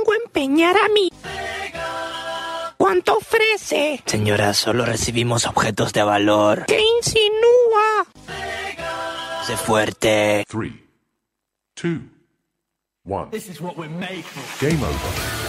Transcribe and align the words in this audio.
vengo 0.00 0.12
a 0.12 0.16
empeñar 0.16 0.76
a 0.76 0.88
mí. 0.88 1.10
¿Cuánto 2.76 3.18
ofrece? 3.18 4.02
Señora, 4.06 4.54
solo 4.54 4.84
recibimos 4.84 5.46
objetos 5.46 5.92
de 5.92 6.02
valor. 6.02 6.64
¿Qué 6.66 6.80
insinúa? 6.98 8.06
Sé 9.46 9.56
fuerte. 9.56 10.44
Three, 10.48 10.82
two, 11.74 12.00
one. 13.04 13.30
This 13.30 13.48
is 13.48 13.60
what 13.60 13.76
we're 13.76 13.88
made 13.88 14.24
for. 14.24 14.66
Game 14.66 14.82
over. 14.82 15.39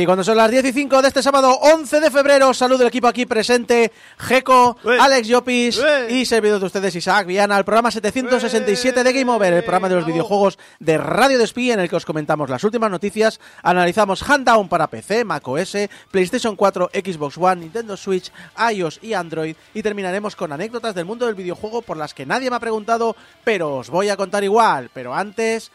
Y 0.00 0.06
cuando 0.06 0.24
son 0.24 0.38
las 0.38 0.50
10 0.50 0.64
y 0.64 0.72
5 0.72 1.02
de 1.02 1.08
este 1.08 1.22
sábado 1.22 1.58
11 1.60 2.00
de 2.00 2.10
febrero, 2.10 2.54
saludo 2.54 2.84
el 2.84 2.88
equipo 2.88 3.06
aquí 3.06 3.26
presente, 3.26 3.92
Geco. 4.16 4.78
Alex 4.98 5.28
Llopis 5.28 5.78
y 6.08 6.24
servidor 6.24 6.58
de 6.58 6.64
ustedes 6.64 6.96
Isaac 6.96 7.26
Viana, 7.26 7.58
el 7.58 7.66
programa 7.66 7.90
767 7.90 9.04
de 9.04 9.12
Game 9.12 9.30
Over, 9.30 9.52
el 9.52 9.62
programa 9.62 9.90
de 9.90 9.96
los 9.96 10.06
videojuegos 10.06 10.58
de 10.78 10.96
Radio 10.96 11.38
Despí 11.38 11.70
en 11.70 11.80
el 11.80 11.90
que 11.90 11.96
os 11.96 12.06
comentamos 12.06 12.48
las 12.48 12.64
últimas 12.64 12.90
noticias, 12.90 13.40
analizamos 13.62 14.22
Handdown 14.22 14.70
para 14.70 14.86
PC, 14.86 15.26
macOS, 15.26 15.76
PlayStation 16.10 16.56
4, 16.56 16.92
Xbox 16.94 17.36
One, 17.36 17.60
Nintendo 17.60 17.94
Switch, 17.94 18.32
iOS 18.72 19.00
y 19.02 19.12
Android. 19.12 19.54
Y 19.74 19.82
terminaremos 19.82 20.34
con 20.34 20.50
anécdotas 20.50 20.94
del 20.94 21.04
mundo 21.04 21.26
del 21.26 21.34
videojuego 21.34 21.82
por 21.82 21.98
las 21.98 22.14
que 22.14 22.24
nadie 22.24 22.48
me 22.48 22.56
ha 22.56 22.60
preguntado, 22.60 23.16
pero 23.44 23.76
os 23.76 23.90
voy 23.90 24.08
a 24.08 24.16
contar 24.16 24.44
igual, 24.44 24.88
pero 24.94 25.14
antes... 25.14 25.70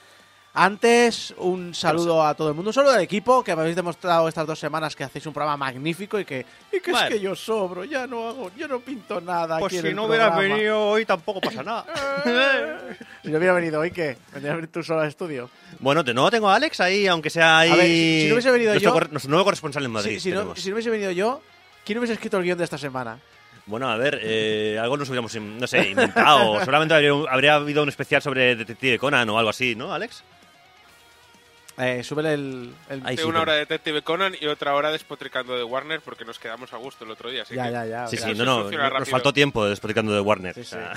Antes, 0.57 1.33
un 1.37 1.75
saludo 1.75 2.25
a 2.25 2.33
todo 2.33 2.47
el 2.47 2.55
mundo, 2.55 2.69
un 2.69 2.73
saludo 2.73 2.93
al 2.93 3.01
equipo 3.01 3.43
que 3.43 3.53
me 3.53 3.61
habéis 3.61 3.75
demostrado 3.75 4.29
estas 4.29 4.47
dos 4.47 4.57
semanas 4.57 4.95
que 4.95 5.03
hacéis 5.03 5.25
un 5.25 5.33
programa 5.33 5.57
magnífico 5.57 6.17
y 6.17 6.23
que, 6.23 6.45
y 6.71 6.79
que 6.79 6.91
es 6.91 7.01
que 7.09 7.19
yo 7.19 7.35
sobro, 7.35 7.83
ya 7.83 8.07
no 8.07 8.29
hago, 8.29 8.51
yo 8.55 8.65
no 8.69 8.79
pinto 8.79 9.19
nada. 9.19 9.59
Pues 9.59 9.71
aquí 9.71 9.75
en 9.77 9.81
si 9.81 9.87
el 9.89 9.95
no 9.97 10.05
hubieras 10.05 10.29
programa. 10.29 10.55
venido 10.55 10.81
hoy 10.87 11.05
tampoco 11.05 11.41
pasa 11.41 11.61
nada. 11.61 11.85
Si 13.23 13.31
no 13.31 13.37
hubiera 13.39 13.53
venido 13.55 13.79
hoy, 13.81 13.89
¿qué? 13.91 14.17
¿Vendrías 14.31 14.53
a 14.53 14.55
venir 14.57 14.71
tú 14.71 14.83
solo 14.83 15.01
al 15.01 15.07
estudio? 15.07 15.49
bueno, 15.79 16.03
de 16.03 16.13
nuevo 16.13 16.29
tengo 16.31 16.47
a 16.47 16.55
Alex 16.55 16.79
ahí, 16.79 17.07
aunque 17.07 17.29
sea 17.31 17.59
ahí. 17.59 17.71
A 17.71 17.75
ver, 17.75 17.85
si- 17.87 18.21
si 18.21 18.27
no 18.27 18.35
hubiese 18.35 18.51
venido 18.51 18.71
nuestro, 18.71 18.93
yo- 18.99 19.07
nuestro 19.11 19.29
nuevo 19.31 19.43
corresponsal 19.45 19.83
en 19.83 19.91
Madrid. 19.91 20.13
Si, 20.19 20.19
si 20.19 20.31
no, 20.31 20.55
si 20.55 20.69
no 20.69 20.75
hubiese 20.75 20.89
venido 20.91 21.09
yo, 21.11 21.41
¿quién 21.83 21.97
hubiese 21.97 22.13
escrito 22.13 22.37
el 22.37 22.43
guion 22.43 22.57
de 22.57 22.63
esta 22.63 22.77
semana? 22.77 23.17
Bueno, 23.65 23.89
a 23.89 23.97
ver, 23.97 24.19
eh, 24.21 24.77
algo 24.79 24.95
nos 24.95 25.09
hubiéramos, 25.09 25.35
no 25.35 25.65
sé, 25.65 25.89
inventado. 25.89 26.59
Seguramente 26.59 26.93
habría, 26.93 27.11
habría 27.29 27.55
habido 27.55 27.81
un 27.81 27.89
especial 27.89 28.21
sobre 28.21 28.55
Detective 28.55 28.99
Conan 28.99 29.27
o 29.29 29.39
algo 29.39 29.49
así, 29.49 29.75
¿no, 29.75 29.91
Alex? 29.91 30.23
Eh, 31.77 32.03
súbele 32.03 32.33
el... 32.35 32.73
el- 32.89 33.03
De 33.03 33.17
sí, 33.17 33.23
una 33.23 33.31
pero- 33.33 33.41
hora 33.41 33.53
de 33.53 33.59
Detective 33.59 34.01
Conan 34.01 34.33
y 34.39 34.45
otra 34.47 34.75
hora 34.75 34.91
despotricando 34.91 35.57
de 35.57 35.63
Warner 35.63 35.99
porque 36.01 36.23
nos 36.23 36.39
quedamos 36.39 36.71
a 36.73 36.77
gusto 36.77 37.03
el 37.03 37.11
otro 37.11 37.29
día. 37.29 37.41
Así 37.43 37.53
Ya, 37.55 37.65
que 37.65 37.71
ya, 37.71 37.85
ya. 37.85 38.07
Sí, 38.07 38.17
sí, 38.17 38.33
no, 38.33 38.45
no, 38.45 38.63
nos 38.63 38.73
rápido. 38.73 39.05
faltó 39.07 39.33
tiempo 39.33 39.67
explicando 39.67 40.13
de 40.13 40.21
Warner. 40.21 40.53
Sí, 40.55 40.61
o 40.61 40.63
sea, 40.63 40.93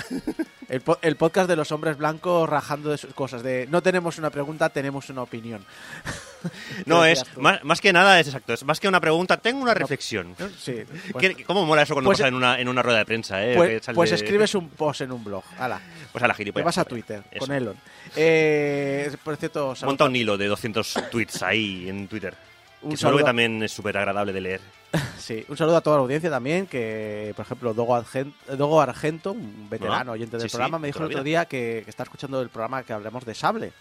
El, 0.69 0.81
po- 0.81 0.99
el 1.01 1.15
podcast 1.15 1.49
de 1.49 1.55
los 1.55 1.71
hombres 1.71 1.97
blancos 1.97 2.47
rajando 2.47 2.91
de 2.91 2.97
sus 2.97 3.13
cosas, 3.13 3.43
de 3.43 3.67
no 3.69 3.81
tenemos 3.81 4.17
una 4.19 4.29
pregunta, 4.29 4.69
tenemos 4.69 5.09
una 5.09 5.23
opinión. 5.23 5.65
no, 6.85 7.01
¿Qué 7.03 7.11
es, 7.11 7.37
más, 7.37 7.63
más 7.63 7.81
que 7.81 7.91
nada 7.91 8.19
es 8.19 8.27
exacto, 8.27 8.53
es 8.53 8.63
más 8.63 8.79
que 8.79 8.87
una 8.87 9.01
pregunta, 9.01 9.37
tengo 9.37 9.61
una 9.61 9.73
reflexión. 9.73 10.35
Sí, 10.57 10.83
pues, 11.11 11.35
¿Qué- 11.35 11.43
¿Cómo 11.43 11.65
mola 11.65 11.81
eso 11.81 11.93
cuando 11.93 12.07
pues- 12.09 12.19
pasa 12.19 12.27
en 12.27 12.35
una, 12.35 12.59
en 12.59 12.67
una 12.69 12.81
rueda 12.81 12.99
de 12.99 13.05
prensa, 13.05 13.43
eh? 13.45 13.55
pues- 13.55 13.69
Que 13.69 13.79
sale- 13.83 13.95
pues 13.95 14.11
escribes 14.11 14.55
un 14.55 14.69
post 14.69 15.01
en 15.01 15.11
un 15.11 15.23
blog. 15.23 15.43
Hala, 15.57 15.81
Pues 16.11 16.23
a 16.23 16.27
la 16.27 16.33
te 16.33 16.37
gilipollas. 16.37 16.65
vas 16.65 16.77
a 16.79 16.85
Twitter 16.85 17.23
Eso. 17.31 17.45
con 17.45 17.55
Elon. 17.55 17.77
Eh, 18.15 19.15
por 19.23 19.37
cierto, 19.37 19.75
saludo- 19.75 19.91
Monta 19.91 20.05
un 20.05 20.15
hilo 20.15 20.37
de 20.37 20.47
200 20.47 20.93
tweets 21.11 21.41
ahí 21.43 21.87
en 21.89 22.07
Twitter. 22.07 22.35
Un 22.81 22.91
que 22.91 22.97
saludo- 22.97 23.19
que 23.19 23.23
también 23.25 23.61
es 23.61 23.71
súper 23.71 23.97
agradable 23.97 24.31
de 24.33 24.41
leer. 24.41 24.61
Sí, 25.19 25.45
un 25.49 25.57
saludo 25.57 25.77
a 25.77 25.81
toda 25.81 25.97
la 25.97 26.01
audiencia 26.03 26.29
también, 26.31 26.65
que 26.65 27.33
por 27.35 27.45
ejemplo 27.45 27.73
Dogo, 27.73 27.95
Argen- 27.95 28.33
Dogo 28.57 28.81
Argento, 28.81 29.33
un 29.33 29.69
veterano 29.69 30.11
Ah, 30.11 30.13
oyente 30.13 30.37
del 30.37 30.43
sí, 30.43 30.49
sí, 30.49 30.53
programa, 30.55 30.79
me 30.79 30.87
dijo 30.87 30.99
el 30.99 31.05
otro 31.05 31.23
día 31.23 31.45
que, 31.45 31.81
que 31.83 31.89
está 31.89 32.03
escuchando 32.03 32.41
el 32.41 32.49
programa 32.49 32.81
que 32.83 32.93
hablamos 32.93 33.25
de 33.25 33.35
sable. 33.35 33.73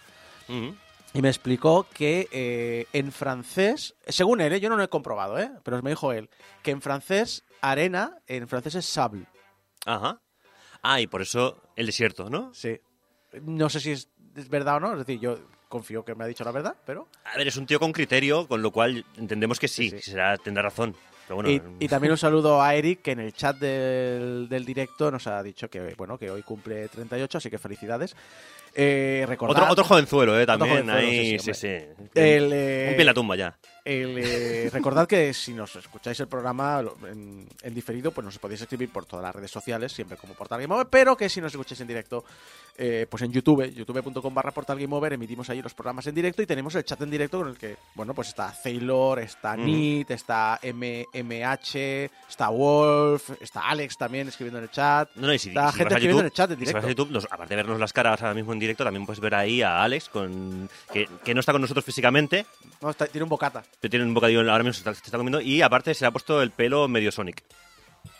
Y 1.14 1.22
me 1.22 1.28
explicó 1.28 1.86
que 1.94 2.28
eh, 2.30 2.86
en 2.92 3.12
francés, 3.12 3.94
según 4.08 4.40
él, 4.42 4.52
¿eh? 4.52 4.60
yo 4.60 4.68
no 4.68 4.76
lo 4.76 4.82
he 4.82 4.88
comprobado, 4.88 5.38
¿eh? 5.38 5.50
pero 5.62 5.80
me 5.82 5.90
dijo 5.90 6.12
él, 6.12 6.28
que 6.62 6.70
en 6.72 6.82
francés 6.82 7.44
arena, 7.62 8.18
en 8.26 8.46
francés 8.48 8.74
es 8.74 8.84
sable. 8.84 9.24
Ajá. 9.86 10.20
Ah, 10.82 11.00
y 11.00 11.06
por 11.06 11.22
eso 11.22 11.60
el 11.76 11.86
desierto, 11.86 12.30
¿no? 12.30 12.52
Sí. 12.54 12.78
No 13.42 13.68
sé 13.68 13.80
si 13.80 13.90
es, 13.92 14.08
es 14.36 14.48
verdad 14.48 14.76
o 14.76 14.80
no, 14.80 14.92
es 14.92 14.98
decir, 14.98 15.20
yo 15.20 15.38
confío 15.68 16.04
que 16.04 16.14
me 16.14 16.24
ha 16.24 16.26
dicho 16.26 16.44
la 16.44 16.50
verdad, 16.52 16.76
pero... 16.86 17.08
A 17.24 17.36
ver, 17.36 17.48
es 17.48 17.56
un 17.56 17.66
tío 17.66 17.78
con 17.78 17.92
criterio, 17.92 18.48
con 18.48 18.62
lo 18.62 18.70
cual 18.70 19.04
entendemos 19.16 19.58
que 19.60 19.68
sí, 19.68 19.90
Sí, 19.90 19.98
sí. 20.00 20.10
será, 20.12 20.36
tendrá 20.38 20.62
razón. 20.62 20.94
Pero 21.26 21.36
bueno, 21.36 21.50
y, 21.50 21.60
y 21.80 21.88
también 21.88 22.12
un 22.12 22.16
saludo 22.16 22.62
a 22.62 22.74
Eric, 22.74 23.02
que 23.02 23.10
en 23.10 23.20
el 23.20 23.34
chat 23.34 23.58
del, 23.58 24.48
del 24.48 24.64
directo 24.64 25.10
nos 25.10 25.26
ha 25.26 25.42
dicho 25.42 25.68
que, 25.68 25.94
bueno, 25.94 26.16
que 26.16 26.30
hoy 26.30 26.42
cumple 26.42 26.88
38, 26.88 27.36
así 27.36 27.50
que 27.50 27.58
felicidades. 27.58 28.16
Eh, 28.74 29.24
recordad, 29.28 29.62
otro, 29.62 29.72
otro 29.72 29.84
jovenzuelo, 29.84 30.40
¿eh? 30.40 30.46
También 30.46 30.70
jovenzuelo, 30.86 30.98
ahí, 31.06 31.38
sí, 31.38 31.52
sí, 31.52 31.54
sí, 31.54 31.68
sí. 31.78 32.04
el, 32.14 32.50
eh, 32.54 32.86
Un 32.88 32.94
pie 32.94 33.00
en 33.00 33.06
la 33.06 33.14
tumba 33.14 33.36
ya. 33.36 33.58
El, 33.88 34.18
eh, 34.18 34.70
recordad 34.72 35.06
que 35.08 35.32
si 35.32 35.54
nos 35.54 35.74
escucháis 35.76 36.20
el 36.20 36.28
programa 36.28 36.82
en, 37.10 37.46
en 37.62 37.74
diferido, 37.74 38.10
pues 38.12 38.24
nos 38.24 38.38
podéis 38.38 38.60
escribir 38.60 38.90
por 38.90 39.06
todas 39.06 39.22
las 39.24 39.34
redes 39.34 39.50
sociales, 39.50 39.92
siempre 39.92 40.16
como 40.18 40.34
Portal 40.34 40.60
Game 40.60 40.74
Over, 40.74 40.86
pero 40.88 41.16
que 41.16 41.28
si 41.28 41.40
nos 41.40 41.52
escucháis 41.52 41.80
en 41.80 41.86
directo, 41.88 42.24
eh, 42.76 43.06
pues 43.08 43.22
en 43.22 43.32
YouTube, 43.32 43.64
youtube.com 43.72 44.34
barra 44.34 44.50
Portal 44.52 44.78
Game 44.78 44.94
Over, 44.94 45.14
emitimos 45.14 45.48
ahí 45.50 45.62
los 45.62 45.74
programas 45.74 46.06
en 46.06 46.14
directo 46.14 46.42
y 46.42 46.46
tenemos 46.46 46.74
el 46.74 46.84
chat 46.84 47.00
en 47.00 47.10
directo 47.10 47.38
con 47.38 47.48
el 47.48 47.56
que, 47.56 47.76
bueno, 47.94 48.12
pues 48.14 48.28
está 48.28 48.54
Taylor, 48.62 49.18
está 49.20 49.56
Mm. 49.56 49.64
Nit, 49.64 50.10
está 50.10 50.60
MMH, 50.62 51.76
está 52.28 52.48
Wolf, 52.50 53.30
está 53.40 53.68
Alex 53.68 53.96
también 53.96 54.28
escribiendo 54.28 54.58
en 54.58 54.64
el 54.64 54.70
chat. 54.70 55.08
No, 55.16 55.26
no, 55.28 55.34
y 55.34 55.38
si, 55.38 55.48
Está 55.48 55.72
si 55.72 55.78
gente 55.78 55.94
escribiendo 55.94 56.18
YouTube, 56.18 56.20
en 56.20 56.26
el 56.26 56.32
chat 56.32 56.50
en 56.50 56.58
si 56.58 56.64
directo. 56.66 56.88
YouTube, 56.88 57.26
aparte 57.30 57.54
de 57.54 57.56
vernos 57.56 57.80
las 57.80 57.92
caras 57.92 58.20
ahora 58.22 58.34
mismo 58.34 58.52
en 58.52 58.58
directo, 58.58 58.84
también 58.84 59.06
puedes 59.06 59.20
ver 59.20 59.34
ahí 59.34 59.62
a 59.62 59.82
Alex, 59.82 60.08
con, 60.08 60.68
que, 60.92 61.08
que 61.24 61.34
no 61.34 61.40
está 61.40 61.52
con 61.52 61.62
nosotros 61.62 61.84
físicamente, 61.84 62.46
No, 62.80 62.90
está- 62.90 63.06
tiene 63.06 63.22
un 63.24 63.28
bocata. 63.30 63.64
Pero 63.80 63.90
tiene 63.90 64.04
un 64.06 64.14
bocadillo 64.14 64.40
ahora 64.40 64.58
mismo, 64.64 64.72
se 64.72 64.78
está, 64.80 64.94
se 64.94 65.02
está 65.04 65.16
comiendo, 65.16 65.40
y 65.40 65.62
aparte 65.62 65.94
se 65.94 66.04
le 66.04 66.08
ha 66.08 66.10
puesto 66.10 66.42
el 66.42 66.50
pelo 66.50 66.88
medio 66.88 67.12
Sonic. 67.12 67.42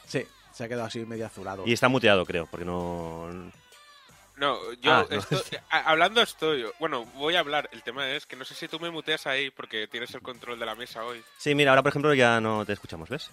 Sí, 0.07 0.25
se 0.53 0.65
ha 0.65 0.69
quedado 0.69 0.87
así 0.87 1.01
medio 1.05 1.27
azulado. 1.27 1.65
Y 1.67 1.73
está 1.73 1.89
muteado, 1.89 2.25
creo, 2.27 2.47
porque 2.47 2.65
no... 2.65 3.29
No, 4.37 4.73
yo 4.75 4.93
Ah, 4.95 5.05
no. 5.11 5.17
estoy- 5.19 5.59
a- 5.71 5.91
hablando 5.91 6.23
estoy. 6.23 6.65
Bueno, 6.79 7.05
voy 7.17 7.35
a 7.35 7.41
hablar. 7.41 7.69
El 7.73 7.83
tema 7.83 8.09
es 8.09 8.25
que 8.25 8.37
no 8.37 8.45
sé 8.45 8.55
si 8.55 8.69
tú 8.69 8.79
me 8.79 8.89
muteas 8.89 9.27
ahí 9.27 9.51
porque 9.51 9.89
tienes 9.89 10.15
el 10.15 10.23
control 10.23 10.61
de 10.61 10.65
la 10.67 10.77
mesa 10.77 11.03
hoy. 11.05 11.21
Sí, 11.39 11.57
mira, 11.57 11.73
ahora 11.73 11.83
por 11.83 11.91
ejemplo 11.91 12.15
ya 12.15 12.41
no 12.41 12.65
te 12.65 12.73
escuchamos, 12.73 13.09
¿ves? 13.09 13.31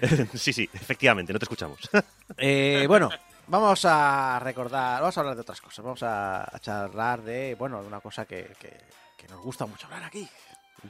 sí, 0.34 0.52
sí, 0.52 0.68
efectivamente, 0.72 1.32
no 1.32 1.38
te 1.38 1.44
escuchamos. 1.44 1.78
Eh, 2.38 2.84
bueno, 2.88 3.08
vamos 3.46 3.84
a 3.84 4.38
recordar, 4.42 5.00
vamos 5.00 5.16
a 5.16 5.20
hablar 5.20 5.34
de 5.36 5.40
otras 5.42 5.60
cosas. 5.60 5.82
Vamos 5.84 6.02
a, 6.02 6.42
a 6.54 6.58
charlar 6.58 7.22
de, 7.22 7.54
bueno, 7.54 7.80
de 7.80 7.86
una 7.88 8.00
cosa 8.00 8.24
que, 8.26 8.50
que- 8.58 8.76
que 9.16 9.26
nos 9.28 9.40
gusta 9.40 9.66
mucho 9.66 9.86
hablar 9.86 10.04
aquí. 10.04 10.28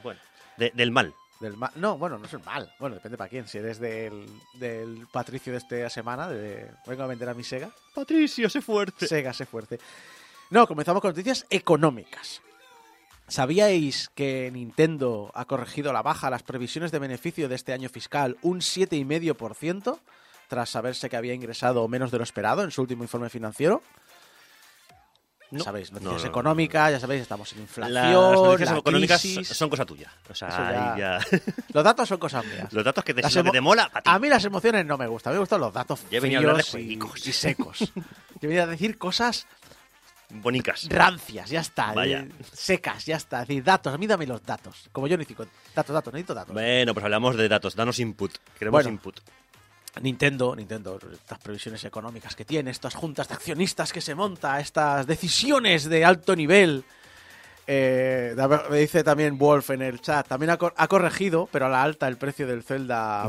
bueno, 0.03 0.21
de- 0.57 0.71
del 0.75 0.91
mal. 0.91 1.15
Del 1.41 1.57
mal. 1.57 1.71
No, 1.77 1.99
bueno, 1.99 2.17
no 2.19 2.25
es 2.27 2.33
el 2.33 2.43
mal. 2.43 2.73
Bueno, 2.79 2.95
depende 2.95 3.19
para 3.19 3.29
quién. 3.29 3.47
Si 3.47 3.59
eres 3.59 3.79
del, 3.79 4.27
del 4.55 5.07
Patricio 5.13 5.53
de 5.53 5.59
esta 5.59 5.91
semana, 5.91 6.29
de 6.31 6.71
vengo 6.87 7.03
a 7.03 7.07
vender 7.07 7.29
a 7.29 7.35
mi 7.35 7.45
Sega. 7.45 7.71
Patricio, 7.95 8.49
sé 8.49 8.63
fuerte. 8.63 9.07
Sega, 9.07 9.35
sé 9.35 9.45
fuerte. 9.45 9.79
No, 10.49 10.67
comenzamos 10.67 11.03
con 11.03 11.11
noticias 11.11 11.45
económicas. 11.51 12.41
¿Sabíais 13.29 14.09
que 14.15 14.51
Nintendo 14.53 15.31
ha 15.35 15.45
corregido 15.47 15.91
a 15.91 15.93
la 15.93 16.01
baja 16.03 16.31
las 16.31 16.43
previsiones 16.45 16.93
de 16.93 17.01
beneficio 17.01 17.49
de 17.49 17.57
este 17.57 17.73
año 17.73 17.89
fiscal 17.89 18.37
un 18.43 18.61
7,5% 18.61 19.99
tras 20.49 20.71
saberse 20.71 21.11
que 21.11 21.17
había 21.17 21.35
ingresado 21.35 21.87
menos 21.89 22.13
de 22.13 22.19
lo 22.19 22.25
esperado 22.25 22.63
en 22.63 22.71
su 22.71 22.81
último 22.83 23.03
informe 23.03 23.29
financiero? 23.29 23.83
No. 25.51 25.63
Sabéis, 25.63 25.93
No, 25.93 26.01
noticias 26.01 26.23
no, 26.23 26.27
no. 26.27 26.31
económicas, 26.31 26.91
ya 26.93 26.99
sabéis, 27.01 27.23
estamos 27.23 27.53
en 27.53 27.61
inflación, 27.61 27.95
Las 27.95 28.13
noticias 28.13 28.71
la 28.73 28.79
económicas 28.79 29.21
crisis. 29.21 29.49
son 29.49 29.71
cosa 29.71 29.85
tuya. 29.85 30.13
O 30.29 30.35
sea, 30.35 30.49
ya- 30.49 30.97
ya- 30.99 31.39
Los 31.73 31.85
datos 31.85 32.09
son 32.09 32.19
cosas 32.19 32.45
mías. 32.45 32.73
los 32.73 32.85
datos 32.85 33.05
que 33.05 33.15
te, 33.15 33.23
lo 33.23 33.29
que 33.29 33.41
emo- 33.41 33.53
te 33.53 33.61
mola, 33.61 33.89
para 33.89 34.03
ti. 34.03 34.11
A 34.11 34.19
mí 34.19 34.29
las 34.29 34.45
emociones 34.45 34.85
no 34.85 34.99
me 34.99 35.07
gustan, 35.07 35.33
me 35.35 35.39
gustan 35.39 35.61
los 35.61 35.73
datos 35.73 36.01
Yo 36.11 36.21
venía 36.21 36.39
a 36.39 36.43
de 36.55 36.63
fríos 36.65 37.27
y, 37.27 37.31
y 37.31 37.33
secos. 37.33 37.79
Yo 38.41 38.49
venía 38.49 38.65
a 38.65 38.67
decir 38.67 38.99
cosas 38.99 39.47
Bonicas. 40.29 40.89
rancias, 40.91 41.49
ya 41.51 41.61
está. 41.61 41.93
Vaya. 41.93 42.27
secas, 42.53 43.07
ya 43.07 43.15
está. 43.17 43.43
Es 43.43 43.49
decir, 43.49 43.63
datos, 43.63 43.95
a 43.95 43.99
mí 43.99 44.09
dame 44.09 44.27
los 44.27 44.43
datos. 44.45 44.89
Como 44.91 45.07
yo 45.07 45.17
necesito 45.17 45.47
datos, 45.75 45.95
datos, 45.95 46.13
necesito 46.13 46.35
datos. 46.35 46.53
Bueno, 46.53 46.93
pues 46.93 47.05
hablamos 47.05 47.37
de 47.37 47.49
datos. 47.49 47.77
Danos 47.77 48.01
input. 48.01 48.33
Queremos 48.59 48.73
Bueno. 48.83 48.89
input. 48.91 49.21
Nintendo, 50.01 50.55
Nintendo, 50.55 50.99
estas 51.13 51.39
previsiones 51.39 51.85
económicas 51.85 52.37
que 52.37 52.45
tiene, 52.45 52.71
estas 52.71 52.95
juntas 52.95 53.29
de 53.29 53.35
accionistas 53.35 53.93
que 53.93 54.01
se 54.01 54.15
monta, 54.15 54.61
estas 54.61 55.07
decisiones 55.07 55.89
de 55.89 56.05
alto 56.05 56.37
nivel. 56.37 56.85
Eh, 57.69 58.37
me 58.71 58.79
dice 58.79 59.03
también 59.03 59.37
Wolf 59.39 59.71
en 59.71 59.83
el 59.83 60.01
chat, 60.01 60.29
también 60.29 60.51
ha, 60.51 60.57
cor- 60.57 60.75
ha 60.77 60.87
corregido, 60.87 61.49
pero 61.51 61.67
a 61.67 61.69
la 61.69 61.83
alta, 61.83 62.07
el 62.07 62.17
precio 62.17 62.47
del 62.47 62.63
Zelda. 62.63 63.27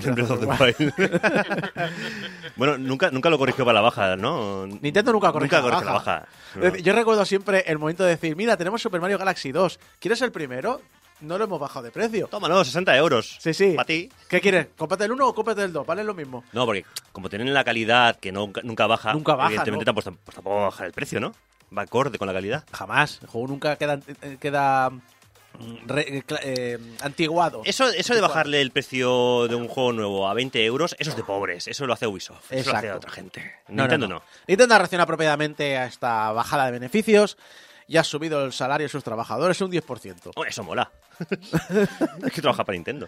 Bueno, 2.56 2.78
nunca, 2.78 3.10
nunca 3.12 3.30
lo 3.30 3.38
corrigió 3.38 3.66
para 3.66 3.76
la 3.76 3.82
baja, 3.82 4.16
¿no? 4.16 4.68
Nintendo 4.68 5.12
nunca 5.14 5.32
corrige 5.32 5.56
Nunca 5.56 5.68
la 5.68 5.74
corrige 5.74 5.86
la 5.86 5.92
baja. 5.94 6.28
baja. 6.62 6.78
Yo 6.78 6.94
recuerdo 6.94 7.26
siempre 7.26 7.64
el 7.68 7.78
momento 7.78 8.04
de 8.04 8.12
decir, 8.12 8.36
mira, 8.36 8.58
tenemos 8.58 8.82
Super 8.82 9.02
Mario 9.02 9.18
Galaxy 9.18 9.52
2, 9.52 9.80
¿quieres 10.00 10.22
el 10.22 10.32
primero? 10.32 10.82
No 11.22 11.38
lo 11.38 11.46
hemos 11.46 11.60
bajado 11.60 11.84
de 11.86 11.92
precio. 11.92 12.28
Tómalo, 12.28 12.64
60 12.64 12.96
euros. 12.96 13.38
Sí, 13.40 13.54
sí. 13.54 13.74
Para 13.76 13.86
ti. 13.88 14.10
¿Qué 14.30 14.40
quieres? 14.40 14.68
¿Cómprate 14.78 15.06
el 15.06 15.12
1 15.12 15.28
o 15.28 15.34
cómprate 15.34 15.64
el 15.64 15.74
2? 15.74 15.86
¿Vale 15.86 16.04
lo 16.04 16.14
mismo? 16.14 16.44
No, 16.54 16.66
porque 16.66 16.86
como 17.12 17.28
tienen 17.30 17.54
la 17.54 17.64
calidad 17.64 18.18
que 18.20 18.32
no, 18.32 18.52
nunca 18.64 18.86
baja, 18.88 19.14
Nunca 19.14 19.36
baja, 19.36 19.48
evidentemente 19.50 19.84
¿no? 19.84 19.94
tampoco, 19.94 20.18
pues 20.24 20.36
tampoco 20.36 20.56
va 20.56 20.62
a 20.62 20.66
bajar 20.66 20.88
el 20.88 20.94
precio, 20.94 21.20
¿no? 21.20 21.34
Va 21.76 21.82
acorde 21.82 22.18
con 22.20 22.28
la 22.28 22.34
calidad. 22.34 22.64
Jamás. 22.72 23.20
El 23.22 23.28
juego 23.30 23.48
nunca 23.48 23.76
queda, 23.78 24.00
eh, 24.22 24.38
queda 24.40 24.90
mm, 24.92 25.02
re- 25.88 26.18
eh, 26.20 26.24
eh, 26.44 26.78
antiguado. 27.02 27.62
Eso, 27.66 27.90
eso 27.90 28.14
de 28.14 28.22
bajarle 28.22 28.62
el 28.62 28.70
precio 28.72 29.48
de 29.48 29.56
un 29.56 29.68
juego 29.68 29.92
nuevo 29.94 30.30
a 30.30 30.34
20 30.36 30.64
euros, 30.66 30.96
eso 31.00 31.10
es 31.10 31.18
de 31.18 31.24
pobres. 31.24 31.68
Eso 31.68 31.88
lo 31.88 31.94
hace 31.94 32.06
Ubisoft. 32.08 32.52
Eso 32.54 32.72
lo 32.72 32.78
hace 32.78 32.92
otra 32.92 33.12
gente. 33.12 33.42
No, 33.70 33.84
Nintendo 33.84 34.08
no, 34.08 34.14
no. 34.16 34.20
no. 34.20 34.26
Nintendo 34.48 34.76
apropiadamente 34.76 35.78
a 35.78 35.86
esta 35.88 36.32
bajada 36.32 36.68
de 36.68 36.72
beneficios 36.74 37.38
y 37.88 37.98
ha 37.98 38.04
subido 38.04 38.44
el 38.46 38.54
salario 38.54 38.86
de 38.86 38.90
sus 38.90 39.04
trabajadores 39.04 39.60
un 39.62 39.72
10%. 39.72 40.32
Oh, 40.36 40.46
eso 40.46 40.64
mola. 40.64 40.92
es 42.26 42.32
que 42.34 42.42
trabaja 42.42 42.64
para 42.64 42.76
Nintendo. 42.76 43.08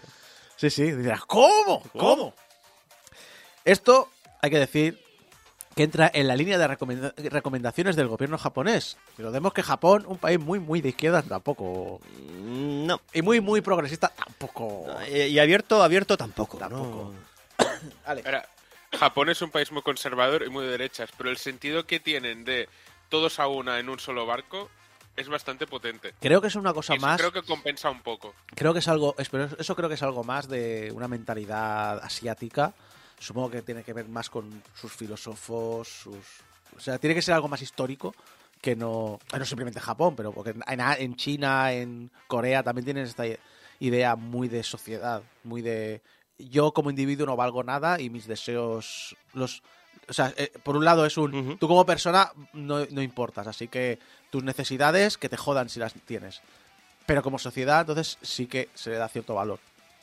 Sí, 0.56 0.70
sí. 0.70 0.90
Dirás, 0.92 1.24
¿cómo? 1.26 1.82
¿Cómo? 1.96 2.34
Esto, 3.64 4.08
hay 4.40 4.50
que 4.50 4.58
decir, 4.58 4.98
que 5.76 5.82
entra 5.82 6.10
en 6.12 6.26
la 6.26 6.34
línea 6.36 6.58
de 6.58 6.66
recomenda- 6.66 7.12
recomendaciones 7.16 7.94
del 7.96 8.08
gobierno 8.08 8.38
japonés. 8.38 8.96
Recordemos 9.18 9.52
que 9.52 9.62
Japón, 9.62 10.04
un 10.06 10.18
país 10.18 10.38
muy, 10.40 10.58
muy 10.58 10.80
de 10.80 10.90
izquierda, 10.90 11.22
tampoco. 11.22 12.00
Mm, 12.18 12.86
No. 12.86 13.00
Y 13.12 13.22
muy, 13.22 13.40
muy 13.40 13.60
progresista, 13.60 14.08
tampoco. 14.08 14.86
Y 15.08 15.38
abierto, 15.38 15.82
abierto 15.82 16.16
tampoco. 16.16 16.58
Tampoco. 16.58 17.12
no. 17.58 17.66
Vale. 18.06 18.22
Ahora, 18.24 18.48
Japón 18.98 19.28
es 19.28 19.40
un 19.42 19.50
país 19.50 19.70
muy 19.70 19.82
conservador 19.82 20.42
y 20.44 20.50
muy 20.50 20.64
de 20.64 20.70
derechas, 20.72 21.10
pero 21.16 21.30
el 21.30 21.36
sentido 21.36 21.86
que 21.86 22.00
tienen 22.00 22.44
de 22.44 22.68
todos 23.10 23.38
a 23.38 23.46
una 23.46 23.78
en 23.78 23.90
un 23.90 23.98
solo 23.98 24.24
barco 24.24 24.70
es 25.16 25.28
bastante 25.28 25.66
potente. 25.66 26.14
Creo 26.20 26.40
que 26.40 26.46
es 26.46 26.54
una 26.54 26.72
cosa 26.72 26.94
eso 26.94 27.04
más. 27.04 27.20
creo 27.20 27.32
que 27.32 27.42
compensa 27.42 27.90
un 27.90 28.00
poco. 28.00 28.34
Creo 28.54 28.72
que 28.72 28.78
es 28.78 28.88
algo, 28.88 29.14
eso 29.18 29.76
creo 29.76 29.88
que 29.88 29.96
es 29.96 30.02
algo 30.02 30.24
más 30.24 30.48
de 30.48 30.90
una 30.94 31.08
mentalidad 31.08 31.98
asiática. 31.98 32.72
Supongo 33.18 33.50
que 33.50 33.62
tiene 33.62 33.82
que 33.82 33.92
ver 33.92 34.08
más 34.08 34.30
con 34.30 34.62
sus 34.74 34.92
filósofos, 34.92 35.88
sus, 35.88 36.24
o 36.74 36.80
sea, 36.80 36.98
tiene 36.98 37.14
que 37.14 37.20
ser 37.20 37.34
algo 37.34 37.48
más 37.48 37.60
histórico 37.60 38.14
que 38.62 38.76
no, 38.76 39.18
no 39.36 39.44
simplemente 39.44 39.80
Japón, 39.80 40.14
pero 40.16 40.32
porque 40.32 40.50
en, 40.50 40.80
en 40.80 41.16
China, 41.16 41.72
en 41.72 42.10
Corea 42.26 42.62
también 42.62 42.84
tienen 42.84 43.04
esta 43.04 43.24
idea 43.78 44.16
muy 44.16 44.48
de 44.48 44.62
sociedad, 44.62 45.22
muy 45.44 45.60
de 45.60 46.00
yo 46.38 46.72
como 46.72 46.88
individuo 46.88 47.26
no 47.26 47.36
valgo 47.36 47.62
nada 47.62 48.00
y 48.00 48.08
mis 48.08 48.26
deseos 48.26 49.16
los 49.34 49.62
o 50.10 50.12
sea, 50.12 50.34
eh, 50.36 50.52
por 50.64 50.76
un 50.76 50.84
lado 50.84 51.06
es 51.06 51.16
un 51.16 51.56
tú 51.58 51.68
como 51.68 51.86
persona 51.86 52.32
no, 52.52 52.84
no 52.90 53.00
importas, 53.00 53.46
así 53.46 53.68
que 53.68 54.00
tus 54.28 54.42
necesidades 54.42 55.16
que 55.16 55.28
te 55.28 55.36
jodan 55.36 55.68
si 55.68 55.78
las 55.78 55.94
tienes. 55.94 56.40
Pero 57.06 57.22
como 57.22 57.38
sociedad, 57.38 57.82
entonces 57.82 58.18
sí 58.20 58.46
que 58.46 58.68
se 58.74 58.90
le 58.90 58.96
da 58.96 59.08
cierto 59.08 59.36
valor. 59.36 59.60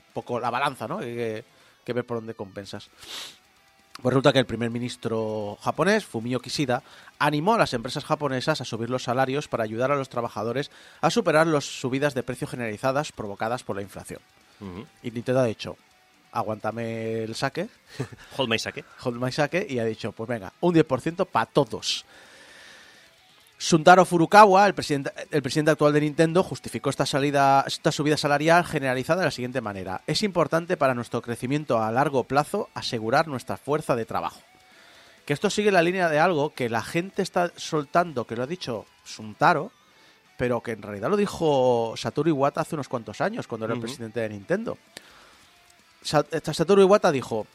Un 0.07 0.13
poco 0.13 0.39
la 0.39 0.49
balanza, 0.49 0.87
¿no? 0.87 0.99
Que, 0.99 1.43
que 1.83 1.93
ver 1.93 2.05
por 2.05 2.17
dónde 2.17 2.33
compensas. 2.33 2.89
Pues 4.01 4.13
resulta 4.13 4.31
que 4.31 4.39
el 4.39 4.45
primer 4.45 4.69
ministro 4.69 5.57
japonés, 5.61 6.05
Fumio 6.05 6.39
Kishida, 6.39 6.83
animó 7.19 7.55
a 7.55 7.57
las 7.57 7.73
empresas 7.73 8.05
japonesas 8.05 8.61
a 8.61 8.65
subir 8.65 8.89
los 8.89 9.03
salarios 9.03 9.47
para 9.47 9.63
ayudar 9.63 9.91
a 9.91 9.95
los 9.95 10.09
trabajadores 10.09 10.71
a 11.01 11.09
superar 11.09 11.47
las 11.47 11.65
subidas 11.65 12.13
de 12.13 12.23
precio 12.23 12.47
generalizadas 12.47 13.11
provocadas 13.11 13.63
por 13.63 13.75
la 13.75 13.81
inflación. 13.81 14.21
Ujú. 14.61 14.85
Y 15.03 15.11
Nintendo 15.11 15.41
ha 15.41 15.45
dicho, 15.45 15.77
aguántame 16.37 17.23
el 17.23 17.35
saque, 17.35 17.67
Hold 18.37 18.49
my 18.49 18.59
sake. 18.59 18.83
hold 19.03 19.21
my 19.21 19.31
sake, 19.31 19.65
y 19.69 19.79
ha 19.79 19.85
dicho, 19.85 20.11
pues 20.11 20.27
venga, 20.29 20.53
un 20.61 20.75
10% 20.75 21.25
para 21.25 21.45
todos. 21.47 22.05
Suntaro 23.59 24.05
Furukawa, 24.05 24.67
el 24.67 24.75
presidente, 24.75 25.11
el 25.31 25.41
presidente 25.41 25.71
actual 25.71 25.91
de 25.91 26.01
Nintendo, 26.01 26.43
justificó 26.43 26.91
esta, 26.91 27.07
salida, 27.07 27.63
esta 27.65 27.91
subida 27.91 28.15
salarial 28.15 28.63
generalizada 28.63 29.21
de 29.21 29.25
la 29.25 29.31
siguiente 29.31 29.61
manera. 29.61 30.01
Es 30.05 30.21
importante 30.21 30.77
para 30.77 30.93
nuestro 30.93 31.23
crecimiento 31.23 31.81
a 31.81 31.91
largo 31.91 32.25
plazo 32.25 32.69
asegurar 32.75 33.27
nuestra 33.27 33.57
fuerza 33.57 33.95
de 33.95 34.05
trabajo. 34.05 34.41
Que 35.25 35.33
esto 35.33 35.49
sigue 35.49 35.71
la 35.71 35.81
línea 35.81 36.07
de 36.07 36.19
algo 36.19 36.53
que 36.53 36.69
la 36.69 36.83
gente 36.83 37.23
está 37.23 37.51
soltando, 37.55 38.27
que 38.27 38.35
lo 38.35 38.43
ha 38.43 38.47
dicho 38.47 38.85
Suntaro, 39.03 39.71
pero 40.37 40.61
que 40.61 40.73
en 40.73 40.83
realidad 40.83 41.09
lo 41.09 41.17
dijo 41.17 41.95
Satoru 41.97 42.29
Iwata 42.29 42.61
hace 42.61 42.75
unos 42.75 42.87
cuantos 42.87 43.21
años, 43.21 43.47
cuando 43.47 43.65
era 43.65 43.73
el 43.73 43.81
presidente 43.81 44.19
de 44.19 44.29
Nintendo. 44.29 44.77
Sa- 46.07 46.25
Satoru 46.53 46.81
Iwata 46.81 47.11
dijo, 47.11 47.45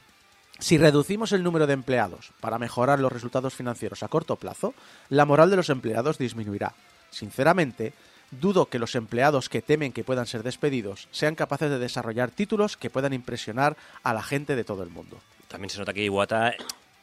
si 0.58 0.76
reducimos 0.78 1.32
el 1.32 1.42
número 1.42 1.66
de 1.66 1.72
empleados 1.72 2.32
para 2.40 2.58
mejorar 2.58 3.00
los 3.00 3.10
resultados 3.12 3.54
financieros 3.54 4.02
a 4.02 4.08
corto 4.08 4.36
plazo, 4.36 4.74
la 5.08 5.24
moral 5.24 5.50
de 5.50 5.56
los 5.56 5.70
empleados 5.70 6.18
disminuirá. 6.18 6.74
Sinceramente, 7.10 7.92
dudo 8.30 8.66
que 8.66 8.78
los 8.78 8.94
empleados 8.94 9.48
que 9.48 9.62
temen 9.62 9.92
que 9.92 10.04
puedan 10.04 10.26
ser 10.26 10.42
despedidos 10.42 11.08
sean 11.10 11.34
capaces 11.34 11.70
de 11.70 11.78
desarrollar 11.78 12.30
títulos 12.30 12.76
que 12.76 12.90
puedan 12.90 13.12
impresionar 13.12 13.76
a 14.02 14.12
la 14.14 14.22
gente 14.22 14.54
de 14.56 14.64
todo 14.64 14.82
el 14.82 14.90
mundo. 14.90 15.18
También 15.48 15.70
se 15.70 15.78
nota 15.78 15.92
que 15.92 16.04
Iwata 16.04 16.54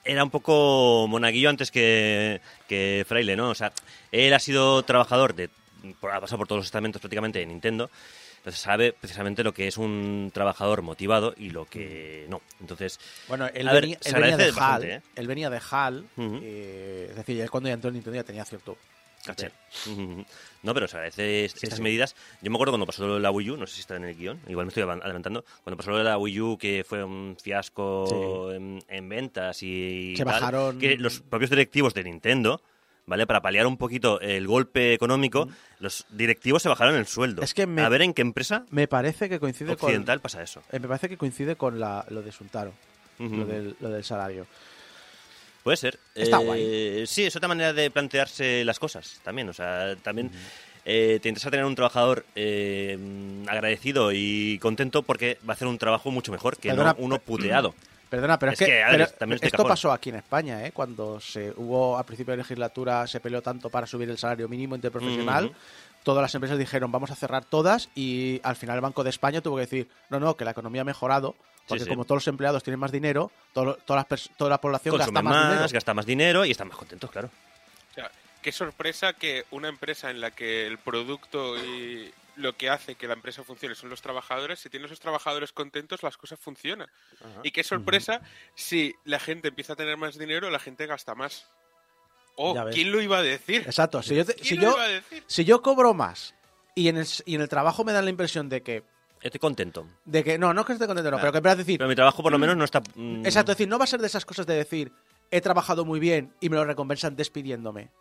era 0.03 0.23
un 0.23 0.29
poco 0.29 1.05
monaguillo 1.09 1.49
antes 1.49 1.71
que, 1.71 2.41
que 2.67 3.05
fraile, 3.07 3.35
¿no? 3.35 3.49
O 3.49 3.55
sea, 3.55 3.71
él 4.11 4.33
ha 4.33 4.39
sido 4.39 4.83
trabajador 4.83 5.35
de. 5.35 5.49
Ha 6.11 6.19
pasado 6.19 6.37
por 6.39 6.47
todos 6.47 6.59
los 6.59 6.65
estamentos 6.65 6.99
prácticamente 7.01 7.39
de 7.39 7.45
Nintendo. 7.45 7.89
Entonces 8.39 8.61
sabe 8.61 8.93
precisamente 8.93 9.43
lo 9.43 9.53
que 9.53 9.67
es 9.67 9.77
un 9.77 10.31
trabajador 10.33 10.81
motivado 10.81 11.33
y 11.37 11.49
lo 11.51 11.65
que 11.65 12.25
no. 12.29 12.41
Entonces, 12.59 12.99
Bueno, 13.27 13.47
él 13.53 13.67
A 13.67 13.73
ver, 13.73 13.81
venía, 13.81 13.97
se 14.01 14.09
él 14.09 14.15
venía 14.15 14.37
de 14.37 14.43
agradece 14.45 14.59
HAL, 14.59 14.81
bastante, 14.81 14.95
¿eh? 14.95 15.01
él 15.15 15.27
venía 15.27 15.49
de 15.49 15.61
HAL, 15.69 16.05
Ujú. 16.17 16.39
eh, 16.41 17.07
es 17.11 17.15
decir, 17.15 17.39
él 17.41 17.49
cuando 17.51 17.67
ya 17.69 17.73
entró 17.75 17.89
en 17.89 17.95
Nintendo 17.95 18.15
ya 18.15 18.23
tenía 18.23 18.45
cierto 18.45 18.77
caché. 19.25 19.51
No, 20.63 20.73
pero 20.73 20.87
se 20.87 20.95
agradece 20.95 21.45
est- 21.45 21.57
estas 21.63 21.77
sí. 21.79 21.83
medidas. 21.83 22.15
Yo 22.41 22.49
me 22.49 22.55
acuerdo 22.55 22.71
cuando 22.71 22.85
pasó 22.85 23.05
lo 23.05 23.15
de 23.15 23.19
la 23.19 23.31
Wii 23.31 23.51
U, 23.51 23.57
no 23.57 23.67
sé 23.67 23.75
si 23.75 23.81
está 23.81 23.95
en 23.97 24.05
el 24.05 24.15
guion, 24.15 24.39
igual 24.47 24.65
me 24.65 24.69
estoy 24.69 24.83
adelantando, 24.83 25.43
cuando 25.63 25.77
pasó 25.77 25.91
lo 25.91 25.97
de 25.97 26.03
la 26.05 26.17
Wii 26.17 26.39
U 26.41 26.57
que 26.57 26.85
fue 26.87 27.03
un 27.03 27.37
fiasco 27.41 28.51
en, 28.53 28.81
en 28.87 29.09
ventas 29.09 29.61
y 29.63 30.13
Se 30.17 30.23
tal, 30.23 30.41
bajaron- 30.41 30.79
que 30.79 30.97
los 30.97 31.19
propios 31.19 31.49
directivos 31.49 31.93
de 31.93 32.03
Nintendo, 32.05 32.61
¿vale? 33.09 33.27
Para 33.27 33.41
paliar 33.41 33.67
un 33.67 33.75
poquito 33.75 34.21
el 34.21 34.47
golpe 34.47 34.93
económico, 34.93 35.49
los 35.79 36.05
directivos 36.11 36.61
se 36.63 36.69
bajaron 36.69 36.95
el 36.95 37.07
sueldo. 37.07 37.41
Es 37.41 37.53
que 37.53 37.67
me- 37.67 37.81
A 37.81 37.89
ver 37.89 38.03
en 38.03 38.13
qué 38.13 38.21
empresa 38.21 38.63
Me 38.69 38.87
parece 38.87 39.27
que 39.27 39.39
coincide 39.39 39.75
con 39.75 39.87
occidental 39.87 40.21
pasa 40.21 40.41
eso. 40.41 40.61
eh, 40.71 40.79
me 40.79 40.87
parece 40.87 41.09
que 41.09 41.17
coincide 41.17 41.55
con 41.57 41.79
la, 41.79 42.05
lo 42.09 42.21
de 42.21 42.31
Suntaro, 42.31 42.71
lo, 43.19 43.45
del, 43.45 43.75
lo 43.81 43.89
del 43.89 44.03
salario. 44.05 44.47
Puede 45.63 45.75
ser. 45.77 45.99
Está 46.15 46.39
Eh, 46.41 46.45
guay. 46.45 47.07
Sí, 47.07 47.25
es 47.25 47.35
otra 47.35 47.49
manera 47.49 47.73
de 47.73 47.91
plantearse 47.91 48.63
las 48.63 48.79
cosas 48.79 49.19
también. 49.23 49.49
O 49.49 49.53
sea, 49.53 49.95
también 49.97 50.31
eh, 50.85 51.19
te 51.21 51.27
interesa 51.27 51.51
tener 51.51 51.65
un 51.65 51.75
trabajador 51.75 52.25
eh, 52.35 52.97
agradecido 53.47 54.11
y 54.13 54.57
contento 54.59 55.03
porque 55.03 55.37
va 55.47 55.53
a 55.53 55.55
hacer 55.55 55.67
un 55.67 55.77
trabajo 55.77 56.11
mucho 56.11 56.31
mejor 56.31 56.57
que 56.57 56.69
Perdona, 56.69 56.93
no 56.97 57.03
uno 57.03 57.19
puteado. 57.19 57.75
Perdona, 58.09 58.39
pero 58.39 58.51
es, 58.51 58.59
Es 58.61 58.65
que, 58.67 58.71
que, 58.73 58.83
a 58.83 58.87
ver, 58.89 58.97
pero 59.07 59.17
también 59.19 59.35
es 59.35 59.41
de 59.41 59.47
esto 59.47 59.57
cajón. 59.57 59.69
pasó 59.69 59.91
aquí 59.91 60.09
en 60.09 60.15
España, 60.15 60.65
¿eh? 60.65 60.71
Cuando 60.71 61.19
se 61.19 61.53
hubo 61.57 61.97
a 61.97 62.03
principio 62.03 62.31
de 62.31 62.37
legislatura 62.37 63.05
se 63.07 63.19
peleó 63.19 63.41
tanto 63.41 63.69
para 63.69 63.85
subir 63.85 64.09
el 64.09 64.17
salario 64.17 64.47
mínimo 64.49 64.75
interprofesional, 64.75 65.53
todas 66.03 66.21
las 66.21 66.33
empresas 66.33 66.57
dijeron 66.57 66.91
vamos 66.91 67.11
a 67.11 67.15
cerrar 67.15 67.45
todas 67.45 67.89
y 67.93 68.39
al 68.43 68.55
final 68.55 68.75
el 68.77 68.81
Banco 68.81 69.03
de 69.03 69.11
España 69.11 69.41
tuvo 69.41 69.57
que 69.57 69.61
decir 69.61 69.87
no, 70.09 70.19
no, 70.19 70.35
que 70.35 70.43
la 70.45 70.51
economía 70.51 70.81
ha 70.81 70.85
mejorado 70.85 71.35
porque 71.67 71.83
sí. 71.83 71.89
como 71.89 72.03
todos 72.03 72.17
los 72.23 72.27
empleados 72.29 72.63
tienen 72.63 72.79
más 72.79 72.91
dinero, 72.91 73.31
todo- 73.53 73.77
las 73.89 74.07
pers- 74.07 74.31
toda 74.37 74.49
la 74.49 74.59
población 74.59 74.97
Consume 74.97 75.13
gasta 75.13 75.21
más, 75.21 75.33
más, 75.35 75.49
dinero. 75.53 75.69
gasta 75.71 75.93
más 75.93 76.05
dinero 76.07 76.45
y 76.45 76.51
están 76.51 76.67
más 76.67 76.77
contentos, 76.77 77.11
claro. 77.11 77.29
O 77.91 77.93
sea, 77.93 78.09
qué 78.41 78.51
sorpresa 78.51 79.13
que 79.13 79.45
una 79.51 79.67
empresa 79.69 80.09
en 80.09 80.19
la 80.19 80.31
que 80.31 80.65
el 80.65 80.79
producto 80.79 81.57
y 81.63 82.11
lo 82.39 82.55
que 82.57 82.69
hace 82.69 82.95
que 82.95 83.07
la 83.07 83.13
empresa 83.13 83.43
funcione 83.43 83.75
son 83.75 83.89
los 83.89 84.01
trabajadores, 84.01 84.59
si 84.59 84.69
tiene 84.69 84.85
esos 84.85 84.99
trabajadores 84.99 85.51
contentos, 85.51 86.03
las 86.03 86.17
cosas 86.17 86.39
funcionan. 86.39 86.87
Y 87.43 87.51
qué 87.51 87.63
sorpresa 87.63 88.21
si 88.55 88.95
la 89.03 89.19
gente 89.19 89.49
empieza 89.49 89.73
a 89.73 89.75
tener 89.75 89.97
más 89.97 90.17
dinero, 90.17 90.49
la 90.49 90.59
gente 90.59 90.85
gasta 90.87 91.15
más. 91.15 91.47
Oh. 92.35 92.55
¿quién 92.71 92.91
lo 92.91 93.01
iba 93.01 93.17
a 93.17 93.21
decir? 93.21 93.63
Exacto. 93.65 94.01
Si 94.01 94.15
yo, 94.15 94.25
te- 94.25 94.35
¿Quién 94.35 94.45
si 94.45 94.57
yo, 94.57 94.77
a 94.79 94.85
si 95.27 95.45
cobro 95.61 95.93
más 95.93 96.33
y 96.73 96.87
en, 96.87 96.97
el, 96.97 97.05
y 97.25 97.35
en 97.35 97.41
el 97.41 97.49
trabajo 97.49 97.83
me 97.83 97.91
dan 97.91 98.05
la 98.05 98.11
impresión 98.11 98.47
de 98.47 98.61
que. 98.63 98.83
Estoy 99.21 99.39
contento. 99.39 99.85
De 100.05 100.23
que 100.23 100.37
no, 100.37 100.53
no 100.53 100.61
es 100.61 100.67
que 100.67 100.71
esté 100.73 100.87
contento, 100.87 101.11
no, 101.11 101.17
Ah. 101.17 101.19
pero 101.19 101.33
que 101.33 101.41
vas 101.41 101.53
a 101.53 101.57
decir. 101.57 101.77
Pero 101.77 101.89
mi 101.89 101.95
trabajo 101.95 102.23
por 102.23 102.31
lo 102.31 102.39
menos 102.39 102.55
no 102.55 102.63
está... 102.63 102.81
mm, 102.95 103.25
Exacto, 103.25 103.51
es 103.51 103.57
decir, 103.57 103.67
no 103.67 103.77
va 103.77 103.83
a 103.83 103.87
ser 103.87 103.99
de 103.99 104.07
esas 104.07 104.23
cosas 104.23 104.45
de 104.47 104.53
decir, 104.55 104.93
he 105.29 105.41
trabajado 105.41 105.83
muy 105.83 105.99
bien 105.99 106.33
y 106.39 106.47
me 106.47 106.55
lo 106.55 106.63
recompensan 106.63 107.17
despidiéndome. 107.17 107.91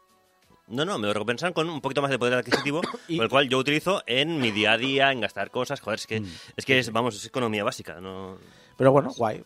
No, 0.69 0.85
no, 0.85 0.99
me 0.99 1.07
lo 1.07 1.13
recompensan 1.15 1.53
con 1.53 1.69
un 1.71 1.81
poquito 1.81 2.03
más 2.03 2.11
de 2.11 2.19
poder 2.19 2.35
adquisitivo, 2.35 2.81
Y- 3.09 3.17
por 3.17 3.25
el 3.25 3.31
cual 3.31 3.49
yo 3.49 3.59
utilizo 3.59 4.03
en 4.07 4.39
mi 4.41 4.51
día 4.51 4.73
a 4.73 4.79
día, 4.79 5.11
en 5.13 5.21
gastar 5.21 5.51
cosas. 5.51 5.81
Joder, 5.81 5.99
es 5.99 6.07
que, 6.07 6.21
Mm. 6.21 6.27
es, 6.57 6.65
que 6.67 6.79
es, 6.79 6.93
vamos, 6.93 7.15
es 7.17 7.25
economía 7.27 7.65
básica. 7.65 8.01
No... 8.01 8.37
Pero 8.77 8.93
bueno, 8.93 9.11
guay. 9.17 9.43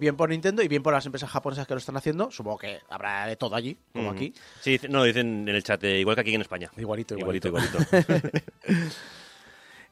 Bien 0.00 0.16
por 0.16 0.30
Nintendo 0.30 0.60
y 0.60 0.66
bien 0.66 0.82
por 0.82 0.92
las 0.92 1.06
empresas 1.06 1.30
japonesas 1.30 1.64
que 1.66 1.74
lo 1.74 1.78
están 1.78 1.96
haciendo. 1.96 2.30
Supongo 2.32 2.58
que 2.58 2.80
habrá 2.90 3.24
de 3.26 3.36
todo 3.36 3.54
allí, 3.54 3.76
como 3.92 4.10
Mm. 4.10 4.14
aquí. 4.16 4.34
Sí, 4.60 4.80
no, 4.88 5.04
dicen 5.04 5.48
en 5.48 5.54
el 5.54 5.62
chat, 5.62 5.82
eh, 5.84 6.00
igual 6.00 6.16
que 6.16 6.22
aquí 6.22 6.34
en 6.34 6.40
España. 6.40 6.70
Igualito, 6.76 7.16
igualito. 7.16 7.48
igualito. 7.48 7.78
igualito. 7.78 8.38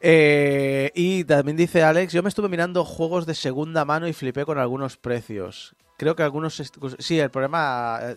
Eh, 0.04 0.90
y 0.96 1.22
también 1.24 1.56
dice 1.56 1.82
Alex, 1.84 2.12
yo 2.12 2.24
me 2.24 2.28
estuve 2.28 2.48
mirando 2.48 2.84
juegos 2.84 3.24
de 3.24 3.34
segunda 3.34 3.84
mano 3.84 4.08
y 4.08 4.12
flipé 4.12 4.44
con 4.44 4.58
algunos 4.58 4.96
precios. 4.96 5.76
Creo 6.02 6.16
que 6.16 6.24
algunos... 6.24 6.60
Sí, 6.98 7.20
el 7.20 7.30
problema... 7.30 8.00
eh, 8.02 8.16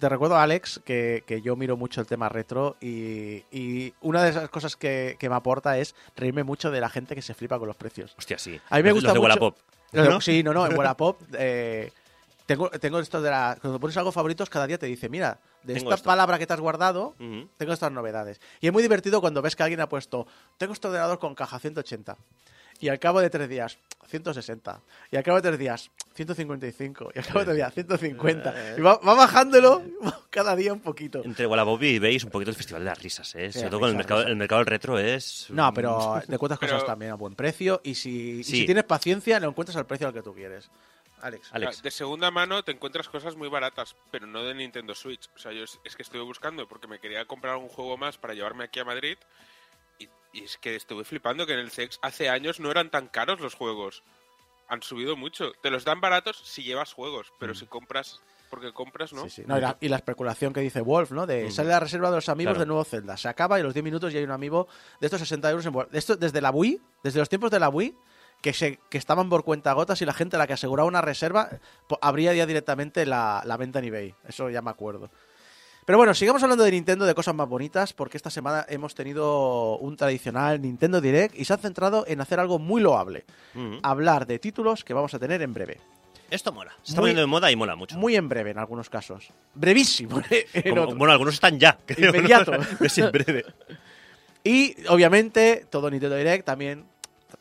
Te 0.00 0.08
recuerdo, 0.08 0.38
Alex, 0.38 0.80
que, 0.82 1.24
que 1.26 1.42
yo 1.42 1.56
miro 1.56 1.76
mucho 1.76 2.00
el 2.00 2.06
tema 2.06 2.30
retro 2.30 2.76
y, 2.80 3.44
y 3.52 3.92
una 4.00 4.22
de 4.22 4.30
esas 4.30 4.48
cosas 4.48 4.76
que, 4.76 5.16
que 5.18 5.28
me 5.28 5.34
aporta 5.34 5.76
es 5.76 5.94
reírme 6.16 6.42
mucho 6.42 6.70
de 6.70 6.80
la 6.80 6.88
gente 6.88 7.14
que 7.14 7.20
se 7.20 7.34
flipa 7.34 7.58
con 7.58 7.68
los 7.68 7.76
precios. 7.76 8.14
Hostia, 8.16 8.38
sí. 8.38 8.58
A 8.70 8.76
mí 8.78 8.82
me 8.82 8.88
Los- 8.88 8.94
gusta 8.94 9.08
los 9.08 9.14
de 9.16 9.20
mucho- 9.20 9.54
Wallapop. 9.92 10.22
Sí, 10.22 10.42
no, 10.42 10.54
no, 10.54 10.66
en 10.66 10.74
Wallapop 10.78 11.20
eh, 11.34 11.92
tengo, 12.46 12.70
tengo 12.70 12.98
esto 12.98 13.20
de 13.20 13.28
la... 13.28 13.58
Cuando 13.60 13.78
pones 13.78 13.94
algo 13.98 14.10
favoritos, 14.10 14.48
cada 14.48 14.66
día 14.66 14.78
te 14.78 14.86
dice, 14.86 15.10
mira, 15.10 15.38
de 15.64 15.74
Tengo 15.74 15.90
esta 15.90 15.96
esto. 15.96 16.06
palabra 16.06 16.38
que 16.38 16.46
te 16.46 16.54
has 16.54 16.60
guardado, 16.60 17.14
tengo 17.58 17.74
estas 17.74 17.92
novedades. 17.92 18.40
Y 18.62 18.68
es 18.68 18.72
muy 18.72 18.82
divertido 18.82 19.20
cuando 19.20 19.42
ves 19.42 19.54
que 19.54 19.64
alguien 19.64 19.82
ha 19.82 19.88
puesto, 19.90 20.26
tengo 20.56 20.72
este 20.72 20.88
ordenador 20.88 21.18
con 21.18 21.34
caja 21.34 21.58
180. 21.58 22.16
Y 22.80 22.88
al 22.88 22.98
cabo 22.98 23.20
de 23.20 23.28
tres 23.30 23.48
días, 23.48 23.78
160. 24.06 24.80
Y 25.10 25.16
al 25.16 25.22
cabo 25.22 25.40
de 25.40 25.48
tres 25.48 25.58
días, 25.58 25.90
155. 26.14 27.10
Y 27.14 27.18
al 27.18 27.26
cabo 27.26 27.38
de 27.40 27.44
tres 27.46 27.56
días, 27.56 27.74
150. 27.74 28.74
Y 28.78 28.80
va, 28.80 28.98
va 28.98 29.14
bajándolo 29.14 29.82
cada 30.30 30.54
día 30.54 30.72
un 30.72 30.80
poquito. 30.80 31.22
Entre 31.24 31.46
Wallapop 31.46 31.82
y 31.82 31.96
es 32.14 32.24
un 32.24 32.30
poquito 32.30 32.50
el 32.50 32.56
festival 32.56 32.82
de 32.82 32.90
las 32.90 33.02
risas, 33.02 33.34
¿eh? 33.34 33.50
Sí, 33.52 33.58
Sobre 33.58 33.70
todo 33.70 33.80
con 33.80 33.88
el 33.90 33.94
risa, 33.96 33.98
mercado, 33.98 34.22
el 34.22 34.36
mercado 34.36 34.58
del 34.60 34.66
retro 34.66 34.98
es... 34.98 35.46
No, 35.50 35.72
pero 35.74 36.20
te 36.28 36.38
cuentas 36.38 36.58
cosas 36.58 36.74
Pero- 36.76 36.86
también 36.86 37.10
a 37.12 37.14
buen 37.14 37.34
precio. 37.34 37.80
Y 37.84 37.94
si, 37.94 38.38
y 38.40 38.44
Sí. 38.44 38.60
si 38.60 38.66
tienes 38.66 38.84
paciencia, 38.84 39.40
lo 39.40 39.48
encuentras 39.48 39.76
al 39.76 39.86
precio 39.86 40.06
al 40.06 40.12
que 40.14 40.22
tú 40.22 40.34
quieres. 40.34 40.70
Alex. 41.20 41.48
Alex. 41.50 41.82
De 41.82 41.90
segunda 41.90 42.30
mano 42.30 42.62
te 42.62 42.70
encuentras 42.70 43.08
cosas 43.08 43.34
muy 43.34 43.48
baratas, 43.48 43.96
pero 44.12 44.28
no 44.28 44.44
de 44.44 44.54
Nintendo 44.54 44.94
Switch. 44.94 45.28
O 45.34 45.38
sea, 45.40 45.50
yo 45.50 45.64
es, 45.64 45.80
es 45.84 45.96
que 45.96 46.02
estuve 46.04 46.22
buscando 46.22 46.68
porque 46.68 46.86
me 46.86 47.00
quería 47.00 47.24
comprar 47.24 47.56
un 47.56 47.68
juego 47.68 47.96
más 47.96 48.16
para 48.18 48.34
llevarme 48.34 48.62
aquí 48.64 48.78
a 48.78 48.84
Madrid. 48.84 49.18
Y, 50.40 50.44
es 50.44 50.56
que 50.58 50.76
estuve 50.76 51.04
flipando 51.04 51.46
que 51.46 51.52
en 51.54 51.58
el 51.60 51.70
CEX 51.70 51.98
hace 52.02 52.28
años 52.28 52.60
no 52.60 52.70
eran 52.70 52.90
tan 52.90 53.08
caros 53.08 53.40
los 53.40 53.54
juegos. 53.54 54.02
Han 54.68 54.82
subido 54.82 55.16
mucho. 55.16 55.52
Te 55.62 55.70
los 55.70 55.84
dan 55.84 56.00
baratos 56.00 56.36
si 56.44 56.62
llevas 56.62 56.92
juegos, 56.92 57.32
pero 57.38 57.54
si 57.54 57.66
compras 57.66 58.20
porque 58.50 58.72
compras, 58.72 59.12
¿no? 59.12 59.26
Mm. 59.26 59.28
Sí, 59.28 59.42
sí. 59.42 59.44
No, 59.46 59.58
y, 59.58 59.60
la, 59.60 59.76
y 59.78 59.88
la 59.88 59.96
especulación 59.96 60.54
que 60.54 60.60
dice 60.60 60.80
Wolf, 60.80 61.10
¿no? 61.10 61.26
De 61.26 61.50
sale 61.50 61.68
la 61.68 61.80
reserva 61.80 62.08
de 62.08 62.16
los 62.16 62.28
amigos 62.30 62.52
Claro. 62.52 62.60
del 62.60 62.68
nuevo 62.68 62.84
Zelda. 62.84 63.16
Se 63.18 63.28
acaba 63.28 63.58
y 63.58 63.60
a 63.60 63.64
los 63.64 63.74
10 63.74 63.84
minutos 63.84 64.10
ya 64.10 64.20
hay 64.20 64.24
un 64.24 64.30
amigo 64.30 64.68
de 65.00 65.06
estos 65.06 65.20
60 65.20 65.50
euros 65.50 65.66
en 65.66 65.72
Wolf. 65.74 65.90
Esto 65.94 66.16
desde 66.16 66.40
la 66.40 66.50
Wii, 66.50 66.80
desde 67.02 67.18
los 67.18 67.28
tiempos 67.28 67.50
de 67.50 67.60
la 67.60 67.68
Wii, 67.68 67.94
que, 68.40 68.54
se, 68.54 68.78
que 68.88 68.96
estaban 68.96 69.28
por 69.28 69.44
cuenta 69.44 69.72
gotas 69.74 70.00
y 70.00 70.06
la 70.06 70.14
gente 70.14 70.36
a 70.36 70.38
la 70.38 70.46
que 70.46 70.54
aseguraba 70.54 70.88
una 70.88 71.02
reserva 71.02 71.50
po- 71.88 71.98
abría 72.00 72.32
ya 72.32 72.46
directamente 72.46 73.04
la, 73.04 73.42
la 73.44 73.56
venta 73.58 73.80
en 73.80 73.84
eBay. 73.86 74.14
Eso 74.26 74.48
ya 74.48 74.62
me 74.62 74.70
acuerdo. 74.70 75.10
Pero 75.88 75.96
bueno, 75.96 76.12
sigamos 76.12 76.42
hablando 76.42 76.64
de 76.64 76.70
Nintendo, 76.72 77.06
de 77.06 77.14
cosas 77.14 77.34
más 77.34 77.48
bonitas, 77.48 77.94
porque 77.94 78.18
esta 78.18 78.28
semana 78.28 78.66
hemos 78.68 78.94
tenido 78.94 79.78
un 79.78 79.96
tradicional 79.96 80.60
Nintendo 80.60 81.00
Direct 81.00 81.34
y 81.34 81.46
se 81.46 81.54
han 81.54 81.60
centrado 81.60 82.04
en 82.06 82.20
hacer 82.20 82.38
algo 82.40 82.58
muy 82.58 82.82
loable. 82.82 83.24
Ujú. 83.54 83.78
Hablar 83.82 84.26
de 84.26 84.38
títulos 84.38 84.84
que 84.84 84.92
vamos 84.92 85.14
a 85.14 85.18
tener 85.18 85.40
en 85.40 85.54
breve. 85.54 85.80
Esto 86.30 86.52
mola. 86.52 86.72
Se 86.82 86.90
está 86.90 87.00
poniendo 87.00 87.22
de 87.22 87.26
moda 87.26 87.50
y 87.50 87.56
mola 87.56 87.74
mucho. 87.74 87.96
Muy 87.96 88.16
en 88.16 88.28
breve 88.28 88.50
en 88.50 88.58
algunos 88.58 88.90
casos. 88.90 89.30
Brevísimo. 89.54 90.20
en 90.52 90.74
Como- 90.74 90.94
bueno, 90.94 91.10
algunos 91.10 91.32
están 91.32 91.58
ya. 91.58 91.78
creo, 91.86 92.12
¿no? 92.12 92.18
Inmediato. 92.18 92.52
Es 92.84 92.98
en 92.98 93.10
breve. 93.10 93.46
Y 94.44 94.76
obviamente 94.90 95.66
todo 95.70 95.90
Nintendo 95.90 96.16
Direct 96.16 96.44
también, 96.44 96.84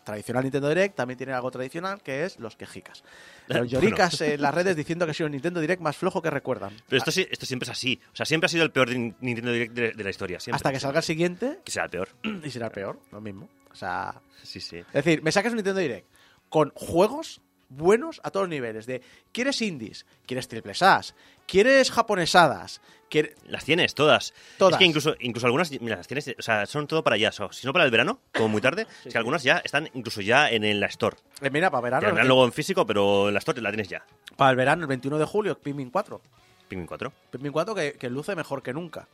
tradicional 0.08 0.44
Nintendo 0.44 0.70
Direct, 0.70 0.96
también 0.96 1.18
tiene 1.18 1.34
algo 1.34 1.52
tradicional 1.52 2.02
que 2.02 2.26
es 2.26 2.40
los 2.40 2.56
quejicas. 2.56 3.04
Los 3.48 3.60
Bueno. 3.60 3.66
lloricas 3.72 4.20
en 4.22 4.42
las 4.42 4.54
redes 4.54 4.76
diciendo 4.76 5.06
que 5.06 5.12
ha 5.12 5.14
sido 5.14 5.28
el 5.28 5.32
Nintendo 5.32 5.62
Direct 5.62 5.82
más 5.82 5.96
flojo 5.96 6.22
que 6.22 6.30
recuerdan. 6.30 6.74
Pero 6.90 7.02
esto, 7.06 7.12
esto 7.22 7.46
siempre 7.46 7.64
es 7.66 7.70
así. 7.70 7.98
O 8.12 8.16
sea, 8.16 8.26
siempre 8.26 8.48
ha 8.48 8.50
sido 8.50 8.64
el 8.66 8.72
peor 8.72 8.90
Nintendo 8.90 9.52
Direct 9.54 9.74
de, 9.74 9.92
de 9.94 10.04
la 10.04 10.10
historia. 10.10 10.40
Siempre. 10.42 10.58
Hasta 10.58 10.72
que 10.74 10.80
salga 10.82 10.98
el 11.00 11.04
siguiente 11.06 11.60
Que 11.64 11.72
sea 11.72 11.84
el 11.86 11.90
peor. 11.90 12.10
y 12.44 12.50
será 12.52 12.66
el 12.66 12.72
peor, 12.74 13.00
lo 13.12 13.22
mismo. 13.22 13.48
O 13.72 13.76
sea, 13.76 14.20
Sí, 14.44 14.60
sí. 14.60 14.78
es 14.80 14.92
decir, 14.94 15.22
me 15.24 15.32
sacas 15.32 15.52
un 15.54 15.58
Nintendo 15.58 15.80
Direct 15.80 16.08
con 16.50 16.72
juegos 16.76 17.40
buenos 17.70 18.20
a 18.24 18.32
todos 18.32 18.46
los 18.46 18.50
niveles. 18.50 18.86
De, 18.86 19.02
¿quieres 19.32 19.62
indies? 19.62 20.06
¿Quieres 20.26 20.48
triples 20.48 20.82
A's? 20.82 21.16
¿Quieres 21.46 21.92
japonesadas? 21.92 22.82
¿Quieres... 23.10 23.36
Las 23.46 23.64
tienes 23.64 23.96
todas. 23.96 24.34
Todas. 24.58 24.74
Es 24.74 24.80
que 24.80 24.86
incluso, 24.86 25.16
incluso 25.22 25.46
algunas, 25.48 25.72
mira, 25.80 25.96
las 25.96 26.08
tienes, 26.08 26.28
o 26.38 26.42
sea, 26.42 26.66
son 26.66 26.88
todo 26.88 27.04
para 27.04 27.16
ya. 27.18 27.32
so- 27.32 27.52
si 27.54 27.66
no 27.66 27.72
para 27.72 27.86
el 27.86 27.92
verano, 27.92 28.20
como 28.34 28.50
muy 28.50 28.60
tarde, 28.62 28.86
es 29.06 29.14
que 29.14 29.18
algunas 29.18 29.44
ya 29.44 29.62
están 29.64 29.90
incluso 29.94 30.20
ya 30.22 30.50
en 30.50 30.64
el- 30.66 30.80
la 30.80 30.88
Store. 30.88 31.16
Eh, 31.42 31.50
mira, 31.50 31.72
para 31.72 31.82
verano, 31.82 32.02
la 32.02 32.08
vendrán 32.08 32.28
luego 32.28 32.44
en 32.46 32.52
físico, 32.52 32.86
pero 32.86 33.28
en 33.30 33.34
la 33.34 33.40
Store 33.40 33.62
la 33.62 33.70
tienes 33.70 33.88
ya. 33.88 34.06
para 34.36 34.52
el 34.52 34.58
verano, 34.58 34.82
el 34.84 34.88
21 34.88 35.18
de 35.18 35.26
julio, 35.26 35.58
Pikmin 35.58 35.90
4. 35.90 36.22
Pikmin 36.68 36.86
4. 36.86 37.14
Pikmin 37.32 37.52
4 37.54 37.76
que, 37.76 37.94
que 37.94 38.10
luce 38.10 38.36
mejor 38.36 38.62
que 38.62 38.74
nunca. 38.74 39.08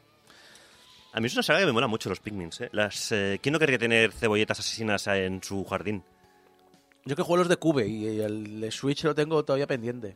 A 1.16 1.20
mí 1.20 1.28
es 1.28 1.34
una 1.36 1.44
saga 1.44 1.60
que 1.60 1.68
me 1.68 1.72
mola 1.72 1.86
mucho 1.86 2.10
los 2.10 2.20
Pikmins, 2.20 2.62
¿eh? 2.62 2.70
Las, 2.72 3.12
eh, 3.12 3.38
¿Quién 3.44 3.54
no 3.54 3.60
querría 3.60 3.78
tener 3.78 4.12
cebolletas 4.12 4.60
asesinas 4.60 5.06
en 5.06 5.44
su 5.44 5.64
jardín? 5.66 6.04
Yo 7.06 7.16
que 7.16 7.22
juego 7.22 7.38
los 7.38 7.50
de 7.50 7.58
Cube 7.58 7.88
y 7.88 8.20
el 8.22 8.62
de 8.62 8.72
Switch 8.72 9.04
lo 9.04 9.14
tengo 9.16 9.44
todavía 9.44 9.68
pendiente. 9.68 10.16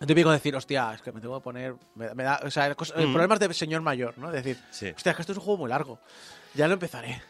Es 0.00 0.06
típico 0.06 0.30
decir, 0.30 0.56
hostia, 0.56 0.94
es 0.94 1.02
que 1.02 1.12
me 1.12 1.20
tengo 1.20 1.38
que 1.38 1.44
poner. 1.44 1.74
Me, 1.94 2.14
me 2.14 2.22
da, 2.24 2.40
o 2.44 2.50
sea, 2.50 2.74
cosas- 2.74 2.96
Mm. 2.96 3.12
problemas 3.12 3.38
de 3.38 3.52
señor 3.54 3.82
mayor, 3.82 4.16
¿no? 4.18 4.30
Decir, 4.32 4.56
Sí. 4.70 4.88
hostia, 4.96 5.10
es 5.10 5.16
que 5.16 5.22
esto 5.22 5.32
es 5.32 5.38
un 5.38 5.44
juego 5.44 5.58
muy 5.58 5.68
largo. 5.68 5.98
Ya 6.54 6.66
lo 6.66 6.74
empezaré. 6.74 7.22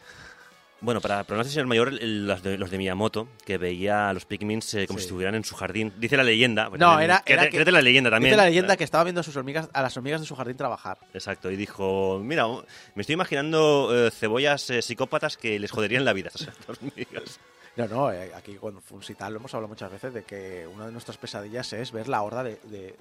Bueno, 0.79 0.99
para 0.99 1.23
problemas 1.25 1.45
de 1.47 1.53
señor 1.53 1.67
mayor, 1.67 1.93
los, 1.93 2.41
de, 2.41 2.57
los 2.57 2.71
de 2.71 2.77
Miyamoto, 2.79 3.27
que 3.45 3.59
veía 3.59 4.09
a 4.09 4.13
los 4.13 4.25
Pikmins 4.25 4.73
eh, 4.73 4.87
como 4.87 4.97
Sí. 4.97 5.03
si 5.03 5.07
estuvieran 5.09 5.35
en 5.35 5.43
su 5.43 5.53
jardín. 5.55 5.93
Dice 5.99 6.17
la 6.17 6.23
leyenda. 6.23 6.69
pues 6.69 6.79
No, 6.79 6.99
era- 6.99 7.21
era 7.27 7.49
que- 7.49 7.63
la 7.71 7.81
leyenda 7.83 8.09
también. 8.09 8.31
Dice 8.31 8.37
la 8.37 8.47
leyenda 8.49 8.75
que 8.77 8.83
estaba 8.83 9.03
viendo 9.03 9.21
a 9.21 9.23
sus 9.23 9.35
hormigas, 9.35 9.69
a 9.73 9.81
las 9.83 9.95
hormigas 9.95 10.21
de 10.21 10.25
su 10.27 10.35
jardín 10.35 10.57
trabajar. 10.57 10.97
Exacto, 11.13 11.51
y 11.51 11.55
dijo, 11.55 12.19
mira, 12.23 12.47
me 12.95 13.01
estoy 13.01 13.13
imaginando 13.13 13.91
eh, 13.93 14.09
cebollas 14.09 14.71
eh, 14.71 14.81
psicópatas 14.81 15.37
que 15.37 15.59
les 15.59 15.69
joderían 15.69 16.03
la 16.03 16.13
vida 16.13 16.31
a 16.33 16.37
esas 16.41 16.55
hormigas. 16.67 17.39
No, 17.77 17.87
no, 17.87 18.11
eh, 18.11 18.31
aquí 18.35 18.55
con 18.55 18.81
Funsital 18.81 19.33
lo 19.33 19.39
hemos 19.39 19.53
hablado 19.53 19.69
muchas 19.69 19.91
veces 19.91 20.13
de 20.13 20.23
que 20.23 20.67
una 20.67 20.85
de 20.87 20.91
nuestras 20.91 21.17
pesadillas 21.17 21.71
es 21.73 21.91
ver 21.91 22.07
la 22.09 22.21
horda 22.21 22.43
de, 22.43 22.59
de. 22.65 22.95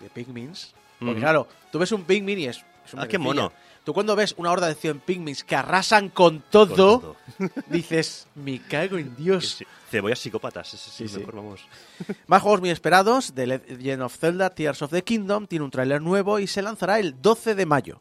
Porque 1.00 1.20
claro, 1.20 1.48
tú 1.72 1.78
ves 1.78 1.90
un 1.92 2.04
Pikmin 2.04 2.38
y 2.38 2.44
es, 2.46 2.62
es 2.86 2.94
un 2.94 3.00
Ah, 3.00 3.08
qué 3.08 3.18
mono. 3.18 3.52
Tú 3.84 3.94
cuando 3.94 4.14
ves 4.14 4.34
una 4.36 4.52
horda 4.52 4.68
de 4.68 4.74
100 4.74 5.00
Pikmins 5.00 5.42
que 5.42 5.56
arrasan 5.56 6.10
con 6.10 6.42
todo, 6.50 6.66
Con 7.00 7.00
todo. 7.00 7.16
dices, 7.68 8.28
me 8.34 8.60
cago 8.60 8.98
en 8.98 9.16
Dios. 9.16 9.64
Cebollas 9.90 10.18
psicópatas, 10.18 10.74
ese 10.74 10.90
sí, 10.90 11.08
Sí, 11.08 11.14
sí. 11.14 11.18
mejor 11.20 11.36
vamos. 11.36 11.66
Más 12.26 12.42
juegos 12.42 12.60
muy 12.60 12.68
esperados, 12.70 13.32
The 13.34 13.46
Legend 13.46 14.02
of 14.02 14.16
Zelda 14.16 14.50
Tears 14.50 14.82
of 14.82 14.90
the 14.90 15.02
Kingdom 15.02 15.46
tiene 15.46 15.64
un 15.64 15.70
tráiler 15.70 16.02
nuevo 16.02 16.38
y 16.38 16.46
se 16.46 16.60
lanzará 16.62 17.00
el 17.00 17.20
12 17.22 17.54
de 17.54 17.66
mayo. 17.66 17.98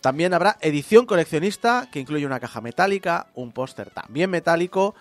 También 0.00 0.34
habrá 0.34 0.56
edición 0.60 1.04
coleccionista 1.04 1.88
que 1.92 2.00
incluye 2.00 2.24
una 2.26 2.40
caja 2.40 2.60
metálica, 2.60 3.26
un 3.34 3.52
póster 3.52 3.90
también 3.90 4.30
metálico, 4.30 4.94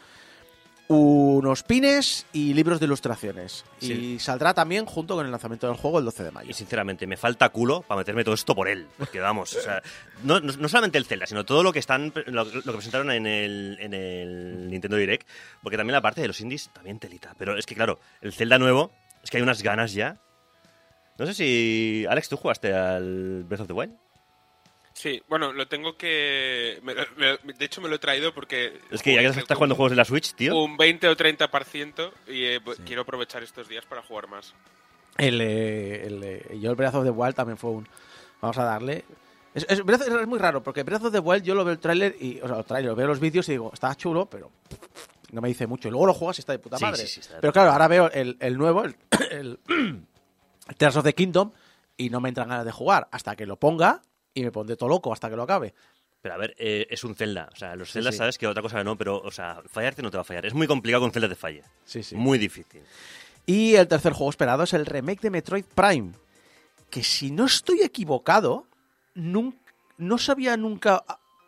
unos 0.87 1.63
pines 1.63 2.25
y 2.31 2.53
libros 2.53 2.79
de 2.79 2.85
ilustraciones. 2.85 3.65
Sí. 3.79 3.93
Y 3.93 4.19
saldrá 4.19 4.53
también 4.53 4.85
junto 4.85 5.15
con 5.15 5.25
el 5.25 5.31
lanzamiento 5.31 5.67
del 5.67 5.75
juego 5.75 5.99
el 5.99 6.05
12 6.05 6.23
de 6.25 6.31
mayo. 6.31 6.49
Y 6.49 6.53
sinceramente, 6.53 7.07
me 7.07 7.17
falta 7.17 7.49
culo 7.49 7.81
para 7.81 7.99
meterme 7.99 8.23
todo 8.23 8.35
esto 8.35 8.53
por 8.55 8.67
él. 8.67 8.87
Porque 8.97 9.19
vamos, 9.19 9.55
o 9.55 9.61
sea, 9.61 9.81
no, 10.23 10.39
no- 10.39 10.69
solamente 10.69 10.97
el 10.97 11.05
Zelda, 11.05 11.25
sino 11.25 11.43
todo 11.43 11.63
lo 11.63 11.73
que 11.73 11.79
están 11.79 12.13
lo, 12.27 12.43
lo 12.45 12.51
que 12.63 12.71
presentaron 12.71 13.09
en 13.11 13.25
el, 13.25 13.77
en 13.79 13.93
el 13.93 14.69
Nintendo 14.69 14.97
Direct. 14.97 15.27
Porque 15.63 15.77
también 15.77 15.93
la 15.93 16.01
parte 16.01 16.21
de 16.21 16.27
los 16.27 16.39
indies 16.41 16.69
también 16.73 16.99
telita. 16.99 17.33
Pero 17.37 17.57
es 17.57 17.65
que 17.65 17.75
claro, 17.75 17.99
el 18.21 18.33
Zelda 18.33 18.59
nuevo, 18.59 18.91
es 19.23 19.31
que 19.31 19.37
hay 19.37 19.43
unas 19.43 19.63
ganas 19.63 19.93
ya. 19.93 20.17
No 21.17 21.25
sé 21.25 21.33
si. 21.33 22.05
Alex, 22.09 22.29
¿tú 22.29 22.37
jugaste 22.37 22.73
al 22.73 23.43
Breath 23.45 23.61
of 23.61 23.67
the 23.67 23.73
Wild? 23.73 23.95
Sí, 24.97 25.21
bueno, 25.27 25.51
lo 25.51 25.67
tengo 25.67 25.97
que... 25.97 26.79
me 26.81 26.95
me 27.43 27.53
de 27.53 27.65
hecho, 27.65 27.81
me 27.81 27.89
lo 27.89 27.95
he 27.95 27.99
traído 27.99 28.33
porque... 28.33 28.79
Es 28.89 29.03
que 29.03 29.13
ya 29.13 29.19
que 29.19 29.39
estás 29.41 29.57
jugando 29.57 29.75
juegos 29.75 29.91
de 29.91 29.97
la 29.97 30.05
Switch, 30.05 30.33
tío. 30.35 30.57
Un 30.57 30.77
20 30.77 31.09
o 31.09 31.17
30% 31.17 32.11
y 32.27 32.45
eh, 32.45 32.61
quiero 32.85 33.01
aprovechar 33.01 33.43
estos 33.43 33.67
días 33.67 33.83
para 33.85 34.01
jugar 34.01 34.29
más. 34.29 34.53
El, 35.17 35.41
eh, 35.41 36.07
el, 36.07 36.23
eh, 36.23 36.59
yo 36.61 36.69
el 36.69 36.77
Breath 36.77 36.95
of 36.95 37.03
the 37.03 37.09
Wild 37.09 37.35
también 37.35 37.57
fue 37.57 37.71
un... 37.71 37.87
Vamos 38.41 38.57
a 38.57 38.63
darle... 38.63 39.03
Es, 39.53 39.65
es- 39.69 39.81
es 39.85 40.27
muy 40.27 40.39
raro, 40.39 40.63
porque 40.63 40.83
Breath 40.83 41.03
of 41.03 41.11
the 41.11 41.19
Wild 41.19 41.43
yo 41.43 41.55
lo 41.55 41.65
veo 41.65 41.73
el 41.73 41.79
tráiler 41.79 42.15
y, 42.19 42.39
o 42.41 42.47
sea, 42.47 42.59
el 42.59 42.65
tráiler, 42.65 42.95
veo 42.95 43.07
los 43.07 43.19
vídeos 43.19 43.47
y 43.49 43.53
digo, 43.53 43.71
está 43.73 43.93
chulo, 43.95 44.27
pero 44.29 44.49
no 45.31 45.41
me 45.41 45.49
dice 45.49 45.67
mucho. 45.67 45.89
Y 45.89 45.91
luego 45.91 46.07
lo 46.07 46.13
juegas 46.13 46.37
y 46.37 46.41
está 46.41 46.53
de 46.53 46.59
puta 46.59 46.77
madre. 46.79 47.01
sí, 47.05 47.07
sí, 47.07 47.19
está 47.19 47.39
pero 47.41 47.51
claro, 47.51 47.71
ahora 47.71 47.87
veo 47.89 48.09
el, 48.11 48.37
el 48.39 48.57
nuevo, 48.57 48.85
el, 48.85 48.95
el, 49.31 49.59
el 49.67 50.05
Tears 50.77 50.95
of 50.95 51.03
the 51.03 51.13
Kingdom, 51.13 51.51
y 51.97 52.09
no 52.09 52.19
me 52.21 52.29
entran 52.29 52.47
ganas 52.47 52.63
de 52.65 52.71
jugar 52.71 53.07
hasta 53.11 53.35
que 53.35 53.45
lo 53.45 53.57
ponga 53.57 54.01
y 54.35 54.43
me 54.43 54.51
pondré 54.51 54.75
todo 54.75 54.89
loco 54.89 55.11
hasta 55.11 55.29
que 55.29 55.35
lo 55.35 55.41
acabe. 55.43 55.73
Pero 56.21 56.35
a 56.35 56.37
ver, 56.37 56.55
eh, 56.59 56.85
es 56.89 57.03
un 57.03 57.15
Zelda. 57.15 57.49
O 57.51 57.55
sea, 57.55 57.75
los 57.75 57.91
Zelda 57.91 58.11
sí. 58.11 58.17
sabes 58.19 58.37
que 58.37 58.45
otra 58.47 58.61
cosa 58.61 58.83
no, 58.83 58.97
pero, 58.97 59.19
o 59.21 59.31
sea, 59.31 59.61
fallarte 59.67 60.01
no 60.03 60.11
te 60.11 60.17
va 60.17 60.21
a 60.21 60.25
fallar. 60.25 60.45
Es 60.45 60.53
muy 60.53 60.67
complicado 60.67 61.05
un 61.05 61.11
Zelda 61.11 61.29
te 61.29 61.35
falle. 61.35 61.63
Sí, 61.85 62.03
sí. 62.03 62.15
Muy 62.15 62.37
difícil. 62.37 62.81
Y 63.45 63.75
el 63.75 63.87
tercer 63.87 64.13
juego 64.13 64.29
esperado 64.29 64.63
es 64.63 64.73
el 64.73 64.85
remake 64.85 65.21
de 65.21 65.29
Metroid 65.29 65.65
Prime. 65.65 66.11
Que 66.89 67.03
si 67.03 67.31
no 67.31 67.45
estoy 67.45 67.81
equivocado, 67.81 68.67
nun- 69.15 69.55
no 69.97 70.17
se 70.17 70.31
había 70.31 70.57
nunca 70.57 71.03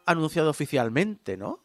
anunciado 0.05 0.49
oficialmente, 0.49 1.37
¿no? 1.37 1.59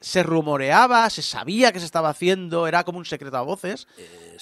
Se 0.00 0.22
rumoreaba, 0.22 1.08
se 1.10 1.22
sabía 1.22 1.72
que 1.72 1.78
se 1.80 1.86
estaba 1.86 2.08
haciendo, 2.10 2.66
era 2.66 2.84
como 2.84 2.98
un 2.98 3.04
secreto 3.04 3.36
a 3.36 3.42
voces. 3.42 3.86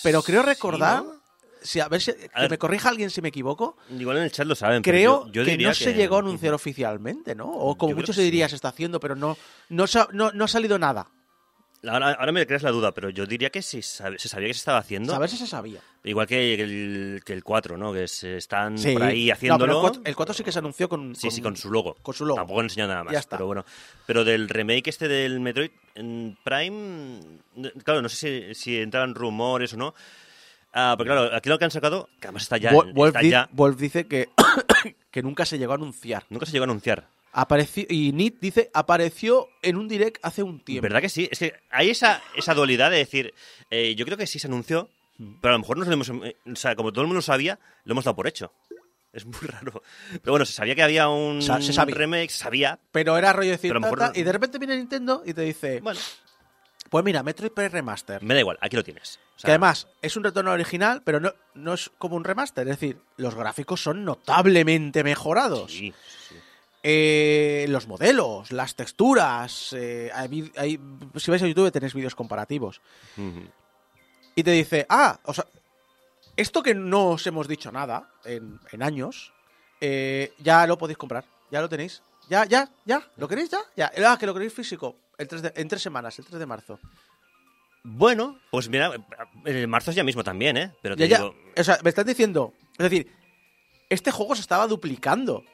pero 0.02 0.22
creo 0.22 0.42
sí, 0.42 0.46
recordar, 0.48 1.04
¿no? 1.04 1.15
Si, 1.66 1.80
a 1.80 1.88
ver 1.88 2.00
si, 2.00 2.12
que 2.14 2.28
ver. 2.34 2.50
me 2.50 2.58
corrija 2.58 2.88
alguien 2.88 3.10
si 3.10 3.20
me 3.20 3.28
equivoco, 3.28 3.76
Igual 3.98 4.16
en 4.18 4.22
el 4.24 4.32
chat 4.32 4.46
lo 4.46 4.54
saben. 4.54 4.82
pero 4.82 4.94
creo 4.96 5.26
yo- 5.26 5.32
yo 5.32 5.44
que 5.44 5.50
diría 5.52 5.68
no 5.68 5.74
se 5.74 5.92
llegó 5.94 6.16
a 6.16 6.20
anunciar 6.20 6.54
oficialmente, 6.54 7.34
¿no? 7.34 7.46
O 7.50 7.76
como 7.76 7.94
mucho 7.94 8.06
que 8.08 8.12
se 8.14 8.22
diría 8.22 8.46
sí. 8.46 8.50
se 8.50 8.56
está 8.56 8.68
haciendo, 8.68 9.00
pero 9.00 9.14
no, 9.16 9.36
no, 9.68 9.84
no, 10.12 10.30
no 10.32 10.44
ha 10.44 10.48
salido 10.48 10.78
nada. 10.78 11.08
Ahora, 11.86 12.12
ahora 12.12 12.32
me 12.32 12.44
creas 12.46 12.62
la 12.64 12.72
duda, 12.72 12.92
pero 12.92 13.10
yo 13.10 13.26
diría 13.26 13.50
que 13.50 13.62
sí 13.62 13.80
se 13.82 14.18
sabía 14.28 14.48
que 14.48 14.54
se 14.54 14.58
estaba 14.58 14.78
haciendo. 14.78 15.14
A 15.14 15.18
ver 15.20 15.28
si 15.28 15.36
se 15.36 15.46
sabía. 15.46 15.78
Igual 16.02 16.26
que 16.26 16.54
el, 16.54 17.22
que 17.24 17.32
el 17.32 17.44
4, 17.44 17.76
¿no? 17.76 17.92
Que 17.92 18.08
se 18.08 18.38
están 18.38 18.76
Sí. 18.76 18.92
por 18.94 19.04
ahí 19.04 19.26
No, 19.28 19.34
haciéndolo. 19.34 19.64
pero 19.66 19.74
el, 19.76 19.80
4, 19.82 20.02
el 20.06 20.16
4 20.16 20.34
sí 20.34 20.42
que 20.42 20.50
se 20.52 20.58
anunció 20.58 20.88
con, 20.88 21.14
Sí, 21.14 21.30
sí, 21.30 21.40
con 21.42 21.54
su 21.56 21.70
logo. 21.70 21.94
con 22.02 22.12
su 22.14 22.24
logo. 22.24 22.38
Tampoco 22.40 22.62
enseñado 22.62 22.90
nada 22.92 23.04
más. 23.04 23.12
Ya 23.12 23.20
está. 23.20 23.36
Pero 23.36 23.46
bueno. 23.46 23.64
Pero 24.06 24.24
del 24.24 24.48
remake 24.48 24.88
este 24.88 25.06
del 25.06 25.38
Metroid 25.38 25.70
en 25.94 26.36
Prime. 26.42 27.20
no- 27.54 27.70
Claro, 27.84 28.02
no 28.02 28.08
sé 28.08 28.16
si, 28.16 28.54
si 28.60 28.78
entraban 28.78 29.14
rumores 29.14 29.72
o 29.74 29.76
no. 29.76 29.94
Ah, 30.78 30.94
pero 30.98 31.10
claro, 31.14 31.34
aquí 31.34 31.48
lo 31.48 31.58
que 31.58 31.64
han 31.64 31.70
sacado, 31.70 32.08
que 32.20 32.26
además 32.28 32.42
está 32.42 32.58
ya. 32.58 32.70
Wol- 32.70 32.92
Wolf, 32.92 33.08
está 33.08 33.20
di- 33.20 33.30
ya 33.30 33.48
Wolf 33.52 33.78
dice 33.78 34.06
que, 34.06 34.28
que 35.10 35.22
nunca 35.22 35.46
se 35.46 35.58
llegó 35.58 35.72
a 35.72 35.76
anunciar. 35.76 36.24
nunca 36.28 36.44
se 36.44 36.52
llegó 36.52 36.64
a 36.64 36.66
anunciar. 36.66 37.08
Apareció, 37.32 37.84
y 37.88 38.12
Nit 38.12 38.36
dice, 38.40 38.70
apareció 38.74 39.48
en 39.62 39.76
un 39.76 39.88
direct 39.88 40.18
hace 40.22 40.42
un 40.42 40.60
tiempo. 40.60 40.82
¿Verdad 40.82 41.00
que 41.00 41.08
sí? 41.08 41.28
Es 41.30 41.38
que 41.38 41.54
hay 41.70 41.90
esa, 41.90 42.22
esa 42.34 42.52
dualidad 42.54 42.90
de 42.90 42.98
decir, 42.98 43.32
eh, 43.70 43.94
yo 43.94 44.04
creo 44.04 44.16
que 44.18 44.26
sí 44.26 44.38
se 44.38 44.46
anunció, 44.48 44.88
Hmm. 45.18 45.36
pero 45.40 45.54
a 45.54 45.56
lo 45.56 45.60
mejor 45.60 45.78
nos 45.78 45.86
lo 45.88 45.94
hemos, 45.94 46.10
eh, 46.10 46.36
o 46.52 46.56
sea, 46.56 46.76
como 46.76 46.92
todo 46.92 47.00
el 47.00 47.06
mundo 47.06 47.16
lo 47.20 47.22
sabía, 47.22 47.58
lo 47.84 47.92
hemos 47.92 48.04
dado 48.04 48.14
por 48.16 48.26
hecho. 48.26 48.52
Es 49.14 49.24
muy 49.24 49.34
raro. 49.48 49.82
Pero 50.12 50.32
bueno, 50.32 50.44
se 50.44 50.52
sabía 50.52 50.74
que 50.74 50.82
había 50.82 51.08
un 51.08 51.40
Sa- 51.40 51.62
se 51.62 51.72
sabía. 51.72 51.94
remake, 51.94 52.28
se 52.30 52.36
sabía. 52.38 52.78
Pero 52.92 53.16
era 53.16 53.32
rollo 53.32 53.48
de 53.48 53.56
decir, 53.56 53.70
Pero 53.70 53.78
a 53.78 53.80
lo 53.80 53.84
ta, 53.84 53.86
mejor 53.86 53.98
ta, 53.98 54.12
no- 54.14 54.20
y 54.20 54.22
de 54.24 54.32
repente 54.32 54.58
viene 54.58 54.76
Nintendo 54.76 55.22
y 55.24 55.32
te 55.32 55.40
dice, 55.40 55.80
Bueno, 55.80 55.98
pues 56.90 57.04
mira, 57.04 57.22
Metroid 57.22 57.50
Prime 57.52 57.68
Remaster. 57.68 58.22
me 58.22 58.34
da 58.34 58.40
igual, 58.40 58.58
aquí 58.60 58.76
lo 58.76 58.84
tienes. 58.84 59.18
O 59.36 59.38
sea, 59.40 59.48
que 59.48 59.52
además 59.52 59.86
es 60.02 60.16
un 60.16 60.24
retorno 60.24 60.52
original, 60.52 61.02
pero 61.04 61.20
no, 61.20 61.32
no 61.54 61.74
es 61.74 61.90
como 61.98 62.16
un 62.16 62.24
remaster. 62.24 62.66
Es 62.68 62.78
decir, 62.80 62.98
los 63.16 63.34
gráficos 63.34 63.82
son 63.82 64.04
notablemente 64.04 65.04
mejorados. 65.04 65.72
Sí, 65.72 65.92
sí. 66.28 66.36
Eh, 66.82 67.66
los 67.68 67.88
modelos, 67.88 68.52
las 68.52 68.76
texturas. 68.76 69.72
eh, 69.72 70.10
hay 70.14 70.78
si 71.16 71.30
vais 71.30 71.42
a 71.42 71.46
YouTube 71.48 71.72
tenéis 71.72 71.94
vídeos 71.94 72.14
comparativos. 72.14 72.80
Y 74.36 74.42
te 74.42 74.50
dice, 74.52 74.86
ah, 74.88 75.18
o 75.24 75.34
sea, 75.34 75.46
esto 76.36 76.62
que 76.62 76.74
no 76.74 77.08
os 77.10 77.26
hemos 77.26 77.48
dicho 77.48 77.72
nada 77.72 78.10
en, 78.24 78.60
en 78.70 78.82
años, 78.82 79.32
eh, 79.80 80.32
ya 80.38 80.66
lo 80.66 80.78
podéis 80.78 80.98
comprar. 80.98 81.24
Ya 81.50 81.60
lo 81.60 81.68
tenéis. 81.68 82.02
Ya, 82.28 82.44
ya, 82.44 82.68
ya. 82.84 83.02
¿Lo 83.16 83.26
queréis 83.28 83.50
ya? 83.50 83.60
Ya. 83.76 83.90
Ah, 84.06 84.16
que 84.18 84.26
lo 84.26 84.34
queréis 84.34 84.52
físico. 84.52 84.96
El 85.18 85.28
3 85.28 85.42
de- 85.42 85.52
en 85.56 85.68
tres 85.68 85.82
semanas, 85.82 86.18
el 86.18 86.24
3 86.26 86.38
de 86.38 86.46
marzo. 86.46 86.78
Bueno, 87.82 88.38
pues 88.50 88.68
mira, 88.68 88.90
el 89.44 89.68
marzo 89.68 89.90
es 89.90 89.96
ya 89.96 90.02
mismo 90.04 90.24
también, 90.24 90.56
¿eh? 90.56 90.72
Pero 90.82 90.96
te 90.96 91.06
Ya, 91.08 91.18
ya. 91.18 91.24
digo, 91.24 91.34
O 91.56 91.64
sea, 91.64 91.78
me 91.82 91.90
estás 91.90 92.04
diciendo. 92.04 92.52
Es 92.72 92.90
decir, 92.90 93.10
este 93.88 94.10
juego 94.10 94.34
se 94.34 94.40
estaba 94.40 94.66
duplicando. 94.66 95.44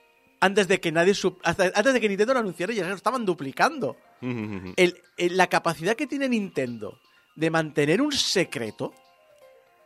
Antes 0.40 0.66
de 0.66 0.80
que 0.80 0.90
nadie 0.90 1.14
hasta- 1.44 1.70
antes 1.74 1.92
de 1.92 2.00
que 2.00 2.08
Nintendo 2.08 2.34
lo 2.34 2.40
anunciara, 2.40 2.72
ya 2.72 2.82
se 2.84 2.88
lo 2.90 2.96
estaban 2.96 3.24
duplicando. 3.24 3.96
El- 4.20 5.00
el- 5.16 5.36
la 5.36 5.46
capacidad 5.48 5.94
que 5.94 6.06
tiene 6.06 6.28
Nintendo 6.28 6.98
de 7.36 7.50
mantener 7.50 8.00
un 8.02 8.12
secreto 8.12 8.92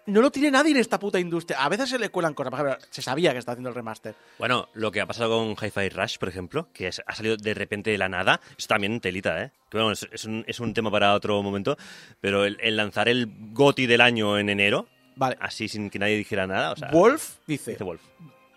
no 0.07 0.21
lo 0.21 0.31
tiene 0.31 0.51
nadie 0.51 0.71
en 0.73 0.79
esta 0.79 0.99
puta 0.99 1.19
industria. 1.21 1.63
A 1.63 1.69
veces 1.69 1.91
se 1.91 1.99
le 1.99 2.09
cuelan 2.11 2.35
cosas. 2.35 2.51
Por 2.51 2.61
ejemplo, 2.61 2.87
se 2.91 3.03
sabía 3.03 3.33
que 3.33 3.39
está 3.39 3.53
haciendo 3.53 3.69
el 3.71 3.75
remaster. 3.75 4.15
Bueno, 4.39 4.69
lo 4.75 4.91
que 4.93 5.01
ha 5.01 5.07
pasado 5.07 5.31
con 5.39 5.51
Hi-Fi 5.53 5.89
Rush, 5.91 6.19
por 6.19 6.29
ejemplo, 6.29 6.69
que 6.73 6.89
es- 6.89 7.03
ha 7.07 7.15
salido 7.15 7.37
de 7.37 7.55
repente 7.55 7.91
de 7.91 7.99
la 7.99 8.09
nada, 8.09 8.41
eso 8.57 8.69
también 8.69 9.01
telita, 9.01 9.43
¿eh? 9.43 9.51
Que 9.71 9.79
bueno, 9.79 9.93
es, 9.93 10.07
es 10.13 10.25
un, 10.25 10.45
es 10.47 10.61
un 10.61 10.73
tema 10.75 10.91
para 10.91 11.15
otro 11.15 11.43
momento, 11.43 11.77
pero 12.21 12.45
el, 12.45 12.57
el 12.61 12.77
lanzar 12.77 13.09
el 13.09 13.29
GOTI 13.53 13.87
del 13.87 14.01
año 14.01 14.39
en 14.39 14.49
enero, 14.49 14.87
Vale. 15.17 15.37
así 15.41 15.69
sin 15.69 15.91
que 15.91 15.99
nadie 15.99 16.17
dijera 16.17 16.47
nada, 16.47 16.73
o 16.73 16.77
sea... 16.77 16.91
Wolf 16.91 17.37
dice, 17.47 17.73
Dice 17.73 17.85
Wolf. 17.85 18.03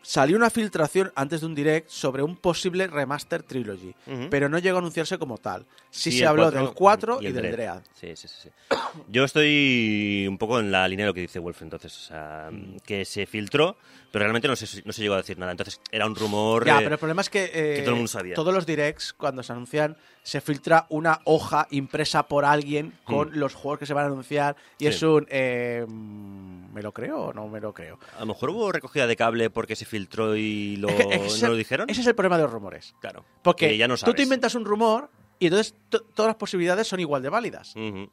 Salió 0.10 0.38
una 0.38 0.50
filtración 0.50 1.12
antes 1.14 1.42
de 1.42 1.46
un 1.46 1.54
direct 1.54 1.88
sobre 1.88 2.24
un 2.24 2.36
posible 2.36 2.88
remaster 2.88 3.44
trilogy, 3.44 3.94
pero 4.32 4.50
no 4.50 4.58
llegó 4.58 4.78
a 4.78 4.80
anunciarse 4.80 5.20
como 5.20 5.38
tal. 5.38 5.68
Sí, 5.92 6.12
Sí, 6.12 6.18
se 6.18 6.26
habló 6.26 6.46
4 6.46 6.60
del 6.66 6.74
4 6.74 7.20
y, 7.22 7.26
el 7.28 7.34
del 7.34 7.52
Dread. 7.52 7.82
Sí, 7.94 8.16
sí, 8.16 8.28
sí, 8.28 8.36
sí. 8.44 8.50
Yo 9.08 9.24
estoy 9.24 10.26
un 10.28 10.40
poco 10.40 10.60
en 10.60 10.72
la 10.72 10.88
línea 10.88 11.06
de 11.06 11.10
lo 11.10 11.14
que 11.14 11.22
dice 11.22 11.38
Wolf, 11.38 11.62
entonces, 11.62 11.96
o 11.96 12.08
sea, 12.08 12.50
Mm. 12.52 12.78
que 12.84 13.06
se 13.06 13.28
filtró, 13.28 13.78
pero 14.12 14.24
realmente 14.24 14.48
no 14.48 14.56
se, 14.56 14.82
no 14.84 14.92
se 14.94 15.02
llegó 15.04 15.14
a 15.14 15.18
decir 15.18 15.38
nada. 15.38 15.52
Entonces, 15.52 15.80
era 15.92 16.08
un 16.08 16.16
rumor... 16.16 16.66
Ya, 16.66 16.78
eh, 16.78 16.84
pero 16.84 16.96
el 16.96 17.00
problema 17.00 17.22
es 17.22 17.30
que, 17.30 17.44
eh, 17.46 17.76
que 17.76 17.82
todo 17.82 17.90
el 17.92 17.96
mundo 17.98 18.08
sabía. 18.08 18.34
todos 18.34 18.52
los 18.52 18.66
directs, 18.66 19.14
cuando 19.14 19.44
se 19.44 19.52
anuncian, 19.52 19.96
se 20.30 20.40
filtra 20.42 20.86
una 20.90 21.20
hoja 21.26 21.68
impresa 21.72 22.24
por 22.28 22.46
alguien 22.46 22.94
con 23.04 23.38
los 23.40 23.54
juegos 23.56 23.80
que 23.80 23.86
se 23.86 23.94
van 23.94 24.06
a 24.06 24.08
anunciar 24.08 24.56
y 24.78 24.88
es 24.88 25.02
un... 25.04 25.26
eh, 25.30 25.86
mm, 25.88 26.74
¿Me 26.74 26.82
lo 26.84 26.94
creo 26.94 27.20
o 27.26 27.34
no 27.34 27.48
me 27.48 27.60
lo 27.60 27.74
creo? 27.74 28.00
A 28.16 28.22
lo 28.22 28.28
mejor 28.28 28.52
hubo 28.52 28.72
recogida 28.72 29.08
de 29.08 29.16
cable 29.16 29.50
porque 29.50 29.76
se 29.76 29.86
filtró 29.86 30.36
y 30.36 30.76
lo, 30.78 30.88
Es 30.90 30.96
que- 31.08 31.16
es 31.16 31.34
que 31.36 31.42
no 31.42 31.50
lo 31.50 31.56
dijeron. 31.56 31.90
Ese 31.90 32.02
es 32.02 32.08
el 32.08 32.16
problema 32.16 32.38
de 32.38 32.44
los 32.44 32.52
rumores. 32.52 32.94
Claro. 33.02 33.26
Porque 33.42 33.70
que 33.70 33.78
ya 33.78 33.88
no 33.88 33.96
tú 33.96 34.02
sabes. 34.02 34.16
te 34.16 34.24
inventas 34.24 34.56
un 34.56 34.66
rumor 34.66 35.10
y 35.40 35.48
entonces 35.48 35.74
to- 35.90 36.02
todas 36.14 36.30
las 36.30 36.36
posibilidades 36.38 36.88
son 36.88 37.00
igual 37.00 37.22
de 37.24 37.30
válidas. 37.30 37.76
Ujú. 37.76 38.04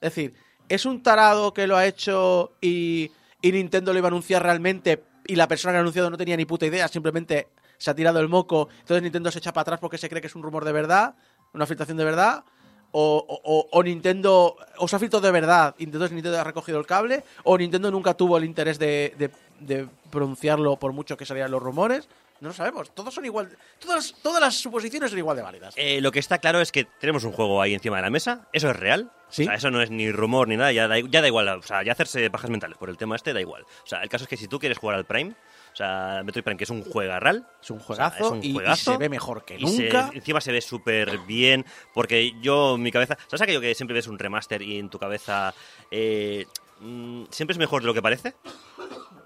Es 0.00 0.14
decir, 0.14 0.34
es 0.68 0.86
un 0.86 1.02
tarado 1.02 1.52
que 1.52 1.66
lo 1.66 1.76
ha 1.76 1.86
hecho 1.86 2.52
y, 2.60 3.10
y 3.42 3.52
Nintendo 3.52 3.92
lo 3.92 3.98
iba 3.98 4.08
a 4.08 4.10
anunciar 4.10 4.42
realmente 4.42 5.04
y 5.26 5.36
la 5.36 5.46
persona 5.48 5.72
que 5.72 5.74
lo 5.74 5.78
ha 5.80 5.82
anunciado 5.82 6.08
no 6.10 6.16
tenía 6.16 6.36
ni 6.36 6.44
puta 6.46 6.66
idea, 6.66 6.88
simplemente 6.88 7.48
se 7.78 7.90
ha 7.90 7.94
tirado 7.94 8.20
el 8.20 8.28
moco, 8.28 8.68
entonces 8.80 9.02
Nintendo 9.02 9.30
se 9.30 9.38
echa 9.40 9.52
para 9.52 9.62
atrás 9.62 9.80
porque 9.80 9.98
se 9.98 10.08
cree 10.08 10.22
que 10.22 10.28
es 10.28 10.34
un 10.34 10.42
rumor 10.42 10.64
de 10.64 10.72
verdad, 10.72 11.14
una 11.52 11.66
filtración 11.66 11.96
de 11.96 12.04
verdad, 12.04 12.44
o, 12.92 13.68
o- 13.72 13.82
Nintendo, 13.82 14.56
o 14.78 14.88
se 14.88 14.96
ha 14.96 14.98
filtrado 14.98 15.26
de 15.26 15.32
verdad, 15.32 15.74
entonces 15.78 16.12
Nintendo 16.12 16.40
ha 16.40 16.44
recogido 16.44 16.78
el 16.78 16.86
cable, 16.86 17.24
o 17.44 17.58
Nintendo 17.58 17.90
nunca 17.90 18.14
tuvo 18.14 18.38
el 18.38 18.44
interés 18.44 18.78
de, 18.78 19.14
de- 19.18 19.30
de 19.60 19.88
pronunciarlo 20.10 20.76
por 20.76 20.92
mucho 20.92 21.16
que 21.16 21.26
salieran 21.26 21.50
los 21.50 21.62
rumores. 21.62 22.08
No 22.38 22.48
lo 22.48 22.54
sabemos, 22.54 22.90
todos 22.94 23.14
son 23.14 23.24
igual, 23.24 23.48
todas, 23.78 24.14
todas 24.22 24.42
las 24.42 24.54
suposiciones 24.56 25.08
son 25.10 25.18
igual 25.18 25.36
de 25.38 25.42
válidas. 25.42 25.72
Eh, 25.78 26.02
lo 26.02 26.12
que 26.12 26.18
está 26.18 26.36
claro 26.38 26.60
es 26.60 26.70
que 26.70 26.84
tenemos 26.84 27.24
un 27.24 27.32
juego 27.32 27.62
ahí 27.62 27.72
encima 27.72 27.96
de 27.96 28.02
la 28.02 28.10
mesa, 28.10 28.46
eso 28.52 28.68
es 28.70 28.76
real. 28.76 29.10
Sí. 29.30 29.42
O 29.44 29.46
sea, 29.46 29.54
eso 29.54 29.70
no 29.70 29.80
es 29.80 29.90
ni 29.90 30.12
rumor 30.12 30.46
ni 30.46 30.56
nada, 30.58 30.70
ya 30.70 30.86
da, 30.86 30.98
ya 31.00 31.22
da 31.22 31.26
igual. 31.28 31.48
O 31.48 31.62
sea, 31.62 31.82
ya 31.82 31.92
hacerse 31.92 32.28
pajas 32.30 32.50
mentales 32.50 32.76
por 32.76 32.90
el 32.90 32.98
tema 32.98 33.16
este 33.16 33.32
da 33.32 33.40
igual. 33.40 33.62
O 33.62 33.86
sea, 33.86 34.02
el 34.02 34.10
caso 34.10 34.24
es 34.24 34.28
que 34.28 34.36
si 34.36 34.48
tú 34.48 34.58
quieres 34.58 34.76
jugar 34.76 34.96
al 34.96 35.06
Prime, 35.06 35.34
o 35.76 35.78
sea, 35.78 36.22
Metroid 36.24 36.42
Prime, 36.42 36.56
que 36.56 36.64
es 36.64 36.70
un 36.70 36.82
juegarral. 36.82 37.46
Es 37.62 37.70
un 37.70 37.76
o 37.76 37.80
sea, 37.80 37.86
juegazo, 37.86 38.24
es 38.24 38.30
un 38.32 38.38
y- 38.42 38.46
y, 38.48 38.52
juegazo, 38.54 38.92
se 38.92 38.96
ve 38.96 39.10
mejor 39.10 39.44
que 39.44 39.58
se- 39.58 39.62
nunca. 39.62 40.10
encima 40.14 40.40
se 40.40 40.50
ve 40.50 40.62
súper 40.62 41.18
bien, 41.26 41.66
porque 41.92 42.32
yo, 42.40 42.78
mi 42.78 42.90
cabeza... 42.90 43.18
¿Sabes 43.26 43.42
aquello 43.42 43.60
que 43.60 43.74
siempre 43.74 43.92
ves 43.94 44.06
un 44.06 44.18
remaster 44.18 44.62
y 44.62 44.78
en 44.78 44.88
tu 44.88 44.98
cabeza 44.98 45.52
eh, 45.90 46.46
mm, 46.80 47.24
siempre 47.30 47.52
es 47.52 47.58
mejor 47.58 47.82
de 47.82 47.88
lo 47.88 47.92
que 47.94 48.00
parece? 48.00 48.32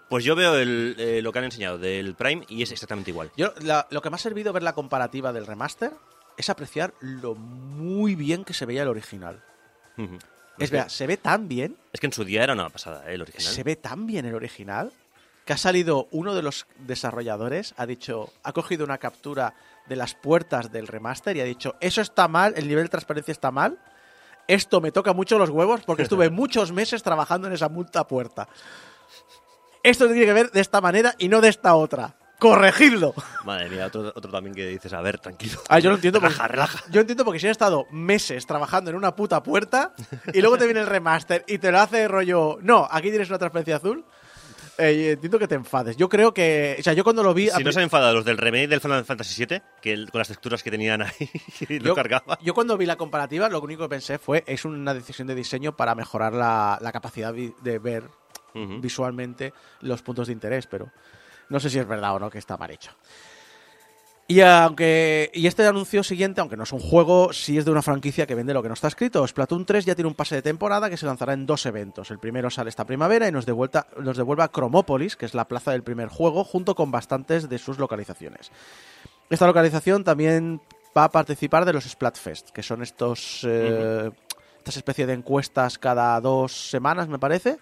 Pues 0.09 0.25
yo 0.25 0.35
veo 0.35 0.57
el, 0.59 0.97
eh, 0.99 1.23
lo 1.23 1.33
que 1.33 1.39
han 1.39 1.45
enseñado 1.45 1.79
del 1.79 2.17
Prime 2.17 2.45
y 2.49 2.65
es 2.65 2.73
exactamente 2.73 3.13
igual. 3.13 3.31
Yo, 3.37 3.53
la- 3.61 3.87
lo 3.91 4.03
que 4.03 4.11
me 4.11 4.17
ha 4.17 4.19
servido 4.19 4.53
ver 4.53 4.65
la 4.65 4.73
comparativa 4.73 5.33
del 5.33 5.47
remaster 5.47 5.93
es 6.37 6.51
apreciar 6.51 6.95
lo 6.99 7.37
muy 7.37 8.17
bien 8.17 8.45
que 8.45 8.55
se 8.55 8.67
veía 8.67 8.83
el 8.83 8.89
original. 8.89 9.41
Es 10.59 10.71
verdad, 10.73 10.89
se 10.89 11.07
ve 11.07 11.17
tan 11.17 11.47
bien, 11.49 11.77
Es 11.93 12.01
que 12.01 12.07
en 12.07 12.13
su 12.13 12.25
día 12.25 12.43
era 12.43 12.55
una 12.55 12.69
pasada, 12.71 13.09
¿eh? 13.09 13.15
el 13.15 13.23
original. 13.23 13.53
se 13.55 13.63
ve 13.63 13.77
tan 13.77 14.07
bien 14.07 14.27
el 14.27 14.35
original, 14.35 14.93
que 15.51 15.55
ha 15.55 15.57
salido 15.57 16.07
uno 16.13 16.37
de 16.37 16.43
los 16.43 16.69
desarrolladores, 16.79 17.75
ha 17.77 17.85
dicho, 17.85 18.33
ha 18.45 18.53
cogido 18.53 18.85
una 18.85 18.99
captura 18.99 19.55
de 19.89 19.97
las 19.97 20.15
puertas 20.15 20.71
del 20.71 20.87
remaster 20.87 21.37
y 21.37 21.41
ha 21.41 21.45
dicho, 21.45 21.75
eso 21.81 22.01
está 22.01 22.29
mal, 22.29 22.55
el 22.57 22.69
nivel 22.69 22.85
de 22.85 22.91
transparencia 22.91 23.33
está 23.33 23.51
mal, 23.51 23.81
esto 24.47 24.81
me 24.81 24.93
toca 24.93 25.13
mucho 25.13 25.41
los 25.41 25.51
huevos 25.51 25.81
porque 25.85 26.05
estuve 26.05 26.31
muchos 26.31 26.71
meses 26.71 27.03
trabajando 27.03 27.49
en 27.49 27.55
esa 27.55 27.69
multa 27.69 28.07
puerta. 28.07 28.49
Esto 29.83 30.07
tiene 30.07 30.25
que 30.25 30.33
ver 30.33 30.53
de 30.53 30.61
esta 30.61 30.81
manera 30.81 31.17
y 31.19 31.27
no 31.27 31.41
de 31.41 31.49
esta 31.49 31.75
otra. 31.75 32.15
Corregidlo. 32.39 33.13
Madre 33.45 33.71
mía, 33.71 33.87
otro, 33.87 34.13
otro 34.15 34.31
también 34.31 34.55
que 34.55 34.69
dices, 34.69 34.93
a 34.93 35.01
ver, 35.01 35.19
tranquilo. 35.19 35.61
Ah, 35.69 35.81
yo 35.81 35.91
lo 35.91 35.97
entiendo. 35.97 36.21
Relaja, 36.21 36.43
porque, 36.43 36.53
relaja. 36.53 36.85
Yo 36.93 37.01
entiendo 37.01 37.25
porque 37.25 37.41
si 37.41 37.49
has 37.49 37.53
estado 37.53 37.89
meses 37.91 38.47
trabajando 38.47 38.91
en 38.91 38.97
una 38.97 39.17
puta 39.17 39.43
puerta 39.43 39.95
y 40.33 40.41
luego 40.43 40.59
te 40.59 40.67
viene 40.67 40.79
el 40.79 40.87
remaster 40.87 41.45
y 41.49 41.59
te 41.59 41.73
lo 41.73 41.81
hace 41.81 42.07
rollo. 42.07 42.59
No, 42.63 42.87
aquí 42.89 43.09
tienes 43.09 43.29
una 43.31 43.39
transparencia 43.39 43.75
azul. 43.75 44.05
Eh, 44.79 45.11
entiendo 45.13 45.39
que 45.39 45.47
te 45.49 45.55
enfades. 45.55 45.97
Yo 45.97 46.09
creo 46.09 46.33
que. 46.33 46.77
O 46.79 46.83
sea, 46.83 46.93
yo 46.93 47.05
cuando 47.05 47.23
lo 47.23 47.35
vi. 47.35 47.49
Si 47.51 47.63
no 47.65 47.73
se 47.73 47.79
han 47.81 47.85
enfadado 47.85 48.15
los 48.15 48.25
del 48.25 48.39
remake 48.39 48.69
del 48.69 48.81
Final 48.81 49.05
Fantasy 49.05 49.45
VII, 49.45 49.61
que 49.83 49.93
el- 49.93 50.11
con 50.11 50.19
las 50.21 50.29
texturas 50.29 50.63
que 50.63 50.71
tenían 50.71 51.03
ahí, 51.03 51.13
y 51.69 51.79
lo 51.79 51.87
yo, 51.89 51.95
cargaba. 51.95 52.39
yo 52.43 52.55
cuando 52.55 52.77
vi 52.79 52.87
la 52.87 52.97
comparativa, 52.97 53.49
lo 53.49 53.61
único 53.61 53.83
que 53.85 53.89
pensé 53.91 54.19
fue: 54.19 54.43
es 54.47 54.65
una 54.65 54.95
decisión 54.95 55.29
de 55.29 55.35
diseño 55.35 55.77
para 55.77 55.95
mejorar 55.95 56.33
la, 56.33 56.79
la 56.81 56.93
capacidad 56.93 57.33
de 57.35 57.79
ver 57.79 58.05
visualmente 58.81 59.53
los 59.81 60.03
puntos 60.03 60.27
de 60.27 60.33
interés, 60.33 60.67
pero 60.67 60.91
no 61.49 61.61
sé 61.61 61.71
si 61.71 61.79
es 61.79 61.87
verdad 61.87 62.15
o 62.15 62.19
no 62.19 62.31
que 62.31 62.39
está 62.39 62.57
mal 62.57 62.71
hecho. 62.71 62.91
Y 64.31 64.43
aunque 64.43 65.29
y 65.35 65.49
este 65.49 65.67
anuncio 65.67 66.05
siguiente, 66.05 66.41
aunque 66.41 66.57
no 66.57 66.63
es 66.63 66.73
un 66.73 66.79
juego, 66.79 67.33
sí 67.33 67.59
es 67.59 67.65
de 67.65 67.73
una 67.73 67.83
franquicia 67.83 68.29
que 68.29 68.37
vende 68.37 68.55
lo 68.55 68.63
que 68.63 68.69
no 68.69 68.75
está 68.75 68.87
escrito. 68.87 69.27
Splatoon 69.27 69.67
3 69.67 69.85
ya 69.85 69.97
tiene 69.97 70.07
un 70.07 70.15
pase 70.15 70.37
de 70.37 70.43
temporada 70.43 70.89
que 70.89 70.97
se 70.97 71.05
lanzará 71.05 71.33
en 71.33 71.47
dos 71.47 71.67
eventos. 71.67 72.13
El 72.13 72.21
primero 72.21 72.49
sale 72.49 72.71
esta 72.71 72.85
primavera 72.85 73.27
y 73.27 73.33
nos, 73.33 73.45
devuelta- 73.45 73.89
nos 73.99 74.17
devuelve 74.17 74.45
a 74.45 74.49
Cromópolis, 74.49 75.17
que 75.17 75.27
es 75.27 75.35
la 75.35 75.49
plaza 75.49 75.73
del 75.73 75.83
primer 75.83 76.07
juego, 76.07 76.45
junto 76.45 76.77
con 76.77 76.93
bastantes 76.93 77.49
de 77.49 77.59
sus 77.59 77.79
localizaciones. 77.81 78.53
Esta 79.31 79.49
localización 79.49 80.05
también 80.05 80.61
va 80.97 81.05
a 81.05 81.11
participar 81.11 81.65
de 81.65 81.73
los 81.73 81.83
Splatfest, 81.89 82.51
que 82.51 82.63
son 82.63 82.83
estos 82.85 83.41
eh, 83.45 84.13
estas 84.59 84.77
especies 84.77 85.09
de 85.09 85.15
encuestas 85.15 85.77
cada 85.77 86.21
dos 86.21 86.71
semanas, 86.71 87.09
me 87.09 87.19
parece, 87.19 87.59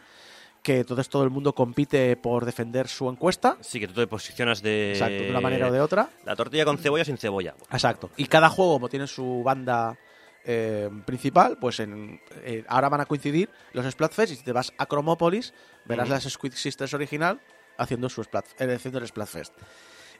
que 0.69 0.81
entonces 0.81 1.09
todo 1.09 1.25
el 1.25 1.31
mundo 1.31 1.55
compite 1.55 2.15
por 2.19 2.45
defender 2.45 2.89
su 2.89 3.09
encuesta, 3.09 3.57
Sí, 3.63 3.81
que 3.81 3.89
tú 3.89 3.95
te 3.95 4.07
posicionas 4.07 4.61
de... 4.61 4.93
exacto, 4.93 5.23
de 5.23 5.31
una 5.31 5.41
manera 5.41 5.69
o 5.69 5.73
de 5.73 5.81
otra. 5.81 6.11
La 6.27 6.37
tortilla 6.37 6.67
con 6.67 6.77
cebolla 6.77 7.07
sin 7.07 7.17
cebolla. 7.17 7.55
Exacto. 7.73 8.11
Y 8.19 8.27
cada 8.27 8.51
juego, 8.51 8.75
como 8.75 8.91
tiene 8.91 9.07
su 9.07 9.43
banda 9.43 9.99
eh, 10.45 10.91
principal, 11.07 11.57
pues 11.59 11.81
en, 11.81 12.21
eh, 12.43 12.67
ahora 12.69 12.91
van 12.91 13.01
a 13.01 13.07
coincidir 13.07 13.49
los 13.73 13.91
Splatfest 13.91 14.33
y 14.35 14.37
si 14.37 14.43
te 14.45 14.53
vas 14.53 14.71
a 14.77 14.85
Chromopolis, 14.85 15.55
verás 15.87 16.11
las 16.11 16.25
Squid 16.25 16.53
Sisters 16.53 16.93
original 16.93 17.41
haciendo 17.79 18.11
su 18.11 18.23
Splat, 18.23 18.45
eh, 18.59 18.75
haciendo 18.75 18.99
el 18.99 19.09
Splatfest. 19.09 19.55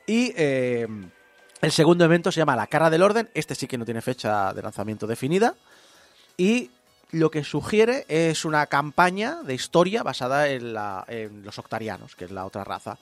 Y 0.07 0.33
eh, 0.35 0.89
el 1.61 1.73
segundo 1.73 2.07
evento 2.07 2.33
se 2.33 2.39
llama 2.41 2.57
La 2.57 2.69
Cara 2.69 2.89
del 2.89 3.03
Orden. 3.03 3.29
Este 3.35 3.55
sí 3.55 3.67
que 3.67 3.77
no 3.77 3.85
tiene 3.85 4.01
fecha 4.01 4.55
de 4.55 4.63
lanzamiento 4.63 5.07
definida. 5.07 5.57
Y 6.39 6.71
lo 7.11 7.31
que 7.31 7.43
sugiere 7.45 8.05
es 8.09 8.45
una 8.45 8.67
campaña 8.67 9.43
de 9.43 9.55
historia 9.55 10.03
basada 10.03 10.49
en, 10.49 10.75
la- 10.75 11.05
en 11.09 11.43
los 11.45 11.59
octarianos, 11.59 12.15
que 12.17 12.27
es 12.27 12.31
la 12.31 12.45
otra 12.45 12.65
raza 12.65 12.99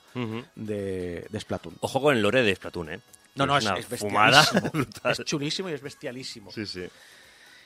de, 0.55 1.27
de 1.29 1.41
Splatoon. 1.41 1.75
Ojo 1.81 2.01
con 2.01 2.17
el 2.17 2.23
lore 2.23 2.43
de 2.43 2.55
Splatoon, 2.55 2.91
¿eh? 2.91 3.01
No, 3.35 3.45
no, 3.47 3.59
es, 3.59 3.65
una 3.67 3.77
es 3.79 3.89
bestialísimo. 3.89 4.71
brutal. 4.73 5.13
Es 5.13 5.19
chulísimo 5.25 5.69
y 5.69 5.73
es 5.73 5.83
bestialísimo. 5.83 6.51
Sí, 6.53 6.65
sí. 6.67 6.87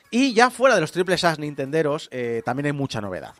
Y 0.09 0.33
ya 0.33 0.49
fuera 0.49 0.75
de 0.75 0.81
los 0.81 0.91
triples 0.91 1.23
As 1.23 1.39
nintenderos, 1.39 2.09
eh, 2.11 2.41
también 2.43 2.65
hay 2.65 2.73
mucha 2.73 2.99
novedad. 2.99 3.33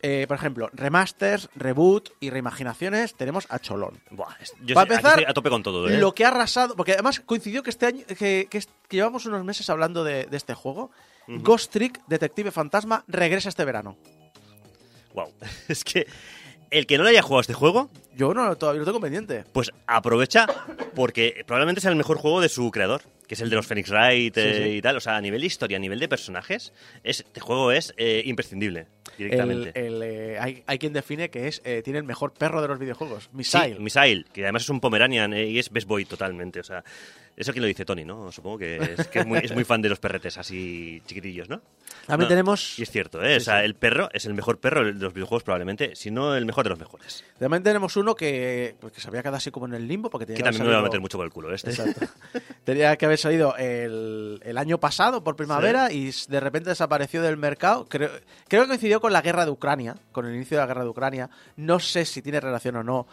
Eh, 0.00 0.26
por 0.28 0.36
ejemplo, 0.36 0.68
remasters, 0.74 1.48
reboot 1.56 2.10
y 2.20 2.30
reimaginaciones 2.30 3.14
tenemos 3.16 3.46
a 3.48 3.58
Cholón. 3.58 3.98
Buah, 4.10 4.36
es- 4.40 4.52
yo 4.62 4.74
Para 4.74 4.88
sé- 4.88 4.94
empezar, 4.96 5.24
a 5.28 5.32
tope 5.34 5.48
con 5.50 5.62
todo, 5.62 5.88
¿eh? 5.88 5.96
Lo 5.96 6.14
que 6.14 6.24
ha 6.24 6.28
arrasado, 6.28 6.76
porque 6.76 6.92
además 6.92 7.20
coincidió 7.20 7.62
que 7.62 7.70
este 7.70 7.86
año, 7.86 8.04
que, 8.06 8.46
que 8.50 8.58
es- 8.58 8.68
que 8.86 8.96
llevamos 8.98 9.24
unos 9.26 9.42
meses 9.44 9.68
hablando 9.70 10.04
de, 10.04 10.26
de 10.26 10.36
este 10.36 10.54
juego. 10.54 10.90
Ghost 11.28 11.70
Trick, 11.72 12.00
Detective 12.08 12.50
Fantasma, 12.50 13.04
regresa 13.06 13.48
este 13.50 13.64
verano. 13.64 13.96
Wow. 15.14 15.32
Es 15.68 15.84
que 15.84 16.06
el 16.70 16.86
que 16.86 16.98
no 16.98 17.04
le 17.04 17.10
haya 17.10 17.22
jugado 17.22 17.40
este 17.40 17.54
juego, 17.54 17.88
Yo 18.16 18.34
no 18.34 18.54
todavía 18.56 18.80
lo 18.80 18.84
tengo 18.86 19.00
pendiente. 19.00 19.44
pues 19.52 19.70
aprovecha 19.86 20.46
porque 20.94 21.42
probablemente 21.46 21.80
sea 21.80 21.90
el 21.90 21.96
mejor 21.96 22.18
juego 22.18 22.40
de 22.42 22.48
su 22.50 22.70
creador, 22.70 23.02
que 23.26 23.34
es 23.34 23.40
el 23.40 23.48
de 23.50 23.56
los 23.56 23.66
Phoenix 23.66 23.90
Wright 23.90 24.36
eh, 24.36 24.54
Sí, 24.56 24.62
sí. 24.64 24.68
y 24.76 24.82
tal. 24.82 24.96
O 24.96 25.00
sea, 25.00 25.16
a 25.16 25.20
nivel 25.20 25.40
de 25.40 25.46
historia, 25.46 25.76
a 25.78 25.80
nivel 25.80 25.98
de 25.98 26.08
personajes, 26.08 26.72
este 27.04 27.40
juego 27.40 27.72
es 27.72 27.94
eh, 27.96 28.22
imprescindible 28.26 28.86
El, 29.12 29.16
directamente. 29.16 29.86
el, 29.86 30.02
eh, 30.02 30.38
hay, 30.38 30.62
hay 30.66 30.78
quien 30.78 30.92
define 30.92 31.30
que 31.30 31.48
es 31.48 31.62
eh, 31.64 31.80
tiene 31.82 31.98
el 32.00 32.04
mejor 32.04 32.32
perro 32.34 32.60
de 32.60 32.68
los 32.68 32.78
videojuegos, 32.78 33.24
Sí, 33.24 33.30
Missile. 33.32 33.78
Missile, 33.78 34.24
que 34.32 34.42
además 34.44 34.62
es 34.64 34.68
un 34.68 34.80
Pomeranian 34.80 35.32
eh, 35.32 35.46
y 35.46 35.58
es 35.58 35.70
Best 35.70 35.88
Boy 35.88 36.04
totalmente. 36.04 36.60
O 36.60 36.64
sea, 36.64 36.84
eso 37.38 37.52
quien 37.52 37.62
lo 37.62 37.68
dice 37.68 37.84
Tony, 37.84 38.04
¿no? 38.04 38.30
Supongo 38.32 38.58
que 38.58 38.76
es, 38.98 39.06
que 39.08 39.20
es, 39.20 39.26
muy, 39.26 39.38
es 39.38 39.52
muy 39.54 39.64
fan 39.64 39.80
de 39.80 39.88
los 39.88 39.98
perretes 39.98 40.36
así 40.38 41.00
chiquitillos, 41.06 41.48
¿no? 41.48 41.60
También 42.06 42.26
No, 42.26 42.28
tenemos 42.28 42.78
Y 42.78 42.82
es 42.82 42.90
cierto, 42.90 43.22
¿eh? 43.22 43.34
Sí, 43.34 43.36
o 43.36 43.40
sea, 43.40 43.60
sí. 43.60 43.64
el 43.66 43.74
perro 43.74 44.08
es 44.12 44.26
el 44.26 44.34
mejor 44.34 44.58
perro 44.58 44.84
de 44.84 44.92
los 44.92 45.14
videojuegos 45.14 45.42
probablemente, 45.44 45.94
si 45.96 46.10
no 46.10 46.34
el 46.36 46.44
mejor 46.46 46.64
de 46.64 46.70
los 46.70 46.78
mejores. 46.78 47.24
También 47.38 47.62
tenemos 47.62 47.96
uno 47.96 48.14
que, 48.14 48.74
pues, 48.80 48.92
que 48.92 49.00
se 49.00 49.08
había 49.08 49.22
quedado 49.22 49.36
así 49.36 49.50
como 49.50 49.66
en 49.66 49.74
el 49.74 49.86
limbo 49.88 50.10
porque 50.10 50.26
tenía 50.26 50.36
Que 50.38 50.42
que 50.42 50.44
también 50.50 50.64
me 50.64 50.68
va 50.70 50.74
a 50.74 50.76
salido- 50.80 50.88
meter 50.90 51.00
mucho 51.00 51.18
por 51.18 51.26
el 51.26 51.32
culo 51.32 51.54
este. 51.54 51.70
Exacto. 51.70 52.06
tenía 52.64 52.96
que 52.96 53.06
haber 53.06 53.18
salido 53.18 53.56
el, 53.56 54.40
el 54.44 54.58
año 54.58 54.78
pasado 54.78 55.22
por 55.22 55.36
primavera 55.36 55.92
y 55.92 56.10
de 56.28 56.40
repente 56.40 56.70
desapareció 56.70 57.22
del 57.22 57.36
mercado. 57.36 57.86
Creo, 57.88 58.10
creo 58.48 58.62
que 58.62 58.68
coincidió 58.68 59.00
con 59.00 59.12
la 59.12 59.22
guerra 59.22 59.44
de 59.44 59.50
Ucrania, 59.50 59.96
con 60.12 60.26
el 60.26 60.34
inicio 60.34 60.56
de 60.56 60.62
la 60.62 60.66
guerra 60.66 60.82
de 60.82 60.88
Ucrania. 60.90 61.30
No 61.56 61.78
sé 61.80 62.04
si 62.04 62.22
tiene 62.22 62.40
relación 62.40 62.76
o 62.76 62.82
no, 62.82 63.06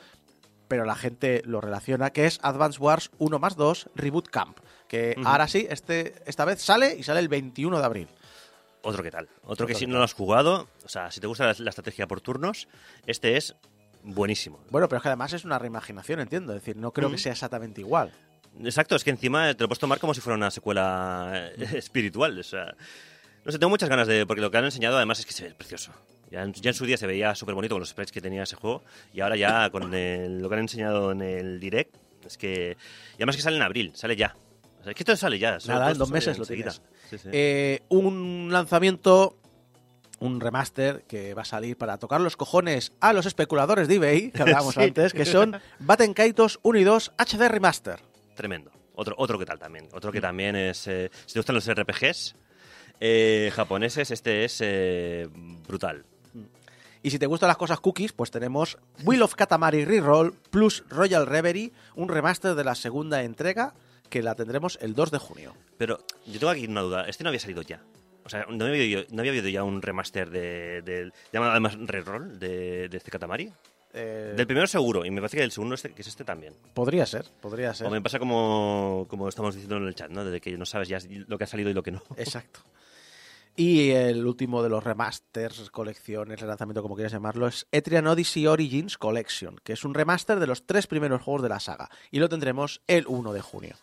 pero 0.67 0.85
la 0.85 0.95
gente 0.95 1.41
lo 1.45 1.61
relaciona, 1.61 2.11
que 2.11 2.25
es 2.25 2.39
Advance 2.41 2.79
Wars 2.79 3.11
1 3.17 3.39
más 3.39 3.55
2 3.55 3.89
Reboot 3.95 4.29
Camp. 4.29 4.59
Que 4.87 5.15
ahora 5.25 5.47
sí, 5.47 5.67
este, 5.69 6.15
esta 6.25 6.45
vez 6.45 6.61
sale 6.61 6.95
y 6.95 7.03
sale 7.03 7.19
el 7.19 7.27
21 7.27 7.79
de 7.79 7.85
abril. 7.85 8.07
Otro 8.81 9.01
que 9.01 9.09
tal. 9.09 9.27
Otro 9.43 9.65
que 9.65 9.73
si 9.73 9.87
no 9.87 9.97
lo 9.97 10.03
has 10.03 10.13
jugado, 10.13 10.67
o 10.85 10.89
sea, 10.89 11.09
si 11.11 11.19
te 11.19 11.27
gusta 11.27 11.45
la, 11.45 11.55
la 11.57 11.69
estrategia 11.69 12.07
por 12.07 12.21
turnos, 12.21 12.67
este 13.07 13.35
es 13.35 13.55
buenísimo. 14.03 14.59
Bueno, 14.69 14.87
pero 14.87 14.97
es 14.97 15.03
que 15.03 15.09
además 15.09 15.33
es 15.33 15.43
una 15.43 15.57
reimaginación, 15.57 16.19
entiendo. 16.19 16.53
Es 16.53 16.61
decir, 16.61 16.77
no 16.77 16.91
creo 16.91 17.09
que 17.09 17.17
sea 17.17 17.31
exactamente 17.31 17.81
igual. 17.81 18.13
Exacto, 18.63 18.95
es 18.95 19.03
que 19.03 19.09
encima 19.09 19.53
te 19.53 19.63
lo 19.63 19.67
puedes 19.67 19.79
tomar 19.79 19.99
como 19.99 20.13
si 20.13 20.21
fuera 20.21 20.37
una 20.37 20.51
secuela 20.51 21.51
eh, 21.57 21.67
espiritual. 21.73 22.37
O 22.39 22.43
sea, 22.43 22.75
no 23.43 23.51
sé, 23.51 23.59
tengo 23.59 23.69
muchas 23.69 23.89
ganas 23.89 24.07
de. 24.07 24.25
Porque 24.25 24.41
lo 24.41 24.51
que 24.51 24.57
han 24.57 24.65
enseñado 24.65 24.97
además 24.97 25.19
es 25.19 25.25
que 25.25 25.33
se 25.33 25.45
ve 25.45 25.55
precioso. 25.55 25.91
Ya 26.31 26.43
en, 26.43 26.53
ya 26.53 26.71
en 26.71 26.73
su 26.73 26.85
día 26.85 26.97
se 26.97 27.07
veía 27.07 27.35
súper 27.35 27.55
bonito 27.55 27.75
con 27.75 27.79
los 27.81 27.89
sprites 27.89 28.11
que 28.11 28.21
tenía 28.21 28.43
ese 28.43 28.55
juego. 28.55 28.83
Y 29.13 29.21
ahora 29.21 29.35
ya 29.35 29.69
con 29.69 29.93
el- 29.93 30.39
lo 30.39 30.49
que 30.49 30.55
han 30.55 30.61
enseñado 30.61 31.11
en 31.11 31.21
el 31.21 31.59
direct, 31.59 31.95
es 32.25 32.37
que. 32.37 32.77
Y 33.13 33.15
además 33.17 33.35
que 33.35 33.41
sale 33.41 33.57
en 33.57 33.61
abril, 33.63 33.91
sale 33.95 34.15
ya. 34.15 34.35
O 34.79 34.83
sea, 34.83 34.91
es 34.91 34.95
que 34.95 35.03
esto 35.03 35.15
sale 35.15 35.39
ya. 35.39 35.57
Nada, 35.67 35.85
todo 35.85 35.91
en 35.91 35.97
dos 35.97 36.07
sale 36.09 36.17
meses 36.17 36.37
lo 36.39 36.45
tienes. 36.45 36.81
Sí, 37.09 37.17
sí. 37.17 37.29
Eh, 37.31 37.81
un 37.89 38.49
lanzamiento, 38.51 39.37
un 40.19 40.39
remaster 40.41 41.03
que 41.07 41.33
va 41.33 41.43
a 41.43 41.45
salir 41.45 41.77
para 41.77 41.97
tocar 41.97 42.21
los 42.21 42.35
cojones 42.37 42.93
a 42.99 43.13
los 43.13 43.25
especuladores 43.25 43.87
de 43.87 43.95
eBay, 43.95 44.31
que 44.31 44.41
hablábamos 44.41 44.73
Sí. 44.75 44.81
antes, 44.81 45.13
que 45.13 45.25
son 45.25 45.59
Batten 45.79 46.13
Kaitos 46.13 46.59
1 46.63 46.79
y 46.79 46.83
2 46.83 47.13
HD 47.17 47.47
Remaster. 47.49 47.99
Tremendo. 48.35 48.71
Otro, 48.95 49.13
otro 49.17 49.37
que 49.37 49.45
tal 49.45 49.59
también. 49.59 49.87
Otro 49.93 50.11
que 50.11 50.21
también 50.21 50.55
es. 50.55 50.87
eh, 50.87 51.11
si 51.25 51.33
te 51.33 51.39
gustan 51.39 51.55
los 51.55 51.67
RPGs 51.69 52.35
eh, 53.01 53.51
japoneses, 53.53 54.09
este 54.11 54.45
es 54.45 54.59
eh, 54.61 55.27
brutal. 55.67 56.05
Y 57.05 57.11
si 57.11 57.19
te 57.19 57.27
gustan 57.27 57.49
las 57.49 57.57
cosas 57.57 57.79
cookies, 57.81 58.13
pues 58.13 58.31
tenemos 58.31 58.79
Wheel 59.03 59.21
of 59.21 59.35
Katamari 59.35 59.85
Reroll 59.85 60.33
plus 60.49 60.83
Royal 60.89 61.27
Reverie, 61.27 61.71
un 61.93 62.09
remaster 62.09 62.55
de 62.55 62.63
la 62.63 62.73
segunda 62.73 63.21
entrega 63.21 63.75
que 64.09 64.23
la 64.23 64.33
tendremos 64.33 64.79
el 64.81 64.95
2 64.95 65.11
de 65.11 65.19
junio. 65.19 65.53
Pero 65.77 65.99
yo 66.25 66.39
tengo 66.39 66.49
aquí 66.49 66.65
una 66.65 66.81
duda. 66.81 67.05
Este 67.07 67.23
no 67.23 67.29
había 67.29 67.39
salido 67.39 67.61
ya. 67.61 67.83
O 68.23 68.29
sea, 68.29 68.47
¿no 68.49 68.65
había 68.65 68.81
habido, 68.81 69.03
no 69.11 69.19
había 69.19 69.33
habido 69.33 69.49
ya 69.49 69.63
un 69.63 69.83
remaster 69.83 70.31
de, 70.31 70.81
del 70.81 71.13
llamado 71.31 71.51
además 71.51 71.77
Reroll 71.79 72.39
de, 72.39 72.89
de 72.89 72.97
este 72.97 73.11
Katamari? 73.11 73.53
Eh, 73.93 74.33
Del 74.35 74.47
primero 74.47 74.65
seguro, 74.65 75.05
y 75.05 75.11
me 75.11 75.21
parece 75.21 75.37
que 75.37 75.43
el 75.43 75.51
segundo 75.51 75.75
este, 75.75 75.93
que 75.93 76.01
es 76.01 76.07
este 76.07 76.23
también. 76.23 76.55
Podría 76.73 77.05
ser, 77.05 77.27
podría 77.39 77.75
ser. 77.75 77.85
O 77.85 77.91
me 77.91 78.01
pasa 78.01 78.17
como, 78.17 79.05
como 79.07 79.29
estamos 79.29 79.53
diciendo 79.53 79.77
en 79.77 79.87
el 79.87 79.93
chat, 79.93 80.09
¿no? 80.09 80.25
Desde 80.25 80.41
que 80.41 80.57
no 80.57 80.65
sabes 80.65 80.87
ya 80.89 80.97
lo 81.27 81.37
que 81.37 81.43
ha 81.43 81.47
salido 81.47 81.69
y 81.69 81.73
lo 81.75 81.83
que 81.83 81.91
no. 81.91 82.01
Exacto. 82.17 82.61
Y 83.57 83.91
el 83.91 84.25
último 84.25 84.61
de 84.61 84.69
los 84.69 84.83
remasters, 84.83 85.69
colecciones, 85.69 86.41
relanzamiento, 86.41 86.81
como 86.81 86.95
quieras 86.95 87.13
llamarlo, 87.13 87.47
es 87.47 87.67
Etrian 87.71 88.05
Odyssey 88.07 88.47
Origins 88.47 88.97
Collection, 88.97 89.59
que 89.63 89.73
es 89.73 89.85
un 89.85 89.93
remaster 89.93 90.39
de 90.39 90.47
los 90.47 90.65
tres 90.65 90.87
primeros 90.87 91.21
juegos 91.21 91.41
de 91.43 91.49
la 91.49 91.59
saga. 91.61 91.89
Y 92.11 92.19
lo 92.19 92.27
tendremos 92.27 92.81
el 92.87 93.05
1 93.07 93.31
de 93.31 93.41
junio. 93.41 93.75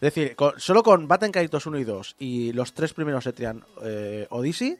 Es 0.00 0.14
decir, 0.14 0.34
con- 0.36 0.58
solo 0.58 0.82
con 0.82 1.06
Batten 1.06 1.32
Kaitos 1.32 1.66
1 1.66 1.78
y 1.78 1.84
2 1.84 2.16
y 2.18 2.52
los 2.54 2.72
tres 2.72 2.94
primeros 2.94 3.26
Etrian 3.26 3.62
eh, 3.82 4.26
Odyssey, 4.30 4.78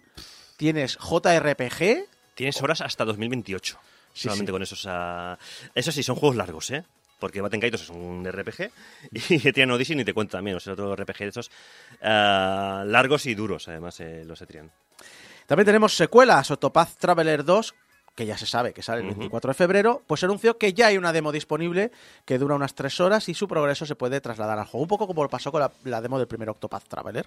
tienes 0.57 0.96
JRPG. 0.98 2.07
Tienes 2.35 2.62
horas 2.62 2.81
hasta 2.81 3.05
2028. 3.05 3.79
Sí, 4.14 4.22
solamente 4.22 4.50
sí. 4.50 4.53
con 4.53 4.62
eso. 4.62 4.74
O 4.74 4.79
sea, 4.79 5.38
eso 5.74 5.92
sí, 5.92 6.03
son 6.03 6.16
juegos 6.16 6.37
largos, 6.37 6.70
¿eh? 6.70 6.85
Porque 7.21 7.41
Batten 7.41 7.61
Kaitos 7.61 7.83
es 7.83 7.91
un 7.91 8.27
RPG 8.27 8.71
y 9.13 9.49
Etrian 9.49 9.71
Odyssey 9.71 9.95
ni 9.95 10.05
te 10.05 10.13
cuento 10.13 10.33
también. 10.33 10.57
O 10.57 10.61
sea, 10.61 10.73
otro 10.73 10.97
RPG 10.97 11.19
de 11.19 11.29
esos 11.29 11.51
ah, 12.03 12.83
largos 12.87 13.27
y 13.27 13.35
duros, 13.35 13.69
además, 13.69 14.01
eh, 14.01 14.25
los 14.25 14.43
Etrian. 14.43 14.71
También 15.47 15.67
tenemos 15.67 15.97
secuelas, 15.97 16.51
Octopath 16.51 16.97
Traveler 16.99 17.45
2, 17.45 17.75
que 18.15 18.27
ya 18.27 18.37
se 18.37 18.47
sabe 18.47 18.73
que 18.73 18.83
sale 18.83 19.01
el 19.01 19.09
Ujú. 19.09 19.19
24 19.19 19.51
de 19.51 19.55
febrero, 19.55 20.03
pues 20.07 20.23
anunció 20.25 20.59
que 20.59 20.73
ya 20.73 20.89
hay 20.89 20.99
una 20.99 21.13
demo 21.13 21.33
disponible 21.33 21.91
que 22.25 22.39
dura 22.39 22.55
unas 22.55 22.75
3 22.75 23.01
horas 23.01 23.29
y 23.29 23.35
su 23.35 23.49
progreso 23.49 23.87
se 23.87 23.95
puede 23.97 24.21
trasladar 24.21 24.59
al 24.59 24.67
juego. 24.67 24.83
Un 24.83 24.89
poco 24.89 25.07
como 25.07 25.29
pasó 25.29 25.51
con 25.51 25.61
la, 25.61 25.73
la 25.85 26.01
demo 26.01 26.19
del 26.19 26.29
primer 26.29 26.51
Octopath 26.51 26.87
Traveler. 26.89 27.27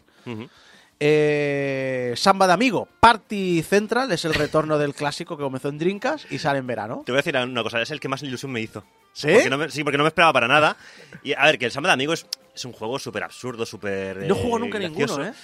Eh, 1.06 2.13
Samba 2.16 2.48
de 2.48 2.54
Amigo, 2.54 2.88
Party 3.02 3.62
Central, 3.62 4.10
es 4.13 4.24
el 4.24 4.34
retorno 4.34 4.78
del 4.78 4.94
clásico 4.96 5.36
que 5.36 5.44
comenzó 5.44 5.68
en 5.68 5.78
Drinkas 5.78 6.26
y 6.30 6.39
sale 6.39 6.60
en 6.60 6.68
verano. 6.68 7.04
Te 7.06 7.12
voy 7.12 7.18
a 7.20 7.22
decir 7.24 7.36
una 7.36 7.62
cosa, 7.62 7.82
es 7.82 7.92
el 7.92 8.00
que 8.00 8.08
más 8.08 8.24
ilusión 8.24 8.54
me 8.54 8.62
hizo. 8.62 8.86
¿Sí? 9.12 9.28
Porque 9.34 9.50
no 9.50 9.58
me- 9.58 9.70
sí, 9.70 9.84
porque 9.84 9.98
no 9.98 10.04
me 10.06 10.08
esperaba 10.08 10.32
para 10.32 10.48
nada. 10.48 10.78
Y 11.22 11.34
a 11.34 11.44
ver, 11.44 11.60
que 11.60 11.66
el 11.66 11.72
Samba 11.72 11.89
de 11.89 11.94
Amigos 11.94 12.26
es 12.56 12.63
un 12.66 12.72
juego 12.72 12.98
súper 13.00 13.24
absurdo, 13.24 13.66
súper. 13.66 14.18
No 14.28 14.36
eh, 14.36 14.39
juego 14.39 14.60
nunca 14.60 14.80
gracioso. 14.80 15.18
ninguno, 15.20 15.30
¿eh? 15.30 15.39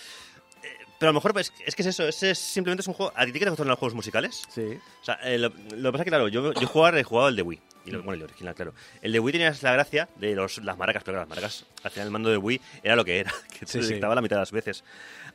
Pero 0.98 1.10
a 1.10 1.14
lo 1.14 1.20
mejor 1.22 1.38
es, 1.40 1.54
es 1.66 1.76
que 1.76 1.82
es 1.82 1.88
eso, 1.88 2.08
es 2.08 2.38
simplemente 2.40 2.82
es 2.82 2.88
un 2.88 2.94
juego. 2.94 3.12
¿A 3.16 3.26
ti 3.26 3.32
te 3.32 3.50
gustan 3.50 3.68
los 3.68 3.78
juegos 3.80 3.96
musicales? 3.96 4.44
Sí. 4.50 4.78
O 5.02 5.06
sea, 5.06 5.16
eh, 5.24 5.38
lo, 5.38 5.50
lo 5.50 5.90
que 5.90 5.92
pasa 5.92 6.04
es 6.04 6.06
que, 6.06 6.10
claro, 6.12 6.28
yo, 6.30 6.54
yo 6.54 6.68
jugar, 6.68 6.98
he 6.98 7.04
jugado 7.04 7.30
el 7.30 7.36
de 7.36 7.42
Wii. 7.42 7.62
Y 7.90 7.92
lo- 7.92 8.04
bueno, 8.04 8.24
el 8.24 8.30
original, 8.30 8.56
claro. 8.56 8.74
El 9.02 9.12
de 9.12 9.20
Wii 9.20 9.32
tenía 9.34 9.54
la 9.62 9.74
gracia 9.74 10.08
de 10.16 10.36
los, 10.36 10.58
las 10.64 10.78
maracas, 10.78 11.04
pero 11.04 11.16
claro, 11.16 11.22
las 11.28 11.30
maracas, 11.30 11.66
al 11.84 11.92
final 11.92 12.08
el 12.08 12.12
mando 12.12 12.30
de 12.30 12.38
Wii 12.38 12.62
era 12.84 12.96
lo 12.96 13.04
que 13.06 13.20
era, 13.20 13.32
que 13.60 13.66
se 13.66 13.82
sí. 13.84 13.94
dictaba 13.94 14.16
la 14.16 14.22
mitad 14.22 14.36
de 14.38 14.42
las 14.42 14.52
veces. 14.52 14.84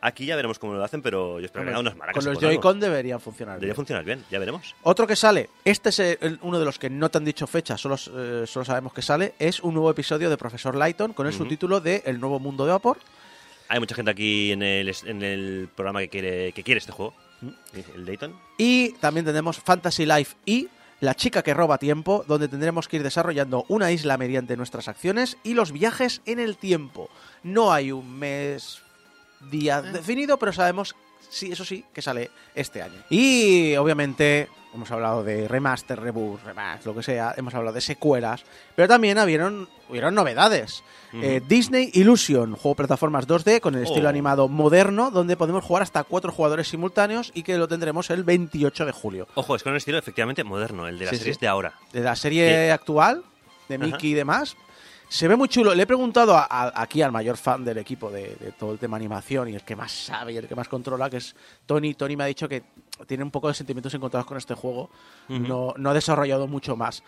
Aquí 0.00 0.26
ya 0.26 0.36
veremos 0.36 0.58
cómo 0.58 0.74
lo 0.74 0.84
hacen, 0.84 1.00
pero 1.02 1.40
yo 1.40 1.46
espero 1.46 1.64
que 1.64 1.78
unas 1.78 1.96
maracas. 1.96 2.24
Con 2.24 2.32
los. 2.34 2.42
Joy-Con 2.42 2.78
deberían 2.80 3.20
funcionar. 3.20 3.54
Debería 3.54 3.68
bien. 3.72 3.76
funcionar 3.76 4.04
bien, 4.04 4.24
ya 4.30 4.38
veremos. 4.38 4.74
Otro 4.82 5.06
que 5.06 5.16
sale, 5.16 5.48
este 5.64 5.88
es 5.90 5.98
el- 5.98 6.38
uno 6.42 6.58
de 6.58 6.64
los 6.64 6.78
que 6.78 6.90
no 6.90 7.10
te 7.10 7.18
han 7.18 7.24
dicho 7.24 7.46
fecha, 7.46 7.78
solo, 7.78 7.96
eh, 7.96 8.44
solo 8.46 8.64
sabemos 8.64 8.92
que 8.92 9.02
sale, 9.02 9.34
es 9.38 9.60
un 9.60 9.74
nuevo 9.74 9.90
episodio 9.90 10.28
de 10.30 10.36
Profesor 10.36 10.74
Layton 10.74 11.12
con 11.14 11.26
el 11.26 11.32
subtítulo 11.32 11.80
de 11.80 12.02
El 12.04 12.20
nuevo 12.20 12.38
mundo 12.38 12.66
de 12.66 12.72
Vapor. 12.72 12.98
Hay 13.68 13.80
mucha 13.80 13.94
gente 13.94 14.10
aquí 14.10 14.52
en 14.52 14.62
el, 14.62 14.94
en 15.06 15.22
el 15.22 15.68
programa 15.74 16.00
que 16.00 16.08
quiere, 16.10 16.52
que 16.52 16.62
quiere 16.62 16.78
este 16.80 16.92
juego, 16.92 17.14
el 17.94 18.04
Dayton. 18.04 18.38
Y 18.58 18.92
también 19.00 19.24
tenemos 19.24 19.58
Fantasy 19.58 20.04
Life 20.04 20.36
y 20.44 20.68
La 21.00 21.14
chica 21.14 21.42
que 21.42 21.54
roba 21.54 21.78
tiempo, 21.78 22.24
donde 22.26 22.48
tendremos 22.48 22.88
que 22.88 22.96
ir 22.96 23.02
desarrollando 23.02 23.64
una 23.68 23.90
isla 23.90 24.16
mediante 24.16 24.56
nuestras 24.56 24.88
acciones 24.88 25.36
y 25.42 25.54
los 25.54 25.72
viajes 25.72 26.22
en 26.24 26.38
el 26.38 26.56
tiempo. 26.56 27.10
No 27.42 27.72
hay 27.72 27.92
un 27.92 28.18
mes 28.18 28.80
día 29.50 29.82
definido, 29.82 30.38
pero 30.38 30.52
sabemos, 30.52 30.94
sí, 31.28 31.52
eso 31.52 31.64
sí, 31.64 31.84
que 31.92 32.02
sale 32.02 32.30
este 32.54 32.82
año. 32.82 33.02
Y 33.10 33.76
obviamente 33.76 34.48
hemos 34.74 34.90
hablado 34.90 35.22
de 35.24 35.46
remaster, 35.48 36.00
reboot, 36.00 36.42
remaster, 36.44 36.86
lo 36.86 36.94
que 36.94 37.02
sea, 37.02 37.32
hemos 37.36 37.54
hablado 37.54 37.74
de 37.74 37.80
secuelas, 37.80 38.44
pero 38.74 38.88
también 38.88 39.18
hubieron, 39.18 39.68
hubieron 39.88 40.14
novedades. 40.14 40.82
Eh, 41.12 41.40
Disney 41.46 41.90
Illusion, 41.94 42.56
juego 42.56 42.74
plataformas 42.74 43.26
2D 43.28 43.60
con 43.60 43.74
el 43.76 43.84
estilo 43.84 44.06
Oh. 44.06 44.10
animado 44.10 44.48
moderno, 44.48 45.10
donde 45.12 45.36
podemos 45.36 45.64
jugar 45.64 45.82
hasta 45.84 46.02
cuatro 46.02 46.32
jugadores 46.32 46.66
simultáneos 46.68 47.30
y 47.34 47.42
que 47.44 47.56
lo 47.56 47.68
tendremos 47.68 48.10
el 48.10 48.24
28 48.24 48.84
de 48.84 48.92
julio. 48.92 49.28
Ojo, 49.34 49.54
es 49.54 49.62
con 49.62 49.70
un 49.72 49.76
estilo 49.76 49.96
efectivamente 49.98 50.42
moderno, 50.42 50.88
el 50.88 50.98
de 50.98 51.04
las 51.04 51.12
Sí, 51.12 51.18
series 51.18 51.36
sí. 51.36 51.40
de 51.42 51.48
ahora. 51.48 51.74
De 51.92 52.00
la 52.00 52.16
serie 52.16 52.48
¿Qué? 52.48 52.72
actual, 52.72 53.22
de 53.68 53.76
Ajá. 53.76 53.84
Mickey 53.84 54.10
y 54.10 54.14
demás, 54.14 54.56
se 55.14 55.28
ve 55.28 55.36
muy 55.36 55.48
chulo. 55.48 55.74
Le 55.74 55.82
he 55.82 55.86
preguntado 55.86 56.34
a- 56.36 56.46
a- 56.50 56.72
aquí 56.82 57.00
al 57.02 57.12
mayor 57.12 57.36
fan 57.36 57.64
del 57.64 57.78
equipo 57.78 58.10
de, 58.10 58.34
de 58.36 58.52
todo 58.52 58.72
el 58.72 58.78
tema 58.78 58.96
animación 58.96 59.48
y 59.48 59.54
el 59.54 59.62
que 59.62 59.76
más 59.76 59.92
sabe 59.92 60.32
y 60.32 60.36
el 60.36 60.48
que 60.48 60.54
más 60.56 60.68
controla, 60.68 61.08
que 61.08 61.18
es 61.18 61.36
Tony. 61.66 61.94
Tony 61.94 62.16
me 62.16 62.24
ha 62.24 62.26
dicho 62.26 62.48
que 62.48 62.64
tiene 63.06 63.22
un 63.22 63.30
poco 63.30 63.48
de 63.48 63.54
sentimientos 63.54 63.94
encontrados 63.94 64.26
con 64.26 64.36
este 64.36 64.54
juego. 64.54 64.90
no, 65.28 65.72
no 65.76 65.90
ha 65.90 65.94
desarrollado 65.94 66.46
mucho 66.48 66.74
más. 66.76 67.02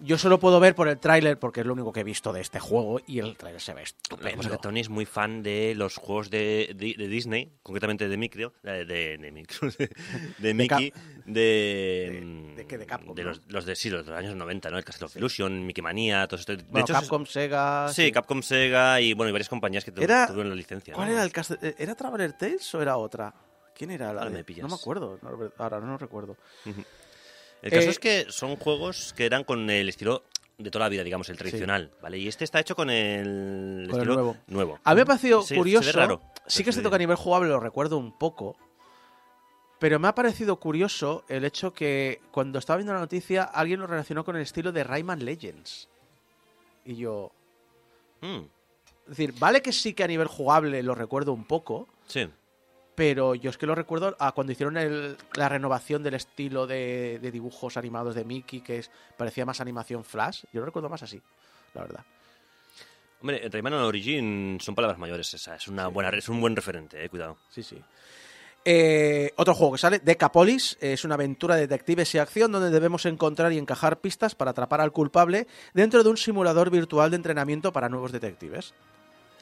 Yo 0.00 0.18
solo 0.18 0.38
puedo 0.38 0.60
ver 0.60 0.74
por 0.74 0.88
el 0.88 0.98
tráiler 0.98 1.38
porque 1.38 1.60
es 1.60 1.66
lo 1.66 1.72
único 1.72 1.90
que 1.92 2.00
he 2.00 2.04
visto 2.04 2.32
de 2.32 2.42
este 2.42 2.60
juego 2.60 3.00
y 3.06 3.18
el 3.18 3.34
tráiler 3.36 3.60
se 3.62 3.72
ve 3.72 3.82
estupendo. 3.82 4.42
es 4.42 4.48
que 4.48 4.58
Tony 4.58 4.80
es 4.80 4.90
muy 4.90 5.06
fan 5.06 5.42
de 5.42 5.74
los 5.74 5.96
juegos 5.96 6.28
de, 6.28 6.72
de- 6.76 6.94
de 6.98 7.08
Disney, 7.08 7.50
concretamente 7.62 8.06
de 8.06 8.16
Mickey, 8.18 8.46
de, 8.62 8.84
de, 8.84 9.16
de 9.18 9.32
Mickey, 9.32 9.56
de, 9.78 9.90
de 10.38 10.54
Mickey, 10.54 10.92
de, 11.24 12.20
mm, 12.24 12.56
de 12.56 12.66
qué? 12.66 12.78
De 12.78 12.86
Capcom, 12.86 13.14
de 13.14 13.22
¿no? 13.22 13.28
los, 13.30 13.40
los 13.48 13.64
de 13.64 13.74
sí, 13.74 13.88
los 13.88 14.04
de 14.04 14.10
los 14.12 14.18
años 14.20 14.34
90, 14.36 14.70
¿no? 14.70 14.76
El 14.78 14.84
Castle 14.84 15.06
of 15.06 15.16
Illusion, 15.16 15.64
Mickey 15.64 15.82
Manía, 15.82 16.26
todo 16.28 16.38
esto. 16.40 16.54
De 16.56 16.62
Bueno, 16.64 16.84
hecho, 16.84 16.92
Capcom, 16.92 17.24
Sega... 17.24 17.88
sí, 17.88 18.12
Capcom, 18.12 18.42
Sega 18.42 19.00
y 19.00 19.14
bueno, 19.14 19.30
y 19.30 19.32
varias 19.32 19.48
compañías 19.48 19.84
que 19.84 19.92
Era- 19.96 20.26
tuvieron 20.26 20.50
la 20.50 20.56
licencia. 20.56 20.92
¿Cuál 20.94 21.08
¿no? 21.08 21.14
era 21.14 21.22
el 21.24 21.32
cast- 21.32 21.58
eh, 21.62 21.74
¿Era 21.78 21.94
Traveler 21.94 22.34
Tales 22.34 22.74
o 22.74 22.82
era 22.82 22.96
otra? 22.98 23.32
¿Quién 23.74 23.90
era 23.90 24.12
la 24.12 24.20
Ahora 24.20 24.30
de- 24.30 24.36
me 24.38 24.44
pillas. 24.44 24.62
No 24.62 24.68
me 24.68 24.74
acuerdo, 24.74 25.18
no 25.22 25.50
ahora 25.58 25.80
no 25.80 25.86
lo 25.86 25.98
recuerdo. 25.98 26.36
El 27.62 27.70
caso 27.70 27.88
Eh, 27.88 27.90
es 27.90 27.98
que 27.98 28.26
son 28.28 28.56
juegos 28.56 29.12
que 29.16 29.26
eran 29.26 29.44
con 29.44 29.68
el 29.70 29.88
estilo 29.88 30.22
de 30.58 30.70
toda 30.70 30.86
la 30.86 30.88
vida, 30.88 31.02
digamos, 31.04 31.28
el 31.28 31.36
tradicional, 31.36 31.90
¿vale? 32.00 32.18
Y 32.18 32.28
este 32.28 32.44
está 32.44 32.60
hecho 32.60 32.74
con 32.76 32.88
el, 32.90 33.88
Con 33.90 34.00
el 34.00 34.08
estilo 34.08 34.36
nuevo. 34.46 34.78
A 34.84 34.90
mí 34.92 34.96
me 34.96 35.02
ha 35.02 35.04
parecido 35.04 35.42
Sí, 35.42 35.54
curioso. 35.56 35.92
raro. 35.92 36.22
Sí 36.46 36.62
que 36.64 36.70
es 36.70 36.76
Se 36.76 36.80
cierto 36.80 36.90
que 36.90 36.96
a 36.96 36.98
nivel 36.98 37.16
jugable 37.16 37.48
lo 37.48 37.60
recuerdo 37.60 37.98
un 37.98 38.16
poco. 38.16 38.56
Pero 39.78 39.98
me 39.98 40.08
ha 40.08 40.14
parecido 40.14 40.56
curioso 40.58 41.24
el 41.28 41.44
hecho 41.44 41.74
que 41.74 42.20
cuando 42.30 42.58
estaba 42.58 42.78
viendo 42.78 42.94
la 42.94 43.00
noticia 43.00 43.42
alguien 43.44 43.80
lo 43.80 43.86
relacionó 43.86 44.24
con 44.24 44.36
el 44.36 44.42
estilo 44.42 44.72
de 44.72 44.84
Rayman 44.84 45.24
Legends. 45.24 45.88
Y 46.86 46.96
yo... 46.96 47.30
Mm, 48.22 48.44
Es 49.04 49.08
decir, 49.08 49.34
vale 49.38 49.60
que 49.60 49.72
sí 49.72 49.92
que 49.92 50.04
a 50.04 50.06
nivel 50.06 50.28
jugable 50.28 50.82
lo 50.82 50.94
recuerdo 50.94 51.32
un 51.34 51.44
poco, 51.44 51.86
sí. 52.06 52.26
Pero 52.96 53.36
yo 53.36 53.50
es 53.50 53.58
que 53.58 53.66
lo 53.66 53.76
recuerdo 53.76 54.16
a 54.18 54.32
cuando 54.32 54.52
hicieron 54.52 54.76
el- 54.76 55.16
la 55.34 55.48
renovación 55.48 56.02
del 56.02 56.14
estilo 56.14 56.66
de, 56.66 57.20
de 57.22 57.30
dibujos 57.30 57.76
animados 57.76 58.16
de 58.16 58.24
Mickey, 58.24 58.60
que 58.62 58.78
es, 58.78 58.90
parecía 59.16 59.46
más 59.46 59.60
animación 59.60 60.02
flash. 60.02 60.42
Yo 60.52 60.60
lo 60.60 60.66
recuerdo 60.66 60.88
más 60.88 61.02
así, 61.04 61.20
la 61.74 61.82
verdad. 61.82 62.04
Hombre, 63.20 63.48
Rayman 63.48 63.74
Origin 63.74 64.58
son 64.60 64.74
palabras 64.74 64.98
mayores, 64.98 65.32
esa 65.32 65.56
es 65.56 65.68
una 65.68 65.86
buena, 65.88 66.10
es 66.10 66.28
un 66.28 66.40
buen 66.40 66.56
referente, 66.56 67.02
eh, 67.04 67.08
cuidado. 67.08 67.36
Sí, 67.50 67.62
sí. 67.62 67.80
Eh, 68.68 69.32
otro 69.36 69.54
juego 69.54 69.74
que 69.74 69.78
sale, 69.78 70.00
Decapolis, 70.00 70.76
es 70.80 71.04
una 71.04 71.14
aventura 71.14 71.54
de 71.54 71.62
detectives 71.62 72.12
y 72.14 72.18
acción 72.18 72.50
donde 72.50 72.70
debemos 72.70 73.06
encontrar 73.06 73.52
y 73.52 73.58
encajar 73.58 74.00
pistas 74.00 74.34
para 74.34 74.50
atrapar 74.50 74.80
al 74.80 74.90
culpable 74.90 75.46
dentro 75.72 76.02
de 76.02 76.10
un 76.10 76.16
simulador 76.16 76.70
virtual 76.70 77.10
de 77.10 77.16
entrenamiento 77.16 77.72
para 77.72 77.88
nuevos 77.88 78.10
detectives. 78.10 78.74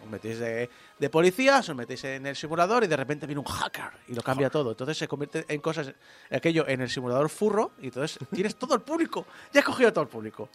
Os 0.05 0.11
metéis 0.11 0.39
de, 0.39 0.69
de 0.99 1.09
policías, 1.11 1.69
os 1.69 1.75
metéis 1.75 2.05
en 2.05 2.27
el 2.27 2.37
simulador 2.37 2.85
y 2.85 2.87
de 2.87 2.97
repente 2.97 3.27
viene 3.27 3.41
un 3.41 3.47
hacker 3.47 3.91
y 4.09 4.15
lo 4.15 4.23
cambia 4.23 4.51
todo. 4.51 4.71
Entonces 4.73 4.99
se 4.99 5.09
convierte 5.09 5.45
en 5.49 5.61
cosas, 5.61 5.93
aquello 6.31 6.69
en 6.69 6.83
el 6.83 6.91
simulador 6.91 7.29
furro 7.31 7.73
y 7.81 7.87
entonces 7.87 8.19
tienes 8.33 8.57
todo 8.57 8.75
el 8.75 8.83
público. 8.83 9.27
Ya 9.53 9.61
has 9.61 9.67
cogido 9.67 9.89
a 9.89 9.93
todo 9.93 10.03
el 10.03 10.11
público. 10.11 10.49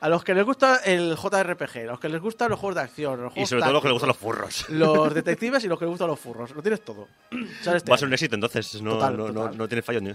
A 0.00 0.08
los 0.08 0.22
que 0.22 0.32
les 0.32 0.44
gusta 0.44 0.76
el 0.84 1.16
JRPG, 1.16 1.78
a 1.78 1.84
los 1.90 1.98
que 1.98 2.08
les 2.08 2.20
gustan 2.20 2.50
los 2.50 2.60
juegos 2.60 2.76
de 2.76 2.82
acción, 2.82 3.20
los 3.20 3.32
Y 3.32 3.34
juegos 3.34 3.48
sobre 3.50 3.62
todo 3.62 3.72
los 3.72 3.82
que 3.82 3.88
le 3.88 3.92
gustan 3.94 4.08
los 4.08 4.16
furros. 4.16 4.68
los 4.68 5.12
detectives 5.20 5.64
y 5.64 5.66
los 5.68 5.76
que 5.76 5.86
les 5.86 5.90
gustan 5.90 6.06
los 6.06 6.20
furros. 6.20 6.52
Lo 6.54 6.62
tienes 6.62 6.84
todo. 6.84 7.08
Sale 7.62 7.78
este 7.78 7.90
Va 7.90 7.96
a 7.96 7.98
ser 7.98 8.04
año. 8.06 8.10
un 8.10 8.12
éxito 8.14 8.34
entonces, 8.36 8.80
no, 8.80 8.92
Total, 8.92 9.16
no, 9.16 9.28
no- 9.28 9.34
total. 9.42 9.58
no 9.58 9.66
tiene 9.68 9.82
fallo 9.82 10.00
ni. 10.00 10.14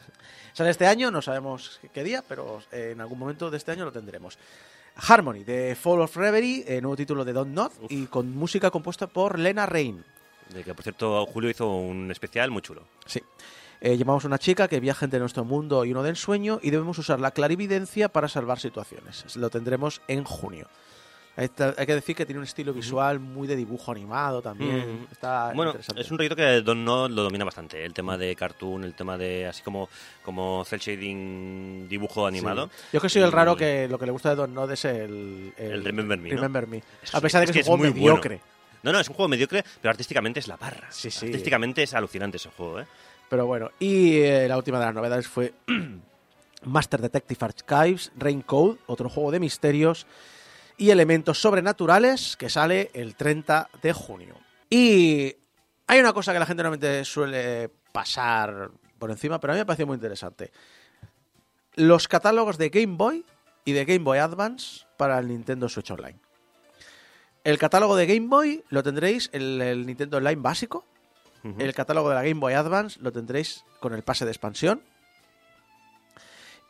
Sale 0.53 0.69
este 0.69 0.87
año, 0.87 1.11
no 1.11 1.21
sabemos 1.21 1.81
qué 1.93 2.01
día, 2.01 2.23
pero 2.25 2.61
eh, 2.71 2.91
en 2.93 3.01
algún 3.01 3.19
momento 3.19 3.51
de 3.51 3.57
este 3.57 3.71
año 3.73 3.83
lo 3.83 3.91
tendremos. 3.91 4.37
Harmony, 4.95 5.43
de 5.43 5.75
Fall 5.75 6.01
of 6.01 6.15
Reverie, 6.15 6.63
eh, 6.67 6.81
nuevo 6.81 6.95
título 6.95 7.25
de 7.25 7.33
Don't 7.33 7.53
Not, 7.53 7.73
y 7.89 8.05
con 8.05 8.35
música 8.35 8.71
compuesta 8.71 9.07
por 9.07 9.39
Lena 9.39 9.65
Rain. 9.65 10.03
De 10.53 10.63
que, 10.63 10.73
por 10.73 10.83
cierto, 10.83 11.25
Julio 11.25 11.49
hizo 11.49 11.69
un 11.69 12.11
especial 12.11 12.51
muy 12.51 12.61
chulo. 12.61 12.83
Sí. 13.05 13.21
Eh, 13.81 13.97
llamamos 13.97 14.23
a 14.23 14.27
una 14.27 14.39
chica 14.39 14.67
que 14.67 14.79
viaja 14.79 15.05
entre 15.05 15.19
nuestro 15.19 15.43
mundo 15.43 15.83
y 15.83 15.91
uno 15.91 16.03
del 16.03 16.15
sueño 16.15 16.59
y 16.61 16.69
debemos 16.69 16.97
usar 16.99 17.19
la 17.19 17.31
clarividencia 17.31 18.07
para 18.07 18.29
salvar 18.29 18.59
situaciones. 18.59 19.35
Lo 19.35 19.49
tendremos 19.49 20.01
en 20.07 20.23
junio. 20.23 20.69
Hay, 21.35 21.49
que 21.49 21.95
decir 21.95 22.15
que 22.15 22.27
tiene 22.27 22.37
un 22.37 22.45
estilo 22.45 22.73
visual 22.73 23.19
muy 23.19 23.47
de 23.47 23.55
dibujo 23.55 23.91
animado 23.91 24.39
también. 24.41 24.81
Ujú. 24.81 25.07
Está 25.11 25.51
bueno, 25.55 25.73
es 25.95 26.11
un 26.11 26.17
proyecto 26.17 26.35
que 26.35 26.61
Don 26.61 26.85
No 26.85 27.09
lo 27.09 27.23
domina 27.23 27.43
bastante. 27.43 27.81
¿eh? 27.81 27.85
El 27.85 27.93
tema 27.93 28.17
de 28.19 28.35
cartoon, 28.35 28.83
el 28.83 28.93
tema 28.93 29.17
de 29.17 29.47
así 29.47 29.63
como, 29.63 29.89
como 30.23 30.63
cel 30.63 30.79
shading, 30.79 31.87
dibujo 31.89 32.27
animado. 32.27 32.67
Sí. 32.67 32.87
Yo 32.93 33.01
que 33.01 33.09
soy 33.09 33.23
el 33.23 33.31
raro 33.31 33.55
que 33.55 33.87
lo 33.87 33.97
que 33.97 34.05
le 34.05 34.11
gusta 34.11 34.29
de 34.29 34.35
Don 34.35 34.53
Nod 34.53 34.71
es 34.71 34.85
el, 34.85 35.53
El 35.57 35.83
Remember 35.83 36.19
Me, 36.19 36.29
¿no? 36.29 36.45
A 37.13 37.21
pesar 37.21 37.41
de 37.41 37.45
es 37.45 37.51
que 37.51 37.59
es, 37.61 37.67
un 37.67 37.77
juego 37.77 37.85
es 37.85 37.91
muy 37.93 38.01
bueno. 38.01 38.15
mediocre. 38.15 38.41
No, 38.83 38.91
no, 38.91 38.99
es 38.99 39.07
un 39.07 39.15
juego 39.15 39.29
mediocre, 39.29 39.63
pero 39.81 39.89
artísticamente 39.89 40.39
es 40.39 40.47
la 40.47 40.57
barra. 40.57 40.87
Sí, 40.91 41.09
sí. 41.09 41.25
Artísticamente 41.25 41.81
es 41.81 41.93
alucinante 41.95 42.37
ese 42.37 42.49
juego, 42.49 42.81
¿eh? 42.81 42.85
Pero 43.29 43.47
bueno, 43.47 43.71
y 43.79 44.17
eh, 44.17 44.47
la 44.47 44.57
última 44.57 44.77
de 44.77 44.85
las 44.85 44.93
novedades 44.93 45.27
fue 45.27 45.53
Master 46.65 47.01
Detective 47.01 47.39
Archives, 47.43 48.11
Rain 48.17 48.41
Code, 48.41 48.77
otro 48.85 49.09
juego 49.09 49.31
de 49.31 49.39
misterios 49.39 50.05
y 50.83 50.91
elementos 50.91 51.39
sobrenaturales 51.39 52.35
que 52.35 52.49
sale 52.49 52.91
el 52.93 53.15
30 53.15 53.69
de 53.81 53.93
junio. 53.93 54.35
Y 54.69 55.33
hay 55.87 55.99
una 56.01 56.11
cosa 56.11 56.33
que 56.33 56.39
la 56.39 56.45
gente 56.45 56.61
normalmente 56.61 57.05
suele 57.05 57.69
pasar 57.93 58.69
por 58.99 59.09
encima, 59.09 59.39
pero 59.39 59.53
a 59.53 59.55
mí 59.55 59.61
me 59.61 59.65
pareció 59.65 59.87
muy 59.87 59.95
interesante. 59.95 60.51
Los 61.75 62.09
catálogos 62.09 62.57
de 62.57 62.67
Game 62.67 62.97
Boy 62.97 63.23
y 63.63 63.71
de 63.71 63.85
Game 63.85 64.03
Boy 64.03 64.17
Advance 64.17 64.85
para 64.97 65.19
el 65.19 65.29
Nintendo 65.29 65.69
Switch 65.69 65.89
Online. 65.89 66.19
El 67.45 67.57
catálogo 67.57 67.95
de 67.95 68.05
Game 68.05 68.27
Boy 68.27 68.65
lo 68.67 68.83
tendréis 68.83 69.29
en 69.31 69.61
el 69.61 69.85
Nintendo 69.85 70.17
Online 70.17 70.41
básico, 70.41 70.83
el 71.59 71.73
catálogo 71.73 72.09
de 72.09 72.15
la 72.15 72.23
Game 72.23 72.41
Boy 72.41 72.55
Advance 72.55 72.99
lo 73.01 73.13
tendréis 73.13 73.63
con 73.79 73.93
el 73.93 74.03
pase 74.03 74.25
de 74.25 74.31
expansión. 74.31 74.81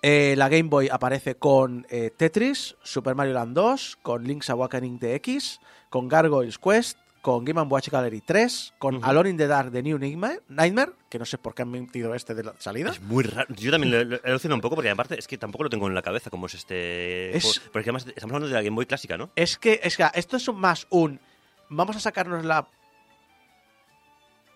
Eh, 0.05 0.35
la 0.37 0.49
Game 0.49 0.67
Boy 0.67 0.89
aparece 0.91 1.35
con 1.35 1.87
eh, 1.89 2.11
Tetris, 2.15 2.75
Super 2.83 3.15
Mario 3.15 3.35
Land 3.35 3.55
2, 3.55 3.99
con 4.01 4.25
Link's 4.25 4.49
Awakening 4.49 4.99
DX, 4.99 5.61
con 5.89 6.09
Gargoyles 6.09 6.59
Quest, 6.59 6.97
con 7.21 7.45
Game 7.45 7.61
Watch 7.61 7.87
Gallery 7.87 8.19
3, 8.19 8.73
con 8.79 8.95
Ujú. 8.97 9.05
Alone 9.05 9.29
in 9.29 9.37
the 9.37 9.47
Dark 9.47 9.71
de 9.71 9.81
New 9.81 9.97
Nightmare, 9.97 10.41
Nightmare, 10.49 10.91
que 11.09 11.17
no 11.17 11.23
sé 11.23 11.37
por 11.37 11.55
qué 11.55 11.61
han 11.61 11.71
metido 11.71 12.13
este 12.15 12.35
de 12.35 12.43
la 12.43 12.53
salida. 12.59 12.91
Es 12.91 13.01
muy 13.01 13.23
raro. 13.23 13.47
Yo 13.55 13.71
también 13.71 14.09
lo, 14.09 14.17
he 14.17 14.29
alucinado 14.29 14.55
un 14.55 14.61
poco 14.61 14.75
porque 14.75 14.89
aparte 14.89 15.17
es 15.17 15.25
que 15.25 15.37
tampoco 15.37 15.63
lo 15.63 15.69
tengo 15.69 15.87
en 15.87 15.95
la 15.95 16.01
cabeza 16.01 16.29
como 16.29 16.47
es 16.47 16.55
este... 16.55 17.37
Es-. 17.37 17.61
Porque 17.71 17.89
además 17.89 18.05
estamos 18.07 18.33
hablando 18.33 18.47
de 18.47 18.53
la 18.55 18.61
Game 18.61 18.75
Boy 18.75 18.85
clásica, 18.85 19.15
¿no? 19.17 19.29
Es 19.37 19.57
que, 19.57 19.79
es 19.83 19.95
que 19.95 20.05
esto 20.15 20.35
es 20.35 20.53
más 20.53 20.85
un. 20.89 21.21
Vamos 21.69 21.95
a 21.95 22.01
sacarnos 22.01 22.43
la. 22.43 22.67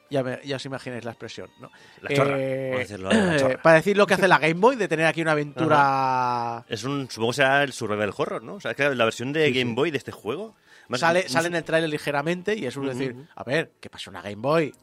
Ya, 0.09 0.23
me- 0.23 0.39
ya 0.45 0.55
os 0.55 0.65
imagináis 0.65 1.03
la 1.03 1.11
expresión, 1.11 1.49
¿no? 1.59 1.69
La 2.01 2.15
chorra. 2.15 2.35
Eh, 2.39 2.69
Vamos 2.71 2.77
a 2.77 2.83
decirlo, 2.83 3.09
la 3.11 3.37
chorra. 3.37 3.57
para 3.63 3.75
decir 3.75 3.97
lo 3.97 4.07
que 4.07 4.13
hace 4.13 4.27
la 4.27 4.39
Game 4.39 4.53
Boy, 4.55 4.75
de 4.77 4.87
tener 4.87 5.05
aquí 5.05 5.21
una 5.21 5.33
aventura. 5.33 6.65
Es 6.69 6.83
un, 6.83 7.09
supongo 7.09 7.31
que 7.31 7.35
será 7.37 7.63
el 7.63 7.73
survival 7.73 8.13
horror, 8.15 8.43
¿no? 8.43 8.55
O 8.55 8.59
sea, 8.61 8.73
que 8.73 8.93
la 8.95 9.03
versión 9.03 9.33
de 9.33 9.51
Game 9.51 9.73
Boy 9.73 9.91
de 9.91 9.97
este 9.97 10.11
juego... 10.11 10.55
Sale, 10.93 11.23
no 11.23 11.29
sale 11.29 11.47
en 11.49 11.55
el 11.55 11.63
trailer 11.65 11.89
ligeramente 11.89 12.55
y 12.55 12.65
es 12.65 12.77
un 12.77 12.87
decir, 12.87 13.13
a 13.35 13.43
ver, 13.43 13.73
¿qué 13.81 13.89
pasa 13.89 14.09
una 14.09 14.21
Game 14.21 14.37
Boy? 14.37 14.73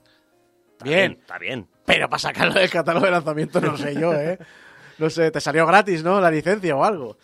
Está 0.73 0.85
Bien. 0.85 1.13
Está 1.19 1.39
bien. 1.39 1.67
Pero 1.87 2.11
para 2.11 2.19
sacarlo 2.19 2.53
del 2.61 2.69
catálogo 2.69 3.07
de 3.07 3.13
lanzamiento 3.13 3.59
no 3.61 3.77
sé 3.79 3.95
yo, 3.99 4.13
¿eh? 4.13 4.39
No 4.99 5.09
sé, 5.09 5.31
te 5.31 5.41
salió 5.41 5.67
gratis, 5.67 6.03
¿no? 6.05 6.21
La 6.21 6.31
licencia 6.31 6.77
o 6.77 6.85
algo. 6.85 7.17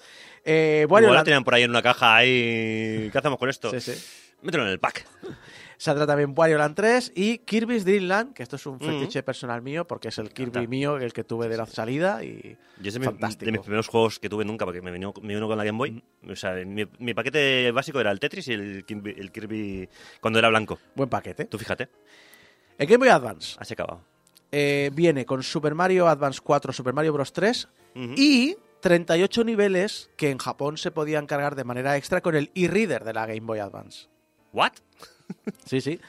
Eh, 0.43 0.87
Wario 0.89 1.09
Igual 1.09 1.19
la 1.19 1.25
tenían 1.25 1.45
por 1.45 1.55
ahí 1.55 1.65
en 1.65 1.71
una 1.71 1.83
caja 1.83 2.17
ahí. 2.17 3.11
¿Qué 3.13 3.19
hacemos 3.19 3.39
con 3.39 3.51
esto? 3.51 3.71
Sí, 3.71 3.81
sí. 3.83 4.03
Mételo 4.41 4.65
en 4.65 4.71
el 4.71 4.81
pack. 4.81 5.05
Saldrá 5.83 6.07
también 6.07 6.35
Wario 6.37 6.59
Land 6.59 6.75
3 6.77 7.13
y 7.15 7.39
Kirby's 7.39 7.87
Dream 7.87 8.05
Land, 8.05 8.35
que 8.35 8.43
esto 8.43 8.57
es 8.57 8.67
un 8.67 8.77
Mm. 8.77 8.81
fetiche 8.81 9.23
personal 9.23 9.63
mío 9.63 9.87
porque 9.87 10.09
es 10.09 10.19
el 10.19 10.31
Kirby 10.31 10.67
mío, 10.69 10.99
el 10.99 11.15
que 11.15 11.25
tuve 11.25 11.49
de 11.49 11.57
la 11.57 11.65
salida 11.65 12.23
y 12.23 12.59
Y 12.83 12.89
es 12.89 12.93
de, 12.93 13.01
mi- 13.01 13.07
fantástico. 13.07 13.47
de 13.47 13.53
mis 13.53 13.63
primeros 13.63 13.89
juegos 13.89 14.19
que 14.19 14.29
tuve 14.29 14.45
nunca, 14.45 14.67
porque 14.67 14.83
me 14.83 14.91
vino, 14.93 15.15
me 15.23 15.33
vino 15.35 15.49
con 15.49 15.57
la 15.57 15.65
Game 15.65 15.79
Boy. 15.79 16.05
O 16.29 16.37
sea, 16.37 16.53
mi, 16.67 16.85
mi 16.99 17.15
paquete 17.15 17.71
básico 17.73 17.99
era 17.99 18.11
el 18.11 18.21
Tetris 18.21 18.49
y 18.49 18.53
el 18.53 18.85
Kirby, 18.85 19.15
el 19.17 19.33
Kirby 19.33 19.89
cuando 20.21 20.39
era 20.39 20.51
blanco. 20.51 20.79
Buen 20.95 21.09
paquete. 21.09 21.47
Tú 21.47 21.57
fíjate, 21.57 21.89
El 22.77 22.87
Game 22.87 22.99
Boy 22.99 23.09
Advance 23.09 23.57
así 23.59 23.73
acabado. 23.73 24.03
eh, 24.53 24.91
viene 24.93 25.25
con 25.25 25.43
Super 25.43 25.75
Mario 25.75 26.09
Advance 26.09 26.41
4, 26.45 26.75
Super 26.75 26.93
Mario 26.93 27.15
Bros. 27.15 27.33
3 27.33 27.69
Ujú. 27.95 28.15
y 28.19 28.55
38 28.81 29.45
niveles 29.45 30.11
que 30.19 30.29
en 30.31 30.37
Japón 30.37 30.77
se 30.77 30.91
podían 30.91 31.27
cargar 31.27 31.55
de 31.57 31.65
manera 31.65 31.97
extra 31.97 32.21
con 32.21 32.35
el 32.37 32.51
e-reader 32.55 33.03
de 33.05 33.15
la 33.15 33.25
Game 33.27 33.41
Boy 33.47 33.61
Advance. 33.61 34.09
¿What? 34.53 34.73
Sí, 35.65 35.81
sí. 35.81 36.01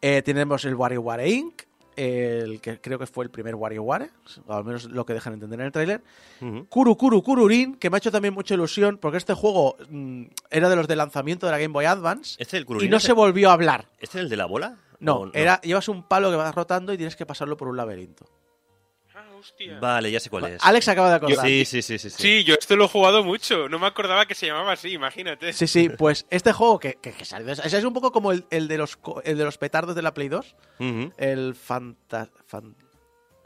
Eh, 0.00 0.22
tenemos 0.22 0.64
el 0.64 0.74
WarioWare 0.74 1.28
Inc., 1.28 1.62
el 1.96 2.60
que 2.60 2.80
creo 2.80 2.96
que 2.96 3.06
fue 3.06 3.24
el 3.24 3.30
primer 3.30 3.56
WarioWare, 3.56 4.10
o 4.46 4.54
al 4.54 4.64
menos 4.64 4.84
lo 4.84 5.04
que 5.04 5.14
dejan 5.14 5.32
entender 5.32 5.58
en 5.58 5.66
el 5.66 5.72
tráiler. 5.72 6.00
Ujú. 6.40 6.66
Kuru 6.66 6.96
Kuru 6.96 7.22
Kururin, 7.24 7.74
que 7.74 7.90
me 7.90 7.96
ha 7.96 7.98
hecho 7.98 8.12
también 8.12 8.34
mucha 8.34 8.54
ilusión 8.54 8.98
porque 8.98 9.18
este 9.18 9.34
juego 9.34 9.76
mm, 9.90 10.26
era 10.50 10.68
de 10.68 10.76
los 10.76 10.86
de 10.86 10.94
lanzamiento 10.94 11.46
de 11.46 11.52
la 11.52 11.58
Game 11.58 11.72
Boy 11.72 11.86
Advance 11.86 12.36
¿Este 12.38 12.56
es 12.58 12.64
el 12.68 12.82
y 12.84 12.88
no 12.88 13.00
se 13.00 13.12
volvió 13.12 13.50
a 13.50 13.54
hablar. 13.54 13.86
¿Este 13.98 14.18
es 14.18 14.22
el 14.22 14.28
de 14.28 14.36
la 14.36 14.46
bola? 14.46 14.76
No, 15.00 15.16
¿O 15.22 15.30
era 15.32 15.60
llevas 15.62 15.88
un 15.88 16.04
palo 16.04 16.30
que 16.30 16.36
vas 16.36 16.54
rotando 16.54 16.92
y 16.92 16.96
tienes 16.96 17.16
que 17.16 17.26
pasarlo 17.26 17.56
por 17.56 17.66
un 17.66 17.76
laberinto. 17.76 18.26
Hostia. 19.38 19.78
Vale, 19.80 20.10
ya 20.10 20.20
sé 20.20 20.30
cuál 20.30 20.44
es. 20.46 20.64
Alex 20.64 20.88
acaba 20.88 21.10
de 21.10 21.16
acordar. 21.16 21.46
Sí, 21.46 21.64
sí, 21.64 21.82
sí, 21.82 21.98
sí. 21.98 22.10
sí. 22.10 22.16
Sí, 22.22 22.44
yo 22.44 22.54
esto 22.54 22.76
lo 22.76 22.86
he 22.86 22.88
jugado 22.88 23.22
mucho. 23.24 23.68
No 23.68 23.78
me 23.78 23.86
acordaba 23.86 24.26
que 24.26 24.34
se 24.34 24.46
llamaba 24.46 24.72
así, 24.72 24.88
imagínate. 24.92 25.52
Sí, 25.52 25.66
sí, 25.66 25.88
pues 25.90 26.26
este 26.30 26.52
juego 26.52 26.78
que, 26.78 26.94
que, 27.00 27.12
que 27.12 27.24
salió 27.24 27.46
de 27.46 27.52
esa- 27.52 27.62
ese 27.62 27.78
es 27.78 27.84
un 27.84 27.92
poco 27.94 28.10
como 28.12 28.32
el, 28.32 28.44
el 28.50 28.68
de 28.68 28.78
los, 28.78 28.96
co- 28.96 29.22
el 29.24 29.38
de 29.38 29.44
los 29.44 29.58
petardos 29.58 29.94
de 29.94 30.02
la 30.02 30.12
Play 30.14 30.28
2. 30.28 30.56
Ujú. 30.80 31.12
El 31.16 31.54
fanta... 31.54 32.28
fan- 32.46 32.76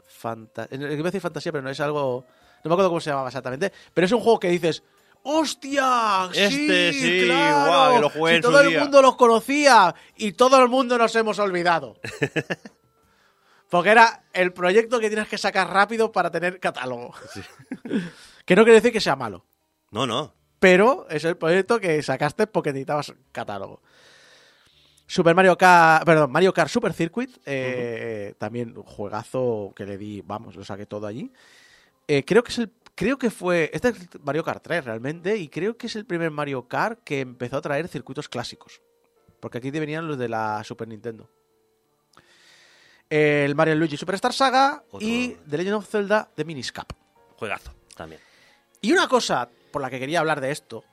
fanta- 0.07 0.67
eh, 0.71 0.77
iba 0.77 0.87
a 1.01 1.03
decir 1.11 1.21
fantasía, 1.21 1.51
pero 1.51 1.61
no 1.63 1.69
es 1.69 1.79
algo... 1.79 2.25
No 2.63 2.69
me 2.69 2.73
acuerdo 2.75 2.89
cómo 2.89 3.01
se 3.01 3.09
llamaba 3.09 3.27
exactamente. 3.29 3.71
Pero 3.93 4.05
es 4.05 4.11
un 4.11 4.21
juego 4.21 4.39
que 4.39 4.49
dices... 4.49 4.83
¡Hostia! 5.25 6.29
Este 6.33 6.91
sí, 6.91 7.21
claro! 7.25 7.65
guau, 7.65 7.93
que 7.95 8.01
lo 8.01 8.09
jugué 8.09 8.31
Si 8.31 8.35
en 8.37 8.43
su 8.43 8.49
todo 8.49 8.59
el 8.61 8.69
día". 8.69 8.79
mundo 8.81 9.01
los 9.01 9.15
conocía 9.15 9.95
y 10.17 10.33
todo 10.33 10.61
el 10.61 10.67
mundo 10.67 10.97
nos 10.97 11.15
hemos 11.15 11.39
olvidado. 11.39 11.95
Porque 13.73 13.89
era 13.89 14.21
el 14.33 14.53
proyecto 14.53 14.99
que 14.99 15.07
tienes 15.07 15.27
que 15.27 15.39
sacar 15.39 15.67
rápido 15.67 16.11
para 16.11 16.29
tener 16.29 16.59
catálogo. 16.59 17.11
que 18.45 18.55
no 18.55 18.63
quiere 18.65 18.75
decir 18.75 18.93
que 18.93 19.01
sea 19.01 19.15
malo. 19.15 19.47
No, 19.89 20.05
no. 20.05 20.35
Pero 20.59 21.07
es 21.09 21.23
el 21.23 21.37
proyecto 21.37 21.79
que 21.79 22.03
sacaste 22.03 22.45
porque 22.45 22.71
necesitabas 22.71 23.15
catálogo. 23.31 23.81
Super 25.07 25.33
Mario 25.33 25.57
Kart, 25.57 26.05
perdón, 26.05 26.31
Mario 26.31 26.53
Kart 26.53 26.69
Super 26.69 26.93
Circuit, 26.93 27.35
eh, 27.47 28.35
también 28.37 28.77
un 28.77 28.83
juegazo 28.83 29.73
que 29.75 29.87
le 29.87 29.97
di, 29.97 30.21
vamos, 30.21 30.55
lo 30.55 30.63
saqué 30.63 30.85
todo 30.85 31.07
allí. 31.07 31.33
Eh, 32.07 32.23
creo 32.25 32.43
que 32.43 32.51
es 32.51 32.59
el, 32.59 32.71
creo 32.93 33.17
que 33.17 33.31
fue, 33.31 33.71
este 33.73 33.87
es 33.87 33.95
Mario 34.21 34.43
Kart 34.43 34.61
3 34.61 34.85
realmente, 34.85 35.35
y 35.35 35.49
creo 35.49 35.77
que 35.77 35.87
es 35.87 35.95
el 35.95 36.05
primer 36.05 36.29
Mario 36.29 36.67
Kart 36.67 36.99
que 37.03 37.21
empezó 37.21 37.57
a 37.57 37.61
traer 37.61 37.87
circuitos 37.87 38.29
clásicos. 38.29 38.83
Porque 39.39 39.57
aquí 39.57 39.71
te 39.71 39.79
venían 39.79 40.07
los 40.07 40.19
de 40.19 40.29
la 40.29 40.63
Super 40.63 40.87
Nintendo. 40.87 41.27
El 43.09 43.53
Mario 43.55 43.75
Luigi 43.75 43.97
Superstar 43.97 44.33
Saga 44.33 44.83
Otro. 44.89 45.05
y 45.07 45.37
The 45.49 45.57
Legend 45.57 45.75
of 45.75 45.89
Zelda 45.89 46.29
The 46.35 46.45
Miniscap. 46.45 46.91
Juegazo 47.37 47.71
también. 47.95 48.21
Y 48.81 48.91
una 48.91 49.07
cosa 49.07 49.49
por 49.71 49.81
la 49.81 49.89
que 49.89 49.99
quería 49.99 50.19
hablar 50.19 50.41
de 50.41 50.51
esto 50.51 50.83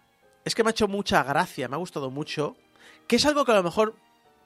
es 0.44 0.54
que 0.54 0.62
me 0.62 0.70
ha 0.70 0.72
hecho 0.72 0.88
mucha 0.88 1.22
gracia, 1.22 1.68
me 1.68 1.76
ha 1.76 1.78
gustado 1.78 2.10
mucho, 2.10 2.56
que 3.06 3.16
es 3.16 3.26
algo 3.26 3.44
que 3.44 3.52
a 3.52 3.56
lo 3.56 3.62
mejor 3.62 3.94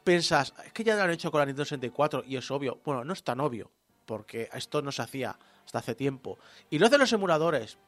piensas, 0.04 0.54
es 0.64 0.72
que 0.72 0.84
ya 0.84 0.96
lo 0.96 1.02
han 1.02 1.10
hecho 1.10 1.30
con 1.30 1.40
la 1.40 1.46
Nintendo 1.46 1.64
64 1.64 2.24
y 2.26 2.36
es 2.36 2.50
obvio. 2.50 2.80
Bueno, 2.84 3.04
no 3.04 3.12
es 3.12 3.22
tan 3.22 3.40
obvio, 3.40 3.70
porque 4.06 4.48
esto 4.52 4.82
no 4.82 4.92
se 4.92 5.02
hacía 5.02 5.36
hasta 5.64 5.78
hace 5.78 5.94
tiempo. 5.94 6.38
Y 6.70 6.78
lo 6.78 6.86
hacen 6.86 7.00
los 7.00 7.12
emuladores, 7.12 7.78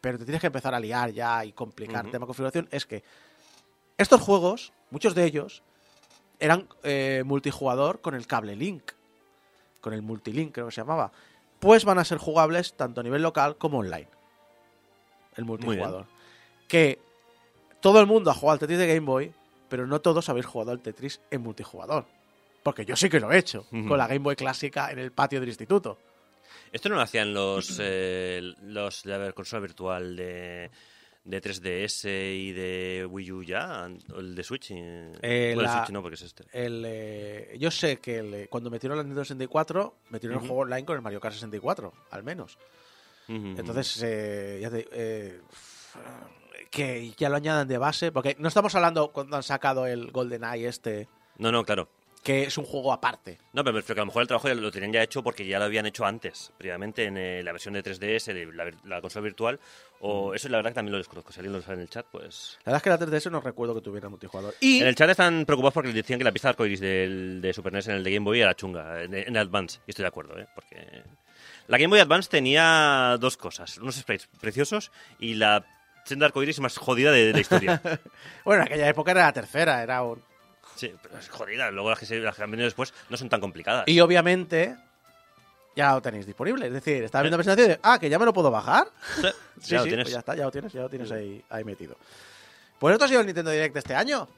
pero 0.00 0.18
te 0.18 0.24
tienes 0.24 0.40
que 0.40 0.46
empezar 0.46 0.74
a 0.74 0.80
liar 0.80 1.10
ya 1.10 1.44
y 1.44 1.52
complicar 1.52 2.04
Ujú. 2.04 2.12
tema 2.12 2.26
configuración. 2.26 2.68
Es 2.70 2.86
que 2.86 3.02
estos 3.96 4.20
juegos, 4.20 4.72
muchos 4.90 5.14
de 5.14 5.24
ellos, 5.24 5.62
eran 6.38 6.68
eh, 6.84 7.22
multijugador 7.26 8.00
con 8.00 8.14
el 8.14 8.26
cable 8.26 8.54
Link, 8.56 8.92
con 9.80 9.92
el 9.92 10.02
multilink 10.02 10.52
creo 10.52 10.66
que 10.66 10.72
se 10.72 10.80
llamaba. 10.80 11.12
Pues 11.60 11.84
van 11.84 11.98
a 11.98 12.04
ser 12.04 12.18
jugables 12.18 12.74
tanto 12.74 13.00
a 13.00 13.04
nivel 13.04 13.22
local 13.22 13.56
como 13.56 13.78
online. 13.78 14.08
El 15.36 15.44
multijugador. 15.44 16.06
Que 16.66 17.00
todo 17.80 18.00
el 18.00 18.06
mundo 18.06 18.30
ha 18.30 18.34
jugado 18.34 18.54
al 18.54 18.58
Tetris 18.58 18.78
de 18.78 18.86
Game 18.86 19.06
Boy, 19.06 19.32
pero 19.68 19.86
no 19.86 20.00
todos 20.00 20.28
habéis 20.28 20.46
jugado 20.46 20.72
al 20.72 20.80
Tetris 20.80 21.20
en 21.30 21.42
multijugador. 21.42 22.06
Porque 22.62 22.84
yo 22.84 22.96
sí 22.96 23.08
que 23.08 23.20
lo 23.20 23.32
he 23.32 23.38
hecho, 23.38 23.66
con 23.70 23.96
la 23.96 24.06
Game 24.06 24.20
Boy 24.20 24.36
clásica 24.36 24.90
en 24.90 24.98
el 24.98 25.12
patio 25.12 25.40
del 25.40 25.48
instituto. 25.48 25.98
Esto 26.72 26.88
no 26.88 26.96
lo 26.96 27.02
hacían 27.02 27.32
los, 27.32 27.78
eh, 27.80 28.54
los 28.62 29.04
de 29.04 29.18
la 29.18 29.32
consola 29.32 29.60
virtual 29.60 30.16
de, 30.16 30.70
de 31.28 31.42
3DS 31.42 32.08
y 32.08 32.52
de 32.52 33.06
Wii 33.08 33.32
U 33.32 33.42
ya, 33.42 33.86
o 34.14 34.18
el 34.20 34.34
de 34.34 34.42
Switch. 34.42 34.70
Eh, 34.70 35.10
bueno, 35.20 35.60
el 35.60 35.62
la- 35.62 35.72
Switch 35.84 35.90
no, 35.92 36.00
porque 36.00 36.14
es 36.14 36.22
este. 36.22 36.44
El, 36.52 36.82
eh, 36.86 37.56
yo 37.60 37.70
sé 37.70 37.98
que 37.98 38.18
el, 38.18 38.48
cuando 38.48 38.70
metieron 38.70 38.96
la 38.96 39.02
Nintendo 39.04 39.24
64, 39.24 39.94
metieron 40.08 40.36
el 40.36 40.38
Ujú. 40.38 40.46
juego 40.48 40.62
online 40.62 40.86
con 40.86 40.96
el 40.96 41.02
Mario 41.02 41.20
Kart 41.20 41.34
64, 41.34 41.92
al 42.10 42.22
menos. 42.22 42.56
Entonces, 43.28 44.00
eh, 44.02 44.58
ya 44.62 44.70
te- 44.70 44.88
eh, 44.90 45.40
que 46.70 47.12
ya 47.18 47.28
lo 47.28 47.36
añadan 47.36 47.68
de 47.68 47.76
base, 47.76 48.10
porque 48.10 48.34
no 48.38 48.48
estamos 48.48 48.74
hablando 48.74 49.08
cuando 49.12 49.36
han 49.36 49.42
sacado 49.42 49.86
el 49.86 50.10
GoldenEye 50.10 50.66
este, 50.66 51.08
No, 51.36 51.52
no, 51.52 51.62
claro. 51.64 51.88
Que 52.20 52.44
es 52.44 52.58
un 52.58 52.64
juego 52.64 52.92
aparte. 52.92 53.38
No, 53.52 53.62
pero 53.62 53.74
me 53.74 53.80
refiero 53.80 53.96
que 53.96 54.00
a 54.00 54.04
lo 54.04 54.06
mejor 54.06 54.22
el 54.22 54.28
trabajo 54.28 54.48
ya 54.48 54.54
lo 54.54 54.70
tenían 54.70 54.92
ya 54.92 55.02
hecho 55.02 55.22
porque 55.22 55.46
ya 55.46 55.58
lo 55.58 55.64
habían 55.64 55.86
hecho 55.86 56.04
antes, 56.04 56.52
previamente 56.58 57.04
en 57.04 57.16
eh, 57.16 57.42
la 57.42 57.52
versión 57.52 57.74
de 57.74 57.82
3DS, 57.82 58.32
de 58.32 58.46
la, 58.52 58.70
la 58.84 59.00
consola 59.00 59.24
virtual, 59.24 59.60
o 60.00 60.34
eso 60.34 60.48
la 60.48 60.58
verdad 60.58 60.70
que 60.70 60.74
también 60.76 60.92
lo 60.92 60.98
desconozco. 60.98 61.32
Si 61.32 61.40
alguien 61.40 61.52
lo 61.52 61.62
sabe 61.62 61.74
en 61.74 61.80
el 61.80 61.88
chat, 61.90 62.06
pues... 62.10 62.58
La 62.64 62.72
verdad 62.72 62.76
es 62.76 62.82
que 62.82 62.90
la 63.12 63.18
3DS 63.18 63.30
no 63.30 63.40
recuerdo 63.40 63.74
que 63.74 63.80
tuviera 63.80 64.08
multijugador. 64.08 64.54
Y 64.60 64.80
En 64.80 64.88
el 64.88 64.94
chat 64.94 65.10
están 65.10 65.44
preocupados 65.44 65.74
porque 65.74 65.92
decían 65.92 66.18
que 66.18 66.24
la 66.24 66.32
pista 66.32 66.48
de 66.48 66.50
arcoiris 66.50 66.80
del, 66.80 67.40
de 67.40 67.52
Super 67.52 67.72
NES 67.72 67.88
en 67.88 67.96
el 67.96 68.04
de 68.04 68.12
Game 68.12 68.24
Boy 68.24 68.40
era 68.40 68.54
chunga, 68.54 69.02
en, 69.02 69.14
en 69.14 69.36
Advance. 69.36 69.80
Y 69.86 69.90
estoy 69.90 70.04
de 70.04 70.08
acuerdo, 70.08 70.38
¿eh? 70.38 70.46
Porque 70.54 71.02
la 71.66 71.78
Game 71.78 71.88
Boy 71.88 72.00
Advance 72.00 72.30
tenía 72.30 73.16
dos 73.20 73.36
cosas, 73.36 73.78
unos 73.78 73.96
sprites 73.96 74.28
preciosos 74.40 74.90
y 75.18 75.34
la 75.34 75.64
senda 76.04 76.26
arcoiris 76.26 76.60
más 76.60 76.78
jodida 76.78 77.12
de, 77.12 77.26
de 77.26 77.32
la 77.32 77.40
historia. 77.40 77.82
bueno, 78.44 78.62
en 78.62 78.68
aquella 78.68 78.88
época 78.88 79.10
era 79.10 79.26
la 79.26 79.32
tercera, 79.32 79.82
era 79.82 80.02
un... 80.02 80.22
sí, 80.78 80.94
pero 81.02 81.18
es 81.18 81.28
jodida. 81.28 81.70
Luego 81.70 81.90
las 81.90 81.98
que, 81.98 82.06
se, 82.06 82.18
las 82.20 82.36
que 82.36 82.42
han 82.42 82.50
venido 82.50 82.64
después 82.66 82.94
no 83.10 83.16
son 83.16 83.28
tan 83.28 83.40
complicadas. 83.40 83.84
Y 83.88 84.00
obviamente 84.00 84.76
ya 85.76 85.92
lo 85.92 86.02
tenéis 86.02 86.26
disponible. 86.26 86.66
Es 86.66 86.72
decir, 86.72 87.04
estaba 87.04 87.22
viendo 87.22 87.36
la 87.36 87.42
presentación 87.42 87.70
y 87.70 87.74
de, 87.74 87.80
ah, 87.82 87.98
que 87.98 88.08
ya 88.08 88.18
me 88.18 88.24
lo 88.24 88.32
puedo 88.32 88.50
bajar. 88.50 88.88
Sí, 89.16 89.28
Sí, 89.60 89.70
ya 89.70 89.78
lo 89.78 89.84
tienes. 89.84 90.04
pues 90.04 90.12
ya 90.12 90.18
está, 90.20 90.34
ya 90.36 90.44
lo 90.44 90.50
tienes, 90.50 90.72
ya 90.72 90.82
lo 90.82 90.88
tienes 90.88 91.10
ahí, 91.10 91.44
ahí 91.50 91.64
metido. 91.64 91.96
Pues 92.78 92.92
esto 92.92 93.04
ha 93.04 93.08
sido 93.08 93.20
el 93.20 93.26
Nintendo 93.26 93.50
Direct 93.50 93.74
de 93.74 93.80
este 93.80 93.94
año. 93.94 94.28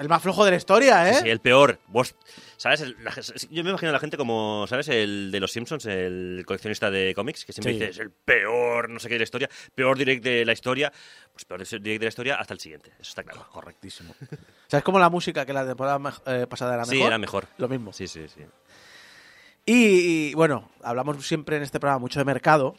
El 0.00 0.08
más 0.08 0.22
flojo 0.22 0.44
de 0.46 0.50
la 0.52 0.56
historia, 0.56 1.08
¿eh? 1.10 1.14
Sí, 1.22 1.28
el 1.28 1.40
peor. 1.40 1.78
Vos, 1.88 2.14
¿sabes? 2.56 2.80
La- 3.00 3.14
yo 3.50 3.62
me 3.62 3.68
imagino 3.70 3.90
a 3.90 3.92
la 3.92 3.98
gente 4.00 4.16
como, 4.16 4.64
¿sabes? 4.66 4.88
El 4.88 5.30
de 5.30 5.38
los 5.40 5.52
Simpsons, 5.52 5.84
el 5.86 6.42
coleccionista 6.46 6.90
de 6.90 7.14
cómics, 7.14 7.44
que 7.44 7.52
siempre 7.52 7.74
Sí. 7.74 7.78
dice, 7.78 7.90
es 7.90 7.98
el 7.98 8.10
peor, 8.10 8.88
no 8.88 8.98
sé 8.98 9.08
qué 9.08 9.14
de 9.14 9.18
la 9.20 9.24
historia, 9.24 9.50
peor 9.74 9.98
direct 9.98 10.24
de 10.24 10.44
la 10.46 10.52
historia. 10.52 10.90
Pues 11.32 11.44
peor 11.44 11.60
direct 11.60 12.00
de 12.00 12.06
la 12.06 12.08
historia 12.08 12.34
hasta 12.36 12.54
el 12.54 12.60
siguiente, 12.60 12.90
eso 12.98 13.10
está 13.10 13.22
claro. 13.22 13.46
Correctísimo. 13.52 14.14
o 14.22 14.26
sea, 14.70 14.78
es 14.78 14.84
como 14.84 14.98
la 14.98 15.10
música 15.10 15.44
que 15.44 15.52
la 15.52 15.66
temporada 15.66 16.00
eh, 16.26 16.46
pasada 16.48 16.72
era 16.74 16.82
mejor. 16.84 16.96
Sí, 16.96 17.02
era 17.02 17.18
mejor. 17.18 17.46
Lo 17.58 17.68
mismo. 17.68 17.92
Sí, 17.92 18.06
sí, 18.08 18.26
sí. 18.34 18.40
Y, 19.66 20.30
y, 20.30 20.34
bueno, 20.34 20.70
hablamos 20.82 21.26
siempre 21.26 21.56
en 21.58 21.62
este 21.62 21.78
programa 21.78 21.98
mucho 22.00 22.18
de 22.18 22.24
mercado. 22.24 22.76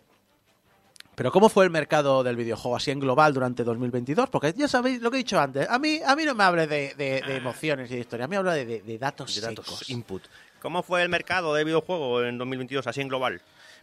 Pero 1.22 1.32
¿cómo 1.32 1.50
fue 1.50 1.66
el 1.66 1.70
mercado 1.70 2.24
del 2.24 2.36
videojuego 2.36 2.76
así 2.76 2.90
en 2.90 3.00
global 3.00 3.32
durante 3.32 3.64
2022? 3.64 4.28
Porque 4.32 4.56
ya 4.58 4.68
sabéis 4.68 5.04
lo 5.04 5.12
que 5.12 5.18
he 5.18 5.20
dicho 5.20 5.40
antes. 5.40 5.70
A 5.70 5.78
mí, 5.78 6.00
a 6.04 6.16
mí 6.16 6.26
no 6.26 6.34
me 6.34 6.44
hable 6.44 6.66
de, 6.66 6.96
de- 6.96 7.22
de 7.22 7.36
emociones 7.36 7.92
y 7.92 7.94
de 7.94 8.00
historia. 8.00 8.26
A 8.26 8.28
mí 8.28 8.32
me 8.32 8.38
habla 8.38 8.54
de, 8.56 8.98
datos 9.00 9.36
De 9.36 9.42
datos, 9.42 9.66
secos. 9.68 9.90
input. 9.92 10.24
¿Cómo 10.64 10.82
fue 10.82 11.04
el 11.04 11.10
mercado 11.10 11.54
de 11.54 11.64
videojuego 11.64 12.24
en 12.24 12.40
2022 12.40 12.88
así 12.88 13.02
en 13.02 13.08
global? 13.10 13.40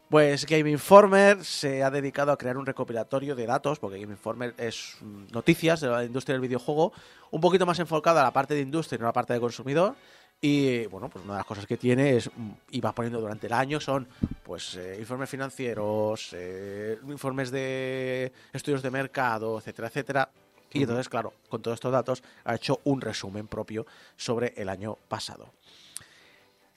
Pues 0.08 0.46
Game 0.46 0.68
Informer 0.68 1.44
se 1.44 1.84
ha 1.84 1.92
dedicado 1.92 2.32
a 2.32 2.36
crear 2.36 2.56
un 2.56 2.66
recopilatorio 2.66 3.36
de 3.36 3.46
datos, 3.46 3.78
porque 3.78 4.00
Game 4.00 4.14
Informer 4.14 4.54
es 4.58 4.96
noticias 5.30 5.80
de 5.80 5.86
la 5.90 6.02
industria 6.02 6.32
del 6.34 6.40
videojuego, 6.40 6.92
un 7.30 7.40
poquito 7.40 7.64
más 7.66 7.78
enfocado 7.78 8.18
a 8.18 8.24
la 8.24 8.32
parte 8.32 8.54
de 8.54 8.62
industria 8.62 8.96
y 8.96 8.98
no 8.98 9.06
a 9.06 9.10
la 9.10 9.12
parte 9.12 9.34
de 9.34 9.38
consumidor. 9.38 9.94
Y 10.40 10.86
bueno, 10.86 11.08
pues 11.08 11.24
una 11.24 11.34
de 11.34 11.38
las 11.38 11.46
cosas 11.46 11.66
que 11.66 11.76
tiene 11.76 12.16
es, 12.16 12.30
mm, 12.34 12.50
y 12.70 12.80
va 12.80 12.92
poniendo 12.92 13.20
durante 13.20 13.48
el 13.48 13.52
año, 13.52 13.80
son 13.80 14.06
pues 14.44 14.76
eh, 14.76 14.96
informes 14.98 15.28
financieros, 15.28 16.30
eh, 16.32 16.98
informes 17.08 17.50
de 17.50 18.32
estudios 18.52 18.82
de 18.82 18.90
mercado, 18.90 19.58
etcétera, 19.58 19.88
etcétera. 19.88 20.30
Y 20.72 20.82
entonces, 20.82 21.08
claro, 21.08 21.32
con 21.48 21.62
todos 21.62 21.76
estos 21.76 21.92
datos 21.92 22.22
ha 22.44 22.54
hecho 22.54 22.80
un 22.84 23.00
resumen 23.00 23.48
propio 23.48 23.86
sobre 24.16 24.52
el 24.56 24.68
año 24.68 24.96
pasado. 25.08 25.50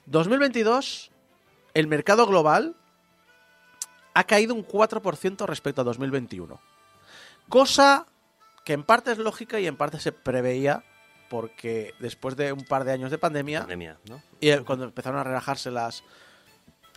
2022 0.06 1.12
el 1.74 1.86
mercado 1.86 2.26
global 2.26 2.74
ha 4.14 4.24
caído 4.24 4.54
un 4.54 4.66
4% 4.66 5.46
respecto 5.46 5.80
a 5.80 5.84
2021. 5.84 6.60
Cosa 7.48 8.06
que 8.64 8.72
en 8.72 8.82
parte 8.82 9.12
es 9.12 9.18
lógica 9.18 9.58
y 9.60 9.66
en 9.66 9.76
parte 9.76 10.00
se 10.00 10.12
preveía 10.12 10.84
porque 11.32 11.94
después 11.98 12.36
de 12.36 12.52
un 12.52 12.62
par 12.66 12.84
de 12.84 12.92
años 12.92 13.10
de 13.10 13.16
pandemia, 13.16 13.60
Pandemia, 13.60 13.96
¿no? 14.10 14.20
y 14.38 14.54
cuando 14.58 14.84
empezaron 14.84 15.18
a 15.18 15.24
relajarse 15.24 15.70
las 15.70 16.04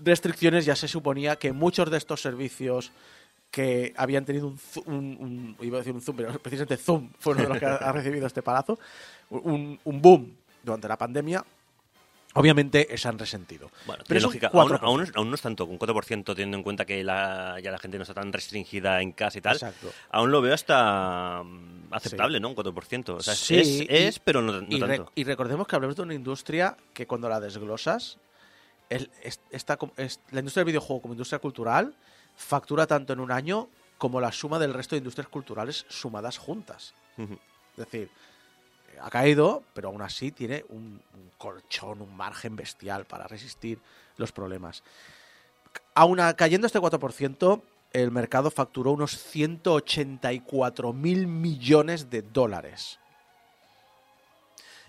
restricciones 0.03 0.65
ya 0.65 0.75
se 0.75 0.89
suponía 0.89 1.37
que 1.37 1.53
muchos 1.53 1.89
de 1.89 1.97
estos 1.97 2.21
servicios 2.21 2.91
que 3.49 3.93
habían 3.95 4.25
tenido 4.25 4.47
un, 4.47 4.59
un- 4.87 5.17
un- 5.21 5.65
iba 5.65 5.77
a 5.77 5.79
decir 5.79 5.93
un 5.93 6.01
zoom, 6.01 6.17
pero 6.17 6.37
precisamente 6.43 6.75
Zoom 6.75 7.11
fue 7.17 7.31
uno 7.33 7.43
de 7.43 7.47
los 7.49 7.59
que 7.59 7.65
ha, 7.65 7.75
ha 7.75 7.91
recibido 7.93 8.27
este 8.27 8.41
palazo, 8.41 8.77
un, 9.29 9.79
un 9.85 10.01
boom 10.01 10.35
durante 10.61 10.89
la 10.89 10.97
pandemia, 10.97 11.45
obviamente 12.35 12.95
se 12.97 13.07
han 13.07 13.17
resentido. 13.17 13.71
Bueno, 13.85 14.03
Pero 14.07 14.17
es 14.19 14.23
lógica. 14.23 14.47
Aún, 14.53 14.69
4%. 14.69 14.79
aún- 14.83 15.11
aún 15.15 15.29
no 15.29 15.35
es 15.35 15.41
tanto, 15.41 15.65
un 15.65 15.77
4% 15.79 16.23
teniendo 16.35 16.57
en 16.57 16.63
cuenta 16.63 16.85
que 16.85 17.03
la, 17.03 17.59
ya 17.61 17.71
la 17.71 17.79
gente 17.79 17.97
no 17.97 18.03
está 18.03 18.13
tan 18.13 18.31
restringida 18.31 19.01
en 19.01 19.11
casa 19.11 19.37
y 19.39 19.41
tal. 19.41 19.55
Exacto. 19.55 19.91
Aún 20.11 20.31
lo 20.31 20.41
veo 20.41 20.53
hasta 20.53 21.41
mm, 21.43 21.87
aceptable, 21.91 22.39
¿no? 22.39 22.49
Un 22.49 22.55
4%. 22.55 23.09
O 23.15 23.19
sea, 23.21 23.33
Sí, 23.35 23.55
es, 23.57 23.67
y- 23.67 23.87
es, 23.89 24.19
pero 24.19 24.41
no, 24.41 24.61
no 24.61 24.67
y, 24.69 24.79
re- 24.79 24.97
tanto. 24.97 25.11
y 25.15 25.23
recordemos 25.23 25.67
que 25.67 25.75
hablamos 25.75 25.95
de 25.95 26.01
una 26.03 26.13
industria 26.13 26.77
que 26.93 27.07
cuando 27.07 27.27
la 27.29 27.39
desglosas, 27.39 28.17
el- 28.89 29.09
esta 29.51 29.77
la 30.31 30.39
industria 30.39 30.61
del 30.61 30.65
videojuego 30.65 31.01
como 31.01 31.13
industria 31.15 31.39
cultural 31.39 31.95
factura 32.35 32.85
tanto 32.85 33.13
en 33.13 33.19
un 33.19 33.31
año 33.31 33.69
como 33.97 34.19
la 34.19 34.31
suma 34.31 34.59
del 34.59 34.73
resto 34.73 34.95
de 34.95 34.99
industrias 34.99 35.29
culturales 35.29 35.85
sumadas 35.87 36.37
juntas. 36.37 36.93
Es 37.17 37.29
decir, 37.77 38.09
ha 39.01 39.09
caído, 39.09 39.63
pero 39.73 39.89
aún 39.89 40.01
así 40.01 40.31
tiene 40.31 40.65
un, 40.69 41.01
un 41.13 41.31
colchón, 41.37 42.01
un 42.01 42.15
margen 42.15 42.55
bestial 42.55 43.05
para 43.05 43.27
resistir 43.27 43.79
los 44.17 44.31
problemas. 44.31 44.83
Aún 45.93 46.19
cayendo 46.37 46.67
este 46.67 46.79
4%, 46.79 47.61
el 47.93 48.11
mercado 48.11 48.51
facturó 48.51 48.91
unos 48.91 49.17
184 49.17 50.93
mil 50.93 51.27
millones 51.27 52.09
de 52.09 52.21
dólares. 52.21 52.99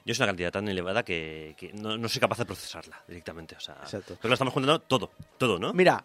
Yo 0.05 0.13
es 0.13 0.19
una 0.21 0.27
cantidad 0.29 0.53
tan 0.53 0.69
elevada 0.69 1.03
que, 1.05 1.55
que 1.59 1.73
no, 1.73 1.99
no 1.99 2.09
soy 2.09 2.21
capaz 2.21 2.39
de 2.39 2.45
procesarla 2.45 3.03
directamente. 3.09 3.57
O 3.57 3.61
sea, 3.61 3.77
Exacto. 3.83 4.17
Pero 4.21 4.29
lo 4.29 4.35
estamos 4.35 4.55
contando 4.55 4.79
todo, 4.81 5.11
todo, 5.39 5.59
¿no? 5.59 5.73
Mira, 5.73 6.05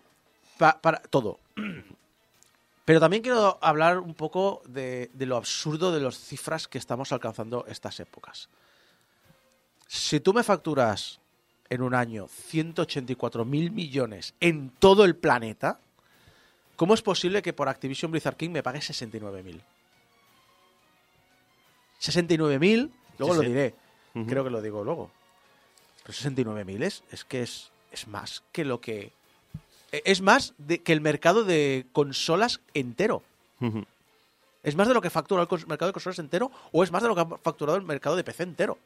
pa- 0.57 0.79
para 0.81 0.99
todo. 0.99 1.39
Pero 2.91 2.99
también 2.99 3.23
quiero 3.23 3.57
hablar 3.61 3.99
un 3.99 4.13
poco 4.13 4.61
de, 4.65 5.09
de 5.13 5.25
lo 5.25 5.37
absurdo 5.37 5.93
de 5.93 6.01
las 6.01 6.17
cifras 6.19 6.67
que 6.67 6.77
estamos 6.77 7.13
alcanzando 7.13 7.65
estas 7.69 7.97
épocas. 8.01 8.49
Si 9.87 10.19
tú 10.19 10.33
me 10.33 10.43
facturas 10.43 11.21
en 11.69 11.83
un 11.83 11.95
año 11.95 12.27
184 12.27 13.45
mil 13.45 13.71
millones 13.71 14.33
en 14.41 14.71
todo 14.71 15.05
el 15.05 15.15
planeta, 15.15 15.79
¿cómo 16.75 16.93
es 16.93 17.01
posible 17.01 17.41
que 17.41 17.53
por 17.53 17.69
Activision 17.69 18.11
Blizzard 18.11 18.35
King 18.35 18.49
me 18.49 18.61
pague 18.61 18.81
69 18.81 19.41
mil? 19.41 19.63
69 21.99 22.59
mil, 22.59 22.91
luego 23.17 23.35
Sí, 23.35 23.37
lo 23.37 23.43
sí. 23.43 23.47
diré, 23.47 23.75
creo 24.27 24.43
que 24.43 24.49
lo 24.49 24.61
digo 24.61 24.83
luego. 24.83 25.09
Pero 26.03 26.11
69 26.11 26.65
mil 26.65 26.83
es, 26.83 27.05
es 27.09 27.23
que 27.23 27.41
es, 27.43 27.71
es 27.89 28.05
más 28.09 28.43
que 28.51 28.65
lo 28.65 28.81
que... 28.81 29.13
e- 29.91 30.01
Es 30.05 30.21
más 30.21 30.53
de, 30.57 30.79
que 30.79 30.93
el 30.93 31.01
mercado 31.01 31.43
de 31.43 31.85
consolas 31.91 32.61
entero. 32.73 33.23
¿Es 34.63 34.75
más 34.75 34.87
de 34.87 34.93
lo 34.93 35.01
que 35.01 35.09
factura 35.09 35.41
el 35.43 35.67
mercado 35.67 35.89
de 35.89 35.93
consolas 35.93 36.19
entero 36.19 36.51
o 36.71 36.83
es 36.83 36.91
más 36.91 37.01
de 37.01 37.07
lo 37.07 37.15
que 37.15 37.21
ha 37.21 37.25
facturado 37.43 37.77
el 37.77 37.83
mercado 37.83 38.15
de 38.15 38.23
PC 38.23 38.43
entero? 38.43 38.77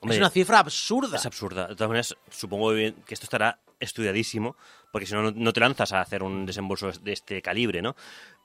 Hombre, 0.00 0.16
es 0.16 0.20
una 0.20 0.30
cifra 0.30 0.58
absurda. 0.58 1.16
Es 1.16 1.26
absurda. 1.26 1.66
De 1.68 1.74
todas 1.74 1.88
maneras, 1.88 2.16
supongo 2.30 2.70
bien 2.72 2.94
que 3.06 3.12
esto 3.14 3.24
estará 3.24 3.58
estudiadísimo, 3.78 4.56
porque 4.92 5.06
si 5.06 5.12
no, 5.14 5.30
no- 5.30 5.52
te 5.52 5.60
lanzas 5.60 5.92
a 5.92 6.00
hacer 6.00 6.22
un 6.22 6.46
desembolso 6.46 6.90
de 6.90 7.12
este 7.12 7.42
calibre, 7.42 7.82
¿no? 7.82 7.94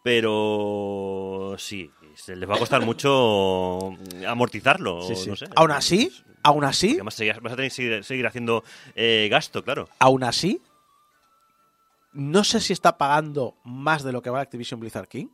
Pero 0.04 1.56
sí, 1.58 1.90
se 2.16 2.36
les 2.36 2.50
va 2.50 2.56
a 2.56 2.60
costar 2.60 2.86
mucho 2.86 3.92
amortizarlo, 4.28 5.02
Sí, 5.08 5.16
sí. 5.16 5.30
no 5.30 5.36
sé. 5.36 5.48
Aún 5.56 5.72
así, 5.72 6.12
aún 6.44 6.64
así, 6.64 6.92
Además, 6.94 7.18
vas 7.42 7.54
a 7.54 7.56
tener 7.56 7.72
que 7.72 7.76
seguir, 7.76 8.04
seguir 8.04 8.28
haciendo 8.28 8.64
eh, 8.96 9.28
gasto, 9.32 9.64
claro. 9.64 9.90
aún 10.00 10.24
así, 10.24 10.62
no 12.16 12.44
sé 12.44 12.62
si 12.62 12.74
está 12.74 12.98
pagando 12.98 13.58
más 13.64 14.04
de 14.04 14.12
lo 14.12 14.22
que 14.22 14.30
vale 14.30 14.44
Activision 14.44 14.80
Blizzard 14.80 15.08
King, 15.08 15.28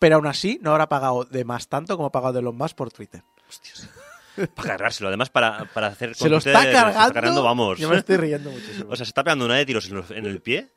pero 0.00 0.16
aún 0.16 0.26
así 0.26 0.58
no 0.62 0.72
habrá 0.72 0.88
pagado 0.88 1.24
de 1.24 1.44
más 1.44 1.68
tanto 1.68 1.96
como 1.96 2.08
ha 2.08 2.12
pagado 2.12 2.32
de 2.32 2.42
los 2.42 2.54
más 2.54 2.74
por 2.74 2.90
Twitter. 2.90 3.22
Hostias. 3.48 3.88
Para 4.56 4.70
cargárselo, 4.70 5.06
además 5.06 5.30
para, 5.30 5.64
para 5.66 5.86
hacer... 5.86 6.16
Se 6.16 6.28
lo 6.28 6.38
está 6.38 6.60
se 6.60 6.72
cargando. 6.72 7.14
cargando, 7.14 7.42
vamos. 7.44 7.78
Yo 7.78 7.88
me 7.88 7.98
estoy 7.98 8.16
riendo 8.16 8.50
muchísimo. 8.50 8.86
O 8.90 8.96
sea, 8.96 9.06
se 9.06 9.10
está 9.10 9.22
pegando 9.22 9.44
una 9.44 9.54
de 9.54 9.64
tiros 9.64 9.88
en 10.10 10.26
el 10.26 10.40
pie. 10.40 10.72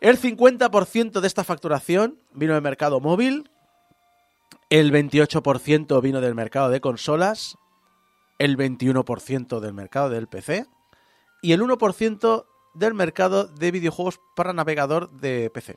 El 0.00 0.18
50% 0.18 1.20
de 1.20 1.26
esta 1.26 1.44
facturación 1.44 2.18
vino 2.32 2.54
del 2.54 2.62
mercado 2.62 3.00
móvil, 3.00 3.50
el 4.70 4.92
28% 4.92 6.00
vino 6.00 6.22
del 6.22 6.34
mercado 6.34 6.70
de 6.70 6.80
consolas, 6.80 7.58
el 8.38 8.56
21% 8.56 9.60
del 9.60 9.74
mercado 9.74 10.08
del 10.08 10.26
PC 10.26 10.66
y 11.42 11.52
el 11.52 11.60
1% 11.60 12.46
del 12.78 12.94
mercado 12.94 13.44
de 13.46 13.70
videojuegos 13.70 14.20
para 14.34 14.52
navegador 14.52 15.10
de 15.10 15.50
PC. 15.50 15.76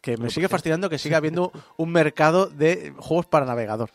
Que 0.00 0.16
me 0.16 0.30
sigue 0.30 0.48
fascinando 0.48 0.88
que 0.88 0.98
siga 0.98 1.16
habiendo 1.16 1.52
un 1.76 1.90
mercado 1.90 2.46
de 2.46 2.92
juegos 2.98 3.26
para 3.26 3.46
navegador. 3.46 3.90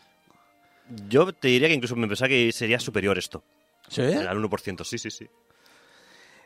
Yo 1.07 1.31
te 1.33 1.47
diría 1.47 1.67
que 1.69 1.73
incluso 1.73 1.95
me 1.95 2.07
pensaba 2.07 2.27
que 2.29 2.51
sería 2.51 2.79
superior 2.79 3.17
esto. 3.17 3.43
¿Sí? 3.87 4.01
Al 4.01 4.37
1%, 4.37 4.83
sí, 4.83 4.97
sí, 4.97 5.09
sí. 5.11 5.27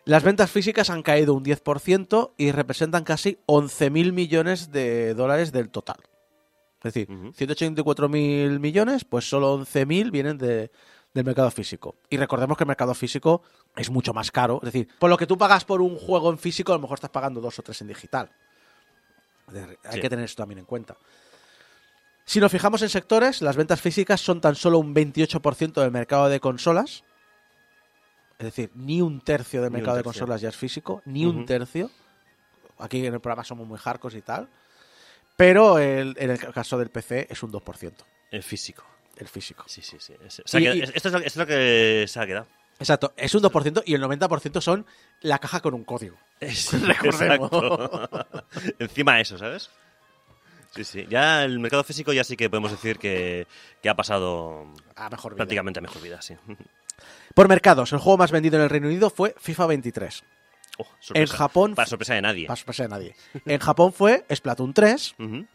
Las 0.06 0.24
ventas 0.24 0.50
físicas 0.50 0.90
han 0.90 1.04
caído 1.04 1.34
un 1.34 1.44
10% 1.44 2.32
y 2.38 2.52
representan 2.52 3.04
casi 3.04 3.40
11.000 3.46 4.14
millones 4.14 4.72
de 4.72 5.14
dólares 5.14 5.52
del 5.52 5.70
total. 5.70 5.98
Es 6.84 6.94
decir, 6.94 7.12
Ujú. 7.12 7.34
184.000 7.34 8.60
millones, 8.60 9.04
pues 9.04 9.28
solo 9.28 9.56
11.000 9.60 10.12
vienen 10.12 10.38
de- 10.38 10.72
del 11.18 11.26
mercado 11.26 11.52
físico. 11.52 11.96
Y 12.10 12.16
recordemos 12.18 12.58
que 12.58 12.64
el 12.64 12.68
mercado 12.68 12.94
físico 12.94 13.42
es 13.76 13.90
mucho 13.90 14.14
más 14.14 14.32
caro. 14.32 14.60
Es 14.62 14.72
decir, 14.72 14.88
por 15.00 15.10
lo 15.10 15.18
que 15.18 15.28
tú 15.28 15.38
pagas 15.38 15.66
por 15.66 15.82
un 15.82 15.98
juego 15.98 16.30
en 16.32 16.38
físico, 16.38 16.72
a 16.72 16.76
lo 16.76 16.82
mejor 16.82 16.96
estás 16.98 17.10
pagando 17.10 17.42
dos 17.42 17.60
o 17.60 17.64
tres 17.64 17.82
en 17.82 17.88
digital. 17.88 18.32
Hay 19.84 19.96
Sí. 19.96 20.02
que 20.02 20.10
tener 20.10 20.26
esto 20.26 20.42
también 20.44 20.60
en 20.60 20.66
cuenta. 20.66 20.98
Si 22.26 22.40
nos 22.42 22.52
fijamos 22.52 22.82
en 22.82 22.90
sectores, 22.90 23.42
las 23.42 23.56
ventas 23.56 23.80
físicas 23.82 24.20
son 24.20 24.42
tan 24.42 24.56
solo 24.56 24.80
un 24.80 24.94
28% 24.94 25.82
del 25.82 25.92
mercado 25.92 26.28
de 26.28 26.40
consolas. 26.42 27.04
Es 28.38 28.46
decir, 28.46 28.70
ni 28.76 29.02
un 29.02 29.22
tercio 29.22 29.62
del 29.62 29.72
Ni 29.72 29.78
mercado 29.78 29.98
de 29.98 30.04
consolas 30.04 30.42
ya 30.42 30.50
es 30.50 30.56
físico, 30.58 31.02
ni 31.06 31.26
un 31.26 31.46
tercio. 31.46 31.90
Aquí 32.80 33.06
en 33.06 33.14
el 33.14 33.20
programa 33.22 33.44
somos 33.44 33.66
muy 33.68 33.80
hardcore 33.80 34.18
y 34.18 34.22
tal. 34.22 34.50
Pero 35.38 35.80
el- 35.80 36.16
en 36.20 36.32
el 36.32 36.40
caso 36.54 36.78
del 36.78 36.90
PC 36.90 37.28
es 37.30 37.42
un 37.44 37.52
2%, 37.52 38.06
El 38.32 38.44
físico. 38.44 38.84
El 39.18 39.28
físico. 39.28 39.64
Sí, 39.68 39.82
sí, 39.82 39.98
sí. 40.00 40.14
Es- 40.26 40.42
Y- 40.54 40.68
y- 40.68 40.82
esto, 40.82 41.10
es 41.10 41.14
lo, 41.14 41.18
esto 41.20 41.26
es 41.26 41.36
lo 41.38 41.46
que 41.48 42.06
se 42.08 42.20
ha 42.20 42.26
quedado. 42.26 42.48
Exacto, 42.80 43.12
es 43.18 43.34
un 43.34 43.42
2% 43.42 43.82
y 43.86 43.96
el 43.96 44.02
90% 44.04 44.62
son 44.62 44.86
la 45.22 45.40
caja 45.40 45.60
con 45.62 45.74
un 45.74 45.84
código. 45.84 46.16
Recordemos. 46.40 47.50
Exacto. 47.52 48.10
Encima 48.80 49.20
eso, 49.20 49.38
¿sabes? 49.38 49.70
Sí, 50.76 50.84
sí. 50.84 51.08
Ya 51.10 51.44
el 51.44 51.60
mercado 51.60 51.84
físico 51.84 52.14
ya 52.14 52.24
sí 52.24 52.38
que 52.38 52.50
podemos 52.52 52.70
decir 52.72 53.00
que, 53.00 53.48
que 53.82 53.90
ha 53.90 53.96
pasado 53.96 54.68
A 54.96 55.10
mejor 55.10 55.32
vida. 55.34 55.38
prácticamente 55.38 55.80
a 55.80 55.82
mejor 55.82 56.02
vida, 56.04 56.22
sí. 56.22 56.36
Por 57.34 57.48
mercados, 57.48 57.92
el 57.94 58.00
juego 58.00 58.18
más 58.18 58.32
vendido 58.32 58.58
en 58.58 58.64
el 58.64 58.70
Reino 58.70 58.88
Unido 58.88 59.10
fue 59.10 59.34
FIFA 59.40 59.68
23. 59.68 60.24
Oh, 60.80 60.84
sorpresa. 61.00 61.34
En 61.34 61.38
Japón- 61.38 61.76
Para 61.76 61.88
sorpresa 61.88 62.14
de 62.14 62.22
nadie. 62.22 62.46
Para 62.48 62.58
sorpresa 62.58 62.84
de 62.84 62.90
nadie. 62.90 63.16
En 63.46 63.60
Japón 63.60 63.92
fue 63.94 64.26
Splatoon 64.32 64.74
3 64.74 65.16
Ujú. 65.18 65.48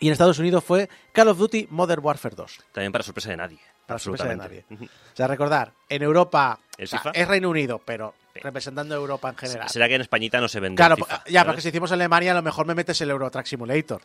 Y 0.00 0.06
en 0.08 0.12
Estados 0.12 0.38
Unidos 0.38 0.64
fue 0.64 0.88
Call 1.12 1.28
of 1.28 1.38
Duty 1.38 1.68
Modern 1.70 2.04
Warfare 2.04 2.34
2. 2.34 2.58
También 2.72 2.90
para 2.92 3.04
sorpresa 3.04 3.30
de 3.30 3.36
nadie. 3.36 3.58
Para 3.86 3.98
sorpresa 3.98 4.28
de 4.28 4.36
nadie. 4.36 4.64
O 4.70 5.16
sea, 5.16 5.26
recordar, 5.26 5.72
en 5.88 6.02
Europa 6.02 6.58
es 6.78 7.28
Reino 7.28 7.50
Unido, 7.50 7.80
pero 7.84 8.14
Sí. 8.32 8.38
representando 8.44 8.94
a 8.94 8.98
Europa 8.98 9.28
en 9.30 9.36
general. 9.36 9.68
¿Será 9.68 9.88
que 9.88 9.96
en 9.96 10.02
Españita 10.02 10.40
no 10.40 10.46
se 10.46 10.60
vende 10.60 10.76
Claro, 10.76 10.94
FIFA, 10.94 11.24
ya, 11.26 11.40
¿sabes? 11.40 11.44
porque 11.46 11.60
si 11.62 11.68
hicimos 11.70 11.90
Alemania, 11.90 12.30
a 12.30 12.34
lo 12.36 12.42
mejor 12.42 12.64
me 12.64 12.76
metes 12.76 13.00
el 13.00 13.10
Euro 13.10 13.28
Truck 13.28 13.44
Simulator. 13.44 14.00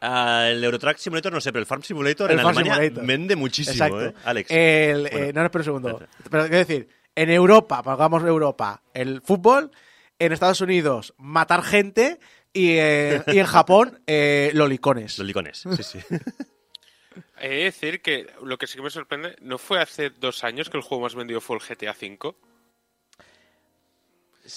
Ah, 0.00 0.46
el 0.48 0.62
Eurotrack 0.62 0.96
Simulator 0.98 1.32
no 1.32 1.40
sé, 1.40 1.50
pero 1.52 1.60
el 1.60 1.66
Farm 1.66 1.82
Simulator 1.82 2.30
El 2.30 2.38
en 2.38 2.44
Farm 2.44 2.56
Alemania 2.58 2.74
Simulator. 2.84 3.06
vende 3.06 3.34
muchísimo, 3.34 3.72
Exacto. 3.74 4.06
¿eh? 4.06 4.14
Alex. 4.24 4.50
El, 4.52 5.00
Bueno. 5.02 5.16
eh, 5.18 5.32
no, 5.34 5.40
no, 5.40 5.46
espera 5.46 5.60
un 5.60 5.64
segundo. 5.64 5.98
Pero 6.30 6.42
quiero 6.44 6.58
decir, 6.58 6.88
en 7.16 7.30
Europa, 7.30 7.82
pongamos 7.82 8.22
Europa, 8.22 8.80
el 8.94 9.20
fútbol, 9.22 9.72
en 10.20 10.32
Estados 10.32 10.60
Unidos, 10.60 11.12
matar 11.18 11.62
gente 11.64 12.20
y, 12.54 12.76
eh, 12.78 13.22
y 13.26 13.38
en 13.38 13.46
Japón, 13.46 14.00
eh, 14.06 14.50
lolicones. 14.54 15.18
Los 15.18 15.26
licones, 15.26 15.58
sí, 15.76 15.82
sí. 15.82 15.98
He 17.38 17.48
de 17.48 17.64
decir 17.64 18.00
que 18.00 18.26
lo 18.42 18.56
que 18.56 18.66
sí 18.66 18.76
que 18.76 18.82
me 18.82 18.90
sorprende, 18.90 19.36
¿no 19.42 19.58
fue 19.58 19.78
hace 19.80 20.08
dos 20.10 20.42
años 20.44 20.70
que 20.70 20.76
el 20.78 20.82
juego 20.82 21.02
más 21.04 21.14
vendido 21.14 21.40
fue 21.40 21.56
el 21.56 21.62
GTA 21.62 21.92
V? 22.00 22.34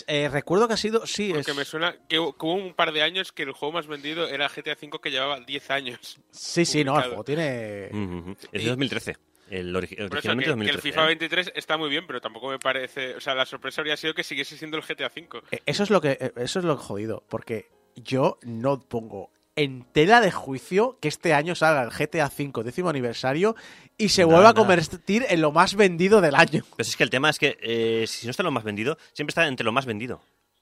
Eh, 0.07 0.27
recuerdo 0.29 0.67
que 0.67 0.73
ha 0.73 0.77
sido, 0.77 1.05
sí, 1.07 1.29
es, 1.31 1.37
Porque 1.37 1.53
me 1.53 1.63
suena 1.63 1.95
que 2.09 2.19
hu- 2.19 2.35
que 2.37 2.45
hubo 2.45 2.55
un 2.55 2.73
par 2.73 2.91
de 2.91 3.01
años 3.03 3.31
que 3.31 3.43
el 3.43 3.53
juego 3.53 3.71
más 3.73 3.87
vendido 3.87 4.27
era 4.27 4.49
GTA 4.49 4.73
V 4.81 4.99
que 5.01 5.11
llevaba 5.11 5.39
10 5.39 5.69
años. 5.71 6.17
sí, 6.31 6.65
sí, 6.65 6.83
no, 6.83 6.97
el 6.97 7.05
juego 7.05 7.23
tiene... 7.23 7.89
Ujú. 7.93 8.35
Es 8.51 8.63
de 8.63 8.69
2013. 8.69 9.15
El 9.49 9.73
origi- 9.73 9.95
Por 9.95 10.17
eso 10.19 10.29
originalmente 10.29 10.51
que, 10.51 10.55
que 10.65 10.69
el 10.71 10.75
2013. 10.75 10.81
FIFA 10.81 11.03
¿eh? 11.03 11.07
23 11.07 11.51
está 11.55 11.77
muy 11.77 11.89
bien, 11.89 12.05
pero 12.05 12.19
tampoco 12.19 12.49
me 12.49 12.59
parece. 12.59 13.15
O 13.15 13.21
sea, 13.21 13.33
la 13.33 13.45
sorpresa 13.45 13.79
habría 13.79 13.95
sido 13.95 14.13
que 14.13 14.23
siguiese 14.25 14.57
siendo 14.57 14.75
el 14.75 14.83
GTA 14.83 15.07
V. 15.15 15.41
Eh, 15.51 15.61
Eso 15.65 15.83
es 15.83 15.89
lo 15.89 16.01
que 16.01 16.17
eh, 16.19 16.31
eso 16.35 16.59
es 16.59 16.65
lo 16.65 16.75
jodido, 16.75 17.23
porque 17.29 17.69
yo 18.03 18.37
no 18.43 18.79
pongo 18.79 19.29
en 19.55 19.83
tela 19.91 20.21
de 20.21 20.31
juicio 20.31 20.97
que 21.01 21.07
este 21.07 21.33
año 21.33 21.55
salga 21.55 21.81
el 21.83 21.89
GTA 21.89 22.27
V 22.35 22.63
décimo 22.63 22.89
aniversario 22.89 23.55
y 23.97 24.09
se 24.09 24.23
vuelva 24.23 24.49
a 24.49 24.53
convertir 24.53 25.25
en 25.29 25.41
lo 25.41 25.51
más 25.51 25.73
vendido 25.75 26.21
del 26.21 26.35
año. 26.35 26.63
Pero 26.75 26.87
es 26.87 26.95
que 26.95 27.03
el 27.03 27.09
tema 27.09 27.29
es 27.31 27.39
que 27.39 27.57
eh, 27.61 28.05
si 28.07 28.27
no 28.27 28.31
está 28.31 28.43
lo 28.43 28.51
más 28.51 28.63
vendido, 28.63 28.97
siempre 29.13 29.31
está 29.31 29.47
entre 29.47 29.63
lo 29.65 29.71
más 29.71 29.85
vendido. 29.87 30.21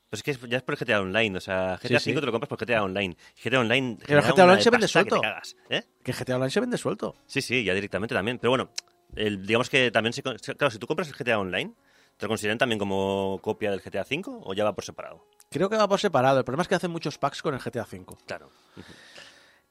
Pues 0.09 0.25
es 0.25 0.37
que 0.39 0.47
ya 0.47 0.57
es 0.57 0.63
por 0.63 0.77
GTA 0.77 1.01
Online, 1.01 1.37
o 1.37 1.41
sea, 1.41 1.77
GTA 1.81 1.95
V 1.95 1.99
sí. 1.99 2.13
te 2.13 2.21
lo 2.21 2.31
compras 2.31 2.47
por 2.47 2.57
GTA 2.59 2.83
Online. 2.83 3.17
GTA 3.43 3.59
Online. 3.59 3.97
Pero 4.05 4.21
GTA 4.21 4.43
Online 4.45 4.61
se 4.61 4.69
vende 4.69 4.85
que 4.85 4.91
suelto. 4.93 5.19
cagas, 5.19 5.57
¿eh? 5.69 5.83
Que 6.03 6.11
el 6.11 6.17
GTA 6.17 6.35
Online 6.35 6.51
se 6.51 6.59
vende 6.61 6.77
suelto. 6.77 7.15
Sí, 7.25 7.41
sí, 7.41 7.63
ya 7.65 7.73
directamente 7.73 8.15
también. 8.15 8.37
Pero 8.39 8.51
bueno, 8.51 8.69
el- 9.15 9.45
digamos 9.45 9.69
que 9.69 9.91
también 9.91 10.13
se. 10.13 10.21
Claro, 10.23 10.71
si 10.71 10.77
tú 10.79 10.87
compras 10.87 11.09
el 11.09 11.15
GTA 11.15 11.39
Online, 11.39 11.73
¿te 12.15 12.25
lo 12.25 12.29
consideran 12.29 12.57
también 12.57 12.79
como 12.79 13.39
copia 13.41 13.71
del 13.71 13.81
GTA 13.81 14.03
V 14.09 14.21
o 14.43 14.53
ya 14.53 14.63
va 14.63 14.73
por 14.73 14.85
separado? 14.85 15.25
Creo 15.49 15.69
que 15.69 15.77
va 15.77 15.87
por 15.87 15.99
separado. 15.99 16.39
El 16.39 16.45
problema 16.45 16.63
es 16.63 16.67
que 16.67 16.75
hacen 16.75 16.91
muchos 16.91 17.17
packs 17.17 17.41
con 17.41 17.53
el 17.53 17.59
GTA 17.61 17.83
V. 17.89 18.05
Claro. 18.25 18.49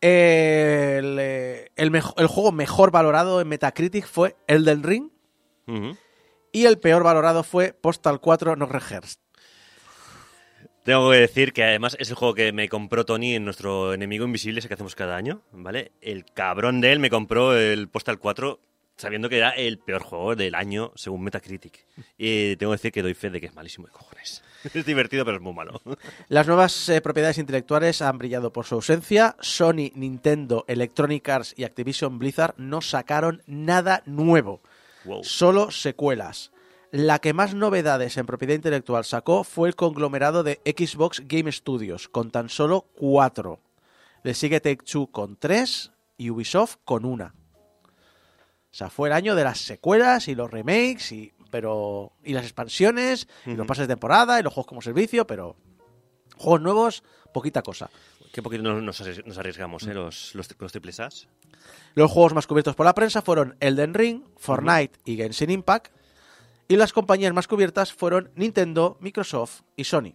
El, 0.01 1.17
eh, 1.19 1.71
el, 1.77 1.91
mejo- 1.91 2.15
el 2.19 2.27
juego 2.27 2.53
mejor 2.53 2.91
valorado 2.91 3.41
en 3.41 3.49
Metacritic 3.49 4.07
fue 4.07 4.37
Elden 4.47 4.83
Ring 4.83 5.09
y 6.53 6.67
el 6.67 6.79
peor 6.79 7.03
valorado 7.03 7.43
fue 7.43 7.73
Postal 7.73 8.21
4 8.21 8.57
No 8.57 8.67
Rehearsed. 8.67 9.19
Tengo 10.85 11.11
que 11.11 11.17
decir 11.17 11.55
que 11.55 11.65
además 11.65 11.97
es 11.99 12.11
el 12.11 12.17
juego 12.17 12.35
que 12.35 12.53
me 12.53 12.69
compró 12.69 13.07
Tony 13.07 13.35
en 13.35 13.45
nuestro 13.47 13.95
enemigo 13.95 14.27
invisible, 14.27 14.59
ese 14.59 14.69
que 14.69 14.75
hacemos 14.75 14.95
cada 14.95 15.17
año, 15.17 15.41
¿vale? 15.53 15.93
El 16.03 16.27
cabrón 16.27 16.83
de 16.83 16.93
él 16.93 16.99
me 16.99 17.09
compró 17.09 17.57
el 17.57 17.89
Postal 17.89 18.19
4 18.19 18.61
sabiendo 18.97 19.29
que 19.29 19.39
era 19.39 19.51
el 19.51 19.79
peor 19.79 20.03
juego 20.03 20.37
del 20.37 20.55
año 20.55 20.93
según 20.95 21.23
Metacritic. 21.23 21.87
Y 22.17 22.57
tengo 22.57 22.73
que 22.73 22.77
decir 22.77 22.93
que 22.93 23.03
doy 23.03 23.15
fe 23.15 23.31
de 23.31 23.41
que 23.41 23.47
es 23.47 23.55
malísimo 23.55 23.87
de 23.87 23.93
cojones. 23.93 24.43
Es 24.73 24.87
divertido, 24.87 25.27
pero 25.27 25.37
es 25.37 25.43
muy 25.43 25.53
malo. 25.53 25.83
Las 26.29 26.47
nuevas 26.47 26.89
eh, 26.89 27.03
propiedades 27.03 27.37
intelectuales 27.37 28.01
han 28.01 28.17
brillado 28.17 28.51
por 28.51 28.65
su 28.65 28.77
ausencia. 28.77 29.37
Sony, 29.41 29.91
Nintendo, 29.95 30.65
Electronic 30.69 31.29
Arts 31.29 31.55
y 31.55 31.65
Activision 31.65 32.19
Blizzard 32.19 32.55
no 32.57 32.81
sacaron 32.81 33.43
nada 33.47 34.03
nuevo, 34.07 34.63
Wow. 35.05 35.23
solo 35.23 35.71
secuelas. 35.71 36.51
La 36.91 37.19
que 37.19 37.35
más 37.35 37.55
novedades 37.55 38.17
en 38.17 38.25
propiedad 38.25 38.55
intelectual 38.55 39.05
sacó 39.05 39.45
fue 39.45 39.69
el 39.69 39.77
conglomerado 39.77 40.43
de 40.43 40.61
Xbox 40.65 41.21
Game 41.27 41.53
Studios, 41.53 42.09
con 42.09 42.31
tan 42.31 42.49
solo 42.49 42.87
cuatro. 42.97 43.61
Le 44.23 44.33
sigue 44.33 44.61
Take-Two 44.61 45.09
con 45.09 45.37
tres 45.37 45.93
y 46.17 46.31
Ubisoft 46.31 46.77
con 46.87 47.05
una. 47.05 47.35
O 48.75 48.77
sea, 48.77 48.91
fue 48.91 49.09
el 49.09 49.13
año 49.13 49.37
de 49.37 49.45
las 49.45 49.59
secuelas 49.59 50.27
y 50.27 50.35
los 50.35 50.51
remakes 50.51 51.13
y 51.13 51.33
pero 51.49 52.11
y 52.25 52.33
las 52.33 52.43
expansiones 52.43 53.29
y 53.47 53.55
los 53.55 53.69
pases 53.69 53.87
de 53.87 53.95
temporada 53.95 54.41
y 54.41 54.43
los 54.43 54.53
juegos 54.53 54.67
como 54.67 54.83
servicio, 54.83 55.29
pero 55.29 55.55
juegos 56.37 56.61
nuevos, 56.61 57.05
poquita 57.33 57.63
cosa. 57.63 57.89
Qué 58.33 58.43
poquito 58.43 58.65
nos 58.65 59.39
arriesgamos, 59.39 59.85
¿eh? 59.85 59.95
Los, 59.95 60.35
los, 60.35 60.49
los 60.59 60.73
triples 60.73 60.99
As. 60.99 61.29
Los 61.95 62.11
juegos 62.11 62.35
más 62.35 62.49
cubiertos 62.49 62.75
por 62.75 62.85
la 62.85 62.97
prensa 62.97 63.23
fueron 63.23 63.57
Elden 63.61 63.95
Ring, 63.95 64.25
Fortnite 64.39 64.99
y 65.05 65.19
Genshin 65.19 65.51
Impact. 65.51 65.95
Y 66.67 66.75
las 66.75 66.93
compañías 66.93 67.33
más 67.33 67.47
cubiertas 67.47 67.93
fueron 67.93 68.33
Nintendo, 68.35 68.97
Microsoft 68.99 69.61
y 69.77 69.85
Sony. 69.85 70.15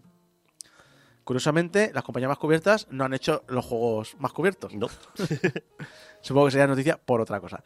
Curiosamente, 1.23 1.91
las 1.93 2.03
compañías 2.03 2.27
más 2.27 2.39
cubiertas 2.39 2.87
no 2.91 3.05
han 3.05 3.13
hecho 3.13 3.45
los 3.47 3.63
juegos 3.63 4.17
más 4.19 4.33
cubiertos. 4.33 4.73
No. 4.73 4.89
Supongo 6.21 6.47
que 6.47 6.51
sería 6.51 6.67
noticia 6.67 6.97
por 6.97 7.21
otra 7.21 7.39
cosa. 7.39 7.63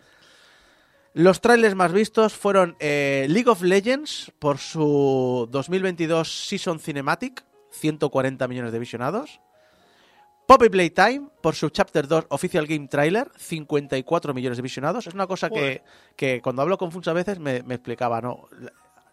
Los 1.14 1.42
trailers 1.42 1.76
más 1.76 1.94
vistos 1.94 2.34
fueron 2.34 2.76
eh, 2.80 3.28
League 3.30 3.50
of 3.50 3.62
Legends 3.62 4.32
por 4.40 4.58
su 4.58 5.48
2022 5.52 6.48
Season 6.48 6.80
Cinematic, 6.80 7.46
140 7.70 8.48
millones 8.48 8.72
de 8.72 8.80
visionados. 8.80 9.40
Poppy 10.48 10.70
Playtime 10.70 11.30
por 11.42 11.54
su 11.54 11.70
Chapter 11.70 12.08
2 12.08 12.26
Official 12.30 12.66
Game 12.66 12.88
Trailer, 12.88 13.32
54 13.38 14.34
millones 14.34 14.58
de 14.58 14.64
visionados. 14.64 15.06
Es 15.06 15.14
una 15.14 15.28
cosa 15.28 15.52
que, 15.52 15.84
que 16.16 16.42
cuando 16.42 16.64
hablo 16.64 16.80
con 16.80 16.92
Funch 16.92 17.08
a 17.08 17.14
veces 17.14 17.40
me, 17.40 17.62
me 17.62 17.76
explicaba, 17.76 18.20
¿no? 18.20 18.48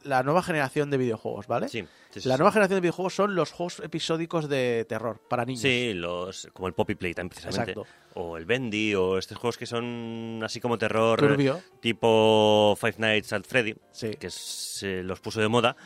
La, 0.02 0.22
nueva 0.22 0.42
generación 0.42 0.90
de 0.90 0.96
videojuegos, 0.96 1.46
¿vale? 1.46 1.68
Sí, 1.68 1.84
sí, 2.10 2.28
la 2.28 2.34
sí. 2.34 2.38
nueva 2.38 2.52
generación 2.52 2.76
de 2.76 2.80
videojuegos 2.80 3.14
son 3.14 3.34
los 3.34 3.52
juegos 3.52 3.80
episódicos 3.80 4.48
de 4.48 4.86
terror 4.88 5.20
para 5.28 5.44
niños. 5.44 5.62
Sí, 5.62 5.92
los, 5.94 6.48
como 6.52 6.68
el 6.68 6.74
Poppy 6.74 6.94
Playtime, 6.94 7.28
precisamente. 7.28 7.72
Exacto. 7.72 7.86
O 8.14 8.36
el 8.36 8.44
Bendy, 8.44 8.94
o 8.94 9.18
estos 9.18 9.38
juegos 9.38 9.56
que 9.58 9.66
son 9.66 10.40
así 10.42 10.60
como 10.60 10.78
terror. 10.78 11.18
Turbio. 11.18 11.60
Tipo 11.80 12.76
Five 12.80 12.94
Nights 12.98 13.32
at 13.32 13.42
Freddy, 13.44 13.74
Sí. 13.92 14.10
que 14.18 14.30
se 14.30 15.02
los 15.02 15.20
puso 15.20 15.40
de 15.40 15.48
moda. 15.48 15.76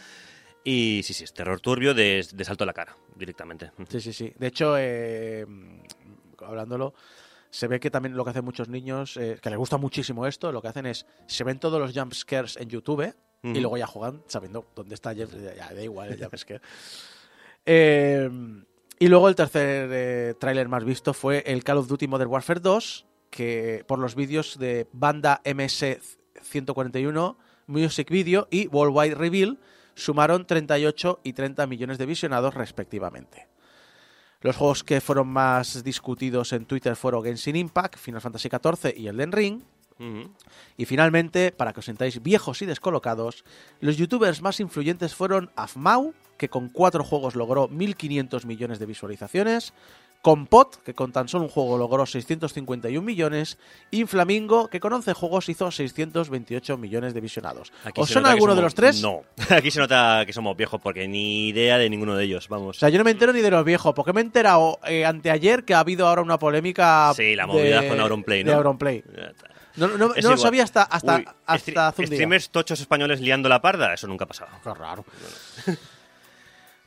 Y 0.62 1.02
sí, 1.04 1.12
sí, 1.12 1.24
es 1.24 1.34
terror 1.34 1.60
turbio 1.60 1.92
de, 1.92 2.26
de 2.32 2.44
salto 2.44 2.64
a 2.64 2.66
la 2.66 2.72
cara, 2.72 2.96
directamente. 3.16 3.70
Sí, 3.88 4.00
sí, 4.00 4.12
sí. 4.14 4.32
De 4.38 4.46
hecho, 4.46 4.76
eh, 4.78 5.44
hablándolo, 6.38 6.94
se 7.50 7.68
ve 7.68 7.78
que 7.78 7.90
también 7.90 8.16
lo 8.16 8.24
que 8.24 8.30
hacen 8.30 8.44
muchos 8.44 8.68
niños, 8.68 9.16
eh, 9.16 9.38
que 9.42 9.50
les 9.50 9.58
gusta 9.58 9.76
muchísimo 9.76 10.26
esto, 10.26 10.50
lo 10.52 10.62
que 10.62 10.68
hacen 10.68 10.86
es, 10.86 11.06
se 11.26 11.44
ven 11.44 11.58
todos 11.58 11.78
los 11.78 11.92
jump 11.96 12.14
scares 12.14 12.56
en 12.56 12.68
YouTube 12.68 13.14
y 13.44 13.60
luego 13.60 13.76
ya 13.76 13.86
juegan 13.86 14.22
sabiendo 14.26 14.64
dónde 14.74 14.94
está, 14.94 15.12
ya, 15.12 15.26
ya 15.26 15.74
da 15.74 15.82
igual 15.82 16.10
el 16.10 16.18
jump 16.18 16.34
scare. 16.36 16.62
Eh, 17.66 18.30
y 18.98 19.08
luego 19.08 19.28
el 19.28 19.34
tercer 19.34 19.90
eh, 19.92 20.34
tráiler 20.38 20.68
más 20.68 20.84
visto 20.84 21.12
fue 21.12 21.42
el 21.46 21.62
Call 21.64 21.78
of 21.78 21.88
Duty 21.88 22.06
Modern 22.06 22.30
Warfare 22.30 22.60
2, 22.60 23.06
que 23.30 23.84
por 23.86 23.98
los 23.98 24.14
vídeos 24.14 24.58
de 24.58 24.86
banda 24.92 25.42
MS-141, 25.44 27.36
Music 27.66 28.10
Video 28.10 28.46
y 28.50 28.68
Worldwide 28.68 29.14
Reveal 29.14 29.58
sumaron 29.94 30.46
38 30.46 31.20
y 31.22 31.32
30 31.32 31.66
millones 31.66 31.98
de 31.98 32.06
visionados 32.06 32.54
respectivamente. 32.54 33.48
Los 34.40 34.56
juegos 34.56 34.84
que 34.84 35.00
fueron 35.00 35.28
más 35.28 35.82
discutidos 35.82 36.52
en 36.52 36.66
Twitter 36.66 36.96
fueron 36.96 37.24
Genshin 37.24 37.56
Impact, 37.56 37.96
Final 37.96 38.20
Fantasy 38.20 38.48
XIV 38.50 38.94
y 38.96 39.08
Elden 39.08 39.32
Ring. 39.32 39.62
Y 40.76 40.84
finalmente, 40.84 41.52
para 41.52 41.72
que 41.72 41.80
os 41.80 41.86
sentáis 41.86 42.22
viejos 42.22 42.60
y 42.62 42.66
descolocados, 42.66 43.44
los 43.80 43.96
youtubers 43.96 44.42
más 44.42 44.60
influyentes 44.60 45.14
fueron 45.14 45.50
Afmau, 45.56 46.14
que 46.36 46.48
con 46.48 46.68
cuatro 46.68 47.04
juegos 47.04 47.36
logró 47.36 47.68
1.500 47.68 48.44
millones 48.44 48.78
de 48.78 48.86
visualizaciones, 48.86 49.72
Compot, 50.24 50.82
que 50.82 50.94
con 50.94 51.12
tan 51.12 51.28
solo 51.28 51.44
un 51.44 51.50
juego 51.50 51.76
logró 51.76 52.06
651 52.06 53.04
millones, 53.04 53.58
y 53.90 54.00
Inflamingo, 54.00 54.68
que 54.68 54.80
con 54.80 54.90
11 54.94 55.12
juegos 55.12 55.50
hizo 55.50 55.70
628 55.70 56.78
millones 56.78 57.12
de 57.12 57.20
visionados. 57.20 57.70
Aquí 57.84 58.00
¿Os 58.00 58.10
que 58.10 58.18
alguno 58.20 58.54
de 58.54 58.62
los 58.62 58.74
tres? 58.74 59.02
No. 59.02 59.20
Aquí 59.50 59.70
se 59.70 59.80
nota 59.80 60.24
que 60.24 60.32
somos 60.32 60.56
viejos 60.56 60.80
porque 60.80 61.06
ni 61.06 61.48
idea 61.48 61.76
de 61.76 61.90
ninguno 61.90 62.16
de 62.16 62.24
ellos, 62.24 62.48
vamos. 62.48 62.78
O 62.78 62.80
sea, 62.80 62.88
yo 62.88 62.96
no 62.96 63.04
me 63.04 63.10
entero 63.10 63.34
ni 63.34 63.42
de 63.42 63.50
los 63.50 63.66
viejos, 63.66 63.92
porque 63.94 64.14
me 64.14 64.22
he 64.22 64.24
enterado 64.24 64.78
eh, 64.86 65.04
anteayer 65.04 65.64
que 65.64 65.74
ha 65.74 65.80
habido 65.80 66.08
ahora 66.08 66.22
una 66.22 66.38
polémica. 66.38 67.12
Sí, 67.14 67.36
la 67.36 67.46
movida 67.46 67.82
de- 67.82 67.88
con 67.88 68.00
Auronplay, 68.00 68.44
¿no? 68.44 68.50
De 68.52 68.56
Auronplay. 68.56 69.04
No, 69.76 69.88
no, 69.88 69.96
no 70.14 70.30
lo 70.30 70.36
sabía 70.36 70.62
hasta, 70.62 70.82
hasta, 70.84 71.16
Uy, 71.16 71.26
hasta 71.46 71.88
hace 71.88 72.02
un 72.02 72.08
día. 72.08 72.16
Streamers 72.16 72.50
tochos 72.50 72.80
españoles 72.80 73.20
liando 73.20 73.48
la 73.48 73.60
parda, 73.60 73.92
eso 73.92 74.06
nunca 74.06 74.24
ha 74.24 74.28
pasado. 74.28 74.50
Qué 74.62 74.72
raro. 74.72 75.04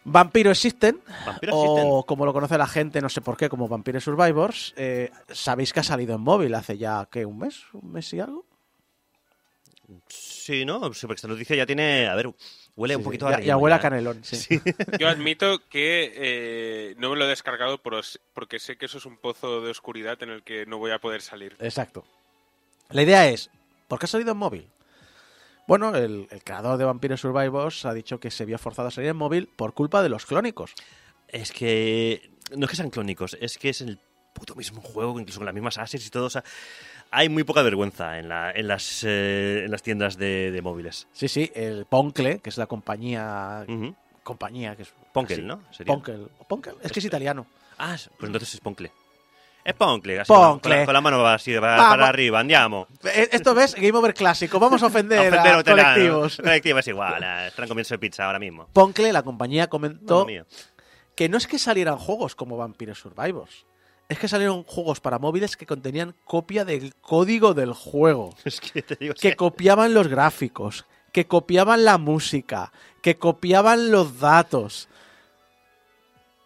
Vampiro 0.06 0.52
Existen, 0.52 1.02
Vampiro 1.26 1.54
o 1.54 1.64
Existen. 1.64 2.02
como 2.08 2.26
lo 2.26 2.32
conoce 2.32 2.58
la 2.58 2.68
gente, 2.68 3.02
no 3.02 3.10
sé 3.10 3.20
por 3.20 3.36
qué, 3.36 3.50
como 3.50 3.68
Vampire 3.68 4.00
Survivors, 4.00 4.74
eh, 4.78 5.12
sabéis 5.28 5.74
que 5.74 5.82
ha 5.82 5.84
salido 5.84 6.16
en 6.16 6.22
móvil 6.22 6.56
hace 6.56 6.78
ya, 6.78 7.08
¿qué? 7.12 7.26
¿Un 7.26 7.40
mes? 7.40 7.64
¿Un 7.74 7.92
mes 7.92 8.14
y 8.14 8.22
algo? 8.22 8.46
Sí, 10.08 10.64
¿no? 10.64 10.94
Sí, 10.94 11.08
porque 11.08 11.18
esta 11.18 11.28
noticia 11.28 11.56
ya 11.58 11.66
tiene. 11.66 12.08
A 12.08 12.16
ver, 12.16 12.34
huele 12.78 12.96
un 12.96 13.04
poquito 13.04 13.28
sí, 13.28 13.34
a 13.34 13.40
ya, 13.40 13.46
ya 13.46 13.58
huele 13.58 13.76
a 13.76 13.78
ya. 13.80 13.82
canelón, 13.82 14.24
sí. 14.24 14.62
Yo 14.98 15.10
admito 15.10 15.60
que 15.70 16.14
eh, 16.16 16.96
no 16.98 17.10
me 17.10 17.18
lo 17.18 17.26
he 17.26 17.30
descargado 17.30 17.82
porque 17.82 18.60
sé 18.60 18.78
que 18.78 18.86
eso 18.86 18.98
es 18.98 19.06
un 19.06 19.18
pozo 19.18 19.62
de 19.62 19.72
oscuridad 19.72 20.22
en 20.24 20.30
el 20.30 20.44
que 20.44 20.66
no 20.66 20.78
voy 20.78 20.92
a 20.92 21.00
poder 21.00 21.22
salir. 21.22 21.58
Exacto. 21.60 22.06
La 22.90 23.02
idea 23.02 23.28
es, 23.28 23.50
¿por 23.88 24.00
qué 24.00 24.06
ha 24.06 24.08
salido 24.08 24.32
en 24.32 24.38
móvil? 24.38 24.70
Bueno, 25.68 25.96
el, 25.96 26.28
el 26.32 26.44
creador 26.44 26.78
de 26.78 26.86
Vampire 26.86 27.18
Survivors 27.18 27.86
ha 27.86 27.94
dicho 27.94 28.20
que 28.20 28.32
se 28.32 28.46
vio 28.46 28.58
forzado 28.58 28.88
a 28.88 28.92
salir 28.92 29.10
en 29.10 29.18
móvil 29.18 29.50
por 29.54 29.74
culpa 29.74 30.02
de 30.02 30.10
los 30.10 30.26
clónicos. 30.26 30.74
Es 31.28 31.52
que. 31.52 32.32
No 32.56 32.66
es 32.66 32.70
que 32.70 32.78
sean 32.78 32.90
clónicos, 32.90 33.38
es 33.42 33.58
que 33.58 33.70
es 33.70 33.82
el 33.82 34.00
puto 34.34 34.56
mismo 34.56 34.82
juego, 34.82 35.20
incluso 35.20 35.40
con 35.40 35.46
las 35.46 35.54
mismas 35.54 35.78
assets 35.78 36.08
y 36.08 36.10
todo. 36.10 36.28
O 36.28 36.30
sea, 36.30 36.44
hay 37.12 37.28
muy 37.28 37.44
poca 37.44 37.62
vergüenza 37.64 38.20
en, 38.20 38.30
la, 38.30 38.52
en, 38.52 38.68
las, 38.68 39.04
eh, 39.04 39.64
en 39.66 39.72
las 39.72 39.82
tiendas 39.84 40.16
de, 40.18 40.52
de 40.52 40.62
móviles. 40.62 41.08
Sí, 41.12 41.28
sí, 41.28 41.52
el 41.54 41.86
Poncle, 41.86 42.40
que 42.40 42.50
es 42.50 42.58
la 42.58 42.68
compañía... 42.68 43.66
Compañía 44.24 44.76
que 44.76 44.84
es... 44.84 44.94
Ponkel, 45.14 45.48
¿no? 45.48 45.64
Sería. 45.72 45.94
Ponkel. 45.94 46.30
Ponkel, 46.48 46.76
es 46.82 46.92
que 46.92 47.00
es 47.00 47.06
italiano. 47.06 47.48
Ah, 47.78 47.96
pues 48.18 48.28
entonces 48.28 48.54
es 48.54 48.60
Poncle. 48.60 48.92
Es 49.68 49.74
Poncle, 49.74 50.22
así, 50.22 50.30
Poncle. 50.32 50.62
Con, 50.62 50.80
la, 50.80 50.86
con 50.86 50.94
la 50.94 51.02
mano 51.02 51.28
así 51.28 51.54
para, 51.56 51.76
para 51.76 52.08
arriba, 52.08 52.40
andiamo. 52.40 52.88
Eh, 53.04 53.28
Esto 53.34 53.54
ves, 53.54 53.76
Game 53.76 53.92
Over 53.98 54.14
clásico. 54.14 54.62
Vamos 54.62 54.82
a 54.82 54.86
ofender, 54.86 55.34
a 55.38 55.58
a 55.60 55.64
colectivos. 55.64 56.38
Colectivo 56.42 56.80
es 56.80 56.88
igual, 56.88 57.22
eh, 57.22 57.48
están 57.48 57.68
comiendo 57.68 58.00
pizza 58.00 58.26
ahora 58.26 58.40
mismo. 58.40 58.70
Poncle, 58.72 59.12
la 59.12 59.24
compañía, 59.24 59.68
comentó 59.68 60.26
que 61.16 61.28
no 61.28 61.38
es 61.38 61.48
que 61.48 61.60
salieran 61.60 61.98
juegos 61.98 62.34
como 62.34 62.56
Vampire 62.56 62.96
Survivors, 62.96 63.66
es 64.08 64.18
que 64.18 64.30
salieron 64.30 64.64
juegos 64.64 65.02
para 65.02 65.20
móviles 65.20 65.58
que 65.58 65.66
contenían 65.66 66.16
copia 66.24 66.64
del 66.64 66.96
código 67.02 67.54
del 67.54 67.74
juego, 67.74 68.36
Es 68.46 68.62
que 68.62 68.82
te 68.82 68.96
digo, 68.96 69.16
que- 69.16 69.36
copiaban 69.36 69.94
los 69.94 70.08
gráficos, 70.08 70.86
que 71.12 71.28
copiaban 71.28 71.84
la 71.84 71.98
música, 71.98 72.72
que 73.02 73.18
copiaban 73.18 73.92
los 73.92 74.22
datos. 74.22 74.88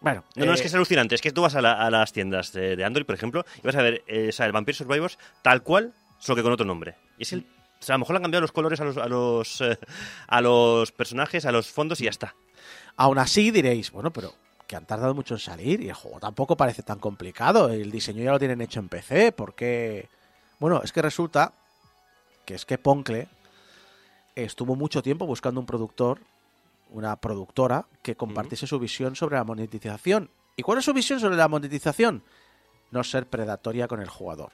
Bueno, 0.02 0.24
No, 0.36 0.44
no, 0.46 0.52
es 0.52 0.60
eh, 0.60 0.62
que 0.62 0.68
es 0.68 0.74
alucinante. 0.74 1.14
Es 1.14 1.20
que 1.22 1.32
tú 1.32 1.42
vas 1.42 1.54
a, 1.54 1.62
la- 1.62 1.80
a 1.80 1.90
las 1.90 2.12
tiendas 2.12 2.52
de, 2.52 2.76
de 2.76 2.84
Android, 2.84 3.06
por 3.06 3.14
ejemplo, 3.14 3.44
y 3.62 3.66
vas 3.66 3.76
a 3.76 3.82
ver 3.82 4.02
eh, 4.06 4.28
o 4.28 4.32
sea, 4.32 4.46
el 4.46 4.52
Vampire 4.52 4.76
Survivors 4.76 5.18
tal 5.42 5.62
cual, 5.62 5.92
solo 6.18 6.36
que 6.36 6.42
con 6.42 6.52
otro 6.52 6.66
nombre. 6.66 6.96
Y 7.18 7.22
es 7.22 7.32
el, 7.32 7.40
o 7.80 7.82
sea, 7.84 7.94
a 7.94 7.98
lo 7.98 8.00
mejor 8.00 8.14
le 8.14 8.16
han 8.18 8.22
cambiado 8.22 8.42
los 8.42 8.52
colores 8.52 8.80
a 8.80 8.84
los, 8.84 8.96
a 8.98 9.06
los, 9.06 9.60
eh, 9.60 9.78
a 10.26 10.40
los 10.40 10.92
personajes, 10.92 11.46
a 11.46 11.52
los 11.52 11.70
fondos 11.70 12.00
y 12.00 12.04
ya 12.04 12.10
está. 12.10 12.34
Aún 12.96 13.18
así 13.18 13.50
diréis, 13.50 13.90
bueno, 13.90 14.12
pero 14.12 14.34
que 14.66 14.76
han 14.76 14.86
tardado 14.86 15.14
mucho 15.14 15.34
en 15.34 15.40
salir 15.40 15.80
y 15.82 15.88
el 15.88 15.94
juego 15.94 16.18
tampoco 16.20 16.56
parece 16.56 16.82
tan 16.82 16.98
complicado. 16.98 17.68
El 17.68 17.90
diseño 17.90 18.22
ya 18.24 18.32
lo 18.32 18.38
tienen 18.38 18.60
hecho 18.60 18.80
en 18.80 18.88
PC, 18.88 19.32
porque... 19.32 20.08
Bueno, 20.58 20.80
es 20.82 20.92
que 20.92 21.02
resulta 21.02 21.52
que 22.44 22.54
es 22.54 22.64
que 22.64 22.78
Poncle 22.78 23.28
estuvo 24.34 24.76
mucho 24.76 25.02
tiempo 25.02 25.26
buscando 25.26 25.60
un 25.60 25.66
productor, 25.66 26.20
una 26.92 27.16
productora, 27.16 27.86
que 28.02 28.14
compartiese 28.16 28.66
su 28.66 28.78
visión 28.78 29.16
sobre 29.16 29.36
la 29.36 29.44
monetización. 29.44 30.30
¿Y 30.56 30.62
cuál 30.62 30.78
es 30.78 30.84
su 30.84 30.92
visión 30.92 31.18
sobre 31.20 31.36
la 31.36 31.48
monetización? 31.48 32.22
No 32.90 33.02
ser 33.04 33.26
predatoria 33.26 33.88
con 33.88 34.00
el 34.00 34.08
jugador. 34.08 34.52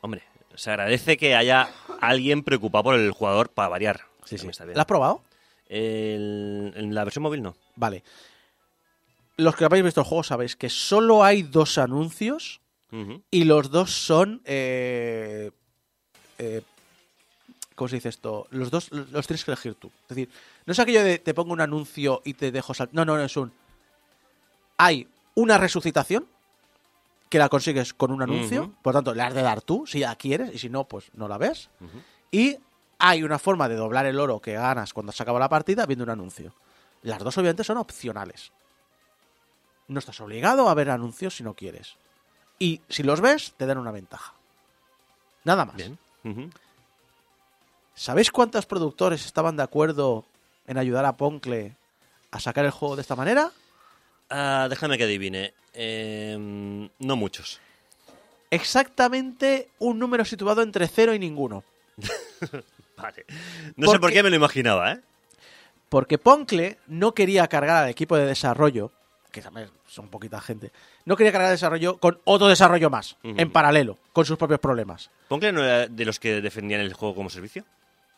Hombre, 0.00 0.22
se 0.54 0.70
agradece 0.70 1.16
que 1.16 1.34
haya 1.34 1.68
alguien 2.00 2.42
preocupado 2.42 2.84
por 2.84 2.94
el 2.96 3.10
jugador 3.12 3.50
para 3.50 3.68
variar. 3.68 4.00
También 4.28 4.50
está 4.50 4.64
bien. 4.64 4.76
¿La 4.76 4.82
has 4.82 4.86
probado? 4.86 5.22
El- 5.66 6.72
en 6.76 6.94
la 6.94 7.04
versión 7.04 7.22
móvil 7.22 7.42
no. 7.42 7.56
Vale. 7.76 8.02
Los 9.36 9.54
que 9.54 9.64
habéis 9.64 9.84
visto 9.84 10.00
el 10.00 10.06
juego 10.06 10.24
sabéis 10.24 10.56
que 10.56 10.68
solo 10.68 11.22
hay 11.24 11.42
dos 11.42 11.78
anuncios 11.78 12.60
y 13.30 13.44
los 13.44 13.70
dos 13.70 13.90
son 13.92 14.40
eh, 14.46 15.50
eh, 16.38 16.62
¿cómo 17.78 17.88
se 17.88 17.96
dice 17.96 18.08
esto? 18.08 18.48
Los 18.50 18.70
dos 18.70 18.90
los 18.90 19.26
tienes 19.26 19.44
que 19.44 19.52
elegir 19.52 19.76
tú. 19.76 19.90
Es 20.02 20.08
decir, 20.08 20.28
no 20.66 20.72
es 20.72 20.78
aquello 20.78 21.02
de 21.04 21.18
te 21.18 21.32
pongo 21.32 21.52
un 21.52 21.60
anuncio 21.60 22.20
y 22.24 22.34
te 22.34 22.50
dejo 22.50 22.74
saltar. 22.74 22.94
No, 22.94 23.04
no, 23.04 23.16
no, 23.16 23.22
es 23.22 23.36
un 23.36 23.52
hay 24.76 25.08
una 25.34 25.58
resucitación 25.58 26.26
que 27.28 27.38
la 27.38 27.48
consigues 27.48 27.92
con 27.92 28.10
un 28.10 28.22
anuncio, 28.22 28.72
por 28.80 28.94
tanto, 28.94 29.14
la 29.14 29.26
has 29.26 29.34
de 29.34 29.42
dar 29.42 29.60
tú 29.60 29.86
si 29.86 29.98
la 29.98 30.16
quieres 30.16 30.54
y 30.54 30.58
si 30.58 30.70
no, 30.70 30.84
pues 30.84 31.10
no 31.14 31.28
la 31.28 31.36
ves. 31.36 31.68
Y 32.30 32.56
hay 32.98 33.22
una 33.22 33.38
forma 33.38 33.68
de 33.68 33.76
doblar 33.76 34.06
el 34.06 34.18
oro 34.18 34.40
que 34.40 34.54
ganas 34.54 34.94
cuando 34.94 35.12
se 35.12 35.22
acaba 35.22 35.38
la 35.38 35.48
partida 35.48 35.84
viendo 35.84 36.04
un 36.04 36.10
anuncio. 36.10 36.54
Las 37.02 37.22
dos 37.22 37.36
obviamente 37.36 37.64
son 37.64 37.76
opcionales. 37.76 38.52
No 39.88 39.98
estás 39.98 40.20
obligado 40.20 40.68
a 40.68 40.74
ver 40.74 40.90
anuncios 40.90 41.36
si 41.36 41.44
no 41.44 41.54
quieres. 41.54 41.96
Y 42.58 42.80
si 42.88 43.02
los 43.02 43.20
ves, 43.20 43.54
te 43.56 43.66
dan 43.66 43.78
una 43.78 43.92
ventaja. 43.92 44.34
Nada 45.44 45.64
más. 45.64 45.76
Bien. 45.76 45.98
¿Sabéis 47.98 48.30
cuántos 48.30 48.64
productores 48.64 49.26
estaban 49.26 49.56
de 49.56 49.64
acuerdo 49.64 50.24
en 50.68 50.78
ayudar 50.78 51.04
a 51.04 51.16
Poncle 51.16 51.74
a 52.30 52.38
sacar 52.38 52.64
el 52.64 52.70
juego 52.70 52.94
de 52.94 53.02
esta 53.02 53.16
manera? 53.16 53.50
Ah, 54.30 54.68
déjame 54.70 54.96
que 54.96 55.02
adivine. 55.02 55.52
Em, 55.74 56.88
no 57.00 57.16
muchos. 57.16 57.58
Exactamente 58.52 59.70
un 59.80 59.98
número 59.98 60.24
situado 60.24 60.62
entre 60.62 60.86
cero 60.86 61.12
y 61.12 61.18
ninguno. 61.18 61.64
Vale. 62.96 63.26
No 63.74 63.90
sé 63.90 63.98
por 63.98 64.12
qué 64.12 64.22
me 64.22 64.30
lo 64.30 64.36
imaginaba, 64.36 64.92
¿eh? 64.92 65.00
Porque 65.88 66.18
Poncle 66.18 66.78
no 66.86 67.14
quería 67.14 67.48
cargar 67.48 67.82
al 67.82 67.90
equipo 67.90 68.16
de 68.16 68.26
desarrollo, 68.26 68.92
que 69.32 69.42
también 69.42 69.70
son 69.88 70.06
poquita 70.06 70.40
gente, 70.40 70.70
no 71.04 71.16
quería 71.16 71.32
cargar 71.32 71.50
el 71.50 71.54
desarrollo 71.56 71.98
con 71.98 72.20
otro 72.22 72.46
desarrollo 72.46 72.90
más, 72.90 73.16
en 73.24 73.50
paralelo, 73.50 73.98
con 74.12 74.24
sus 74.24 74.38
propios 74.38 74.60
problemas. 74.60 75.10
Poncle 75.26 75.50
no 75.50 75.64
era 75.64 75.88
de 75.88 76.04
los 76.04 76.20
que 76.20 76.40
defendían 76.40 76.80
el 76.80 76.92
juego 76.92 77.16
como 77.16 77.28
servicio. 77.28 77.64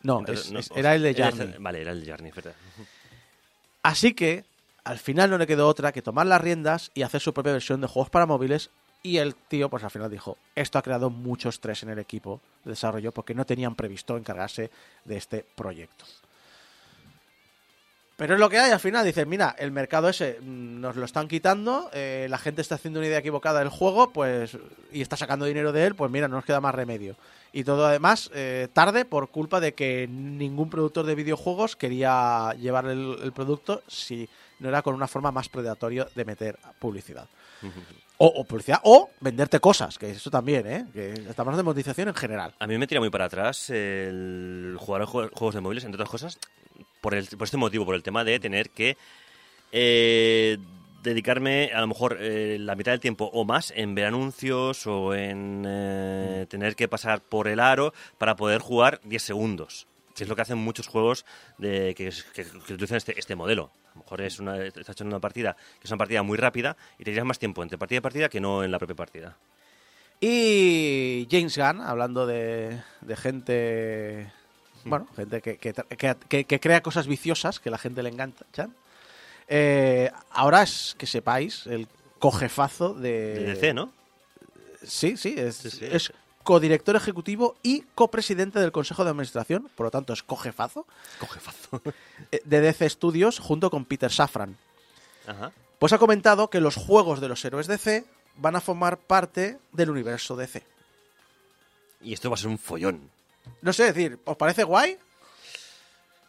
No, 0.03 0.19
Entonces, 0.19 0.45
es- 0.47 0.51
no, 0.51 0.59
es- 0.59 0.71
o 0.71 0.75
era 0.75 0.95
el 0.95 1.03
de 1.03 1.11
era 1.11 1.31
Jarny. 1.31 1.53
Vale, 1.59 1.81
era 1.81 1.91
el 1.91 2.03
de 2.03 2.11
Jarny, 2.11 2.29
es 2.29 2.35
verdad. 2.35 2.53
Así 3.83 4.13
que 4.13 4.45
al 4.83 4.97
final 4.99 5.29
no 5.29 5.37
le 5.37 5.47
quedó 5.47 5.67
otra 5.67 5.91
que 5.91 6.01
tomar 6.01 6.25
las 6.27 6.41
riendas 6.41 6.91
y 6.93 7.01
hacer 7.03 7.21
su 7.21 7.33
propia 7.33 7.53
versión 7.53 7.81
de 7.81 7.87
juegos 7.87 8.09
para 8.09 8.25
móviles. 8.25 8.69
Y 9.03 9.17
el 9.17 9.33
tío, 9.33 9.67
pues 9.69 9.83
al 9.83 9.89
final 9.89 10.11
dijo, 10.11 10.37
esto 10.55 10.77
ha 10.77 10.83
creado 10.83 11.09
mucho 11.09 11.49
estrés 11.49 11.81
en 11.81 11.89
el 11.89 11.97
equipo 11.97 12.39
de 12.63 12.71
desarrollo 12.71 13.11
porque 13.11 13.33
no 13.33 13.45
tenían 13.45 13.73
previsto 13.75 14.15
encargarse 14.15 14.69
de 15.05 15.17
este 15.17 15.43
proyecto. 15.55 16.05
Pero 18.21 18.35
es 18.35 18.39
lo 18.39 18.49
que 18.51 18.59
hay, 18.59 18.69
al 18.71 18.79
final 18.79 19.03
dices, 19.03 19.25
mira, 19.25 19.55
el 19.57 19.71
mercado 19.71 20.07
ese 20.07 20.37
mm, 20.39 20.79
nos 20.79 20.95
lo 20.95 21.05
están 21.05 21.27
quitando, 21.27 21.89
eh, 21.91 22.27
la 22.29 22.37
gente 22.37 22.61
está 22.61 22.75
haciendo 22.75 22.99
una 22.99 23.07
idea 23.07 23.17
equivocada 23.17 23.57
del 23.59 23.69
juego, 23.69 24.13
pues, 24.13 24.59
y 24.91 25.01
está 25.01 25.17
sacando 25.17 25.45
dinero 25.45 25.71
de 25.71 25.87
él, 25.87 25.95
pues 25.95 26.11
mira, 26.11 26.27
no 26.27 26.35
nos 26.35 26.45
queda 26.45 26.61
más 26.61 26.75
remedio. 26.75 27.15
Y 27.51 27.63
todo 27.63 27.83
además 27.87 28.29
eh, 28.35 28.67
tarde 28.73 29.05
por 29.05 29.29
culpa 29.29 29.59
de 29.59 29.73
que 29.73 30.07
ningún 30.07 30.69
productor 30.69 31.07
de 31.07 31.15
videojuegos 31.15 31.75
quería 31.75 32.53
llevar 32.59 32.85
el, 32.85 33.17
el 33.23 33.31
producto 33.31 33.81
si 33.87 34.29
no 34.59 34.69
era 34.69 34.83
con 34.83 34.93
una 34.93 35.07
forma 35.07 35.31
más 35.31 35.49
predatoria 35.49 36.07
de 36.13 36.23
meter 36.23 36.59
publicidad. 36.77 37.27
O, 38.23 38.27
o 38.27 38.43
publicidad, 38.43 38.81
o 38.83 39.09
venderte 39.19 39.59
cosas, 39.59 39.97
que 39.97 40.11
eso 40.11 40.29
también, 40.29 40.67
¿eh? 40.67 40.85
Que 40.93 41.11
estamos 41.13 41.39
hablando 41.39 41.57
de 41.57 41.63
monetización 41.63 42.07
en 42.09 42.13
general. 42.13 42.53
A 42.59 42.67
mí 42.67 42.77
me 42.77 42.85
tira 42.85 43.01
muy 43.01 43.09
para 43.09 43.25
atrás 43.25 43.71
el 43.71 44.75
jugar 44.79 45.01
a 45.01 45.05
jue- 45.07 45.31
juegos 45.33 45.55
de 45.55 45.61
móviles, 45.61 45.83
entre 45.85 45.95
otras 45.95 46.09
cosas, 46.11 46.37
por, 47.01 47.13
el, 47.15 47.27
por 47.27 47.43
este 47.45 47.57
motivo, 47.57 47.85
por 47.85 47.95
el 47.95 48.03
tema 48.03 48.23
de 48.23 48.39
tener 48.39 48.69
que 48.69 48.95
eh, 49.71 50.57
dedicarme 51.03 51.71
a 51.73 51.81
lo 51.81 51.87
mejor 51.87 52.17
eh, 52.19 52.57
la 52.59 52.75
mitad 52.75 52.91
del 52.91 52.99
tiempo 52.99 53.29
o 53.33 53.43
más 53.43 53.73
en 53.75 53.95
ver 53.95 54.05
anuncios 54.05 54.85
o 54.87 55.15
en 55.15 55.63
eh, 55.67 56.45
tener 56.49 56.75
que 56.75 56.87
pasar 56.87 57.21
por 57.21 57.47
el 57.47 57.59
aro 57.59 57.93
para 58.17 58.35
poder 58.35 58.61
jugar 58.61 59.01
10 59.03 59.21
segundos. 59.23 59.87
Que 60.15 60.23
es 60.25 60.29
lo 60.29 60.35
que 60.35 60.41
hacen 60.43 60.57
muchos 60.57 60.87
juegos 60.87 61.25
de, 61.57 61.95
que, 61.95 62.11
que- 62.33 62.45
utilizan 62.57 62.97
este, 62.97 63.17
este 63.17 63.35
modelo. 63.35 63.71
A 63.91 63.95
lo 63.97 64.03
mejor 64.03 64.21
es 64.21 64.39
una, 64.39 64.57
estás 64.63 64.89
echando 64.89 65.15
una 65.15 65.21
partida 65.21 65.55
que 65.79 65.85
es 65.85 65.91
una 65.91 65.97
partida 65.97 66.21
muy 66.21 66.37
rápida 66.37 66.77
y 66.99 67.03
te 67.03 67.11
tiras 67.11 67.25
más 67.25 67.39
tiempo 67.39 67.63
entre 67.63 67.77
partida 67.77 67.97
y 67.97 68.01
partida 68.01 68.29
que 68.29 68.39
no 68.41 68.63
en 68.63 68.71
la 68.71 68.77
propia 68.77 68.95
partida. 68.95 69.37
Y 70.19 71.27
James 71.31 71.57
Gunn, 71.57 71.81
hablando 71.81 72.27
de 72.27 72.79
gente. 73.15 74.31
Bueno, 74.85 75.07
gente 75.15 75.41
que, 75.41 75.57
que, 75.57 76.45
que- 76.45 76.59
crea 76.59 76.81
cosas 76.81 77.07
viciosas 77.07 77.59
que 77.59 77.69
la 77.69 77.77
gente 77.77 78.01
le 78.03 78.09
enganchan. 78.09 78.75
Eh, 79.47 80.11
ahora 80.31 80.63
es 80.63 80.95
que 80.97 81.05
sepáis 81.07 81.67
el 81.67 81.87
cojefazo 82.19 82.93
de. 82.93 83.33
De 83.35 83.43
DC, 83.53 83.73
¿no? 83.73 83.91
Sí, 84.83 85.17
sí, 85.17 85.35
es, 85.37 85.55
Sí, 85.57 85.69
sí. 85.71 85.85
es 85.89 86.11
codirector 86.43 86.95
ejecutivo 86.95 87.55
y 87.61 87.81
copresidente 87.93 88.59
del 88.59 88.71
Consejo 88.71 89.03
de 89.03 89.11
Administración, 89.11 89.69
por 89.75 89.85
lo 89.85 89.91
tanto 89.91 90.13
es 90.13 90.23
cojefazo, 90.23 90.87
Cojefazo. 91.19 91.81
eh, 92.31 92.41
de 92.43 92.61
DC 92.61 92.89
Studios 92.89 93.37
junto 93.39 93.69
con 93.69 93.85
Peter 93.85 94.11
Safran. 94.11 94.57
Ajá. 95.27 95.51
Pues 95.77 95.93
ha 95.93 95.97
comentado 95.99 96.49
que 96.49 96.59
los 96.61 96.75
juegos 96.75 97.21
de 97.21 97.27
los 97.27 97.43
héroes 97.45 97.67
DC 97.67 98.05
van 98.37 98.55
a 98.55 98.61
formar 98.61 98.97
parte 98.97 99.59
del 99.71 99.89
universo 99.91 100.35
DC. 100.35 100.63
Y 102.01 102.13
esto 102.13 102.29
va 102.31 102.35
a 102.35 102.37
ser 102.37 102.47
un 102.47 102.57
follón. 102.57 103.09
No 103.61 103.73
sé, 103.73 103.91
decir, 103.93 104.17
¿os 104.25 104.37
parece 104.37 104.63
guay? 104.63 104.97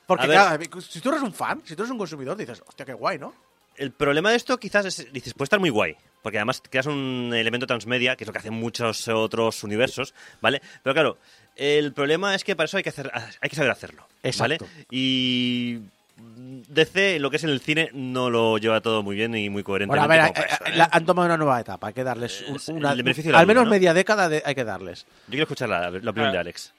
Porque 0.06 0.24
A 0.24 0.28
ver. 0.56 0.68
claro, 0.68 0.80
si 0.80 1.00
tú 1.00 1.10
eres 1.10 1.22
un 1.22 1.32
fan, 1.32 1.62
si 1.64 1.74
tú 1.76 1.82
eres 1.82 1.90
un 1.92 1.98
consumidor, 1.98 2.36
dices, 2.36 2.62
hostia, 2.66 2.84
qué 2.84 2.92
guay, 2.92 3.18
¿no? 3.18 3.32
El 3.76 3.90
problema 3.92 4.30
de 4.30 4.36
esto 4.36 4.58
quizás 4.58 4.84
es, 4.84 5.12
dices, 5.12 5.32
puede 5.32 5.46
estar 5.46 5.60
muy 5.60 5.70
guay, 5.70 5.96
porque 6.22 6.36
además 6.38 6.62
creas 6.68 6.86
un 6.86 7.32
elemento 7.34 7.66
transmedia, 7.66 8.16
que 8.16 8.24
es 8.24 8.28
lo 8.28 8.32
que 8.32 8.38
hacen 8.40 8.52
muchos 8.52 9.08
otros 9.08 9.64
universos, 9.64 10.12
¿vale? 10.42 10.60
Pero 10.82 10.92
claro, 10.92 11.18
el 11.56 11.92
problema 11.94 12.34
es 12.34 12.44
que 12.44 12.54
para 12.54 12.66
eso 12.66 12.76
hay 12.76 12.82
que, 12.82 12.90
hacer, 12.90 13.10
hay 13.40 13.48
que 13.48 13.56
saber 13.56 13.70
hacerlo, 13.70 14.02
¿vale? 14.38 14.56
Exacto. 14.56 14.66
Y 14.90 15.78
DC, 16.16 17.18
lo 17.18 17.30
que 17.30 17.36
es 17.36 17.44
en 17.44 17.50
el 17.50 17.60
cine, 17.60 17.88
no 17.94 18.28
lo 18.28 18.58
lleva 18.58 18.82
todo 18.82 19.02
muy 19.02 19.16
bien 19.16 19.34
y 19.34 19.48
muy 19.48 19.62
coherente. 19.62 19.88
Bueno, 19.88 20.02
a 20.02 20.06
ver, 20.06 20.20
eh, 20.20 20.32
eh, 20.66 20.76
la- 20.76 20.90
han 20.92 21.06
tomado 21.06 21.26
una 21.26 21.38
nueva 21.38 21.58
etapa, 21.60 21.86
hay 21.86 21.94
que 21.94 22.04
darles 22.04 22.42
un- 22.46 22.56
Es 22.56 22.68
una, 22.68 22.90
al 22.90 23.02
menos 23.46 23.64
¿no? 23.64 23.70
media 23.70 23.94
década 23.94 24.28
de- 24.28 24.42
hay 24.44 24.54
que 24.54 24.64
darles. 24.64 25.04
Yo 25.26 25.30
quiero 25.30 25.44
escuchar 25.44 25.70
la, 25.70 25.90
la 25.90 26.10
opinión 26.10 26.28
Ah. 26.28 26.32
de 26.32 26.38
Alex. 26.38 26.72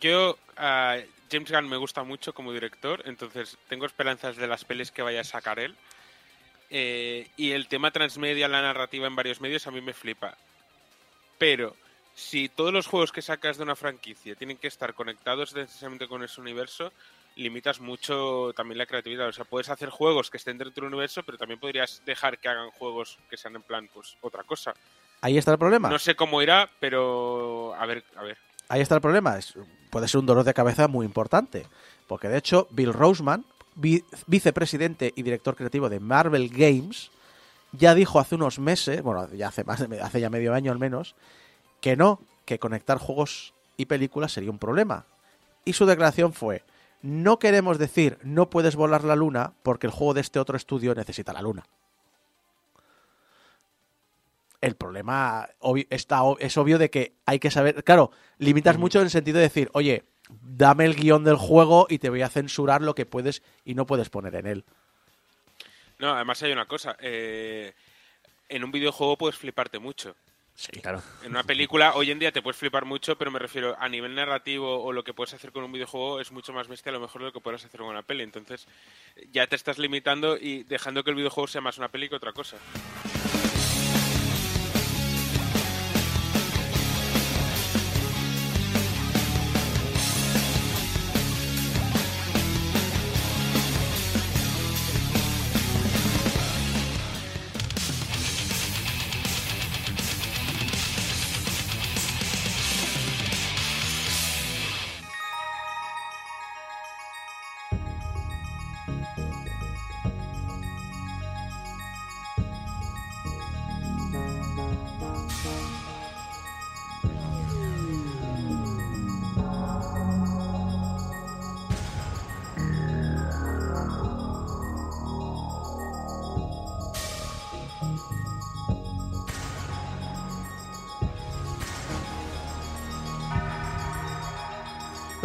Yo, 0.00 0.38
a 0.56 0.98
James 1.30 1.50
Gunn 1.50 1.68
me 1.68 1.76
gusta 1.76 2.02
mucho 2.02 2.32
como 2.32 2.52
director, 2.52 3.02
entonces 3.04 3.58
tengo 3.68 3.86
esperanzas 3.86 4.36
de 4.36 4.46
las 4.46 4.64
pelis 4.64 4.90
que 4.90 5.02
vaya 5.02 5.20
a 5.20 5.24
sacar 5.24 5.58
él. 5.58 5.76
Eh, 6.70 7.28
y 7.36 7.50
el 7.50 7.66
tema 7.68 7.90
transmedia, 7.90 8.48
la 8.48 8.62
narrativa 8.62 9.06
en 9.06 9.16
varios 9.16 9.40
medios, 9.40 9.66
a 9.66 9.70
mí 9.70 9.80
me 9.80 9.92
flipa. 9.92 10.36
Pero 11.38 11.76
si 12.14 12.48
todos 12.48 12.72
los 12.72 12.86
juegos 12.86 13.12
que 13.12 13.22
sacas 13.22 13.56
de 13.56 13.64
una 13.64 13.76
franquicia 13.76 14.34
tienen 14.34 14.56
que 14.56 14.68
estar 14.68 14.94
conectados 14.94 15.54
necesariamente 15.54 16.06
con 16.06 16.22
ese 16.22 16.40
universo, 16.40 16.92
limitas 17.36 17.80
mucho 17.80 18.52
también 18.54 18.78
la 18.78 18.86
creatividad. 18.86 19.28
O 19.28 19.32
sea, 19.32 19.44
puedes 19.44 19.68
hacer 19.68 19.88
juegos 19.88 20.30
que 20.30 20.36
estén 20.36 20.58
dentro 20.58 20.84
del 20.84 20.92
universo, 20.92 21.22
pero 21.22 21.38
también 21.38 21.60
podrías 21.60 22.02
dejar 22.04 22.38
que 22.38 22.48
hagan 22.48 22.70
juegos 22.70 23.18
que 23.28 23.36
sean 23.36 23.56
en 23.56 23.62
plan, 23.62 23.88
pues, 23.92 24.16
otra 24.20 24.44
cosa. 24.44 24.74
Ahí 25.22 25.38
está 25.38 25.52
el 25.52 25.58
problema. 25.58 25.88
No 25.88 25.98
sé 25.98 26.14
cómo 26.14 26.42
irá, 26.42 26.70
pero 26.78 27.74
a 27.74 27.86
ver, 27.86 28.04
a 28.16 28.22
ver. 28.22 28.38
Ahí 28.70 28.80
está 28.80 28.94
el 28.94 29.00
problema. 29.00 29.38
Puede 29.90 30.08
ser 30.08 30.20
un 30.20 30.26
dolor 30.26 30.44
de 30.44 30.54
cabeza 30.54 30.88
muy 30.88 31.04
importante. 31.04 31.66
Porque 32.06 32.28
de 32.28 32.38
hecho, 32.38 32.66
Bill 32.70 32.92
Roseman, 32.92 33.44
vi- 33.74 34.04
vicepresidente 34.26 35.12
y 35.14 35.22
director 35.22 35.56
creativo 35.56 35.88
de 35.88 36.00
Marvel 36.00 36.48
Games, 36.48 37.10
ya 37.72 37.94
dijo 37.94 38.18
hace 38.18 38.36
unos 38.36 38.58
meses, 38.58 39.02
bueno, 39.02 39.28
ya 39.34 39.48
hace, 39.48 39.64
más 39.64 39.80
hace 39.80 40.20
ya 40.20 40.30
medio 40.30 40.54
año 40.54 40.72
al 40.72 40.78
menos, 40.78 41.14
que 41.80 41.96
no, 41.96 42.20
que 42.44 42.58
conectar 42.58 42.98
juegos 42.98 43.54
y 43.76 43.86
películas 43.86 44.32
sería 44.32 44.50
un 44.50 44.58
problema. 44.58 45.04
Y 45.64 45.72
su 45.74 45.86
declaración 45.86 46.32
fue, 46.32 46.62
no 47.02 47.38
queremos 47.38 47.78
decir 47.78 48.18
no 48.22 48.50
puedes 48.50 48.76
volar 48.76 49.04
la 49.04 49.16
luna 49.16 49.52
porque 49.62 49.86
el 49.86 49.92
juego 49.92 50.14
de 50.14 50.20
este 50.20 50.38
otro 50.38 50.56
estudio 50.56 50.94
necesita 50.94 51.32
la 51.32 51.42
luna. 51.42 51.64
El 54.60 54.76
problema 54.76 55.48
está, 55.88 56.20
es 56.38 56.56
obvio 56.58 56.78
de 56.78 56.90
que 56.90 57.14
hay 57.24 57.38
que 57.38 57.50
saber, 57.50 57.82
claro, 57.82 58.10
limitas 58.38 58.76
mucho 58.76 58.98
en 58.98 59.04
el 59.04 59.10
sentido 59.10 59.38
de 59.38 59.44
decir, 59.44 59.70
oye, 59.72 60.04
dame 60.42 60.84
el 60.84 60.94
guion 60.94 61.24
del 61.24 61.36
juego 61.36 61.86
y 61.88 61.98
te 61.98 62.10
voy 62.10 62.22
a 62.22 62.28
censurar 62.28 62.82
lo 62.82 62.94
que 62.94 63.06
puedes 63.06 63.42
y 63.64 63.74
no 63.74 63.86
puedes 63.86 64.10
poner 64.10 64.34
en 64.34 64.46
él. 64.46 64.64
No, 65.98 66.14
además 66.14 66.42
hay 66.42 66.52
una 66.52 66.66
cosa. 66.66 66.96
eh, 67.00 67.72
en 68.48 68.64
un 68.64 68.72
videojuego 68.72 69.16
puedes 69.16 69.36
fliparte 69.38 69.78
mucho. 69.78 70.14
Sí, 70.60 70.72
claro. 70.72 71.02
En 71.22 71.30
una 71.30 71.44
película, 71.44 71.94
hoy 71.94 72.10
en 72.10 72.18
día 72.18 72.32
te 72.32 72.42
puedes 72.42 72.58
flipar 72.58 72.84
mucho, 72.84 73.16
pero 73.16 73.30
me 73.30 73.38
refiero 73.38 73.76
a 73.78 73.88
nivel 73.88 74.14
narrativo 74.14 74.82
o 74.82 74.92
lo 74.92 75.02
que 75.02 75.14
puedes 75.14 75.32
hacer 75.32 75.52
con 75.52 75.64
un 75.64 75.72
videojuego 75.72 76.20
es 76.20 76.32
mucho 76.32 76.52
más 76.52 76.68
bestia 76.68 76.90
a 76.90 76.92
lo 76.92 77.00
mejor 77.00 77.22
de 77.22 77.28
lo 77.28 77.32
que 77.32 77.40
puedas 77.40 77.64
hacer 77.64 77.80
con 77.80 77.88
una 77.88 78.02
peli. 78.02 78.24
Entonces, 78.24 78.66
ya 79.32 79.46
te 79.46 79.56
estás 79.56 79.78
limitando 79.78 80.36
y 80.36 80.64
dejando 80.64 81.02
que 81.02 81.10
el 81.10 81.16
videojuego 81.16 81.46
sea 81.46 81.62
más 81.62 81.78
una 81.78 81.88
peli 81.88 82.10
que 82.10 82.16
otra 82.16 82.34
cosa. 82.34 82.58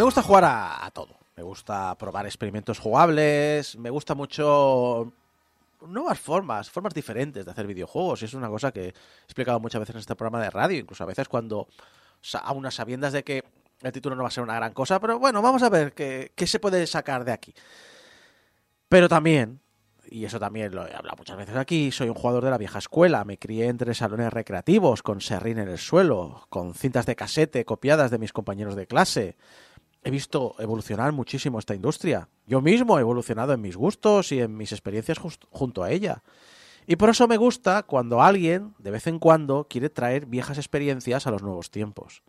Gusta 0.06 0.22
jugar 0.22 0.46
a, 0.46 0.90
todo. 0.94 1.18
Me 1.36 1.44
gusta 1.44 1.96
probar 1.98 2.26
experimentos 2.26 2.80
jugables. 2.80 3.76
Me 3.78 3.90
gusta 3.90 4.14
mucho 4.14 5.12
nuevas 5.82 6.20
formas, 6.20 6.70
formas 6.70 6.94
diferentes 6.94 7.44
de 7.44 7.52
hacer 7.52 7.68
videojuegos. 7.68 8.22
Y 8.22 8.26
es 8.26 8.34
una 8.34 8.48
cosa 8.48 8.72
que 8.72 8.86
he 8.86 8.94
explicado 9.26 9.60
muchas 9.60 9.80
veces 9.80 9.96
en 9.96 10.00
este 10.02 10.16
programa 10.16 10.44
de 10.44 10.52
radio. 10.52 10.80
Incluso 10.80 11.04
a 11.04 11.08
veces 11.08 11.28
cuando, 11.28 11.68
a 12.34 12.54
unas 12.54 12.76
sabiendas 12.76 13.14
de 13.14 13.24
que 13.24 13.44
el 13.82 13.92
título 13.92 14.16
no 14.16 14.22
va 14.22 14.30
a 14.30 14.32
ser 14.32 14.44
una 14.44 14.56
gran 14.56 14.74
cosa. 14.74 15.00
Pero 15.00 15.18
bueno, 15.18 15.42
vamos 15.42 15.64
a 15.64 15.70
ver 15.70 15.94
qué, 15.94 16.32
qué 16.36 16.46
se 16.48 16.60
puede 16.60 16.86
sacar 16.86 17.26
de 17.26 17.32
aquí. 17.32 17.54
Pero 18.88 19.10
también, 19.10 19.60
y 20.08 20.26
eso 20.26 20.40
también 20.40 20.74
lo 20.74 20.88
he 20.88 20.94
hablado 20.94 21.18
muchas 21.18 21.38
veces 21.38 21.56
aquí, 21.56 21.92
soy 21.92 22.10
un 22.10 22.16
jugador 22.16 22.44
de 22.44 22.52
la 22.52 22.60
vieja 22.60 22.78
escuela. 22.78 23.26
Me 23.26 23.40
crié 23.40 23.68
entre 23.68 23.96
salones 23.96 24.32
recreativos, 24.32 25.02
con 25.02 25.20
serrín 25.20 25.58
en 25.58 25.68
el 25.68 25.80
suelo, 25.80 26.46
con 26.50 26.76
cintas 26.76 27.08
de 27.08 27.16
casete 27.16 27.66
copiadas 27.66 28.12
de 28.12 28.20
mis 28.20 28.34
compañeros 28.34 28.76
de 28.76 28.86
clase. 28.86 29.36
He 30.06 30.12
visto 30.12 30.54
evolucionar 30.60 31.12
muchísimo 31.14 31.58
esta 31.58 31.74
industria. 31.74 32.30
Yo 32.46 32.62
mismo 32.62 33.00
he 33.00 33.02
evolucionado 33.02 33.54
en 33.54 33.62
mis 33.62 33.76
gustos 33.76 34.32
y 34.32 34.40
en 34.40 34.56
mis 34.56 34.72
experiencias 34.72 35.18
junto 35.50 35.84
a 35.84 35.90
ella. 35.90 36.22
Y 36.86 36.96
por 36.96 37.10
eso 37.10 37.28
me 37.28 37.38
gusta 37.38 37.82
cuando 37.82 38.22
alguien, 38.22 38.76
de 38.78 38.92
vez 38.92 39.08
en 39.08 39.18
cuando, 39.18 39.66
quiere 39.68 39.90
traer 39.90 40.28
viejas 40.28 40.60
experiencias 40.60 41.26
a 41.26 41.32
los 41.32 41.42
nuevos 41.42 41.72
tiempos. 41.72 42.22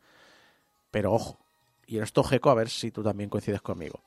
Pero 0.91 1.13
ojo, 1.13 1.39
y 1.87 1.99
en 1.99 2.05
esto 2.05 2.25
Jeco, 2.25 2.49
a 2.49 2.55
ver 2.55 2.71
si 2.71 2.91
tú 2.91 3.03
también 3.03 3.29
coincides 3.29 3.61
conmigo. 3.61 4.01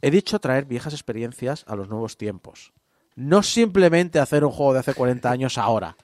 He 0.00 0.10
dicho 0.10 0.38
traer 0.38 0.64
viejas 0.64 0.94
experiencias 0.94 1.66
a 1.68 1.76
los 1.76 1.90
nuevos 1.90 2.16
tiempos. 2.16 2.72
No 3.16 3.42
simplemente 3.42 4.18
hacer 4.18 4.46
un 4.46 4.50
juego 4.50 4.72
de 4.72 4.78
hace 4.78 4.94
40 4.94 5.30
años 5.30 5.58
ahora. 5.58 5.94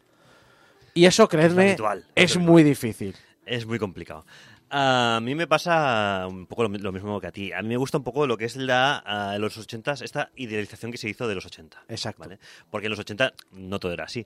Y 0.93 1.07
eso, 1.07 1.27
creedme, 1.31 1.69
habitual, 1.69 2.05
es 2.15 2.37
muy 2.37 2.63
difícil. 2.63 3.17
Es 3.47 3.65
muy 3.65 3.79
complicado. 3.79 4.27
A 4.71 5.19
mí 5.21 5.35
me 5.35 5.49
pasa 5.49 6.27
un 6.29 6.47
poco 6.47 6.63
lo, 6.63 6.69
mismo 6.69 7.21
que 7.21 7.27
a 7.27 7.33
ti. 7.33 7.53
A 7.53 7.61
mí 7.61 7.69
me 7.69 7.77
gusta 7.77 7.99
un 7.99 8.05
poco 8.05 8.27
lo 8.27 8.37
que 8.37 8.45
es 8.45 8.57
la, 8.57 8.99
a 8.99 9.37
los 9.39 9.59
80 9.59 9.95
esta 10.03 10.31
idealización 10.37 10.93
que 10.93 10.99
se 10.99 11.09
hizo 11.09 11.27
de 11.27 11.35
los 11.35 11.45
80. 11.45 11.85
Exacto. 11.89 12.21
¿vale? 12.21 12.39
Porque 12.71 12.87
en 12.87 12.91
los 12.91 12.99
80 13.01 13.33
no 13.53 13.81
todo 13.81 13.93
era 13.93 14.05
así. 14.05 14.25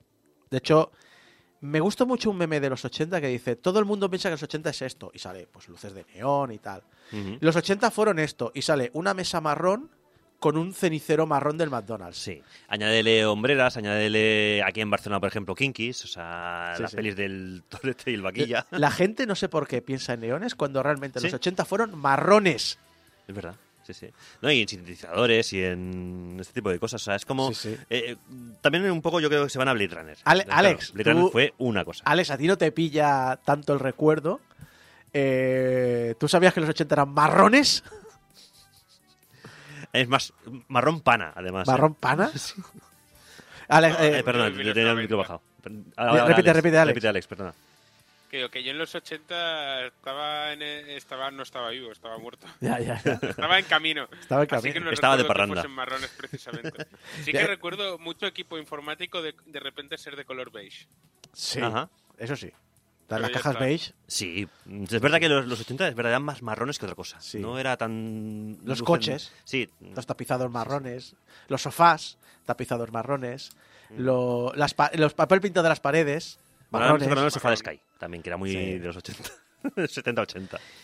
De 0.51 0.59
hecho, 0.59 0.93
me 1.63 1.81
gusta 1.81 2.05
mucho 2.05 2.31
un 2.31 2.37
meme 2.37 2.61
de 2.61 2.69
los 2.69 2.85
80 2.85 3.23
que 3.23 3.29
dice, 3.29 3.57
todo 3.57 3.79
el 3.79 3.87
mundo 3.87 4.11
piensa 4.11 4.29
que 4.29 4.35
los 4.35 4.43
80 4.43 4.69
es 4.71 4.83
esto, 4.83 5.11
y 5.15 5.19
sale 5.19 5.49
pues 5.51 5.67
luces 5.69 5.95
de 5.95 6.05
neón 6.15 6.53
y 6.53 6.59
tal. 6.59 6.83
Los 7.41 7.57
80 7.57 7.91
fueron 7.91 8.19
esto, 8.19 8.53
y 8.55 8.61
sale 8.61 8.91
una 8.93 9.15
mesa 9.15 9.41
marrón 9.41 9.91
con 10.45 10.59
un 10.59 10.75
cenicero 10.75 11.27
marrón 11.27 11.57
del 11.57 11.71
McDonald's. 11.71 12.19
Sí. 12.19 12.43
Añádele 12.69 13.25
hombreras, 13.25 13.79
añádele 13.79 14.63
aquí 14.63 14.83
en 14.83 14.91
Barcelona, 14.91 15.19
por 15.19 15.31
ejemplo, 15.31 15.55
Kinkis, 15.55 16.05
o 16.05 16.07
sea, 16.07 16.75
Sí, 16.77 16.83
las 16.83 16.91
sí. 16.91 16.97
pelis 16.99 17.17
del 17.17 17.63
Torete 17.71 18.11
y 18.11 18.15
el 18.15 18.21
Vaquilla. 18.21 18.67
La 18.73 18.91
gente 18.91 19.27
no 19.27 19.35
sé 19.37 19.49
por 19.49 19.67
qué 19.67 19.81
piensa 19.81 20.13
en 20.13 20.21
neones 20.21 20.55
cuando 20.55 20.83
realmente 20.83 21.19
los 21.19 21.33
80 21.33 21.65
fueron 21.65 21.99
marrones. 21.99 22.79
Es 23.27 23.35
verdad, 23.35 23.55
sí, 23.87 23.95
sí. 23.95 24.09
No, 24.43 24.51
y 24.53 24.61
en 24.61 24.69
sintetizadores 24.69 25.51
y 25.55 25.65
en 25.65 26.37
este 26.39 26.53
tipo 26.53 26.69
de 26.69 26.79
cosas. 26.79 27.01
O 27.01 27.05
sea, 27.07 27.15
es 27.15 27.25
como. 27.25 27.49
Sí, 27.55 27.71
sí. 27.75 27.77
eh, 27.89 28.17
también 28.61 28.91
un 28.91 29.01
poco 29.01 29.21
yo 29.21 29.31
creo 29.31 29.45
que 29.45 29.49
se 29.51 29.57
van 29.59 29.69
a 29.69 29.73
Blade 29.73 29.95
Runner. 29.95 30.19
Ale- 30.25 30.45
Claro, 30.45 30.59
Alex, 30.59 30.93
Blade 30.93 31.11
Runner 31.11 31.25
tú- 31.25 31.31
fue 31.33 31.55
una 31.57 31.87
cosa. 31.87 32.05
Alex, 32.05 32.31
a 32.31 32.37
ti 32.37 32.47
no 32.47 32.59
te 32.59 32.71
pilla 32.71 33.41
tanto 33.47 33.73
el 33.73 33.81
recuerdo. 33.81 34.43
Eh, 35.15 36.15
¿Tú 36.19 36.29
sabías 36.29 36.53
que 36.53 36.61
los 36.61 36.69
80 36.69 36.95
eran 36.97 37.09
marrones? 37.15 37.83
Es 39.95 40.09
más, 40.09 40.33
marrón 40.69 41.01
pana, 41.01 41.33
además. 41.35 41.67
¿eh? 41.69 41.71
¿Marrón 41.71 41.95
pana? 41.95 42.31
Alex, 43.69 43.97
Eh, 44.01 44.19
eh, 44.19 44.23
perdona, 44.25 44.49
Yo 44.51 44.63
te 44.65 44.75
tenía 44.75 44.91
el 44.91 44.99
micro 44.99 45.19
bajado. 45.19 45.41
Ahora, 45.97 46.27
Repite, 46.27 46.53
repite, 46.53 46.79
Alex. 46.79 46.95
Repite, 46.95 47.09
Alex, 47.09 47.27
perdona. 47.27 47.55
Que 48.31 48.51
que 48.51 48.65
yo 48.65 48.73
en 48.73 48.79
los 48.79 48.93
80 48.95 49.87
estaba, 49.87 50.53
en 50.53 50.61
e- 50.63 50.97
estaba 50.97 51.31
no 51.31 51.45
estaba 51.45 51.71
vivo, 51.71 51.93
estaba 51.93 52.19
muerto. 52.19 52.47
ya, 52.61 52.81
ya, 52.81 53.01
ya. 53.03 53.13
Estaba 53.23 53.59
en 53.61 53.65
camino. 53.67 54.09
Estaba 54.21 54.43
en 54.43 54.49
Así 54.53 54.57
camino. 54.69 54.75
que 54.75 54.81
no 54.81 54.91
Estaba 54.91 55.17
de 55.17 55.25
parranda. 55.25 55.55
fuesen 55.55 55.71
marrones 55.71 56.11
precisamente. 56.17 56.87
Sí 57.23 57.33
Ya. 57.33 57.43
que 57.43 57.47
recuerdo 57.47 57.97
mucho 57.99 58.27
equipo 58.27 58.59
informático 58.59 59.23
de, 59.23 59.35
de 59.47 59.61
repente 59.61 59.97
ser 59.97 60.17
de 60.17 60.25
color 60.25 60.51
beige. 60.51 60.89
Sí, 61.33 61.61
Ajá. 61.61 61.89
eso 62.19 62.35
sí. 62.35 62.51
Las 63.09 63.31
cajas 63.31 63.59
beige, 63.59 63.93
Sí, 64.07 64.49
es 64.91 65.01
verdad 65.01 65.21
que 65.21 65.29
los, 65.29 65.47
los 65.47 65.61
80 65.61 65.89
es 65.89 65.95
verdad, 65.95 66.13
eran 66.13 66.23
más 66.25 66.43
marrones 66.43 66.79
que 66.79 66.87
otra 66.87 66.97
cosa. 66.97 67.21
Sí. 67.21 67.39
No 67.39 67.59
era 67.59 67.77
tan. 67.77 68.59
Los 68.65 68.83
coches. 68.83 69.33
Sí, 69.45 69.69
los 69.95 70.07
tapizados 70.07 70.51
marrones, 70.51 71.15
los 71.49 71.63
sofás 71.63 72.17
tapizados 72.47 72.91
marrones, 72.93 73.51
lo- 73.97 74.53
las 74.57 74.75
pa- 74.75 74.91
los 74.95 75.15
papel 75.15 75.41
pintado 75.41 75.63
de 75.65 75.69
las 75.69 75.81
paredes 75.81 76.39
Bueno, 76.71 76.87
marrones. 76.87 77.03
acordando 77.07 77.23
del 77.25 77.31
sofá 77.33 77.51
de. 77.51 77.57
Sky, 77.59 77.81
también, 77.99 78.23
que 78.23 78.31
era 78.31 78.37
muy 78.37 78.51
Sí. 78.51 78.79
de 78.79 78.87
los 78.87 78.97
80. 78.97 79.31
70-80. 79.77 80.59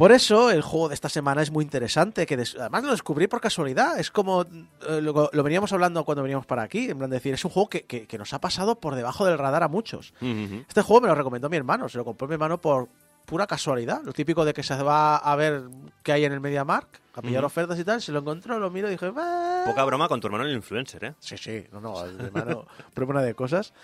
Por 0.00 0.12
eso 0.12 0.50
el 0.50 0.62
juego 0.62 0.88
de 0.88 0.94
esta 0.94 1.10
semana 1.10 1.42
es 1.42 1.50
muy 1.50 1.62
interesante, 1.62 2.24
que 2.24 2.42
además 2.58 2.84
lo 2.84 2.90
descubrí 2.92 3.26
por 3.26 3.38
casualidad. 3.42 4.00
Es 4.00 4.10
como 4.10 4.44
eh, 4.88 5.00
lo, 5.02 5.28
lo 5.30 5.42
veníamos 5.42 5.74
hablando 5.74 6.04
cuando 6.06 6.22
veníamos 6.22 6.46
para 6.46 6.62
aquí, 6.62 6.88
en 6.88 6.96
plan 6.96 7.10
de 7.10 7.16
decir, 7.16 7.34
es 7.34 7.44
un 7.44 7.50
juego 7.50 7.68
que, 7.68 7.82
que- 7.84 8.06
que 8.06 8.16
nos 8.16 8.32
ha 8.32 8.40
pasado 8.40 8.80
por 8.80 8.94
debajo 8.94 9.26
del 9.26 9.36
radar 9.36 9.62
a 9.62 9.68
muchos. 9.68 10.14
Ujú. 10.22 10.64
Este 10.66 10.80
juego 10.80 11.02
me 11.02 11.08
lo 11.08 11.14
recomendó 11.14 11.50
mi 11.50 11.58
hermano, 11.58 11.86
se 11.90 11.98
lo 11.98 12.06
compró 12.06 12.26
mi 12.28 12.32
hermano 12.32 12.58
por 12.58 12.88
pura 13.26 13.46
casualidad. 13.46 14.00
Lo 14.02 14.14
típico 14.14 14.46
de 14.46 14.54
que 14.54 14.62
se 14.62 14.74
va 14.82 15.18
a 15.18 15.36
ver 15.36 15.64
qué 16.02 16.12
hay 16.12 16.24
en 16.24 16.32
el 16.32 16.40
MediaMark, 16.40 16.88
a 17.16 17.20
pillar 17.20 17.40
Ujú. 17.44 17.46
ofertas 17.48 17.78
y 17.78 17.84
tal. 17.84 18.00
Se 18.00 18.10
lo 18.10 18.20
encontró, 18.20 18.58
lo 18.58 18.70
miro 18.70 18.88
y 18.88 18.92
dije, 18.92 19.12
"Ah". 19.14 19.64
Poca 19.66 19.84
broma 19.84 20.08
con 20.08 20.18
tu 20.18 20.28
hermano 20.28 20.44
el 20.44 20.52
influencer, 20.54 21.04
¿eh? 21.04 21.14
Sí, 21.20 21.36
sí, 21.36 21.64
no, 21.72 21.80
no, 21.82 22.02
el 22.06 22.18
hermano 22.18 22.64
prueba 22.94 23.22
de 23.22 23.34
cosas. 23.34 23.74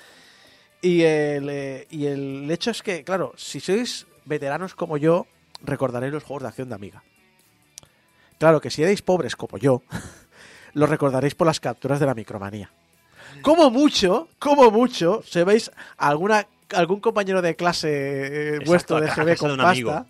Y 0.80 1.02
el, 1.02 1.46
eh, 1.50 1.86
y 1.90 2.06
el 2.06 2.50
hecho 2.50 2.70
es 2.70 2.82
que, 2.82 3.04
claro, 3.04 3.34
si 3.36 3.60
sois 3.60 4.06
veteranos 4.24 4.74
como 4.74 4.96
yo, 4.96 5.26
recordaréis 5.62 6.12
los 6.12 6.22
juegos 6.22 6.42
de 6.42 6.48
acción 6.48 6.68
de 6.68 6.74
Amiga. 6.74 7.02
Claro 8.38 8.60
que 8.60 8.70
si 8.70 8.82
erais 8.82 9.02
pobres 9.02 9.36
como 9.36 9.58
yo, 9.58 9.82
lo 10.74 10.86
recordaréis 10.86 11.34
por 11.34 11.46
las 11.46 11.60
capturas 11.60 12.00
de 12.00 12.06
la 12.06 12.14
micromanía. 12.14 12.70
Como 13.42 13.70
mucho, 13.70 14.28
como 14.38 14.70
mucho, 14.70 15.22
se 15.26 15.44
veis 15.44 15.70
alguna, 15.96 16.46
algún 16.74 17.00
compañero 17.00 17.42
de 17.42 17.54
clase 17.56 18.56
eh, 18.56 18.58
vuestro 18.64 19.00
de 19.00 19.08
GB 19.10 19.24
de 19.24 19.36
con 19.36 19.50
un 19.50 19.56
pasta, 19.58 19.70
amigo. 19.70 20.06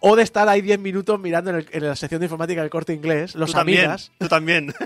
o 0.00 0.16
de 0.16 0.22
estar 0.22 0.48
ahí 0.48 0.62
10 0.62 0.78
minutos 0.78 1.18
mirando 1.20 1.50
en, 1.50 1.56
el- 1.56 1.68
en 1.72 1.86
la 1.88 1.96
sección 1.96 2.20
de 2.20 2.26
informática 2.26 2.60
del 2.62 2.70
corte 2.70 2.92
inglés, 2.94 3.34
los 3.34 3.50
tú 3.50 3.56
también, 3.56 3.80
amigas, 3.86 4.12
tú 4.18 4.28
también. 4.28 4.74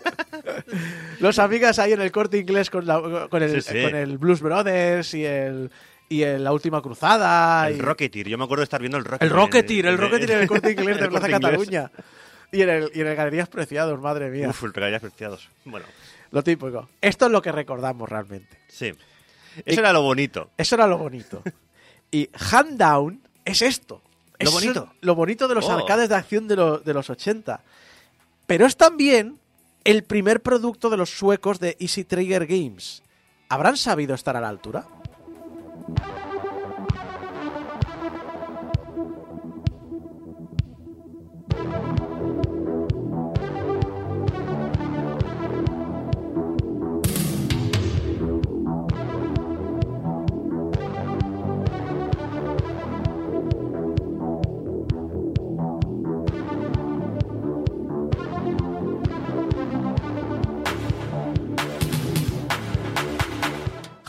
Los 1.21 1.39
amigas 1.39 1.79
ahí 1.79 1.93
en 1.93 2.01
el 2.01 2.11
corte 2.13 2.39
inglés 2.39 2.69
con, 2.71 2.87
la- 2.87 3.29
con, 3.31 3.43
el, 3.43 3.63
Sí, 3.63 3.73
sí. 3.73 3.83
con 3.83 3.95
el 3.95 4.19
Blues 4.19 4.41
Brothers 4.41 5.15
y 5.15 5.25
el 5.25 5.71
y 6.09 6.23
el 6.23 6.43
La 6.45 6.53
Última 6.53 6.81
Cruzada. 6.83 7.69
El 7.69 7.77
y- 7.77 7.81
Rocketeer, 7.81 8.29
yo 8.29 8.39
me 8.39 8.45
acuerdo 8.45 8.61
de 8.61 8.65
estar 8.65 8.81
viendo 8.81 8.99
el 8.99 9.05
Rocketeer. 9.05 9.31
El 9.31 9.37
Rocketeer, 9.37 9.87
el 9.87 9.99
Rocketeer 9.99 10.31
en 10.33 10.39
el 10.41 10.49
corte 10.49 10.71
inglés 10.73 10.89
en 10.97 10.99
de 10.99 11.05
el 11.05 11.11
Plaza 11.11 11.27
Inglés. 11.29 11.41
Cataluña. 11.51 11.91
Y 12.51 12.63
en, 12.63 12.69
el, 12.71 12.91
y 12.95 13.01
en 13.03 13.07
el 13.09 13.15
Galerías 13.17 13.49
Preciados, 13.49 14.01
madre 14.01 14.31
mía. 14.31 14.49
Uf, 14.49 14.65
el 14.65 14.73
regalías 14.73 15.03
preciados. 15.03 15.49
Bueno, 15.67 15.85
Lo 16.31 16.43
típico. 16.43 16.89
Esto 17.01 17.27
es 17.27 17.33
lo 17.33 17.43
que 17.43 17.53
recordamos 17.53 18.09
realmente. 18.09 18.59
sí. 18.69 18.93
Eso 19.67 19.81
era 19.81 19.93
lo 19.93 20.03
bonito. 20.03 20.51
Eso 20.57 20.77
era 20.77 20.87
lo 20.87 20.99
bonito. 20.99 21.43
Y 22.11 22.31
Hand 22.53 22.79
Down 22.79 23.21
es 23.45 23.61
esto. 23.61 24.01
Lo 24.39 24.51
bonito. 24.53 24.95
Lo 25.03 25.15
bonito 25.15 25.47
de 25.49 25.55
los 25.57 25.67
Oh. 25.67 25.73
arcades 25.73 26.09
de 26.09 26.15
acción 26.15 26.47
de, 26.49 26.55
lo- 26.57 26.79
de 26.79 26.95
los 26.95 27.11
80. 27.11 27.61
Pero 28.47 28.65
es 28.67 28.77
también 28.77 29.39
el 29.85 30.05
primer 30.05 30.41
producto 30.43 30.89
de 30.91 30.97
los 30.97 31.11
suecos 31.11 31.59
de 31.61 31.77
Easy 31.81 32.05
Trigger 32.05 32.47
Games. 32.47 33.03
¿Habrán 33.51 33.77
sabido 33.77 34.15
estar 34.15 34.37
a 34.37 34.41
la 34.41 34.49
altura? 34.49 34.87
Hand 35.97 36.28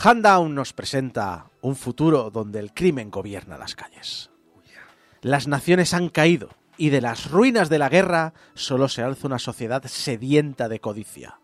Down 0.02 0.54
nos 0.54 0.72
presenta 0.72 1.50
un 1.60 1.76
futuro 1.76 2.30
donde 2.30 2.58
el 2.58 2.72
crimen 2.72 3.10
gobierna 3.10 3.58
las 3.58 3.74
calles. 3.74 4.30
Las 5.20 5.46
naciones 5.46 5.92
han 5.92 6.08
caído 6.08 6.48
y 6.78 6.88
de 6.88 7.02
las 7.02 7.30
ruinas 7.30 7.68
de 7.68 7.78
la 7.78 7.90
guerra 7.90 8.32
solo 8.54 8.88
se 8.88 9.02
alza 9.02 9.26
una 9.26 9.38
sociedad 9.38 9.82
sedienta 9.86 10.70
de 10.70 10.80
codicia. 10.80 11.38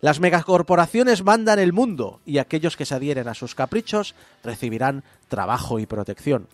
Las 0.00 0.18
megacorporaciones 0.18 1.22
mandan 1.22 1.60
el 1.60 1.72
mundo 1.72 2.20
y 2.26 2.38
aquellos 2.38 2.76
que 2.76 2.86
se 2.86 2.96
adhieren 2.96 3.28
a 3.28 3.34
sus 3.34 3.54
caprichos 3.54 4.16
recibirán 4.42 5.04
trabajo 5.28 5.78
y 5.78 5.86
protección. 5.86 6.48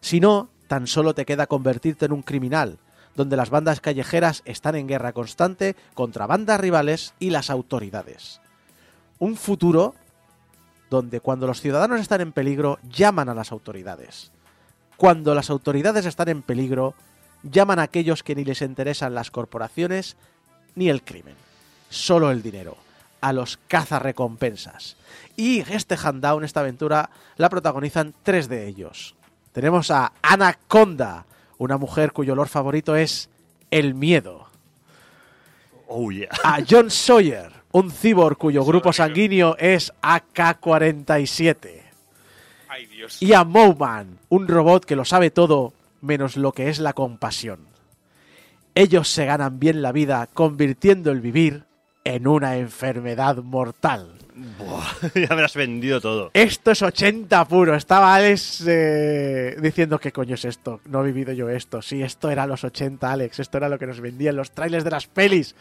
Si 0.00 0.18
no, 0.18 0.48
tan 0.66 0.86
solo 0.86 1.14
te 1.14 1.26
queda 1.26 1.46
convertirte 1.46 2.06
en 2.06 2.12
un 2.12 2.22
criminal, 2.22 2.78
donde 3.14 3.36
las 3.36 3.50
bandas 3.50 3.82
callejeras 3.82 4.40
están 4.46 4.76
en 4.76 4.88
guerra 4.88 5.12
constante 5.12 5.76
contra 5.92 6.26
bandas 6.26 6.58
rivales 6.58 7.12
y 7.18 7.28
las 7.30 7.50
autoridades. 7.50 8.40
Un 9.18 9.36
futuro 9.36 9.94
donde 10.90 11.20
cuando 11.20 11.46
los 11.46 11.60
ciudadanos 11.60 12.00
están 12.00 12.20
en 12.20 12.32
peligro 12.32 12.78
llaman 12.88 13.28
a 13.28 13.34
las 13.34 13.52
autoridades. 13.52 14.30
Cuando 14.96 15.34
las 15.34 15.50
autoridades 15.50 16.06
están 16.06 16.28
en 16.28 16.42
peligro, 16.42 16.94
llaman 17.42 17.78
a 17.78 17.82
aquellos 17.82 18.22
que 18.22 18.34
ni 18.34 18.44
les 18.44 18.62
interesan 18.62 19.14
las 19.14 19.30
corporaciones 19.30 20.16
ni 20.74 20.88
el 20.88 21.02
crimen, 21.02 21.34
solo 21.90 22.30
el 22.30 22.42
dinero, 22.42 22.76
a 23.20 23.32
los 23.32 23.58
cazarrecompensas. 23.68 24.96
Y 25.36 25.60
este 25.72 25.96
Handown, 25.96 26.44
esta 26.44 26.60
aventura, 26.60 27.10
la 27.36 27.50
protagonizan 27.50 28.14
tres 28.22 28.48
de 28.48 28.66
ellos. 28.66 29.14
Tenemos 29.52 29.90
a 29.90 30.12
Anaconda, 30.22 31.24
una 31.58 31.78
mujer 31.78 32.12
cuyo 32.12 32.34
olor 32.34 32.48
favorito 32.48 32.94
es 32.94 33.28
el 33.70 33.94
miedo. 33.94 34.46
Oh, 35.88 36.10
yeah. 36.10 36.28
A 36.42 36.58
John 36.68 36.90
Sawyer, 36.90 37.52
un 37.76 37.90
cibor 37.90 38.38
cuyo 38.38 38.64
grupo 38.64 38.90
sanguíneo 38.90 39.54
es 39.58 39.92
AK-47. 40.00 41.82
Ay, 42.68 42.86
Dios. 42.86 43.22
Y 43.22 43.34
a 43.34 43.44
Mowman, 43.44 44.18
un 44.30 44.48
robot 44.48 44.86
que 44.86 44.96
lo 44.96 45.04
sabe 45.04 45.30
todo 45.30 45.74
menos 46.00 46.38
lo 46.38 46.52
que 46.52 46.70
es 46.70 46.78
la 46.78 46.94
compasión. 46.94 47.66
Ellos 48.74 49.10
se 49.10 49.26
ganan 49.26 49.58
bien 49.58 49.82
la 49.82 49.92
vida 49.92 50.26
convirtiendo 50.32 51.10
el 51.10 51.20
vivir 51.20 51.64
en 52.04 52.26
una 52.26 52.56
enfermedad 52.56 53.36
mortal. 53.42 54.08
Buah, 54.58 55.10
ya 55.28 55.36
me 55.36 55.42
has 55.44 55.54
vendido 55.54 56.00
todo. 56.00 56.30
Esto 56.32 56.70
es 56.70 56.80
80 56.80 57.44
puro. 57.44 57.74
Estaba 57.74 58.14
Alex 58.14 58.64
eh, 58.66 59.54
diciendo 59.60 59.98
qué 59.98 60.12
coño 60.12 60.36
es 60.36 60.46
esto. 60.46 60.80
No 60.86 61.02
he 61.02 61.12
vivido 61.12 61.34
yo 61.34 61.50
esto. 61.50 61.82
Sí, 61.82 62.02
esto 62.02 62.30
era 62.30 62.46
los 62.46 62.64
80, 62.64 63.12
Alex. 63.12 63.40
Esto 63.40 63.58
era 63.58 63.68
lo 63.68 63.78
que 63.78 63.86
nos 63.86 64.00
vendían 64.00 64.34
los 64.34 64.52
trailers 64.52 64.84
de 64.84 64.90
las 64.90 65.06
pelis. 65.06 65.54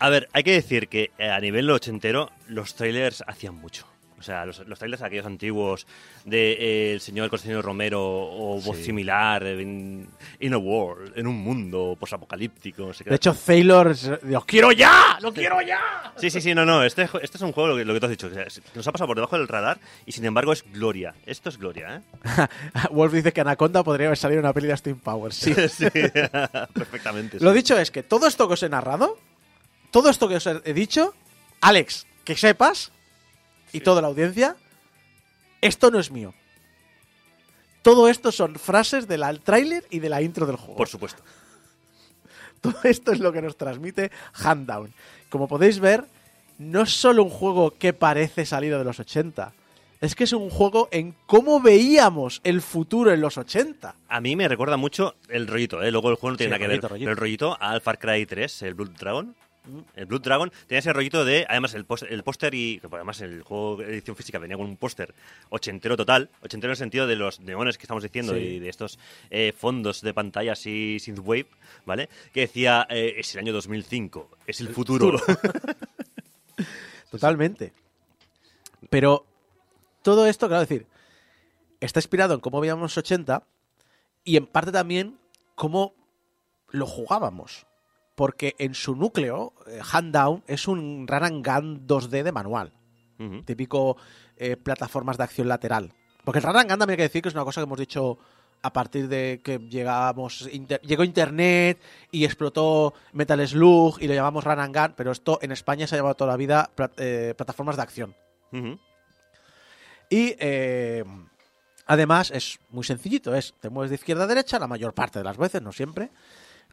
A 0.00 0.08
ver, 0.10 0.28
hay 0.32 0.42
que 0.44 0.52
decir 0.52 0.88
que 0.88 1.10
eh, 1.18 1.28
a 1.28 1.40
nivel 1.40 1.68
ochentero 1.70 2.30
los 2.48 2.74
trailers 2.74 3.24
hacían 3.26 3.54
mucho. 3.54 3.86
O 4.18 4.22
sea, 4.22 4.44
los, 4.44 4.66
los 4.66 4.78
trailers 4.80 5.02
aquellos 5.02 5.26
antiguos 5.26 5.86
de 6.24 6.52
eh, 6.52 6.92
El 6.92 7.00
señor 7.00 7.30
Constantino 7.30 7.62
Romero 7.62 8.02
o 8.02 8.60
voz 8.60 8.76
similar 8.78 9.46
en 9.46 10.08
In 10.40 10.54
a 10.54 10.58
World, 10.58 11.16
en 11.16 11.28
un 11.28 11.36
mundo 11.36 11.96
posapocalíptico. 11.98 12.88
no 12.88 12.92
sé 12.92 13.04
qué. 13.04 13.10
De 13.10 13.16
hecho, 13.16 13.32
Taylor... 13.32 13.94
¡Lo 14.22 14.40
quiero 14.40 14.72
ya! 14.72 15.18
¡Lo 15.20 15.32
quiero 15.32 15.62
ya! 15.62 16.12
Sí, 16.16 16.30
sí, 16.30 16.40
sí, 16.40 16.52
no, 16.52 16.64
no. 16.64 16.82
Este, 16.82 17.08
este 17.22 17.36
es 17.36 17.42
un 17.42 17.52
juego, 17.52 17.68
lo 17.68 17.76
que, 17.76 17.84
lo 17.84 17.94
que 17.94 18.00
tú 18.00 18.06
has 18.06 18.10
dicho, 18.10 18.28
que 18.28 18.44
nos 18.74 18.88
ha 18.88 18.92
pasado 18.92 19.06
por 19.06 19.16
debajo 19.16 19.38
del 19.38 19.46
radar 19.46 19.78
y 20.04 20.10
sin 20.10 20.24
embargo 20.24 20.52
es 20.52 20.64
gloria. 20.72 21.14
Esto 21.24 21.48
es 21.48 21.56
gloria, 21.56 21.96
¿eh? 21.96 22.46
Wolf 22.90 23.12
dice 23.12 23.32
que 23.32 23.40
Anaconda 23.40 23.84
podría 23.84 24.08
haber 24.08 24.18
salido 24.18 24.40
en 24.40 24.46
una 24.46 24.52
peli 24.52 24.66
de 24.66 24.72
Austin 24.72 24.98
Powers. 24.98 25.36
Sí. 25.38 25.54
Sí, 25.68 25.86
perfectamente. 26.74 27.38
Lo 27.40 27.52
dicho 27.52 27.78
es 27.78 27.92
que 27.92 28.02
todo 28.02 28.26
esto 28.26 28.48
que 28.48 28.54
os 28.54 28.62
he 28.64 28.68
narrado, 28.68 29.16
todo 29.90 30.10
esto 30.10 30.28
que 30.28 30.36
os 30.36 30.46
he 30.46 30.72
dicho, 30.74 31.14
Alex, 31.60 32.06
que 32.24 32.36
sepas, 32.36 32.92
y 33.72 33.80
toda 33.80 34.00
la 34.02 34.08
audiencia, 34.08 34.56
esto 35.60 35.90
no 35.90 35.98
es 35.98 36.10
mío. 36.10 36.34
Todo 37.82 38.08
esto 38.08 38.32
son 38.32 38.56
frases 38.56 39.08
del 39.08 39.22
tráiler 39.40 39.84
y 39.90 39.98
de 40.00 40.08
la 40.08 40.20
intro 40.22 40.46
del 40.46 40.56
juego. 40.56 40.76
Por 40.76 40.88
supuesto. 40.88 41.22
Todo 42.60 42.76
esto 42.84 43.12
es 43.12 43.20
lo 43.20 43.32
que 43.32 43.40
nos 43.40 43.56
transmite 43.56 44.10
Handdown. 44.34 44.92
Como 45.30 45.46
podéis 45.48 45.78
ver, 45.78 46.04
no 46.58 46.82
es 46.82 46.90
solo 46.90 47.22
un 47.22 47.30
juego 47.30 47.70
que 47.78 47.92
parece 47.92 48.44
salido 48.46 48.78
de 48.78 48.84
los 48.84 48.98
80, 48.98 49.52
es 50.00 50.14
que 50.14 50.24
es 50.24 50.32
un 50.32 50.50
juego 50.50 50.88
en 50.90 51.14
cómo 51.26 51.60
veíamos 51.60 52.40
el 52.44 52.60
futuro 52.62 53.12
en 53.12 53.20
los 53.20 53.38
80. 53.38 53.94
A 54.08 54.20
mí 54.20 54.36
me 54.36 54.48
recuerda 54.48 54.76
mucho 54.76 55.14
el 55.28 55.46
rollito, 55.46 55.82
¿eh? 55.82 55.90
Luego 55.90 56.10
el 56.10 56.16
juego 56.16 56.32
no 56.32 56.36
tiene 56.36 56.50
Sí, 56.50 56.50
nada 56.50 56.58
que 56.60 56.66
rollito, 56.66 56.82
ver. 56.86 56.90
rollito. 56.90 57.04
Pero 57.04 57.12
el 57.12 57.16
rollito 57.16 57.56
al 57.60 57.80
Far 57.80 57.98
Cry 57.98 58.26
3, 58.26 58.62
el 58.62 58.74
Blood 58.74 58.90
Dragon. 58.90 59.34
El 59.94 60.06
Blood 60.06 60.22
Dragon 60.22 60.52
tenía 60.66 60.80
ese 60.80 60.92
rollito 60.92 61.24
de, 61.24 61.46
además, 61.48 61.74
el 61.74 61.84
póster, 61.84 62.12
el 62.12 62.22
póster 62.22 62.54
y, 62.54 62.80
que 62.80 62.88
además 62.90 63.20
el 63.20 63.42
juego 63.42 63.76
de 63.76 63.84
edición 63.86 64.16
física 64.16 64.38
venía 64.38 64.56
con 64.56 64.66
un 64.66 64.76
póster 64.76 65.14
ochentero 65.50 65.96
total, 65.96 66.30
ochentero 66.42 66.70
en 66.70 66.72
el 66.72 66.76
sentido 66.76 67.06
de 67.06 67.16
los 67.16 67.40
neones 67.40 67.78
que 67.78 67.82
estamos 67.82 68.02
diciendo 68.02 68.34
Sí. 68.34 68.40
y 68.40 68.58
de 68.58 68.68
estos 68.68 68.98
eh, 69.30 69.52
fondos 69.56 70.00
de 70.00 70.12
pantalla 70.14 70.52
así 70.52 70.98
synthwave, 71.00 71.46
¿vale? 71.86 72.08
Que 72.32 72.40
decía, 72.40 72.86
eh, 72.90 73.14
es 73.18 73.34
el 73.34 73.40
año 73.40 73.52
2005, 73.52 74.30
es 74.46 74.60
el, 74.60 74.68
futuro. 74.68 75.20
Totalmente. 77.10 77.72
Pero 78.90 79.26
todo 80.02 80.26
esto, 80.26 80.48
claro, 80.48 80.62
decir, 80.62 80.86
está 81.80 82.00
inspirado 82.00 82.34
en 82.34 82.40
cómo 82.40 82.60
veíamos 82.60 82.82
los 82.82 82.98
80 82.98 83.44
y 84.24 84.36
en 84.36 84.46
parte 84.46 84.72
también 84.72 85.18
cómo 85.54 85.94
lo 86.70 86.86
jugábamos. 86.86 87.66
Porque 88.18 88.56
en 88.58 88.74
su 88.74 88.96
núcleo, 88.96 89.52
eh, 89.68 89.78
Hand 89.92 90.12
Down 90.12 90.42
es 90.48 90.66
un 90.66 91.06
run 91.06 91.22
and 91.22 91.46
gun 91.46 91.86
2D 91.86 92.24
de 92.24 92.32
manual. 92.32 92.72
Típico 93.44 93.96
eh, 94.36 94.56
plataformas 94.56 95.16
de 95.16 95.22
acción 95.22 95.46
lateral. 95.46 95.92
Porque 96.24 96.40
el 96.40 96.44
run 96.44 96.56
and 96.56 96.68
gun 96.68 96.78
también 96.80 96.90
hay 96.94 96.96
que 96.96 97.02
decir 97.04 97.22
que 97.22 97.28
es 97.28 97.34
una 97.36 97.44
cosa 97.44 97.60
que 97.60 97.66
hemos 97.66 97.78
dicho 97.78 98.18
a 98.60 98.72
partir 98.72 99.06
de 99.06 99.40
que 99.44 99.60
llegamos 99.60 100.48
inter- 100.52 100.80
llegó 100.80 101.04
internet 101.04 101.80
y 102.10 102.24
explotó 102.24 102.92
Metal 103.12 103.46
Slug 103.46 103.98
y 104.02 104.08
lo 104.08 104.14
llamamos 104.14 104.42
run 104.42 104.58
and 104.58 104.76
gun, 104.76 104.94
pero 104.96 105.12
esto 105.12 105.38
en 105.40 105.52
España 105.52 105.86
se 105.86 105.94
ha 105.94 105.98
llamado 105.98 106.16
toda 106.16 106.32
la 106.32 106.36
vida 106.36 106.70
eh, 106.96 107.34
plataformas 107.36 107.76
de 107.76 107.82
acción. 107.82 108.16
Y 110.10 110.34
eh, 110.40 111.04
además 111.86 112.32
es 112.32 112.58
muy 112.70 112.82
sencillito, 112.82 113.32
es 113.32 113.54
te 113.60 113.70
mueves 113.70 113.90
de 113.90 113.94
izquierda 113.96 114.24
a 114.24 114.26
derecha 114.26 114.58
la 114.58 114.66
mayor 114.66 114.92
parte 114.92 115.20
de 115.20 115.24
las 115.24 115.36
veces, 115.36 115.62
no 115.62 115.70
siempre. 115.70 116.10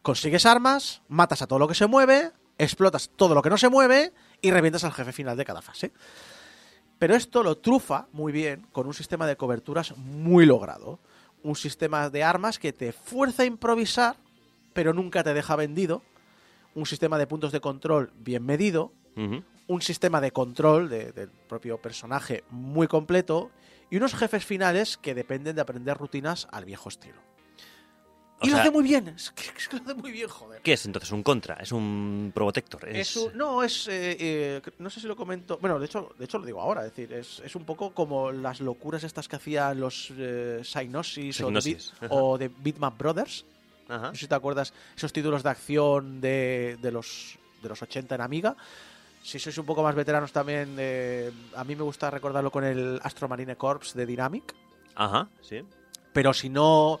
Consigues 0.06 0.46
armas, 0.46 1.02
matas 1.08 1.42
a 1.42 1.48
todo 1.48 1.58
lo 1.58 1.66
que 1.66 1.74
se 1.74 1.88
mueve, 1.88 2.30
explotas 2.58 3.10
todo 3.16 3.34
lo 3.34 3.42
que 3.42 3.50
no 3.50 3.58
se 3.58 3.68
mueve 3.68 4.12
y 4.40 4.52
revientas 4.52 4.84
al 4.84 4.92
jefe 4.92 5.10
final 5.10 5.36
de 5.36 5.44
cada 5.44 5.62
fase. 5.62 5.90
Pero 7.00 7.16
esto 7.16 7.42
lo 7.42 7.56
trufa 7.58 8.06
muy 8.12 8.30
bien 8.32 8.68
con 8.70 8.86
un 8.86 8.94
sistema 8.94 9.26
de 9.26 9.36
coberturas 9.36 9.96
muy 9.96 10.46
logrado. 10.46 11.00
Un 11.42 11.56
sistema 11.56 12.08
de 12.08 12.22
armas 12.22 12.60
que 12.60 12.72
te 12.72 12.92
fuerza 12.92 13.42
a 13.42 13.46
improvisar, 13.46 14.14
pero 14.74 14.92
nunca 14.92 15.24
te 15.24 15.34
deja 15.34 15.56
vendido. 15.56 16.02
Un 16.76 16.86
sistema 16.86 17.18
de 17.18 17.26
puntos 17.26 17.50
de 17.50 17.60
control 17.60 18.12
bien 18.16 18.46
medido, 18.46 18.92
un 19.66 19.82
sistema 19.82 20.20
de 20.20 20.30
control 20.30 20.88
de- 20.88 21.10
del 21.10 21.30
propio 21.30 21.78
personaje 21.82 22.44
muy 22.50 22.86
completo 22.86 23.50
y 23.90 23.96
unos 23.96 24.14
jefes 24.14 24.44
finales 24.44 24.98
que 24.98 25.16
dependen 25.16 25.56
de 25.56 25.62
aprender 25.62 25.96
rutinas 25.98 26.46
al 26.52 26.64
viejo 26.64 26.90
estilo. 26.90 27.20
O 28.40 28.46
y 28.46 28.50
lo 28.50 28.58
hace 28.58 28.70
muy 28.70 28.84
bien. 28.84 29.08
Es 29.08 29.30
que, 29.30 29.44
es 29.56 29.68
que 29.68 29.76
lo 29.76 29.82
hace 29.82 29.94
muy 29.94 30.12
bien, 30.12 30.28
joder. 30.28 30.60
¿Qué 30.60 30.74
es 30.74 30.84
entonces? 30.84 31.10
¿Un 31.10 31.22
contra? 31.22 31.54
¿Es 31.54 31.72
un 31.72 32.32
Probotector? 32.34 32.86
Es 32.88 33.18
no, 33.34 33.62
es. 33.62 33.88
eh, 33.88 34.16
eh, 34.18 34.62
no 34.78 34.90
sé 34.90 35.00
si 35.00 35.06
lo 35.06 35.16
comento. 35.16 35.58
Bueno, 35.58 35.78
de 35.78 35.86
hecho, 35.86 36.12
de 36.18 36.24
hecho 36.26 36.38
lo 36.38 36.44
digo 36.44 36.60
ahora. 36.60 36.84
Es 36.84 36.90
decir, 36.94 37.12
es, 37.14 37.40
es 37.44 37.56
un 37.56 37.64
poco 37.64 37.92
como 37.94 38.30
las 38.32 38.60
locuras 38.60 39.04
estas 39.04 39.26
que 39.28 39.36
hacían 39.36 39.80
los 39.80 40.12
eh, 40.16 40.60
Psygnosis, 40.62 41.40
o 42.10 42.36
de, 42.36 42.46
o 42.50 42.50
Bitmap 42.58 42.98
Brothers. 42.98 43.44
Ajá. 43.88 44.08
No 44.08 44.14
sé 44.14 44.20
si 44.20 44.26
te 44.28 44.34
acuerdas 44.34 44.74
esos 44.96 45.12
títulos 45.12 45.42
de 45.42 45.48
acción 45.50 46.20
de, 46.20 46.76
de 46.82 46.92
los, 46.92 47.38
de 47.62 47.68
los 47.68 47.80
80 47.80 48.16
en 48.16 48.20
Amiga. 48.20 48.56
Si 49.22 49.38
sois 49.38 49.56
un 49.58 49.66
poco 49.66 49.82
más 49.82 49.94
veteranos 49.94 50.30
también, 50.30 50.76
eh, 50.78 51.32
a 51.56 51.64
mí 51.64 51.74
me 51.74 51.82
gusta 51.82 52.10
recordarlo 52.10 52.50
con 52.52 52.64
el 52.64 53.00
Astro 53.02 53.28
Marine 53.28 53.56
Corps 53.56 53.94
de 53.94 54.06
Dynamic. 54.06 54.54
Ajá, 54.94 55.28
sí. 55.40 55.62
Pero 56.12 56.32
si 56.32 56.48
no, 56.48 57.00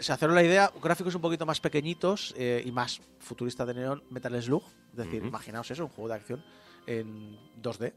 se 0.00 0.12
haceros 0.12 0.34
la 0.34 0.42
idea, 0.42 0.72
gráficos 0.82 1.14
un 1.14 1.20
poquito 1.20 1.46
más 1.46 1.60
pequeñiñitos 1.60 2.34
eh, 2.36 2.62
y 2.64 2.72
más 2.72 3.00
futuristas 3.18 3.66
de 3.66 3.74
neón, 3.74 4.04
Metal 4.10 4.40
Slug. 4.42 4.62
Es 4.90 4.96
decir, 4.96 5.24
imaginaos 5.24 5.70
eso, 5.70 5.84
un 5.84 5.90
juego 5.90 6.08
de 6.08 6.14
acción 6.14 6.44
en 6.86 7.38
2D, 7.60 7.92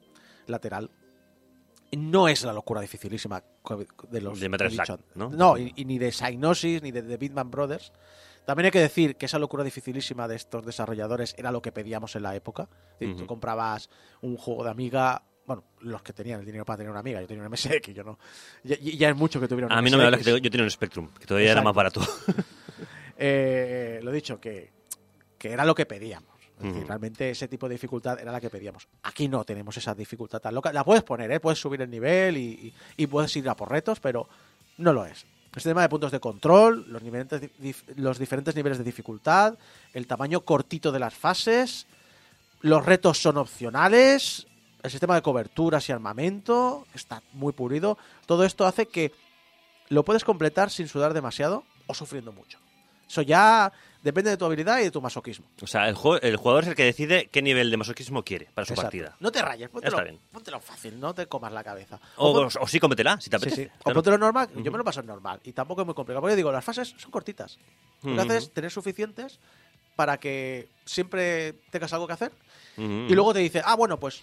lateral. 0.47 0.89
No 1.91 2.27
es 2.27 2.43
la 2.43 2.51
locura 2.51 2.81
dificilísima 2.81 3.43
de 4.09 4.21
los 4.21 4.39
De 4.39 4.49
Metal 4.49 4.71
Slug. 4.71 4.99
¿no? 5.15 5.57
y, 5.57 5.71
y 5.75 5.85
ni 5.85 5.97
de 5.97 6.11
Psygnosis, 6.11 6.81
ni 6.81 6.91
de 6.91 7.01
The 7.01 7.17
Bitman 7.17 7.49
Brothers. 7.49 7.93
También 8.45 8.65
hay 8.65 8.71
que 8.71 8.79
decir 8.79 9.17
que 9.17 9.25
esa 9.25 9.39
locura 9.39 9.63
dificilísima 9.63 10.25
de 10.27 10.37
estos 10.37 10.65
desarrolladores 10.65 11.35
era 11.37 11.51
lo 11.51 11.61
que 11.61 11.73
pedíamos 11.73 12.15
en 12.15 12.23
la 12.23 12.33
época. 12.33 12.69
Es 12.93 12.99
decir, 13.01 13.17
Tú 13.17 13.27
comprabas 13.27 13.89
un 14.21 14.37
juego 14.37 14.63
de 14.63 14.69
amiga, 14.69 15.23
bueno, 15.47 15.63
los 15.81 16.01
que 16.03 16.13
tenían 16.13 16.41
el 16.41 16.45
dinero 16.45 16.63
para 16.65 16.77
tener 16.77 16.91
una 16.91 16.99
amiga, 16.99 17.19
yo 17.21 17.25
tenía 17.27 17.41
una 17.41 17.49
MSX, 17.49 17.93
yo 17.93 18.03
no. 18.03 18.19
Ya, 18.63 18.75
ya 18.79 19.09
es 19.09 19.15
mucho 19.15 19.39
que 19.39 19.47
tuviera 19.47 19.73
A 19.75 19.81
mí 19.81 19.89
no 19.89 19.97
me 19.97 20.03
hablas 20.03 20.21
que 20.23 20.29
yo 20.41 20.51
tenía 20.51 20.63
un 20.65 20.69
Spectrum, 20.69 21.07
que 21.19 21.25
todavía 21.25 21.51
era 21.53 21.61
más 21.63 21.73
barato. 21.73 22.01
Eh, 23.19 23.99
lo 24.03 24.11
dicho, 24.11 24.39
que, 24.39 24.69
que 25.39 25.51
era 25.51 25.65
lo 25.65 25.73
que 25.73 25.85
pedíamos. 25.87 26.29
Es 26.59 26.63
decir, 26.71 26.87
realmente 26.87 27.29
ese 27.31 27.47
tipo 27.47 27.67
de 27.67 27.75
dificultad 27.75 28.19
era 28.19 28.31
la 28.31 28.39
que 28.41 28.49
pedíamos. 28.49 28.87
Aquí 29.03 29.27
no 29.27 29.43
tenemos 29.43 29.75
esa 29.77 29.93
dificultad 29.95 30.39
tan 30.39 30.53
loca. 30.55 30.71
La 30.73 30.83
puedes 30.83 31.03
poner, 31.03 31.31
¿eh? 31.31 31.39
puedes 31.39 31.59
subir 31.59 31.81
el 31.81 31.89
nivel 31.89 32.37
y, 32.37 32.41
y- 32.41 32.73
y 32.97 33.07
puedes 33.07 33.35
ir 33.35 33.47
a 33.49 33.55
por 33.55 33.69
retos, 33.71 33.99
pero 33.99 34.27
no 34.77 34.93
lo 34.93 35.05
es. 35.05 35.25
El 35.53 35.61
sistema 35.61 35.81
de 35.81 35.89
puntos 35.89 36.11
de 36.11 36.19
control, 36.19 36.85
niveles 37.01 37.41
los 37.95 38.19
diferentes 38.19 38.55
niveles 38.55 38.77
de 38.77 38.83
dificultad, 38.83 39.57
el 39.93 40.05
tamaño 40.05 40.41
cortito 40.41 40.91
de 40.91 40.99
las 40.99 41.15
fases, 41.15 41.87
los 42.61 42.85
retos 42.85 43.19
son 43.19 43.37
opcionales, 43.37 44.45
el 44.87 44.91
sistema 44.91 45.15
de 45.15 45.21
coberturas 45.21 45.87
y 45.87 45.91
armamento 45.91 46.87
está 46.93 47.21
muy 47.33 47.53
pulido. 47.53 47.97
Todo 48.25 48.43
esto 48.43 48.65
hace 48.65 48.87
que 48.87 49.11
lo 49.89 50.03
puedes 50.03 50.23
completar 50.23 50.69
sin 50.69 50.87
sudar 50.87 51.13
demasiado 51.13 51.63
o 51.87 51.93
sufriendo 51.93 52.31
mucho. 52.31 52.59
Eso 53.07 53.21
ya 53.21 53.71
depende 54.03 54.29
de 54.31 54.37
tu 54.37 54.43
habilidad 54.45 54.79
y 54.79 54.83
de 54.83 54.91
tu 54.91 55.01
masoquismo. 55.01 55.45
O 55.61 55.67
sea, 55.67 55.87
el, 55.87 55.95
el 56.21 56.35
jugador 56.35 56.63
es 56.63 56.69
el 56.69 56.75
que 56.75 56.83
decide 56.83 57.27
qué 57.27 57.41
nivel 57.41 57.71
de 57.71 57.77
masoquismo 57.77 58.23
quiere 58.23 58.49
para 58.53 58.65
su 58.65 58.73
Exacto. 58.73 58.85
partida. 58.87 59.15
No 59.21 59.31
te 59.31 59.41
rayes, 59.41 59.69
póntelo, 59.69 59.97
póntelo 60.31 60.59
fácil, 60.59 60.99
no 60.99 61.13
te 61.13 61.27
comas 61.27 61.53
la 61.53 61.63
cabeza. 61.63 61.99
O, 62.17 62.49
o 62.59 62.67
sí, 62.67 62.79
cómetela, 62.81 63.19
si 63.21 63.29
te 63.29 63.37
sí, 63.39 63.43
apetece. 63.43 63.63
sí. 63.65 63.71
O 63.79 63.83
claro. 63.83 63.95
póntelo 63.95 64.17
normal, 64.17 64.49
yo 64.55 64.71
me 64.71 64.77
lo 64.77 64.83
paso 64.83 64.99
en 64.99 65.05
normal. 65.07 65.39
Y 65.43 65.53
tampoco 65.53 65.81
es 65.81 65.85
muy 65.85 65.95
complicado. 65.95 66.21
Porque 66.21 66.33
yo 66.33 66.37
digo, 66.37 66.51
las 66.51 66.65
fases 66.65 66.95
son 66.97 67.11
cortitas. 67.11 67.57
Lo 68.03 68.13
que 68.15 68.21
haces 68.21 68.43
es 68.43 68.53
tener 68.53 68.71
suficientes 68.71 69.39
para 69.95 70.17
que 70.19 70.67
siempre 70.85 71.53
tengas 71.71 71.91
algo 71.93 72.07
que 72.07 72.13
hacer. 72.13 72.31
Y 72.77 73.13
luego 73.15 73.33
te 73.33 73.39
dice, 73.39 73.61
ah, 73.65 73.75
bueno, 73.75 73.99
pues 73.99 74.21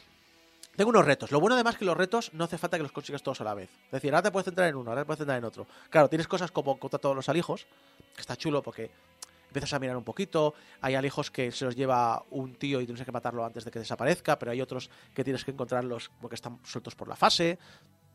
tengo 0.77 0.91
unos 0.91 1.05
retos. 1.05 1.31
Lo 1.31 1.41
bueno 1.41 1.55
además 1.55 1.77
que 1.77 1.85
los 1.85 1.97
retos 1.97 2.33
no 2.35 2.45
hace 2.45 2.59
falta 2.59 2.77
que 2.77 2.83
los 2.83 2.93
consigas 2.93 3.23
todos 3.23 3.41
a 3.41 3.45
la 3.45 3.55
vez. 3.55 3.71
Es 3.87 3.91
decir, 3.93 4.13
ahora 4.15 4.23
te 4.23 4.31
puedes 4.33 4.45
centrar 4.45 4.69
en 4.69 4.77
uno, 4.77 4.91
ahora 4.91 5.03
te 5.03 5.07
puedes 5.07 5.19
centrar 5.19 5.39
en 5.39 5.45
otro. 5.45 5.67
Claro, 5.91 6.09
tienes 6.09 6.27
cosas 6.29 6.51
como 6.51 6.79
contra 6.79 6.99
todos 6.99 7.15
los 7.15 7.29
alijos, 7.29 7.67
que 8.15 8.21
está 8.21 8.37
chulo 8.37 8.63
porque 8.63 8.91
empiezas 9.47 9.73
a 9.75 9.79
mirar 9.79 9.97
un 9.97 10.05
poquito. 10.05 10.55
Hay 10.81 10.95
alijos 10.97 11.31
que 11.31 11.53
se 11.53 11.65
los 11.65 11.77
lleva 11.77 12.25
un 12.31 12.55
tío 12.57 12.81
y 12.81 12.87
tienes 12.87 13.05
que 13.05 13.13
matarlo 13.13 13.45
antes 13.45 13.65
de 13.65 13.71
que 13.71 13.79
desaparezca, 13.79 14.39
pero 14.39 14.51
hay 14.53 14.61
otros 14.61 14.91
que 15.15 15.23
tienes 15.23 15.45
que 15.45 15.53
encontrarlos 15.53 16.11
porque 16.21 16.35
están 16.35 16.59
sueltos 16.65 16.95
por 16.97 17.07
la 17.09 17.15
fase. 17.17 17.59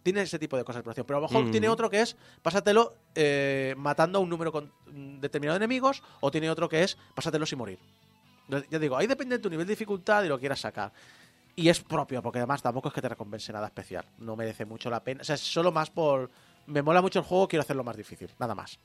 Tiene 0.03 0.21
ese 0.21 0.39
tipo 0.39 0.55
de 0.57 0.63
cosas 0.63 0.77
de 0.77 0.79
exploración. 0.81 1.05
Pero 1.05 1.17
a 1.17 1.21
lo 1.21 1.27
mejor 1.27 1.43
Ujú. 1.43 1.51
tiene 1.51 1.69
otro 1.69 1.89
que 1.89 2.01
es 2.01 2.15
pásatelo 2.41 2.93
eh, 3.15 3.73
matando 3.77 4.19
a 4.19 4.21
un 4.21 4.29
número 4.29 4.51
con- 4.51 4.71
mm, 4.87 5.19
determinado 5.19 5.59
de 5.59 5.63
enemigos, 5.65 6.03
o 6.21 6.31
tiene 6.31 6.49
otro 6.49 6.67
que 6.69 6.83
es 6.83 6.97
pásatelo 7.15 7.45
sin 7.45 7.57
morir. 7.57 7.79
Ya 8.71 8.79
digo, 8.79 8.97
ahí 8.97 9.05
depende 9.05 9.37
de 9.37 9.43
tu 9.43 9.49
nivel 9.49 9.67
de 9.67 9.73
dificultad 9.73 10.23
y 10.23 10.27
lo 10.27 10.37
que 10.37 10.41
quieras 10.41 10.59
sacar. 10.61 10.91
Y 11.59 11.67
es 11.67 11.81
propio, 11.81 12.21
porque 12.21 12.39
además 12.39 12.61
tampoco 12.61 12.87
es 12.87 12.93
que 12.93 13.01
te 13.01 13.09
recompense 13.09 13.51
nada 13.51 13.67
especial. 13.67 14.05
No 14.19 14.37
merece 14.37 14.63
mucho 14.63 14.89
la 14.89 15.03
pena. 15.03 15.19
O 15.19 15.23
sea, 15.25 15.35
es 15.35 15.41
solo 15.41 15.73
más 15.73 15.89
por. 15.89 16.29
Me 16.67 16.81
mola 16.81 17.01
mucho 17.01 17.19
el 17.19 17.25
juego, 17.25 17.49
quiero 17.49 17.63
hacerlo 17.63 17.83
más 17.83 17.97
difícil. 17.97 18.29
Nada 18.39 18.55
más. 18.55 18.79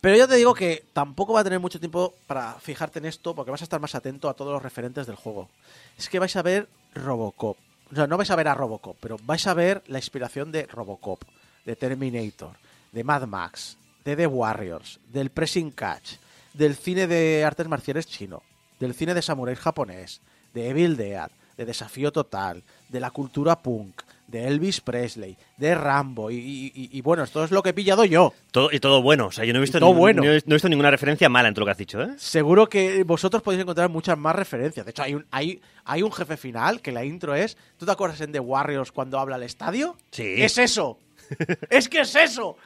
Pero 0.00 0.16
ya 0.16 0.26
te 0.26 0.36
digo 0.36 0.54
que 0.54 0.84
tampoco 0.94 1.34
va 1.34 1.40
a 1.40 1.44
tener 1.44 1.60
mucho 1.60 1.78
tiempo 1.78 2.14
para 2.26 2.54
fijarte 2.54 2.98
en 2.98 3.04
esto, 3.04 3.34
porque 3.34 3.50
vas 3.50 3.60
a 3.60 3.64
estar 3.64 3.78
más 3.78 3.94
atento 3.94 4.30
a 4.30 4.34
todos 4.34 4.54
los 4.54 4.62
referentes 4.62 5.06
del 5.06 5.16
juego. 5.16 5.50
Es 5.98 6.08
que 6.08 6.18
vais 6.18 6.34
a 6.36 6.40
ver 6.40 6.66
Robocop. 6.94 7.58
O 7.92 7.94
sea, 7.94 8.06
no 8.06 8.16
vais 8.16 8.30
a 8.30 8.36
ver 8.36 8.48
a 8.48 8.54
Robocop, 8.54 8.96
pero 9.00 9.18
vais 9.24 9.46
a 9.46 9.52
ver 9.52 9.82
la 9.86 9.98
inspiración 9.98 10.50
de 10.50 10.64
Robocop, 10.64 11.24
de 11.66 11.76
Terminator, 11.76 12.56
de 12.92 13.04
Mad 13.04 13.26
Max, 13.26 13.76
de 14.02 14.16
The 14.16 14.26
Warriors, 14.26 14.98
del 15.12 15.28
Pressing 15.28 15.72
Catch, 15.72 16.12
del 16.54 16.74
cine 16.74 17.06
de 17.06 17.44
artes 17.44 17.68
marciales 17.68 18.06
chino, 18.06 18.42
del 18.78 18.94
cine 18.94 19.12
de 19.12 19.20
samurái 19.20 19.56
japonés, 19.56 20.22
de 20.54 20.68
Evil 20.70 20.96
Dead, 20.96 21.30
de 21.56 21.64
Desafío 21.64 22.12
Total, 22.12 22.62
de 22.88 23.00
la 23.00 23.10
cultura 23.10 23.56
punk, 23.60 24.02
de 24.26 24.46
Elvis 24.46 24.80
Presley, 24.80 25.36
de 25.56 25.74
Rambo, 25.74 26.30
y, 26.30 26.70
y- 26.72 27.00
bueno, 27.00 27.24
esto 27.24 27.42
es 27.42 27.50
lo 27.50 27.64
que 27.64 27.70
he 27.70 27.72
pillado 27.72 28.04
yo. 28.04 28.32
Todo, 28.52 28.70
y 28.70 28.78
todo 28.78 29.02
bueno. 29.02 29.26
O 29.26 29.32
sea, 29.32 29.44
yo 29.44 29.52
no 29.52 29.58
he 29.58 29.60
visto, 29.60 29.80
todo 29.80 29.92
bueno. 29.92 30.22
no 30.22 30.30
he, 30.30 30.36
no 30.46 30.52
he 30.52 30.54
visto 30.54 30.68
ninguna 30.68 30.90
referencia 30.92 31.28
mala 31.28 31.48
en 31.48 31.54
todo 31.54 31.62
lo 31.62 31.66
que 31.66 31.72
has 31.72 31.78
dicho, 31.78 32.00
¿eh? 32.00 32.10
Seguro 32.16 32.68
que 32.68 33.02
vosotros 33.02 33.42
podéis 33.42 33.62
encontrar 33.62 33.88
muchas 33.88 34.16
más 34.16 34.36
referencias. 34.36 34.86
De 34.86 34.90
hecho, 34.90 35.02
hay 35.02 35.14
un, 35.16 35.26
hay, 35.32 35.60
hay 35.84 36.02
un 36.02 36.12
jefe 36.12 36.36
final 36.36 36.80
que 36.80 36.92
la 36.92 37.04
intro 37.04 37.34
es. 37.34 37.56
¿Tú 37.76 37.86
te 37.86 37.90
acuerdas 37.92 38.20
en 38.20 38.30
The 38.30 38.38
Warriors 38.38 38.92
cuando 38.92 39.18
habla 39.18 39.34
al 39.34 39.42
estadio? 39.42 39.96
Sí. 40.12 40.34
Es 40.40 40.58
eso. 40.58 40.98
es 41.68 41.88
que 41.88 42.00
es 42.02 42.14
eso. 42.14 42.56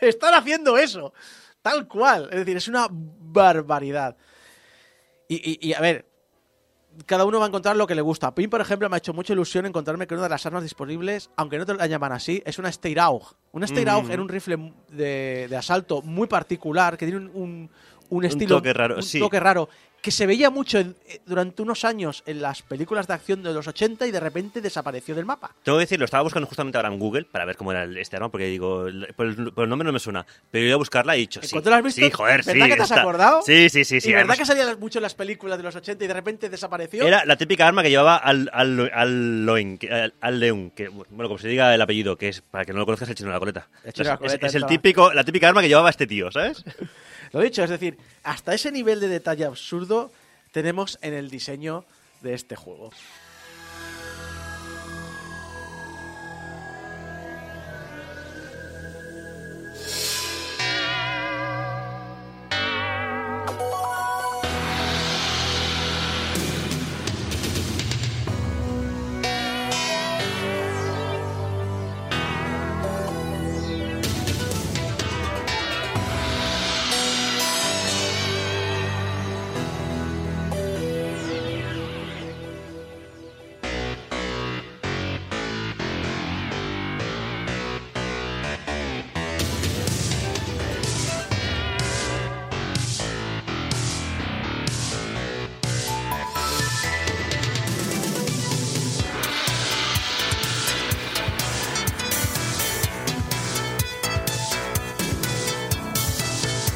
Están 0.00 0.32
haciendo 0.32 0.78
eso. 0.78 1.12
Tal 1.60 1.86
cual. 1.86 2.30
Es 2.32 2.38
decir, 2.38 2.56
es 2.56 2.66
una 2.68 2.86
barbaridad. 2.90 4.16
Y, 5.28 5.72
a 5.74 5.80
ver, 5.80 6.06
cada 7.06 7.24
uno 7.24 7.38
va 7.38 7.46
a 7.46 7.48
encontrar 7.48 7.76
lo 7.76 7.86
que 7.86 7.94
le 7.94 8.02
gusta. 8.02 8.28
A 8.28 8.34
mí, 8.36 8.46
por 8.48 8.60
ejemplo, 8.60 8.88
me 8.88 8.96
ha 8.96 8.98
hecho 8.98 9.12
mucha 9.12 9.32
ilusión 9.32 9.66
encontrarme 9.66 10.06
que 10.06 10.14
una 10.14 10.24
de 10.24 10.28
las 10.28 10.44
armas 10.46 10.62
disponibles, 10.62 11.30
aunque 11.36 11.58
no 11.58 11.66
te 11.66 11.74
la 11.74 11.86
llaman 11.86 12.12
así, 12.12 12.42
es 12.46 12.58
una 12.58 12.70
Steyraug. 12.70 13.22
Una 13.52 13.66
Steyraug 13.66 14.04
Mm. 14.06 14.10
era 14.10 14.22
un 14.22 14.28
rifle 14.28 14.72
de, 14.88 15.46
de 15.48 15.56
asalto 15.56 16.02
muy 16.02 16.26
particular, 16.28 16.96
que 16.96 17.06
tiene 17.06 17.20
un, 17.26 17.30
un- 17.34 17.70
un 18.10 18.24
estilo... 18.24 18.56
toque 18.56 18.72
raro, 18.72 18.96
un 18.96 19.02
sí. 19.04 19.20
toque 19.20 19.38
raro, 19.38 19.68
que 20.00 20.10
se 20.10 20.26
veía 20.26 20.48
mucho 20.50 20.78
en- 20.78 20.96
eh, 21.06 21.20
durante 21.26 21.60
unos 21.62 21.84
años 21.84 22.22
en 22.26 22.40
las 22.40 22.62
películas 22.62 23.06
de 23.06 23.14
acción 23.14 23.42
de 23.42 23.52
los 23.52 23.66
80 23.68 24.06
y 24.06 24.10
de 24.10 24.20
repente 24.20 24.60
desapareció 24.60 25.14
del 25.14 25.26
mapa. 25.26 25.54
Tengo 25.62 25.76
que 25.78 25.82
decir, 25.82 25.98
lo 25.98 26.06
estaba 26.06 26.22
buscando 26.22 26.46
justamente 26.46 26.78
ahora 26.78 26.88
en 26.88 26.98
Google 26.98 27.24
para 27.24 27.44
ver 27.44 27.56
cómo 27.56 27.70
era 27.72 27.84
este 28.00 28.16
arma, 28.16 28.30
porque 28.30 28.46
digo, 28.46 28.86
por 29.16 29.26
el, 29.26 29.52
por 29.52 29.64
el 29.64 29.70
nombre 29.70 29.84
no 29.84 29.92
me 29.92 29.98
suena. 29.98 30.24
Pero 30.50 30.64
iba 30.64 30.74
a 30.74 30.78
buscarla 30.78 31.16
y 31.16 31.18
he 31.18 31.20
dicho, 31.22 31.40
¿En 31.40 31.46
sí. 31.48 31.52
cuánto 31.52 31.68
la 31.70 31.76
has 31.76 31.84
visto? 31.84 32.00
Sí, 32.00 32.10
joder, 32.10 32.42
¿Verdad 32.44 32.64
sí. 32.64 32.70
que 32.70 32.76
te 32.76 32.82
has 32.82 32.92
acordado? 32.92 33.42
Sí, 33.42 33.68
sí, 33.68 33.84
sí. 33.84 34.00
sí 34.00 34.08
¿Y 34.10 34.12
verdad 34.14 34.36
que 34.36 34.46
salía 34.46 34.74
mucho 34.76 34.98
en 34.98 35.02
las 35.02 35.14
películas 35.14 35.58
de 35.58 35.64
los 35.64 35.76
80 35.76 36.02
y 36.04 36.08
de 36.08 36.14
repente 36.14 36.48
desapareció? 36.48 37.04
Era 37.06 37.24
la 37.26 37.36
típica 37.36 37.66
arma 37.68 37.82
que 37.82 37.90
llevaba 37.90 38.16
al, 38.16 38.48
al, 38.54 38.90
al 38.94 39.44
Loin, 39.44 39.78
al, 39.90 40.14
al 40.20 40.40
Leun, 40.40 40.70
que, 40.70 40.88
bueno, 40.88 41.06
como 41.28 41.38
se 41.38 41.48
diga 41.48 41.74
el 41.74 41.80
apellido, 41.82 42.16
que 42.16 42.28
es, 42.28 42.40
para 42.40 42.64
que 42.64 42.72
no 42.72 42.78
lo 42.78 42.86
conozcas, 42.86 43.08
el 43.10 43.14
chino 43.16 43.28
de 43.28 43.34
la 43.34 43.38
coleta. 43.38 43.68
El 43.84 43.92
chino 43.92 44.04
de 44.04 44.08
la 44.10 44.14
Es- 44.14 44.18
coleta 44.20 44.46
es, 44.46 44.54
el 44.54 44.64
típico, 44.66 45.12
la 45.12 45.24
típica 45.24 45.48
arma 45.48 45.60
que 45.60 45.68
llevaba 45.68 45.90
este 45.90 46.06
tío, 46.06 46.30
¿sabes? 46.32 46.64
Lo 47.32 47.40
dicho, 47.40 47.62
es 47.62 47.70
decir, 47.70 47.96
hasta 48.22 48.54
ese 48.54 48.72
nivel 48.72 49.00
de 49.00 49.08
detalle 49.08 49.44
absurdo 49.44 50.10
tenemos 50.52 50.98
en 51.02 51.14
el 51.14 51.30
diseño 51.30 51.84
de 52.22 52.34
este 52.34 52.56
juego. 52.56 52.90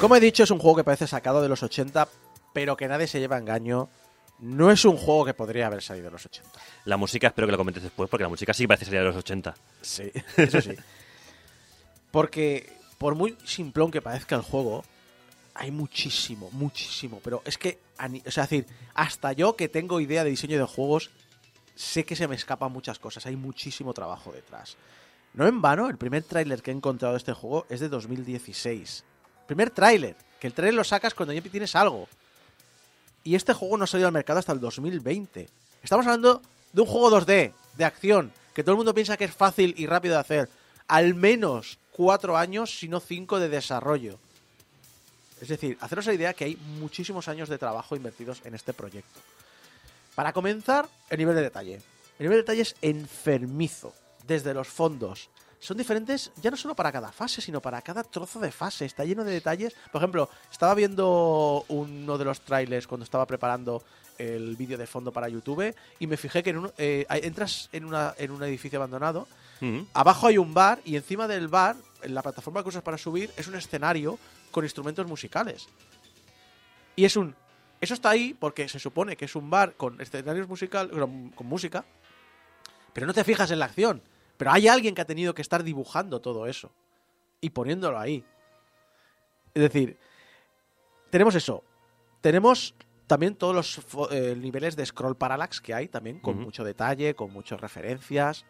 Como 0.05 0.17
he 0.17 0.21
dicho, 0.21 0.43
es 0.43 0.51
un 0.51 0.59
juego 0.59 0.77
que 0.77 0.85
parece 0.85 1.07
sacado 1.07 1.41
de 1.41 1.49
los 1.49 1.63
80, 1.63 2.07
pero 2.53 2.77
que 2.77 2.87
nadie 2.89 3.07
se 3.07 3.21
lleva 3.21 3.37
a 3.37 3.39
engaño. 3.39 3.89
No 4.39 4.71
es 4.71 4.85
un 4.85 4.99
juego 4.99 5.25
que 5.25 5.33
podría 5.33 5.69
haber 5.69 5.81
salido 5.81 6.09
de 6.09 6.11
los 6.11 6.27
80. 6.27 6.61
La 6.85 6.99
música 6.99 7.29
espero 7.29 7.49
que 7.49 7.53
lo 7.53 7.57
comentes 7.57 7.83
después, 7.83 8.11
porque 8.11 8.25
la 8.25 8.29
música 8.29 8.53
sí 8.53 8.67
parece 8.67 8.85
salir 8.85 9.01
de 9.01 9.07
los 9.07 9.17
80. 9.17 9.55
Sí, 9.81 10.13
eso 10.37 10.61
sí. 10.61 10.73
Porque 12.11 12.71
por 12.99 13.15
muy 13.15 13.39
simplón 13.47 13.91
que 13.91 14.03
parezca 14.03 14.37
el 14.37 14.43
juego, 14.43 14.85
hay 15.55 15.71
muchísimo, 15.71 16.51
muchísimo. 16.53 17.21
Pero 17.25 17.41
es 17.47 17.57
que, 17.57 17.79
o 18.27 18.31
sea, 18.31 18.45
es 18.45 18.51
decir, 18.51 18.67
hasta 18.93 19.33
yo 19.33 19.57
que 19.57 19.71
tengo 19.71 20.01
idea 20.01 20.23
de 20.23 20.29
diseño 20.29 20.59
de 20.59 20.67
juegos, 20.67 21.13
sé 21.77 22.05
que 22.05 22.15
se 22.15 22.29
me 22.29 22.35
escapan 22.35 22.71
muchas 22.71 22.99
cosas. 22.99 23.25
Hay 23.25 23.37
muchísimo 23.37 23.95
trabajo 23.95 24.33
detrás. 24.33 24.77
No 25.33 25.47
en 25.47 25.63
vano, 25.63 25.89
el 25.89 25.97
primer 25.97 26.25
tráiler 26.25 26.61
que 26.61 26.73
he 26.73 26.75
encontrado 26.75 27.15
de 27.15 27.19
este 27.19 27.33
juego 27.33 27.65
es 27.71 27.81
de 27.81 27.89
2016. 27.89 29.05
Primer 29.47 29.71
tráiler, 29.71 30.17
que 30.41 30.47
el 30.47 30.55
tráiler 30.55 30.75
lo 30.75 30.85
sacas 30.85 31.15
cuando 31.15 31.33
ya 31.33 31.43
tienes 31.43 31.75
algo. 31.77 32.09
Y 33.23 33.35
este 33.35 33.55
juego 33.55 33.77
no 33.77 33.85
ha 33.85 33.87
salido 33.87 34.09
al 34.09 34.15
mercado 34.15 34.39
hasta 34.39 34.53
el 34.53 34.61
2020. 34.61 35.49
Estamos 35.83 36.07
hablando 36.07 36.43
de 36.73 36.81
un 36.81 36.87
juego 36.87 37.11
2D, 37.11 37.53
de 37.77 37.85
acción, 37.85 38.33
que 38.55 38.63
todo 38.63 38.73
el 38.73 38.77
mundo 38.77 38.95
piensa 38.95 39.17
que 39.17 39.25
es 39.25 39.35
fácil 39.35 39.75
y 39.77 39.87
rápido 39.87 40.15
de 40.15 40.21
hacer. 40.21 40.49
Al 40.89 41.15
menos 41.15 41.79
cuatro 41.93 42.37
años, 42.37 42.79
si 42.79 42.89
no 42.89 43.01
cinco, 43.01 43.39
de 43.39 43.49
desarrollo. 43.49 44.19
Es 45.41 45.49
decir, 45.49 45.77
haceros 45.81 46.07
la 46.07 46.15
idea 46.15 46.35
que 46.35 46.45
hay 46.45 46.57
muchísimos 46.57 47.29
años 47.29 47.49
de 47.49 47.59
trabajo 47.59 47.97
invertidos 47.97 48.41
en 48.45 48.55
este 48.55 48.73
proyecto. 48.73 49.21
Para 50.15 50.33
comenzar, 50.33 50.89
el 51.11 51.19
nivel 51.19 51.35
de 51.35 51.43
detalle. 51.43 51.75
El 52.19 52.27
nivel 52.27 52.39
de 52.39 52.43
detalle 52.43 52.63
es 52.63 52.77
enfermizo, 52.83 53.93
desde 54.27 54.55
los 54.55 54.69
fondos. 54.69 55.29
Son 55.61 55.77
diferentes 55.77 56.31
ya 56.43 56.51
no 56.51 56.57
solo 56.57 56.75
para 56.75 56.93
cada 56.93 57.11
fase, 57.13 57.41
sino 57.41 57.61
para 57.63 57.81
cada 57.83 58.03
trozo 58.05 58.39
de 58.41 58.53
fase. 58.53 58.85
Está 58.85 59.05
lleno 59.05 59.25
de 59.25 59.33
detalles. 59.33 59.75
Por 59.93 60.01
ejemplo, 60.03 60.29
estaba 60.51 60.75
viendo 60.75 61.65
uno 61.69 62.19
de 62.19 62.25
los 62.25 62.41
trailers 62.43 62.87
cuando 62.87 63.05
estaba 63.05 63.27
preparando 63.27 63.83
el 64.19 64.55
vídeo 64.57 64.79
de 64.79 64.87
fondo 64.87 65.11
para 65.13 65.29
YouTube 65.29 65.75
y 65.99 66.07
me 66.07 66.17
fijé 66.17 66.43
que 66.43 66.51
en 66.51 66.59
uno- 66.59 66.73
eh, 66.79 67.05
entras 67.09 67.69
en, 67.73 67.85
una, 67.85 68.15
en 68.19 68.31
un 68.31 68.43
edificio 68.45 68.79
abandonado. 68.79 69.27
Abajo 69.95 70.27
hay 70.27 70.37
un 70.39 70.53
bar 70.53 70.81
y 70.85 70.97
encima 70.97 71.27
del 71.27 71.49
bar, 71.49 71.77
en 72.03 72.15
la 72.15 72.23
plataforma 72.23 72.63
que 72.63 72.69
usas 72.69 72.83
para 72.83 72.99
subir, 72.99 73.31
es 73.37 73.49
un 73.49 73.55
escenario 73.55 74.19
con 74.51 74.65
instrumentos 74.65 75.07
musicales. 75.07 75.67
Y 76.97 77.05
es 77.07 77.17
un... 77.17 77.35
Eso 77.81 77.95
está 77.95 78.11
ahí 78.11 78.35
porque 78.39 78.69
se 78.69 78.79
supone 78.79 79.17
que 79.17 79.25
es 79.25 79.35
un 79.35 79.51
bar 79.51 79.75
con 79.75 80.01
escenarios 80.01 80.49
musicales, 80.49 80.93
con 80.93 81.47
música, 81.47 81.85
pero 82.93 83.07
no 83.07 83.13
te 83.15 83.25
fijas 83.25 83.51
en 83.51 83.59
la 83.59 83.65
acción. 83.67 84.01
Pero 84.45 84.53
hay 84.53 84.69
alguien 84.69 84.95
que 84.95 85.01
ha 85.01 85.07
tenido 85.07 85.35
que 85.35 85.41
estar 85.41 85.65
dibujando 85.65 86.21
todo 86.21 86.47
eso 86.47 86.71
y 87.41 87.49
poniéndolo 87.49 87.99
ahí. 87.99 88.23
Es 89.55 89.63
decir, 89.63 89.97
tenemos 91.09 91.35
eso. 91.35 91.65
Tenemos 92.21 92.75
también 93.07 93.37
todos 93.37 93.55
los 93.55 94.11
eh, 94.11 94.37
niveles 94.39 94.77
de 94.77 94.85
scroll 94.85 95.17
parallax 95.17 95.63
que 95.63 95.73
hay 95.73 95.89
también, 95.89 96.21
con 96.21 96.39
mucho 96.39 96.63
detalle, 96.63 97.15
con 97.15 97.33
muchas 97.33 97.59
referencias. 97.59 98.45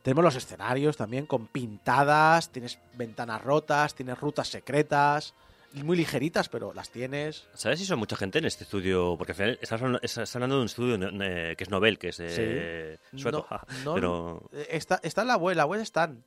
Tenemos 0.00 0.24
los 0.24 0.36
escenarios 0.36 0.96
también 0.96 1.26
con 1.26 1.48
pintadas, 1.48 2.48
tienes 2.48 2.78
ventanas 2.94 3.42
rotas, 3.42 3.94
tienes 3.94 4.18
rutas 4.18 4.48
secretas, 4.48 5.34
muy 5.74 5.96
ligeritas, 5.96 6.48
pero 6.48 6.72
las 6.74 6.90
tienes. 6.90 7.46
¿Sabes 7.54 7.78
si 7.78 7.86
son 7.86 7.98
mucha 7.98 8.16
gente 8.16 8.38
en 8.38 8.44
este 8.44 8.64
estudio? 8.64 9.14
Porque 9.16 9.32
al 9.32 9.36
final 9.36 9.58
estás 9.62 10.34
hablando, 10.36 10.56
de 10.56 10.60
un 10.60 10.66
estudio 10.66 10.96
eh, 11.22 11.54
que 11.56 11.64
es 11.64 11.70
Nobel, 11.70 11.98
que 11.98 12.08
es 12.08 12.16
sueco. 13.16 13.46
No, 13.50 13.60
no, 13.84 13.94
pero... 13.94 14.42
eh, 14.52 14.66
está, 14.70 15.00
está 15.02 15.22
en 15.22 15.28
la 15.28 15.36
web, 15.36 15.56
la 15.56 15.64
web 15.66 15.80
están. 15.80 16.22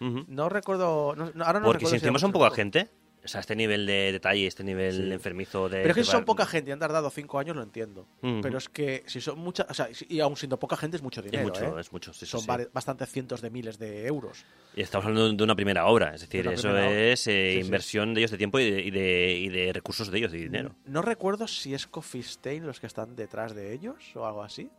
No 0.00 0.48
recuerdo. 0.48 1.14
no- 1.16 1.24
ahora 1.44 1.58
no 1.60 1.66
Porque 1.66 1.78
recuerdo 1.78 1.88
si 1.90 1.96
encima 1.96 2.18
son 2.18 2.32
poca 2.32 2.50
gente, 2.54 2.88
o 3.24 3.28
sea, 3.28 3.40
este 3.40 3.56
nivel 3.56 3.84
de 3.86 4.12
detalle, 4.12 4.46
este 4.46 4.64
nivel 4.64 4.94
Sí. 4.94 5.12
enfermizo 5.12 5.68
de... 5.68 5.78
Pero 5.78 5.90
es 5.90 5.94
que 5.96 6.04
si 6.04 6.10
son 6.10 6.24
poca 6.24 6.46
gente 6.46 6.70
y 6.70 6.72
han 6.72 6.78
tardado 6.78 7.10
cinco 7.10 7.38
años, 7.38 7.56
lo 7.56 7.62
entiendo. 7.62 8.06
Pero 8.20 8.58
es 8.58 8.68
que 8.68 9.02
si 9.06 9.20
son 9.20 9.38
muchas. 9.38 9.66
O 9.70 9.74
sea, 9.74 9.88
y 10.08 10.20
aún 10.20 10.36
siendo 10.36 10.58
poca 10.58 10.76
gente 10.76 10.96
es 10.96 11.02
mucho 11.02 11.20
Es 11.20 11.26
dinero. 11.26 11.44
mucho, 11.48 11.76
¿eh? 11.76 11.80
es 11.80 11.92
mucho, 11.92 12.12
sí, 12.12 12.20
sí, 12.20 12.26
son 12.26 12.40
sí. 12.40 12.46
bastantes 12.72 13.08
cientos 13.10 13.40
de 13.40 13.50
miles 13.50 13.78
de 13.78 14.06
euros. 14.06 14.44
Y 14.74 14.82
estamos 14.82 15.06
hablando 15.06 15.32
de 15.32 15.42
una 15.44 15.56
primera 15.56 15.86
obra, 15.86 16.14
es 16.14 16.20
decir, 16.22 16.46
eso 16.48 16.76
es 16.78 17.26
eh, 17.26 17.54
inversión 17.62 18.14
de 18.14 18.20
ellos 18.20 18.30
de 18.30 18.38
tiempo 18.38 18.58
y 18.60 18.70
de, 18.70 18.80
y 18.82 18.90
de, 18.90 19.32
y 19.38 19.48
de 19.48 19.72
recursos 19.72 20.10
de 20.10 20.18
ellos, 20.18 20.32
de 20.32 20.38
dinero. 20.38 20.74
No 20.86 21.02
recuerdo 21.02 21.48
si 21.48 21.74
es 21.74 21.86
Coffee 21.86 22.22
Stain 22.22 22.64
los 22.66 22.78
que 22.80 22.86
están 22.86 23.16
detrás 23.16 23.54
de 23.54 23.72
ellos 23.72 23.96
o 24.14 24.24
algo 24.26 24.42
así. 24.42 24.70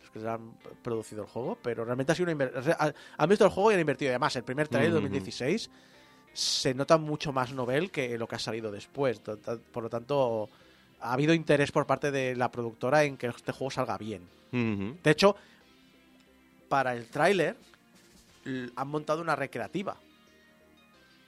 Los 0.00 0.10
que 0.10 0.28
han 0.28 0.52
producido 0.82 1.22
el 1.22 1.28
juego, 1.28 1.56
pero 1.62 1.84
realmente 1.84 2.12
ha 2.12 2.14
sido 2.14 2.24
una 2.24 2.32
inversión. 2.32 2.76
Han 3.16 3.28
visto 3.28 3.44
el 3.44 3.50
juego 3.50 3.70
y 3.70 3.74
han 3.74 3.80
invertido. 3.80 4.10
Además, 4.10 4.36
el 4.36 4.44
primer 4.44 4.68
trailer 4.68 4.92
de 4.92 4.98
Ujú. 4.98 5.04
2016 5.08 5.70
se 6.34 6.74
nota 6.74 6.98
mucho 6.98 7.32
más 7.32 7.52
novel 7.52 7.90
que 7.90 8.18
lo 8.18 8.28
que 8.28 8.34
ha 8.36 8.40
salido 8.40 8.70
después. 8.70 9.20
Por 9.72 9.82
lo 9.82 9.88
tanto, 9.88 10.50
ha 11.00 11.12
habido 11.12 11.32
interés 11.32 11.72
por 11.72 11.86
parte 11.86 12.10
de 12.10 12.36
la 12.36 12.50
productora 12.50 13.04
en 13.04 13.16
que 13.16 13.28
este 13.28 13.52
juego 13.52 13.70
salga 13.70 13.96
bien. 13.96 14.22
De 14.52 15.10
hecho, 15.10 15.36
para 16.68 16.94
el 16.94 17.06
tráiler 17.08 17.56
han 18.76 18.88
montado 18.88 19.22
una 19.22 19.34
recreativa. 19.34 19.96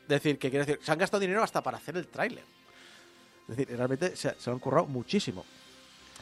Es 0.02 0.08
decir, 0.08 0.38
que 0.38 0.50
quiero 0.50 0.64
decir, 0.64 0.80
se 0.84 0.92
han 0.92 0.98
gastado 0.98 1.20
dinero 1.20 1.42
hasta 1.42 1.62
para 1.62 1.78
hacer 1.78 1.96
el 1.96 2.06
tráiler. 2.06 2.44
Es 3.48 3.56
decir, 3.56 3.76
realmente 3.76 4.14
se, 4.14 4.34
se 4.38 4.50
lo 4.50 4.54
han 4.54 4.60
currado 4.60 4.86
muchísimo. 4.86 5.44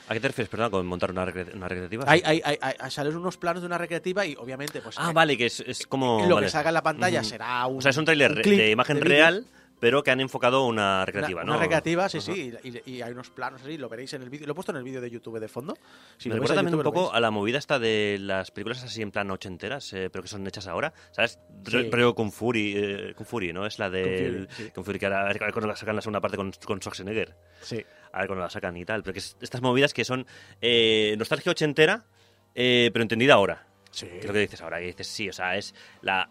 ¿A 0.09 0.13
qué 0.15 0.21
te 0.21 0.29
refieres, 0.29 0.49
perdón, 0.51 0.71
con 0.71 0.87
montar 0.87 1.11
una, 1.11 1.25
recre- 1.25 1.55
una 1.55 1.67
recreativa? 1.69 2.05
Hay, 2.07 2.23
hay, 2.25 2.41
hay, 2.45 2.59
hay- 2.61 2.91
salen 2.91 3.17
unos 3.17 3.39
planos 3.39 3.63
de 3.63 3.67
una 3.67 3.79
recreativa 3.79 4.27
y 4.27 4.35
obviamente 4.37 4.81
pues 4.81 4.97
ah, 4.99 5.11
eh, 5.11 5.13
vale, 5.15 5.37
que 5.39 5.47
es, 5.47 5.61
es 5.61 5.87
como... 5.87 6.27
lo 6.29 6.35
vale. 6.35 6.47
que 6.47 6.51
salga 6.51 6.71
en 6.71 6.75
la 6.75 6.83
pantalla 6.83 7.21
Ujú. 7.21 7.29
será 7.29 7.67
un 7.67 7.79
O 7.79 7.81
sea, 7.81 7.91
es 7.91 7.97
un 7.97 8.05
tráiler 8.05 8.35
de 8.35 8.71
imagen 8.71 8.97
vídeo. 8.97 9.09
real, 9.09 9.47
pero 9.81 10.03
que 10.03 10.11
han 10.11 10.21
enfocado 10.21 10.67
una 10.67 11.05
recreativa, 11.05 11.43
una, 11.43 11.47
¿no? 11.47 11.53
una 11.55 11.61
recreativa, 11.63 12.09
sí, 12.09 12.19
Ajá. 12.19 12.33
sí, 12.33 12.53
y, 12.87 12.91
y 12.93 13.03
hay 13.03 13.13
unos 13.13 13.31
planos 13.31 13.61
así, 13.63 13.77
lo 13.77 13.89
veréis 13.89 14.13
en 14.15 14.23
el 14.23 14.31
vídeo. 14.31 14.47
Lo 14.47 14.53
he 14.53 14.55
puesto 14.55 14.73
en 14.73 14.79
el 14.79 14.85
vídeo 14.85 15.01
de 15.01 15.11
YouTube 15.11 15.39
de 15.41 15.49
fondo. 15.49 15.77
Si 16.17 16.29
Me 16.29 16.35
recuerda 16.37 16.55
también 16.57 16.75
un 16.77 16.83
poco 16.83 17.13
a 17.13 17.21
la 17.21 17.31
movida 17.31 17.59
esta 17.59 17.79
de 17.79 18.19
las 18.21 18.51
películas 18.51 18.83
así 18.85 19.03
en 19.03 19.11
plan 19.11 19.31
ochenteras, 19.31 19.93
eh, 19.95 20.09
pero 20.11 20.23
que 20.23 20.29
son 20.29 20.47
hechas 20.47 20.67
ahora. 20.69 20.93
¿Sabes? 21.13 21.39
Sí. 21.67 21.91
Rollo 21.91 22.15
con 22.15 22.31
Fury, 22.31 22.75
eh, 22.77 23.15
con 23.17 23.27
Fury, 23.27 23.53
¿no? 23.53 23.67
Es 23.67 23.79
la 23.79 23.91
de 23.91 24.03
Con 24.03 24.47
Fury, 24.49 24.49
sí. 24.67 24.71
con 24.75 24.85
Fury, 24.85 24.99
que 24.99 25.07
ahora 25.07 25.77
sacan 25.77 25.97
la 25.97 26.03
segunda 26.03 26.21
parte 26.21 26.37
con, 26.37 26.53
con 26.65 26.79
Schwarzenegger. 26.81 27.35
Sí. 27.63 27.85
A 28.15 28.19
ver 28.19 28.27
cuando 28.29 28.45
la 28.45 28.51
sacan 28.51 28.77
y 28.77 28.85
tal. 28.85 29.03
Pero 29.03 29.13
que 29.15 29.19
es- 29.19 29.37
estas 29.41 29.61
movidas 29.63 29.93
que 29.93 30.05
son 30.05 30.27
eh, 30.61 31.15
nostalgia 31.19 31.53
ochentera, 31.53 32.05
eh, 32.55 32.91
pero 32.93 33.03
entendida 33.03 33.35
ahora. 33.35 33.67
Sí. 33.91 34.09
Lo 34.27 34.33
que 34.33 34.39
dices 34.41 34.61
ahora. 34.63 34.79
Que 34.79 34.87
dices, 34.87 35.07
sí, 35.07 35.29
o 35.29 35.33
sea, 35.33 35.57
es 35.57 35.75
la 36.03 36.29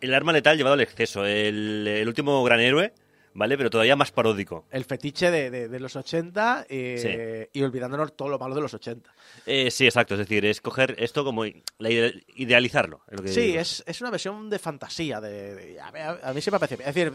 el 0.00 0.14
arma 0.14 0.32
letal 0.32 0.56
llevado 0.56 0.74
al 0.74 0.80
exceso. 0.80 1.26
El, 1.26 1.86
el 1.86 2.08
último 2.08 2.42
gran 2.42 2.58
héroe, 2.60 2.94
¿vale? 3.34 3.56
Pero 3.58 3.68
todavía 3.70 3.96
más 3.96 4.10
paródico. 4.12 4.64
El 4.70 4.84
fetiche 4.84 5.30
de, 5.30 5.50
de- 5.50 5.68
de 5.68 5.78
los 5.80 5.94
80 5.94 6.64
eh, 6.70 7.48
y 7.52 7.62
olvidándonos 7.62 8.16
todo 8.16 8.28
lo 8.30 8.38
malo 8.38 8.54
de 8.54 8.62
los 8.62 8.72
80. 8.72 9.12
Eh, 9.46 9.70
sí, 9.70 9.84
exacto. 9.84 10.14
Es 10.14 10.20
decir, 10.20 10.44
es 10.46 10.60
coger 10.62 10.94
esto 10.98 11.22
como 11.24 11.44
la 11.44 11.90
ide- 11.90 12.24
idealizarlo. 12.34 13.02
es 13.08 13.16
lo 13.18 13.22
que 13.22 13.28
Sí, 13.28 13.56
es, 13.56 13.82
es 13.86 14.00
una 14.00 14.10
versión 14.10 14.48
de 14.48 14.58
fantasía. 14.58 15.20
De, 15.20 15.78
a, 15.80 15.92
mí, 15.92 15.98
a 16.22 16.32
mí 16.32 16.40
sí 16.40 16.50
me 16.50 16.58
parece. 16.58 16.76
Es 16.82 16.94
decir, 16.94 17.12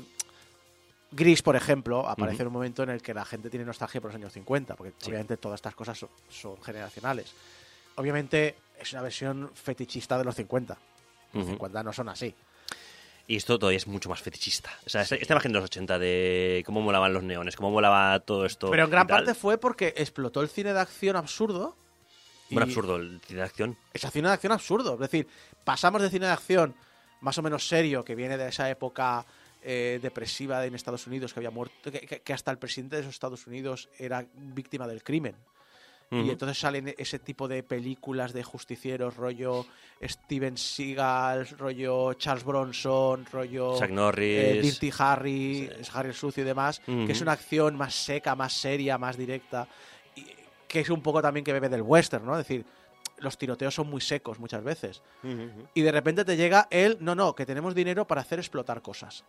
Gris, 1.12 1.41
por 1.41 1.56
ejemplo, 1.56 2.08
aparece 2.08 2.41
en 2.41 2.47
un 2.47 2.53
momento 2.53 2.84
en 2.84 2.89
el 2.89 3.01
que 3.01 3.14
la 3.14 3.24
gente 3.26 3.49
tiene 3.49 3.66
nostalgia 3.66 4.01
por 4.01 4.10
los 4.12 4.16
años 4.16 4.34
50, 4.34 4.76
porque 4.76 4.93
Sí. 4.97 5.10
obviamente 5.10 5.38
todas 5.38 5.58
estas 5.60 5.76
cosas 5.76 5.97
son, 5.97 6.10
son 6.30 6.62
generacionales. 6.62 7.34
Obviamente 7.96 8.55
es 8.80 8.92
una 8.93 9.01
versión 9.01 9.51
fetichista 9.54 10.17
de 10.17 10.25
los 10.25 10.36
50. 10.36 10.78
Los 11.34 11.43
Ujú. 11.43 11.51
50 11.54 11.84
no 11.84 11.93
son 11.93 12.09
así. 12.09 12.34
Y 13.28 13.38
esto 13.38 13.58
todavía 13.58 13.78
es 13.78 13.88
mucho 13.88 14.09
más 14.09 14.21
fetichista. 14.21 14.70
O 14.86 14.89
sea, 14.89 15.01
esta, 15.01 15.16
esta 15.16 15.34
imagen 15.34 15.51
de 15.51 15.59
los 15.59 15.66
80 15.66 15.97
de 15.97 16.63
cómo 16.66 16.82
molaban 16.82 17.12
los 17.13 17.24
neones, 17.24 17.55
cómo 17.55 17.71
molaba 17.71 18.20
todo 18.20 18.46
esto. 18.46 18.70
Pero 18.70 18.84
en 18.84 18.89
gran 18.92 19.08
parte 19.08 19.34
fue 19.34 19.58
porque 19.58 19.93
explotó 19.97 20.42
el 20.42 20.50
cine 20.50 20.74
de 20.74 20.80
acción 20.80 21.16
absurdo. 21.16 21.75
Un 22.51 22.62
absurdo, 22.62 22.97
el 22.97 23.20
cine 23.25 23.39
de 23.39 23.46
acción. 23.46 23.78
Es 23.93 24.01
cine 24.12 24.28
de 24.28 24.34
acción 24.36 24.51
absurdo. 24.54 24.93
Es 24.96 25.00
decir, 25.00 25.28
pasamos 25.63 26.01
de 26.04 26.09
cine 26.12 26.28
de 26.28 26.34
acción 26.34 26.75
más 27.21 27.38
o 27.39 27.42
menos 27.42 27.67
serio, 27.67 28.05
que 28.05 28.13
viene 28.13 28.38
de 28.38 28.50
esa 28.50 28.70
época 28.70 29.25
eh, 29.67 30.00
depresiva 30.00 30.63
en 30.63 30.75
Estados 30.75 31.08
Unidos, 31.08 31.33
que 31.33 31.39
había 31.39 31.50
muerto, 31.50 31.92
que, 31.92 32.33
hasta 32.33 32.51
el 32.51 32.59
presidente 32.59 32.97
de 32.97 33.01
esos 33.01 33.16
Estados 33.16 33.47
Unidos 33.47 33.89
era 33.97 34.24
víctima 34.33 34.87
del 34.87 35.01
crimen. 35.04 35.36
Y 36.12 36.29
entonces 36.29 36.59
salen 36.59 36.93
ese 37.00 37.17
tipo 37.17 37.47
de 37.47 37.63
películas 37.63 38.32
de 38.32 38.43
justicieros, 38.43 39.16
rollo 39.17 39.66
Steven 40.01 40.55
Seagal, 40.55 41.47
rollo 41.58 42.13
Charles 42.13 42.46
Bronson, 42.46 43.25
rollo 43.25 43.78
Chuck 43.79 43.89
Norris. 43.89 44.39
eh, 44.39 44.62
Dirty 44.62 44.92
Harry, 45.00 45.70
Harry 45.92 46.09
el 46.09 46.16
Sucio 46.16 46.43
y 46.43 46.46
demás, 46.46 46.79
que 46.86 47.12
es 47.12 47.21
una 47.21 47.32
acción 47.32 47.75
más 47.75 47.96
seca, 47.96 48.36
más 48.36 48.54
seria, 48.54 49.00
más 49.00 49.17
directa, 49.17 49.67
y 50.16 50.25
que 50.67 50.82
es 50.82 50.89
un 50.92 51.01
poco 51.01 51.24
también 51.24 51.43
que 51.43 51.51
bebe 51.51 51.70
del 51.70 51.82
western, 51.82 52.24
¿no? 52.24 52.39
Es 52.39 52.47
decir, 52.47 52.63
los 53.20 53.37
tiroteos 53.37 53.74
son 53.75 53.89
muy 53.89 54.01
secos 54.01 54.39
muchas 54.39 54.63
veces. 54.63 55.01
Y 55.74 55.82
de 55.82 55.92
repente 55.92 56.25
te 56.25 56.37
llega 56.37 56.67
el, 56.70 56.97
no, 57.00 57.16
no, 57.16 57.36
que 57.36 57.46
tenemos 57.46 57.75
dinero 57.75 58.05
para 58.05 58.21
hacer 58.21 58.39
explotar 58.39 58.82
cosas. 58.82 59.24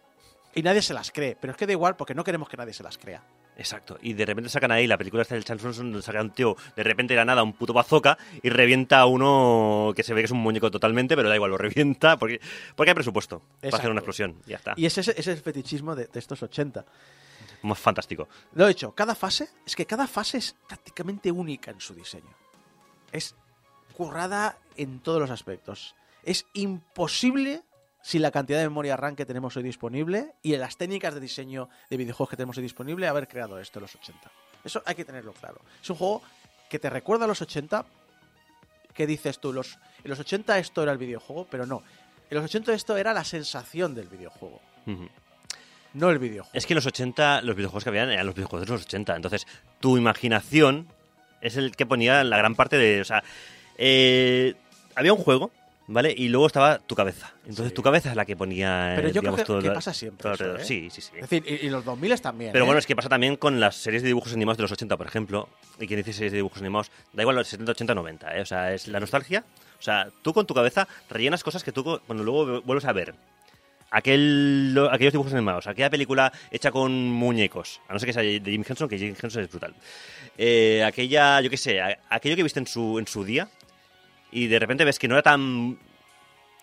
Y 0.55 0.63
nadie 0.63 0.81
se 0.81 0.95
las 0.95 1.11
cree, 1.11 1.37
pero 1.39 1.51
es 1.51 1.57
que 1.57 1.67
da 1.67 1.73
igual 1.73 1.97
porque 1.97 2.15
no 2.15 2.25
queremos 2.25 2.49
que 2.49 2.57
nadie 2.57 2.73
se 2.73 2.83
las 2.83 2.97
crea. 2.97 3.23
Exacto. 3.59 3.99
Y 4.03 4.13
de 4.13 4.25
repente 4.27 4.51
sacan 4.51 4.71
ahí 4.71 4.87
la 4.87 4.99
película 4.99 5.23
esta 5.23 5.35
del 5.35 5.45
Charles 5.45 5.63
Bronson, 5.63 5.91
donde 5.93 6.05
sacan 6.05 6.27
un 6.27 6.31
tío 6.33 6.57
de 6.75 6.83
repente 6.83 7.15
de 7.15 7.19
la 7.19 7.25
nada, 7.25 7.43
un 7.43 7.55
puto 7.55 7.73
bazooka, 7.73 8.19
y 8.43 8.49
revienta 8.51 9.01
a 9.01 9.07
uno 9.07 9.93
que 9.97 10.03
se 10.03 10.13
ve 10.15 10.21
que 10.21 10.27
es 10.27 10.31
un 10.31 10.39
muñeco 10.39 10.71
totalmente, 10.71 11.17
pero 11.17 11.29
da 11.29 11.35
igual, 11.35 11.51
lo 11.51 11.59
revienta 11.59 12.17
porque, 12.19 12.41
porque 12.75 12.91
hay 12.91 12.95
presupuesto 12.95 13.39
para 13.41 13.55
hacer 13.55 13.69
Exacto. 13.69 13.91
una 13.91 14.01
explosión. 14.01 14.37
y 14.47 14.51
Ya 14.51 14.57
está. 14.57 14.75
Y 14.77 14.87
ese, 14.87 15.01
ese 15.01 15.19
es 15.19 15.27
el 15.27 15.39
fetichismo 15.39 15.95
de, 15.95 16.07
de 16.07 16.19
estos 16.19 16.43
80. 16.43 16.85
más 17.63 17.79
fantástico. 17.79 18.29
Lo 18.55 18.65
he 18.67 18.69
dicho, 18.69 18.93
cada 18.93 19.15
fase, 19.15 19.49
es 19.67 19.75
que 19.75 19.87
cada 19.87 20.07
fase 20.07 20.39
es 20.39 20.55
prácticamente 20.67 21.31
única 21.31 21.71
en 21.71 21.81
su 21.81 21.95
diseño. 21.95 22.35
Es 23.13 23.35
currada 23.97 24.59
en 24.77 25.01
todos 25.01 25.21
los 25.21 25.31
aspectos. 25.31 25.95
Es 26.23 26.45
imposible, 26.53 27.63
sin 28.03 28.21
la 28.21 28.31
cantidad 28.31 28.59
de 28.59 28.69
memoria 28.69 28.95
RAM 28.95 29.17
que 29.17 29.25
tenemos 29.25 29.57
hoy 29.57 29.63
disponible 29.63 30.35
y 30.43 30.53
en 30.53 30.61
las 30.61 30.77
técnicas 30.77 31.15
de 31.15 31.21
diseño 31.21 31.71
de 31.89 31.97
videojuegos 31.97 32.29
que 32.29 32.37
tenemos 32.37 32.59
hoy 32.59 32.63
disponible, 32.63 33.09
haber 33.09 33.27
creado 33.27 33.59
esto 33.59 33.79
en 33.79 33.85
los 33.85 33.95
80. 33.95 34.31
Eso 34.63 34.83
hay 34.85 34.95
que 34.95 35.05
tenerlo 35.07 35.33
claro. 35.33 35.63
Es 35.83 35.89
un 35.89 35.97
juego 35.97 36.23
que 36.69 36.79
te 36.79 36.91
recuerda 36.91 37.25
a 37.25 37.29
los 37.29 37.41
80, 37.41 37.87
que 38.93 39.07
dices 39.07 39.39
tú, 39.39 39.53
los, 39.53 39.79
en 40.05 40.11
los 40.11 40.21
80 40.21 40.59
esto 40.59 40.83
era 40.83 40.93
el 40.93 40.99
videojuego, 40.99 41.47
pero 41.51 41.65
no. 41.65 41.83
En 42.29 42.37
los 42.37 42.45
80 42.45 42.75
esto 42.75 42.97
era 42.99 43.15
la 43.15 43.25
sensación 43.25 43.95
del 43.95 44.09
videojuego, 44.09 44.61
no 45.95 46.11
el 46.11 46.19
videojuego. 46.19 46.51
Es 46.53 46.67
que 46.67 46.75
en 46.75 46.77
los 46.77 46.87
80, 46.87 47.41
los 47.43 47.57
videojuegos 47.57 47.85
que 47.85 47.89
habían 47.89 48.11
eran 48.11 48.27
los 48.27 48.35
videojuegos 48.35 48.67
de 48.67 48.73
los 48.73 48.83
80. 48.83 49.17
Entonces, 49.17 49.47
tu 49.81 49.97
imaginación 49.97 50.89
es 51.41 51.57
el 51.57 51.77
que 51.77 51.87
ponía 51.87 52.23
la 52.25 52.37
gran 52.37 52.55
parte 52.55 52.77
de. 52.77 53.01
O 53.01 53.05
sea, 53.05 53.23
eh, 53.79 54.55
había 54.95 55.13
un 55.13 55.19
juego, 55.19 55.51
¿vale? 55.87 56.15
Y 56.17 56.29
luego 56.29 56.47
estaba 56.47 56.79
tu 56.79 56.95
cabeza. 56.95 57.33
Entonces, 57.43 57.69
Sí. 57.69 57.75
tu 57.75 57.83
cabeza 57.83 58.11
es 58.11 58.17
la 58.17 58.25
que 58.25 58.37
ponía. 58.37 58.93
Pero 58.97 59.09
yo 59.09 59.21
digamos, 59.21 59.35
creo 59.37 59.45
que- 59.45 59.47
todo 59.47 59.61
que 59.63 59.69
lo- 59.69 59.75
pasa 59.75 59.93
siempre 59.95 60.23
todo 60.23 60.33
eso, 60.35 60.45
alrededor. 60.45 60.63
¿eh? 60.63 60.65
Sí, 60.67 60.89
sí, 60.91 61.01
sí. 61.01 61.11
Es 61.15 61.29
decir, 61.29 61.45
y, 61.47 61.67
y 61.67 61.71
los 61.71 61.85
2000 61.85 62.21
también. 62.21 62.53
Pero 62.53 62.65
¿eh? 62.65 62.67
bueno, 62.67 62.79
es 62.79 62.87
que 62.87 62.97
pasa 62.97 63.09
también 63.09 63.37
con 63.37 63.61
las 63.61 63.77
series 63.77 64.03
de 64.03 64.09
dibujos 64.09 64.33
animados 64.33 64.57
de 64.59 64.63
los 64.63 64.73
80, 64.73 64.97
por 64.97 65.07
ejemplo. 65.07 65.49
Y 65.79 65.87
quien 65.87 65.99
dice 65.99 66.13
series 66.13 66.33
de 66.33 66.37
dibujos 66.39 66.59
animados, 66.59 66.91
da 67.13 67.23
igual 67.23 67.37
los 67.37 67.47
70, 67.49 67.73
80, 67.73 67.95
90. 67.95 68.37
¿eh? 68.37 68.41
O 68.41 68.47
sea, 68.47 68.73
es 68.73 68.89
la 68.89 68.99
nostalgia. 69.01 69.45
O 69.79 69.83
sea, 69.83 70.09
tú 70.23 70.33
con 70.33 70.47
tu 70.47 70.55
cabeza 70.55 70.89
rellenas 71.11 71.45
cosas 71.45 71.63
que 71.63 71.71
tú, 71.73 72.01
cuando 72.07 72.25
luego 72.25 72.63
vuelves 72.63 72.87
a 72.87 72.93
ver, 72.93 73.15
aquel, 73.91 74.75
lo- 74.75 74.91
aquellos 74.91 75.13
dibujos 75.13 75.33
animados, 75.35 75.67
aquella 75.67 75.91
película 75.91 76.33
hecha 76.51 76.71
con 76.73 76.93
muñecos, 77.11 77.81
a 77.89 77.93
no 77.93 77.99
ser 77.99 78.07
que 78.09 78.13
sea 78.13 78.23
de 78.23 78.41
Jim 78.45 78.65
Henson, 78.69 78.89
que 78.89 78.99
Jim 78.99 79.15
Henson 79.21 79.43
es 79.43 79.51
brutal. 79.51 79.75
Eh, 80.39 80.83
aquella, 80.85 81.41
yo 81.41 81.51
qué 81.51 81.57
sé, 81.57 81.81
aquello 82.11 82.37
que 82.37 82.43
viste 82.43 82.59
en 82.61 82.67
su, 82.67 82.99
en 82.99 83.07
su 83.07 83.25
día 83.25 83.49
y 84.31 84.47
de 84.49 84.59
repente 84.59 84.85
ves 84.85 84.99
que 84.99 85.09
no 85.09 85.15
era 85.15 85.23
tan 85.23 85.79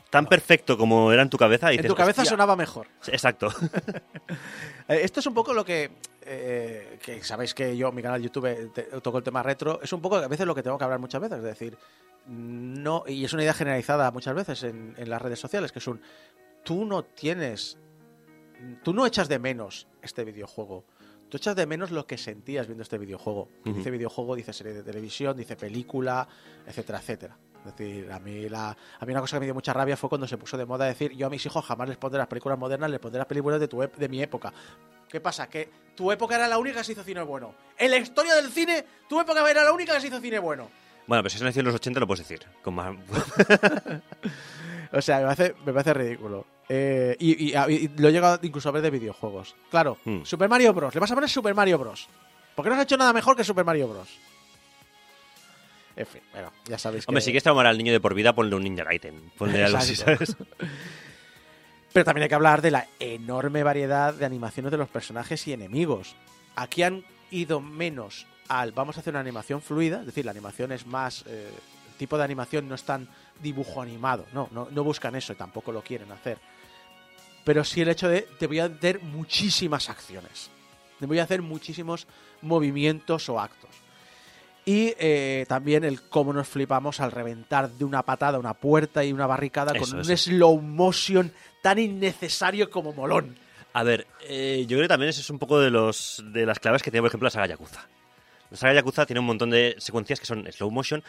tan 0.09 0.27
perfecto 0.27 0.77
como 0.77 1.11
era 1.11 1.23
en 1.23 1.29
tu 1.29 1.37
cabeza. 1.37 1.71
Y 1.71 1.75
en 1.75 1.81
dices, 1.81 1.89
tu 1.91 1.95
cabeza 1.95 2.21
"Hostia". 2.21 2.29
sonaba 2.31 2.55
mejor. 2.55 2.87
Exacto. 3.07 3.49
Eh, 4.87 4.99
Esto 5.03 5.21
es 5.21 5.25
un 5.27 5.33
poco 5.33 5.53
lo 5.53 5.63
que, 5.63 5.91
eh, 6.23 6.99
que 7.01 7.23
sabéis 7.23 7.53
que 7.53 7.75
yo, 7.77 7.91
mi 7.93 8.01
canal 8.01 8.19
de 8.21 8.25
YouTube, 8.25 8.45
eh, 8.47 8.69
te- 8.73 8.83
toco 9.01 9.17
el 9.17 9.23
tema 9.23 9.41
retro, 9.41 9.79
es 9.81 9.93
un 9.93 10.01
poco 10.01 10.17
a 10.17 10.27
veces 10.27 10.45
lo 10.45 10.53
que 10.53 10.61
tengo 10.61 10.77
que 10.77 10.83
hablar 10.83 10.99
muchas 10.99 11.21
veces, 11.21 11.37
es 11.37 11.43
decir, 11.45 11.77
no, 12.27 13.05
y 13.07 13.23
es 13.23 13.31
una 13.31 13.43
idea 13.43 13.53
generalizada 13.53 14.11
muchas 14.11 14.35
veces 14.35 14.63
en, 14.63 14.93
en 14.97 15.09
las 15.09 15.21
redes 15.21 15.39
sociales, 15.39 15.71
que 15.71 15.79
es 15.79 15.87
un, 15.87 16.01
tú 16.65 16.83
no 16.83 17.03
tienes, 17.05 17.77
tú 18.83 18.93
no 18.93 19.05
echas 19.05 19.29
de 19.29 19.39
menos 19.39 19.87
este 20.01 20.25
videojuego, 20.25 20.83
tú 21.29 21.37
echas 21.37 21.55
de 21.55 21.65
menos 21.65 21.91
lo 21.91 22.05
que 22.05 22.17
sentías 22.17 22.67
viendo 22.67 22.83
este 22.83 22.97
videojuego. 22.97 23.47
Dice 23.63 23.89
videojuego, 23.89 24.35
dice 24.35 24.51
serie 24.51 24.73
de 24.73 24.83
televisión, 24.83 25.37
dice 25.37 25.55
película, 25.55 26.27
etcétera, 26.67 26.99
etcétera. 26.99 27.37
Es 27.65 27.75
decir, 27.75 28.11
a 28.11 28.19
mí, 28.19 28.49
la, 28.49 28.69
a 28.99 29.05
mí 29.05 29.11
una 29.11 29.21
cosa 29.21 29.37
que 29.37 29.41
me 29.41 29.45
dio 29.45 29.53
mucha 29.53 29.71
rabia 29.73 29.95
fue 29.95 30.09
cuando 30.09 30.27
se 30.27 30.37
puso 30.37 30.57
de 30.57 30.65
moda 30.65 30.85
decir, 30.85 31.11
yo 31.13 31.27
a 31.27 31.29
mis 31.29 31.45
hijos 31.45 31.63
jamás 31.65 31.87
les 31.87 31.97
pondré 31.97 32.17
las 32.17 32.27
películas 32.27 32.59
modernas, 32.59 32.89
les 32.89 32.99
pondré 32.99 33.19
las 33.19 33.27
películas 33.27 33.59
de, 33.59 33.67
tu 33.67 33.81
ep- 33.81 33.95
de 33.95 34.09
mi 34.09 34.21
época. 34.21 34.51
¿Qué 35.09 35.21
pasa? 35.21 35.47
Que 35.47 35.69
tu 35.95 36.11
época 36.11 36.35
era 36.35 36.47
la 36.47 36.57
única 36.57 36.79
que 36.79 36.83
se 36.83 36.91
hizo 36.93 37.03
cine 37.03 37.21
bueno. 37.21 37.53
En 37.77 37.91
la 37.91 37.97
historia 37.97 38.35
del 38.35 38.49
cine, 38.51 38.83
tu 39.07 39.19
época 39.21 39.49
era 39.49 39.63
la 39.63 39.71
única 39.71 39.93
que 39.93 40.01
se 40.01 40.07
hizo 40.07 40.19
cine 40.19 40.39
bueno. 40.39 40.69
bueno, 41.07 41.21
pero 41.23 41.29
si 41.29 41.37
has 41.37 41.43
nacido 41.43 41.61
en 41.61 41.65
los 41.67 41.75
80 41.75 41.99
lo 41.99 42.07
puedes 42.07 42.27
decir. 42.27 42.45
Con 42.63 42.73
más... 42.75 42.95
O 44.95 45.01
sea, 45.01 45.17
me 45.19 45.23
parece, 45.23 45.55
me 45.65 45.73
parece 45.73 45.93
ridículo. 45.93 46.45
Eh, 46.69 47.15
y, 47.19 47.51
y- 47.51 47.55
y 47.57 47.87
lo 47.97 48.09
he 48.09 48.11
llegado 48.11 48.39
incluso 48.43 48.69
a 48.69 48.71
ver 48.71 48.83
de 48.83 48.91
videojuegos. 48.91 49.55
Claro, 49.71 49.97
Hmm. 50.05 50.23
Super 50.23 50.47
Mario 50.49 50.71
Bros. 50.73 50.93
Le 50.93 50.99
vas 50.99 51.11
a 51.11 51.15
poner 51.15 51.29
Super 51.29 51.55
Mario 51.55 51.77
Bros. 51.79 52.07
Porque 52.55 52.69
no 52.69 52.75
has 52.75 52.83
hecho 52.83 52.97
nada 52.97 53.11
mejor 53.11 53.35
que 53.35 53.43
Super 53.43 53.65
Mario 53.65 53.87
Bros. 53.87 54.07
En 55.95 56.07
fin, 56.07 56.21
bueno, 56.31 56.51
ya 56.65 56.77
sabéis 56.77 57.07
Hombre, 57.07 57.21
que... 57.21 57.25
si 57.25 57.31
quieres 57.31 57.43
traumar 57.43 57.67
al 57.67 57.77
niño 57.77 57.91
de 57.91 57.99
por 57.99 58.13
vida, 58.13 58.33
ponle 58.33 58.55
un 58.55 58.63
Ninja 58.63 58.83
Gaiden. 58.83 59.31
Ponle 59.37 59.63
algo 59.63 59.77
así. 59.77 59.95
¿sabes? 59.95 60.35
Pero 61.93 62.03
también 62.03 62.23
hay 62.23 62.29
que 62.29 62.35
hablar 62.35 62.61
de 62.61 62.71
la 62.71 62.87
enorme 62.99 63.61
variedad 63.61 64.13
de 64.13 64.25
animaciones 64.25 64.71
de 64.71 64.77
los 64.77 64.89
personajes 64.89 65.47
y 65.47 65.53
enemigos. 65.53 66.15
Aquí 66.55 66.81
han 66.81 67.03
ido 67.29 67.61
menos 67.61 68.25
al 68.47 68.71
vamos 68.71 68.97
a 68.97 69.01
hacer 69.01 69.13
una 69.13 69.19
animación 69.21 69.61
fluida, 69.61 69.99
es 69.99 70.07
decir, 70.07 70.25
la 70.25 70.31
animación 70.31 70.71
es 70.71 70.85
más. 70.85 71.23
eh, 71.27 71.49
el 71.93 71.97
tipo 71.97 72.17
de 72.17 72.23
animación 72.23 72.67
no 72.67 72.73
es 72.73 72.83
tan 72.83 73.07
dibujo 73.41 73.79
animado, 73.79 74.25
no, 74.33 74.49
no, 74.51 74.67
no 74.71 74.83
buscan 74.83 75.15
eso 75.15 75.31
y 75.33 75.35
tampoco 75.35 75.71
lo 75.71 75.83
quieren 75.83 76.11
hacer. 76.11 76.39
Pero 77.43 77.63
sí 77.63 77.81
el 77.81 77.89
hecho 77.89 78.09
de 78.09 78.21
te 78.39 78.47
voy 78.47 78.59
a 78.59 78.65
hacer 78.65 78.99
muchísimas 79.01 79.89
acciones, 79.89 80.49
te 80.99 81.05
voy 81.05 81.19
a 81.19 81.23
hacer 81.23 81.43
muchísimos 81.43 82.07
movimientos 82.41 83.29
o 83.29 83.39
actos. 83.39 83.69
Y 84.65 84.93
eh, 84.97 85.45
también 85.49 85.83
el 85.83 86.01
cómo 86.03 86.31
nos 86.31 86.47
flipamos 86.47 86.99
al 87.01 87.11
reventar 87.11 87.69
de 87.69 87.83
una 87.83 88.03
patada 88.03 88.39
una 88.39 88.53
puerta 88.53 89.03
y 89.03 89.11
una 89.11 89.27
barricada 89.27 89.73
Eso, 89.73 89.79
con 89.85 89.95
un 89.95 90.01
eso. 90.11 90.15
slow 90.31 90.61
motion 90.61 91.33
tan 91.61 91.79
innecesario 91.79 92.69
como 92.69 92.93
molón. 92.93 93.37
A 93.73 93.83
ver, 93.83 94.07
eh, 94.27 94.61
yo 94.67 94.77
creo 94.77 94.83
que 94.83 94.87
también 94.87 95.09
ese 95.09 95.21
es 95.21 95.29
un 95.29 95.39
poco 95.39 95.59
de 95.59 95.69
los 95.69 96.23
de 96.31 96.45
las 96.45 96.59
claves 96.59 96.81
que 96.83 96.91
tiene, 96.91 97.01
por 97.01 97.09
ejemplo, 97.09 97.25
la 97.27 97.31
saga 97.31 97.47
Yakuza. 97.47 97.87
La 98.51 98.57
saga 98.57 98.73
Yakuza 98.75 99.05
tiene 99.05 99.19
un 99.19 99.25
montón 99.25 99.49
de 99.49 99.75
secuencias 99.79 100.19
que 100.19 100.25
son 100.27 100.45
slow 100.51 100.69
motion 100.71 101.03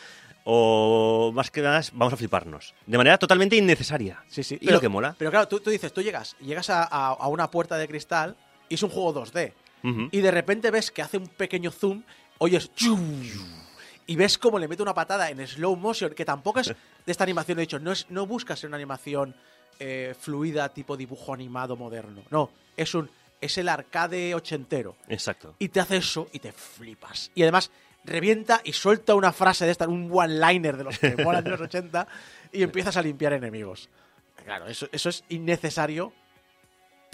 o 0.44 1.30
más 1.34 1.50
que 1.50 1.60
nada 1.62 1.80
vamos 1.92 2.12
a 2.12 2.16
fliparnos. 2.16 2.74
De 2.86 2.96
manera 2.98 3.18
totalmente 3.18 3.56
innecesaria. 3.56 4.22
Sí, 4.28 4.42
sí. 4.42 4.58
Pero 4.64 4.80
que 4.80 4.88
mola. 4.88 5.14
Pero 5.18 5.30
claro, 5.30 5.46
tú, 5.48 5.60
tú 5.60 5.70
dices, 5.70 5.92
tú 5.92 6.02
llegas, 6.02 6.36
llegas 6.40 6.70
a, 6.70 6.82
a- 6.84 7.12
a 7.12 7.28
una 7.28 7.50
puerta 7.50 7.76
de 7.76 7.86
cristal 7.88 8.36
y 8.68 8.74
es 8.74 8.82
un 8.82 8.90
juego 8.90 9.14
2D. 9.24 9.52
Ujú. 9.84 10.08
Y 10.10 10.20
de 10.20 10.30
repente 10.30 10.70
ves 10.70 10.90
que 10.90 11.02
hace 11.02 11.18
un 11.18 11.26
pequeño 11.28 11.70
zoom, 11.70 12.02
oyes 12.38 12.70
y 14.06 14.16
ves 14.16 14.38
cómo 14.38 14.58
le 14.58 14.68
mete 14.68 14.82
una 14.82 14.94
patada 14.94 15.30
en 15.30 15.46
slow 15.46 15.76
motion, 15.76 16.14
que 16.14 16.24
tampoco 16.24 16.60
es 16.60 16.68
de 16.68 16.74
esta 17.06 17.24
animación, 17.24 17.58
he 17.58 17.62
dicho, 17.62 17.78
no, 17.78 17.92
es, 17.92 18.06
no 18.10 18.26
buscas 18.26 18.58
ser 18.58 18.68
una 18.68 18.76
animación 18.76 19.34
eh, 19.78 20.14
fluida 20.18 20.68
tipo 20.68 20.96
dibujo 20.96 21.32
animado 21.32 21.76
moderno. 21.76 22.22
No, 22.30 22.50
es 22.76 22.94
un 22.94 23.08
es 23.40 23.58
el 23.58 23.68
arcade 23.68 24.34
ochentero. 24.34 24.96
Exacto. 25.08 25.54
Y 25.58 25.68
te 25.68 25.80
hace 25.80 25.98
eso 25.98 26.28
y 26.32 26.38
te 26.38 26.52
flipas. 26.52 27.30
Y 27.34 27.42
además 27.42 27.70
revienta 28.04 28.60
y 28.64 28.72
suelta 28.72 29.14
una 29.14 29.32
frase 29.32 29.66
de 29.66 29.72
esta, 29.72 29.86
un 29.86 30.10
one-liner 30.10 30.76
de 30.76 30.84
los 30.84 30.98
que 30.98 31.16
molan 31.16 31.44
de 31.44 31.50
los 31.50 31.60
80 31.60 32.06
y 32.52 32.62
empiezas 32.62 32.96
a 32.96 33.02
limpiar 33.02 33.34
enemigos. 33.34 33.90
Claro, 34.44 34.66
eso, 34.66 34.88
eso 34.92 35.08
es 35.08 35.24
innecesario, 35.28 36.12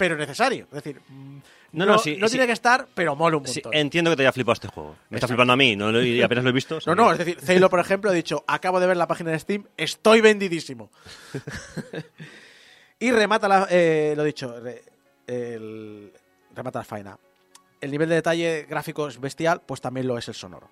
pero 0.01 0.17
necesario. 0.17 0.63
Es 0.65 0.83
decir, 0.83 0.99
mm, 1.09 1.37
No, 1.73 1.85
no, 1.85 1.91
no, 1.93 1.97
sí, 1.99 2.17
no 2.17 2.27
sí. 2.27 2.31
tiene 2.31 2.47
que 2.47 2.53
estar, 2.53 2.87
pero 2.95 3.15
mola 3.15 3.37
un 3.37 3.45
Sí, 3.45 3.59
montón. 3.59 3.75
entiendo 3.75 4.09
que 4.09 4.15
te 4.17 4.23
haya 4.23 4.31
flipado 4.31 4.53
este 4.53 4.67
juego. 4.67 4.95
Me 5.11 5.17
está 5.17 5.27
flipando 5.27 5.53
a 5.53 5.55
mí, 5.55 5.75
no 5.75 5.91
lo- 5.91 6.01
y 6.03 6.23
apenas 6.23 6.43
lo 6.43 6.49
he 6.49 6.53
visto. 6.53 6.79
No, 6.87 6.95
no, 6.95 7.11
es 7.11 7.19
decir, 7.19 7.39
Zalo, 7.39 7.69
por 7.69 7.79
ejemplo, 7.79 8.09
ha 8.09 8.13
dicho, 8.13 8.43
acabo 8.47 8.79
de 8.79 8.87
ver 8.87 8.97
la 8.97 9.05
página 9.07 9.29
de 9.29 9.37
Steam, 9.37 9.67
estoy 9.77 10.21
vendidísimo. 10.21 10.89
y 12.99 13.11
remata 13.11 13.47
la, 13.47 13.67
eh, 13.69 14.13
lo 14.17 14.23
dicho, 14.23 14.59
re- 14.59 14.83
el- 15.27 16.11
remata 16.55 16.79
la 16.79 16.85
faena. 16.85 17.19
El 17.79 17.91
nivel 17.91 18.09
de 18.09 18.15
detalle 18.15 18.65
gráfico 18.67 19.07
es 19.07 19.19
bestial, 19.19 19.61
pues 19.65 19.81
también 19.81 20.07
lo 20.07 20.17
es 20.17 20.27
el 20.27 20.33
sonoro. 20.33 20.67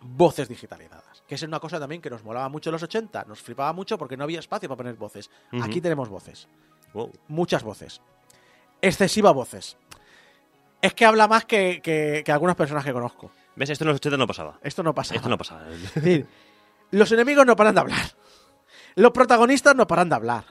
Voces 0.00 0.48
digitalizadas, 0.48 1.22
que 1.28 1.36
es 1.36 1.42
una 1.42 1.60
cosa 1.60 1.78
también 1.78 2.00
que 2.00 2.10
nos 2.10 2.24
molaba 2.24 2.48
mucho 2.48 2.70
en 2.70 2.72
los 2.72 2.82
80, 2.82 3.24
nos 3.26 3.40
flipaba 3.40 3.72
mucho 3.72 3.98
porque 3.98 4.16
no 4.16 4.24
había 4.24 4.38
espacio 4.40 4.68
para 4.68 4.76
poner 4.78 4.94
voces. 4.94 5.30
Aquí 5.62 5.80
tenemos 5.80 6.08
voces, 6.08 6.48
Wow. 6.92 7.12
muchas 7.28 7.62
voces. 7.62 8.00
Excesivas 8.82 9.34
voces. 9.34 9.76
Es 10.82 10.94
que 10.94 11.04
habla 11.04 11.28
más 11.28 11.44
que, 11.44 11.80
que, 11.82 12.22
que 12.24 12.32
algunos 12.32 12.56
personajes 12.56 12.88
que 12.88 12.94
conozco. 12.94 13.30
¿Ves? 13.56 13.70
Esto 13.70 13.84
en 13.84 13.88
los 13.88 13.96
80 13.96 14.16
no 14.16 14.26
pasaba. 14.26 14.58
Esto 14.62 14.82
no 14.82 14.94
pasa. 14.94 15.14
Esto 15.14 15.28
no 15.28 15.36
pasaba. 15.36 15.68
Es 15.70 15.94
decir, 15.94 16.26
los 16.90 17.12
enemigos 17.12 17.44
no 17.44 17.56
paran 17.56 17.74
de 17.74 17.80
hablar. 17.82 18.06
Los 18.94 19.10
protagonistas 19.12 19.74
no 19.76 19.86
paran 19.86 20.08
de 20.08 20.14
hablar. 20.14 20.44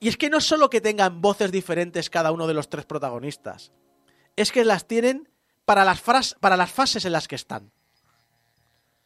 Y 0.00 0.08
es 0.08 0.16
que 0.16 0.28
no 0.28 0.40
solo 0.40 0.68
que 0.68 0.80
tengan 0.80 1.20
voces 1.20 1.52
diferentes 1.52 2.10
cada 2.10 2.32
uno 2.32 2.46
de 2.46 2.54
los 2.54 2.68
tres 2.68 2.84
protagonistas, 2.84 3.70
es 4.36 4.50
que 4.52 4.64
las 4.64 4.86
tienen 4.86 5.28
para 5.64 5.84
las, 5.84 6.02
fras- 6.04 6.36
para 6.40 6.56
las 6.56 6.70
fases 6.72 7.04
en 7.04 7.12
las 7.12 7.28
que 7.28 7.36
están. 7.36 7.70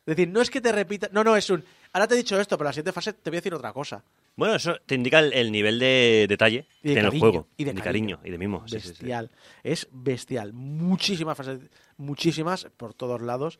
Es 0.07 0.17
decir, 0.17 0.29
no 0.29 0.41
es 0.41 0.51
que 0.51 0.61
te 0.63 0.73
repita. 0.73 1.09
No, 1.13 1.23
no, 1.23 1.37
es 1.37 1.51
un. 1.51 1.63
Ahora 1.93 2.07
te 2.09 2.15
he 2.15 2.17
dicho 2.17 2.41
esto, 2.41 2.57
pero 2.57 2.67
en 2.67 2.71
la 2.71 2.73
siguiente 2.73 2.93
fase 2.93 3.13
te 3.13 3.29
voy 3.31 3.37
a 3.37 3.41
decir 3.41 3.55
otra 3.55 3.73
cosa. 3.75 4.03
Bueno, 4.39 4.55
eso 4.55 4.77
te 4.87 4.95
indica 4.95 5.19
el, 5.19 5.33
el 5.33 5.51
nivel 5.51 5.81
de 5.81 6.27
detalle 6.29 6.69
de 6.81 6.95
tiene 6.95 7.09
el 7.09 7.19
juego. 7.19 7.49
y 7.57 7.65
de 7.65 7.75
cariño. 7.75 7.85
cariño. 7.85 8.21
y 8.25 8.31
de 8.31 8.39
mimo. 8.39 8.63
Sí, 8.69 8.79
sí, 8.79 8.81
sí. 8.81 8.89
Bestial. 8.91 9.31
Es 9.65 9.89
bestial. 9.91 10.53
Muchísimas 10.53 11.37
fases, 11.37 11.59
muchísimas 11.97 12.69
por 12.77 12.95
todos 12.95 13.21
lados. 13.21 13.59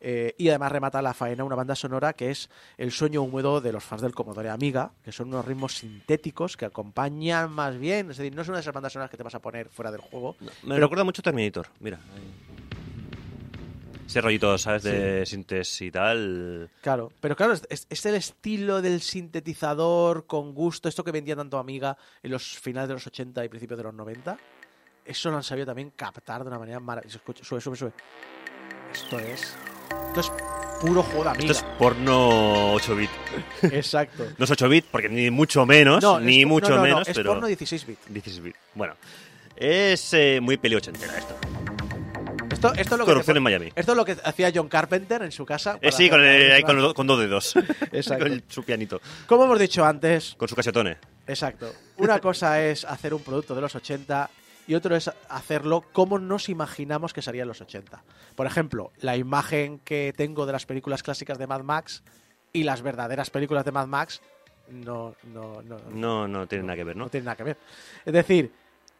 Eh, 0.00 0.34
y 0.38 0.48
además 0.48 0.72
remata 0.72 1.02
la 1.02 1.12
faena 1.12 1.44
una 1.44 1.56
banda 1.56 1.74
sonora 1.74 2.14
que 2.14 2.30
es 2.30 2.48
el 2.78 2.90
sueño 2.90 3.20
húmedo 3.22 3.60
de 3.60 3.72
los 3.72 3.84
fans 3.84 4.00
del 4.00 4.14
Commodore 4.14 4.48
Amiga, 4.48 4.92
que 5.04 5.12
son 5.12 5.28
unos 5.28 5.44
ritmos 5.44 5.74
sintéticos 5.74 6.56
que 6.56 6.64
acompañan 6.64 7.52
más 7.52 7.78
bien. 7.78 8.10
Es 8.10 8.16
decir, 8.16 8.34
no 8.34 8.40
es 8.40 8.48
una 8.48 8.56
de 8.56 8.62
esas 8.62 8.72
bandas 8.72 8.94
sonoras 8.94 9.10
que 9.10 9.18
te 9.18 9.22
vas 9.22 9.34
a 9.34 9.40
poner 9.42 9.68
fuera 9.68 9.92
del 9.92 10.00
juego. 10.00 10.36
Me 10.62 10.78
recuerda 10.78 11.04
mucho 11.04 11.20
Terminator, 11.20 11.68
mira. 11.80 12.00
Ese 14.06 14.20
rollito, 14.20 14.56
¿sabes? 14.58 14.82
De 14.82 15.24
sintes 15.26 15.80
y 15.80 15.90
tal. 15.90 16.68
Claro, 16.82 17.10
pero 17.20 17.34
claro, 17.34 17.54
es, 17.54 17.62
es- 17.70 17.86
es 17.88 18.06
el 18.06 18.14
estilo 18.16 18.80
del 18.82 19.00
sintetizador 19.00 20.26
con 20.26 20.54
gusto, 20.54 20.88
esto 20.88 21.02
que 21.02 21.10
vendía 21.10 21.34
tanto 21.34 21.58
Amiga 21.58 21.96
en 22.22 22.30
los 22.30 22.42
finales 22.58 22.88
de 22.88 22.94
los 22.94 23.06
80 23.06 23.44
y 23.44 23.48
principios 23.48 23.78
de 23.78 23.84
los 23.84 23.94
90. 23.94 24.36
eso 25.06 25.30
lo 25.30 25.36
han 25.36 25.42
sabido 25.42 25.66
también 25.66 25.90
captar 25.96 26.42
de 26.42 26.48
una 26.48 26.58
manera 26.58 26.80
maravillosa. 26.80 27.20
Sube, 27.42 27.60
sube, 27.60 27.76
sube. 27.76 27.92
Esto 28.92 29.18
es. 29.18 29.54
Esto 30.08 30.20
es 30.20 30.32
puro 30.80 31.02
juego 31.02 31.24
de 31.24 31.30
amiga. 31.30 31.52
Esto 31.52 31.66
es 31.66 31.72
porno 31.78 32.72
8 32.74 32.96
bit. 32.96 33.10
Exacto. 33.62 34.24
No 34.38 34.44
es 34.44 34.50
8 34.50 34.68
bit 34.68 34.84
porque 34.90 35.08
ni 35.08 35.30
mucho 35.30 35.66
menos, 35.66 36.02
No, 36.02 36.20
ni 36.20 36.42
es- 36.42 36.46
mucho 36.46 36.68
no, 36.70 36.76
no, 36.76 36.82
no, 36.82 36.88
menos, 36.88 37.08
es 37.08 37.16
pero 37.16 37.30
porno 37.32 37.46
16 37.48 37.86
bit. 37.86 37.98
16 38.08 38.42
bit. 38.44 38.56
Bueno, 38.74 38.94
es 39.56 40.14
eh, 40.14 40.38
muy 40.40 40.56
peli 40.56 40.76
ochentera 40.76 41.18
esto. 41.18 41.34
Esto, 42.68 42.80
esto 42.80 42.94
es 42.94 42.98
lo 42.98 43.04
que 43.06 43.10
Corrupción 43.12 43.36
en 43.36 43.42
Miami. 43.42 43.72
Esto 43.74 43.92
es 43.92 43.96
lo 43.96 44.04
que 44.04 44.16
hacía 44.24 44.50
John 44.54 44.68
Carpenter 44.68 45.22
en 45.22 45.32
su 45.32 45.44
casa. 45.46 45.78
Eh, 45.80 45.92
sí, 45.92 46.08
con, 46.10 46.22
el- 46.22 46.94
con, 46.94 47.06
dos 47.06 47.18
dedos. 47.18 47.54
Exacto. 47.92 48.26
con 48.26 48.42
su 48.48 48.62
pianito. 48.64 49.00
Como 49.26 49.44
hemos 49.44 49.58
dicho 49.58 49.84
antes, 49.84 50.34
Con 50.36 50.48
su 50.48 50.54
casetone. 50.56 50.98
exacto. 51.26 51.72
Una 51.98 52.18
cosa 52.20 52.62
es 52.62 52.84
hacer 52.84 53.14
un 53.14 53.22
producto 53.22 53.54
de 53.54 53.60
los 53.60 53.74
80 53.74 54.30
y 54.66 54.74
otro 54.74 54.96
es 54.96 55.10
hacerlo 55.28 55.84
como 55.92 56.18
nos 56.18 56.48
imaginamos 56.48 57.12
que 57.12 57.20
sería 57.22 57.42
en 57.42 57.48
los 57.48 57.60
80. 57.60 58.02
Por 58.34 58.46
ejemplo, 58.46 58.92
la 59.00 59.16
imagen 59.16 59.78
que 59.80 60.12
tengo 60.16 60.46
de 60.46 60.52
las 60.52 60.64
películas 60.66 61.02
clásicas 61.02 61.38
de 61.38 61.46
Mad 61.46 61.62
Max 61.62 62.02
y 62.52 62.62
las 62.64 62.80
verdaderas 62.82 63.30
películas 63.30 63.64
de 63.64 63.72
Mad 63.72 63.86
Max 63.88 64.22
no, 64.70 65.14
no, 65.24 65.60
no, 65.62 65.76
No, 65.90 66.26
no 66.26 66.46
tiene 66.46 66.64
nada 66.64 66.76
que 66.76 66.84
ver, 66.84 66.96
no 66.96 67.04
¿no? 67.04 67.10
tiene 67.10 67.24
nada 67.26 67.36
que 67.36 67.42
ver. 67.44 67.58
Es 68.06 68.12
decir, 68.14 68.50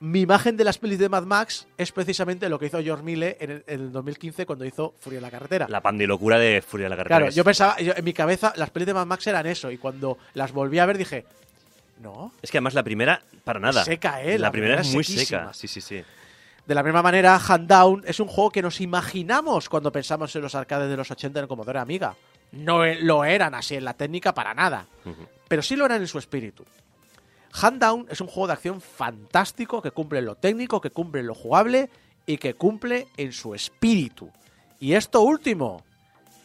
mi 0.04 0.20
imagen 0.20 0.56
de 0.56 0.64
las 0.64 0.76
pelis 0.78 0.98
de 0.98 1.08
Mad 1.08 1.22
Max 1.24 1.66
es 1.78 1.90
precisamente 1.92 2.48
lo 2.48 2.58
que 2.58 2.66
hizo 2.66 2.82
George 2.82 3.02
Mille 3.02 3.36
en 3.40 3.50
el, 3.50 3.64
en 3.66 3.80
el 3.80 3.92
2015 3.92 4.44
cuando 4.46 4.64
hizo 4.64 4.94
Furia 5.00 5.18
en 5.18 5.22
la 5.22 5.30
carretera. 5.30 5.66
La 5.68 5.80
pandilocura 5.80 6.38
de 6.38 6.60
Furia 6.62 6.84
de 6.86 6.90
la 6.90 6.96
Carretera. 6.96 7.16
Claro, 7.18 7.28
Es- 7.30 7.34
yo 7.34 7.44
pensaba, 7.44 7.78
yo- 7.80 7.94
en 7.96 8.04
mi 8.04 8.12
cabeza 8.12 8.52
las 8.56 8.70
pelis 8.70 8.86
de 8.86 8.94
Mad 8.94 9.06
Max 9.06 9.26
eran 9.26 9.46
eso 9.46 9.70
y 9.70 9.78
cuando 9.78 10.18
las 10.34 10.52
volví 10.52 10.78
a 10.78 10.86
ver 10.86 10.98
dije, 10.98 11.24
no. 12.00 12.32
Es 12.42 12.50
que 12.50 12.58
además 12.58 12.74
la 12.74 12.82
primera, 12.82 13.22
para 13.44 13.60
nada. 13.60 13.84
Seca, 13.84 14.22
¿eh? 14.22 14.38
La, 14.38 14.46
La 14.48 14.50
primera, 14.52 14.76
primera 14.76 14.80
es 14.82 14.94
muy 14.94 15.04
sequísima. 15.04 15.40
seca. 15.40 15.54
Sí, 15.54 15.68
sí, 15.68 15.80
sí. 15.80 16.02
De 16.66 16.74
la 16.74 16.82
misma 16.82 17.02
manera, 17.02 17.38
Hand 17.46 17.68
Down 17.68 18.02
es 18.06 18.20
un 18.20 18.28
juego 18.28 18.50
que 18.50 18.62
nos 18.62 18.80
imaginamos 18.80 19.68
cuando 19.68 19.92
pensamos 19.92 20.34
en 20.34 20.42
los 20.42 20.54
arcades 20.54 20.88
de 20.90 20.96
los 20.96 21.10
80 21.10 21.38
en 21.38 21.42
el 21.44 21.48
Commodore 21.48 21.78
Amiga. 21.78 22.14
No 22.52 22.84
e- 22.84 22.96
lo 23.00 23.24
eran 23.24 23.54
así 23.54 23.74
en 23.74 23.84
la 23.84 23.94
técnica 23.94 24.32
para 24.34 24.54
nada, 24.54 24.86
pero 25.48 25.62
sí 25.62 25.76
lo 25.76 25.84
eran 25.86 26.00
en 26.00 26.08
su 26.08 26.18
espíritu. 26.18 26.64
Hand 27.60 27.80
Down 27.80 28.06
es 28.10 28.20
un 28.20 28.26
juego 28.26 28.48
de 28.48 28.54
acción 28.54 28.80
fantástico 28.80 29.80
que 29.80 29.92
cumple 29.92 30.18
en 30.18 30.24
lo 30.24 30.34
técnico, 30.34 30.80
que 30.80 30.90
cumple 30.90 31.20
en 31.20 31.28
lo 31.28 31.34
jugable 31.34 31.88
y 32.26 32.38
que 32.38 32.54
cumple 32.54 33.06
en 33.16 33.32
su 33.32 33.54
espíritu. 33.54 34.30
Y 34.80 34.94
esto 34.94 35.22
último, 35.22 35.84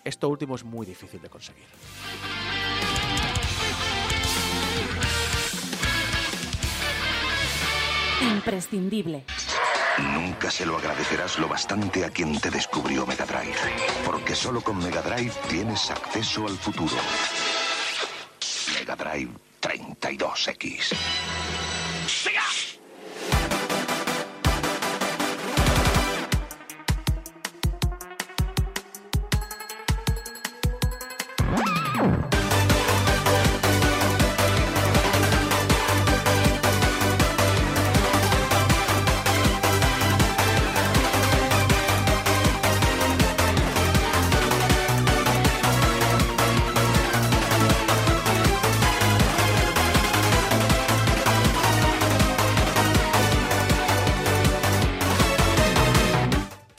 esto 0.04 0.30
último 0.30 0.56
es 0.56 0.64
muy 0.64 0.86
difícil 0.86 1.22
de 1.22 1.30
conseguir. 1.30 1.66
Imprescindible. 8.22 9.26
Nunca 10.14 10.52
se 10.52 10.66
lo 10.66 10.78
agradecerás 10.78 11.40
lo 11.40 11.48
bastante 11.48 12.06
a 12.06 12.10
quien 12.10 12.40
te 12.40 12.52
descubrió 12.52 13.06
Mega 13.06 13.26
Drive, 13.26 13.58
porque 14.06 14.36
solo 14.36 14.62
con 14.62 14.78
Mega 14.78 15.02
Drive 15.02 15.34
tienes 15.50 15.90
acceso 15.90 16.46
al 16.48 16.56
futuro. 16.58 16.96
Mega 18.78 18.96
Drive 18.96 19.49
32X. 19.62 21.69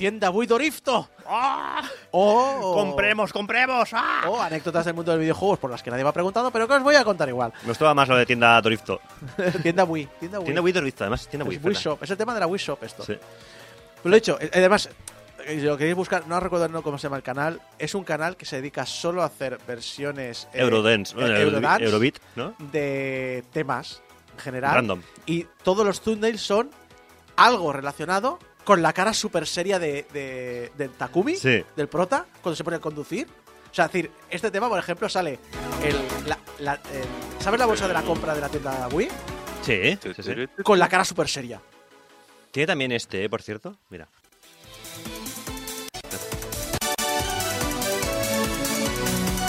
Tienda 0.00 0.30
Buidorifto. 0.30 1.10
O, 2.12 2.72
¡Compremos, 2.74 3.34
compremos! 3.34 3.90
¡Ah! 3.92 4.22
o 4.28 4.40
anécdotas 4.40 4.86
del 4.86 4.94
mundo 4.94 5.10
de 5.12 5.18
los 5.18 5.22
videojuegos 5.24 5.58
por 5.58 5.70
las 5.70 5.82
que 5.82 5.90
nadie 5.90 6.02
me 6.04 6.08
ha 6.08 6.12
preguntado, 6.14 6.50
pero 6.50 6.66
que 6.66 6.72
os 6.72 6.82
voy 6.82 6.94
a 6.94 7.04
contar 7.04 7.28
igual. 7.28 7.52
Me 7.60 7.68
gustaba 7.68 7.92
más 7.92 8.08
lo 8.08 8.16
de 8.16 8.24
tienda 8.24 8.58
Dorifto. 8.62 8.98
tienda 9.62 9.84
Wii. 9.84 10.08
Tienda 10.18 10.38
Wii. 10.38 10.44
Tienda 10.46 10.62
Wii 10.62 10.72
Dorifto, 10.72 11.04
además. 11.04 11.28
Tienda 11.28 11.46
Wii. 11.46 11.58
Es 11.58 11.64
Wii. 11.66 11.74
Shop. 11.74 12.02
Es 12.02 12.08
el 12.10 12.16
tema 12.16 12.32
de 12.32 12.40
la 12.40 12.46
Wii 12.46 12.58
Shop 12.58 12.82
esto. 12.82 13.04
Sí. 13.04 13.12
Pues 14.02 14.04
lo 14.10 14.16
he 14.16 14.20
dicho. 14.20 14.38
eh, 14.40 14.50
Además, 14.54 14.88
eh, 15.44 15.56
si 15.60 15.66
lo 15.66 15.76
queréis 15.76 15.96
buscar, 15.96 16.26
no 16.26 16.40
recuerdo 16.40 16.66
no 16.68 16.82
cómo 16.82 16.96
se 16.96 17.02
llama 17.02 17.18
el 17.18 17.22
canal. 17.22 17.60
Es 17.78 17.94
un 17.94 18.02
canal 18.04 18.38
que 18.38 18.46
se 18.46 18.56
dedica 18.56 18.86
solo 18.86 19.22
a 19.22 19.26
hacer 19.26 19.58
versiones 19.68 20.48
eh, 20.54 20.62
Eurodance. 20.62 21.12
eh, 21.12 21.20
bueno, 21.20 21.36
Eurodance 21.36 21.84
Eurobeat, 21.84 22.14
¿no? 22.36 22.54
de 22.72 23.44
temas 23.52 24.00
en 24.32 24.38
general. 24.38 24.74
Random. 24.76 25.02
Y 25.26 25.46
todos 25.62 25.84
los 25.84 26.00
thumbnails 26.00 26.40
son 26.40 26.70
algo 27.36 27.70
relacionado 27.74 28.38
con 28.64 28.82
la 28.82 28.92
cara 28.92 29.12
super 29.14 29.46
seria 29.46 29.78
de, 29.78 30.06
de, 30.12 30.70
de 30.76 30.88
Takumi, 30.88 31.36
Sí. 31.36 31.64
del 31.76 31.88
prota, 31.88 32.26
cuando 32.42 32.56
se 32.56 32.64
pone 32.64 32.76
a 32.76 32.80
conducir. 32.80 33.26
O 33.70 33.74
sea, 33.74 33.86
es 33.86 33.92
decir, 33.92 34.10
este 34.30 34.50
tema, 34.50 34.68
por 34.68 34.78
ejemplo, 34.78 35.08
sale 35.08 35.38
el, 35.84 35.96
la- 36.26 36.38
la- 36.58 36.74
el- 36.74 37.42
¿Sabes 37.42 37.58
la 37.60 37.66
bolsa 37.66 37.86
de 37.88 37.94
la 37.94 38.02
compra 38.02 38.34
de 38.34 38.40
la 38.40 38.48
tienda 38.48 38.88
Wii? 38.92 39.08
Sí, 39.62 39.98
sí, 40.02 40.22
sí. 40.22 40.62
Con 40.62 40.78
la 40.78 40.88
cara 40.88 41.04
super 41.04 41.28
seria. 41.28 41.60
Tiene 42.50 42.66
también 42.66 42.92
este, 42.92 43.24
¿eh? 43.24 43.28
por 43.30 43.42
cierto. 43.42 43.76
Mira. 43.90 44.08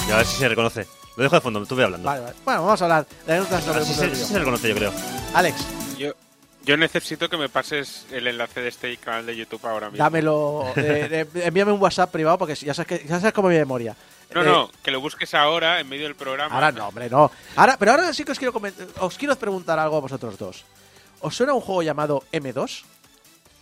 Y 0.07 0.11
a 0.11 0.17
ver 0.17 0.25
si 0.25 0.38
se 0.38 0.49
reconoce. 0.49 0.88
Lo 1.15 1.23
dejo 1.23 1.35
de 1.35 1.41
fondo, 1.41 1.65
tú 1.65 1.75
ve 1.75 1.83
hablando. 1.83 2.05
Vale, 2.05 2.21
vale. 2.21 2.35
Bueno, 2.45 2.63
vamos 2.63 2.81
a 2.81 2.85
hablar 2.85 3.07
de 3.27 3.38
sobre 3.45 3.79
mundo 3.81 3.85
se, 3.85 4.15
se 4.15 4.39
reconoce, 4.39 4.69
yo 4.69 4.75
creo. 4.75 4.93
Alex, 5.33 5.55
Yo, 5.97 6.13
yo 6.63 6.77
necesito 6.77 7.29
que 7.29 7.38
me 7.38 7.49
pases 7.49 8.05
el 8.11 8.27
enlace 8.27 8.61
de 8.61 8.69
este 8.69 8.95
canal 8.97 9.25
de 9.25 9.35
YouTube 9.35 9.65
ahora 9.65 9.89
mismo. 9.89 10.03
dámelo. 10.03 10.65
eh, 10.75 11.27
eh, 11.33 11.41
envíame 11.45 11.71
un 11.71 11.81
WhatsApp 11.81 12.11
privado 12.11 12.38
porque 12.38 12.55
ya 12.55 12.73
sabes, 12.73 12.88
que, 12.99 13.07
ya 13.07 13.19
sabes 13.19 13.33
cómo 13.33 13.49
es 13.49 13.55
mi 13.55 13.59
memoria. 13.59 13.95
No, 14.33 14.41
Eh, 14.41 14.45
no, 14.45 14.71
que 14.81 14.91
lo 14.91 15.01
busques 15.01 15.33
ahora 15.33 15.79
en 15.79 15.89
medio 15.89 16.03
del 16.05 16.15
programa. 16.15 16.53
Ahora 16.55 16.71
no, 16.71 16.88
hombre, 16.88 17.09
no. 17.09 17.31
Ahora, 17.55 17.75
pero 17.77 17.91
ahora 17.91 18.13
sí 18.13 18.23
que 18.23 18.31
os 18.31 18.39
quiero, 18.39 18.53
os 18.99 19.17
quiero 19.17 19.35
preguntar 19.35 19.77
algo 19.79 19.97
a 19.97 19.99
vosotros 20.01 20.38
dos. 20.38 20.63
¿Os 21.19 21.35
suena 21.35 21.53
un 21.53 21.61
juego 21.61 21.83
llamado 21.83 22.23
M2? 22.31 22.83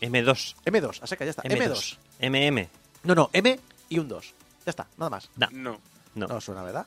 M2. 0.01 0.55
M2, 0.65 0.99
a 1.01 1.07
seca, 1.07 1.25
ya 1.25 1.31
está. 1.31 1.43
M2. 1.43 1.97
MM. 2.21 2.69
No, 3.03 3.15
no, 3.15 3.29
M 3.33 3.59
y 3.89 3.99
un 3.99 4.07
2. 4.07 4.33
Ya 4.65 4.69
está, 4.69 4.87
nada 4.97 5.09
más. 5.09 5.29
No, 5.35 5.47
No. 5.51 5.79
no. 6.15 6.27
No 6.27 6.39
suena, 6.41 6.63
¿verdad? 6.63 6.85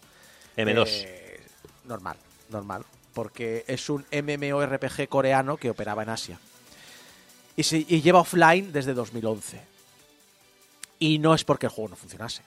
M2. 0.57 0.87
Eh, 0.89 1.41
normal, 1.85 2.17
normal. 2.51 2.85
Porque 3.15 3.65
es 3.67 3.89
un 3.91 4.05
MMORPG 4.11 5.09
coreano 5.09 5.57
que 5.57 5.71
operaba 5.71 6.03
en 6.03 6.09
Asia. 6.11 6.39
Y, 7.57 7.63
se- 7.65 7.85
y 7.87 8.01
lleva 8.01 8.21
offline 8.21 8.73
desde 8.73 8.95
2011. 8.95 9.61
Y 10.99 11.19
no 11.19 11.35
es 11.35 11.45
porque 11.45 11.67
el 11.67 11.73
juego 11.73 11.91
no 11.91 11.97
funcionase, 11.97 12.43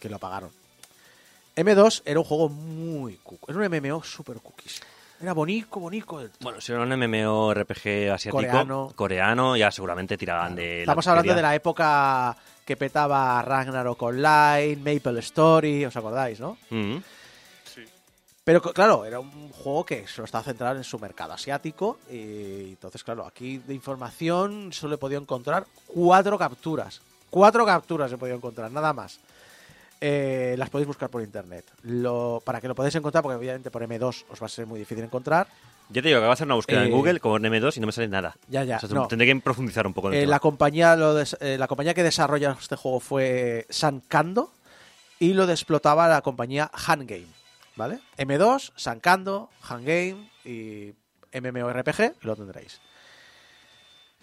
que 0.00 0.08
lo 0.08 0.16
apagaron. 0.16 0.50
M2 1.56 2.02
era 2.06 2.18
un 2.18 2.24
juego 2.24 2.48
muy 2.48 3.16
cuco. 3.22 3.50
Era 3.52 3.60
un 3.60 3.66
MMO 3.70 4.02
super 4.02 4.38
cookies. 4.38 4.80
Era 5.20 5.34
bonito, 5.34 5.78
bonito. 5.78 6.28
Bueno, 6.40 6.60
si 6.60 6.72
era 6.72 6.80
un 6.82 6.88
MMORPG 6.88 8.10
asiático, 8.12 8.32
Coreano. 8.38 8.92
coreano, 8.96 9.56
ya 9.56 9.70
seguramente 9.70 10.16
tiraban 10.16 10.56
de. 10.56 10.80
Estamos 10.80 11.06
hablando 11.06 11.34
de 11.34 11.42
la 11.42 11.54
época 11.54 12.36
que 12.64 12.76
petaba 12.76 13.40
Ragnarok 13.42 14.02
Online, 14.02 14.76
Maple 14.76 15.20
Story, 15.20 15.84
¿os 15.84 15.94
acordáis, 15.96 16.40
no? 16.40 16.56
Mm. 16.70 16.96
Sí. 16.96 17.02
Pero 18.44 18.60
claro, 18.60 19.04
era 19.04 19.20
un 19.20 19.50
juego 19.50 19.84
que 19.84 20.06
solo 20.08 20.24
estaba 20.24 20.42
centrado 20.42 20.76
en 20.76 20.82
su 20.84 20.98
mercado 20.98 21.32
asiático. 21.32 21.98
Y 22.10 22.70
entonces, 22.70 23.04
claro, 23.04 23.24
aquí 23.24 23.58
de 23.58 23.72
información 23.74 24.72
solo 24.72 24.96
he 24.96 24.98
podido 24.98 25.20
encontrar 25.20 25.64
cuatro 25.86 26.36
capturas. 26.38 27.00
Cuatro 27.30 27.64
capturas 27.64 28.10
he 28.10 28.18
podido 28.18 28.36
encontrar, 28.36 28.70
nada 28.72 28.92
más. 28.92 29.20
Eh, 30.00 30.56
las 30.58 30.70
podéis 30.70 30.88
buscar 30.88 31.08
por 31.08 31.22
internet. 31.22 31.64
Lo, 31.84 32.42
para 32.44 32.60
que 32.60 32.66
lo 32.66 32.74
podáis 32.74 32.94
encontrar, 32.96 33.22
porque 33.22 33.36
obviamente 33.36 33.70
por 33.70 33.82
M2 33.84 34.24
os 34.28 34.42
va 34.42 34.46
a 34.46 34.48
ser 34.48 34.66
muy 34.66 34.80
difícil 34.80 35.04
encontrar. 35.04 35.46
Yo 35.88 36.02
te 36.02 36.08
digo 36.08 36.16
que 36.18 36.24
acabo 36.24 36.30
de 36.30 36.32
hacer 36.32 36.46
una 36.46 36.56
búsqueda 36.56 36.82
Eh, 36.82 36.86
en 36.86 36.90
Google 36.92 37.20
con 37.20 37.40
M2 37.44 37.76
y 37.76 37.80
no 37.80 37.86
me 37.86 37.92
sale 37.92 38.08
nada. 38.08 38.34
Ya, 38.48 38.64
ya, 38.64 38.78
O 38.78 38.80
sea, 38.80 38.88
no. 38.88 39.06
Tendré 39.06 39.28
que 39.28 39.36
profundizar 39.40 39.86
un 39.86 39.94
poco 39.94 40.08
en 40.08 40.14
el 40.14 40.18
Eh, 40.18 40.22
tema. 40.22 40.30
la, 40.32 40.40
compañía 40.40 40.96
lo 40.96 41.14
des- 41.14 41.36
eh, 41.40 41.56
la 41.58 41.68
compañía 41.68 41.94
que 41.94 42.02
desarrolla 42.02 42.56
este 42.60 42.74
juego 42.74 42.98
fue 42.98 43.66
Sankando 43.70 44.50
y 45.20 45.32
lo 45.34 45.48
explotaba 45.48 46.08
la 46.08 46.22
compañía 46.22 46.68
Hangame. 46.74 47.26
¿Vale? 47.76 48.00
M2, 48.18 48.72
Sankando, 48.76 49.50
Hangame 49.62 50.30
y 50.44 50.94
MMORPG, 51.32 52.16
lo 52.22 52.36
tendréis. 52.36 52.80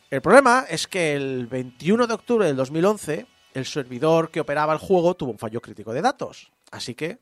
El 0.09 0.21
problema 0.21 0.65
es 0.69 0.87
que 0.87 1.13
el 1.13 1.47
21 1.47 2.07
de 2.07 2.13
octubre 2.13 2.45
del 2.45 2.55
2011 2.55 3.27
el 3.53 3.65
servidor 3.65 4.31
que 4.31 4.39
operaba 4.39 4.73
el 4.73 4.79
juego 4.79 5.15
tuvo 5.15 5.31
un 5.31 5.39
fallo 5.39 5.61
crítico 5.61 5.93
de 5.93 6.01
datos. 6.01 6.51
Así 6.71 6.95
que 6.95 7.19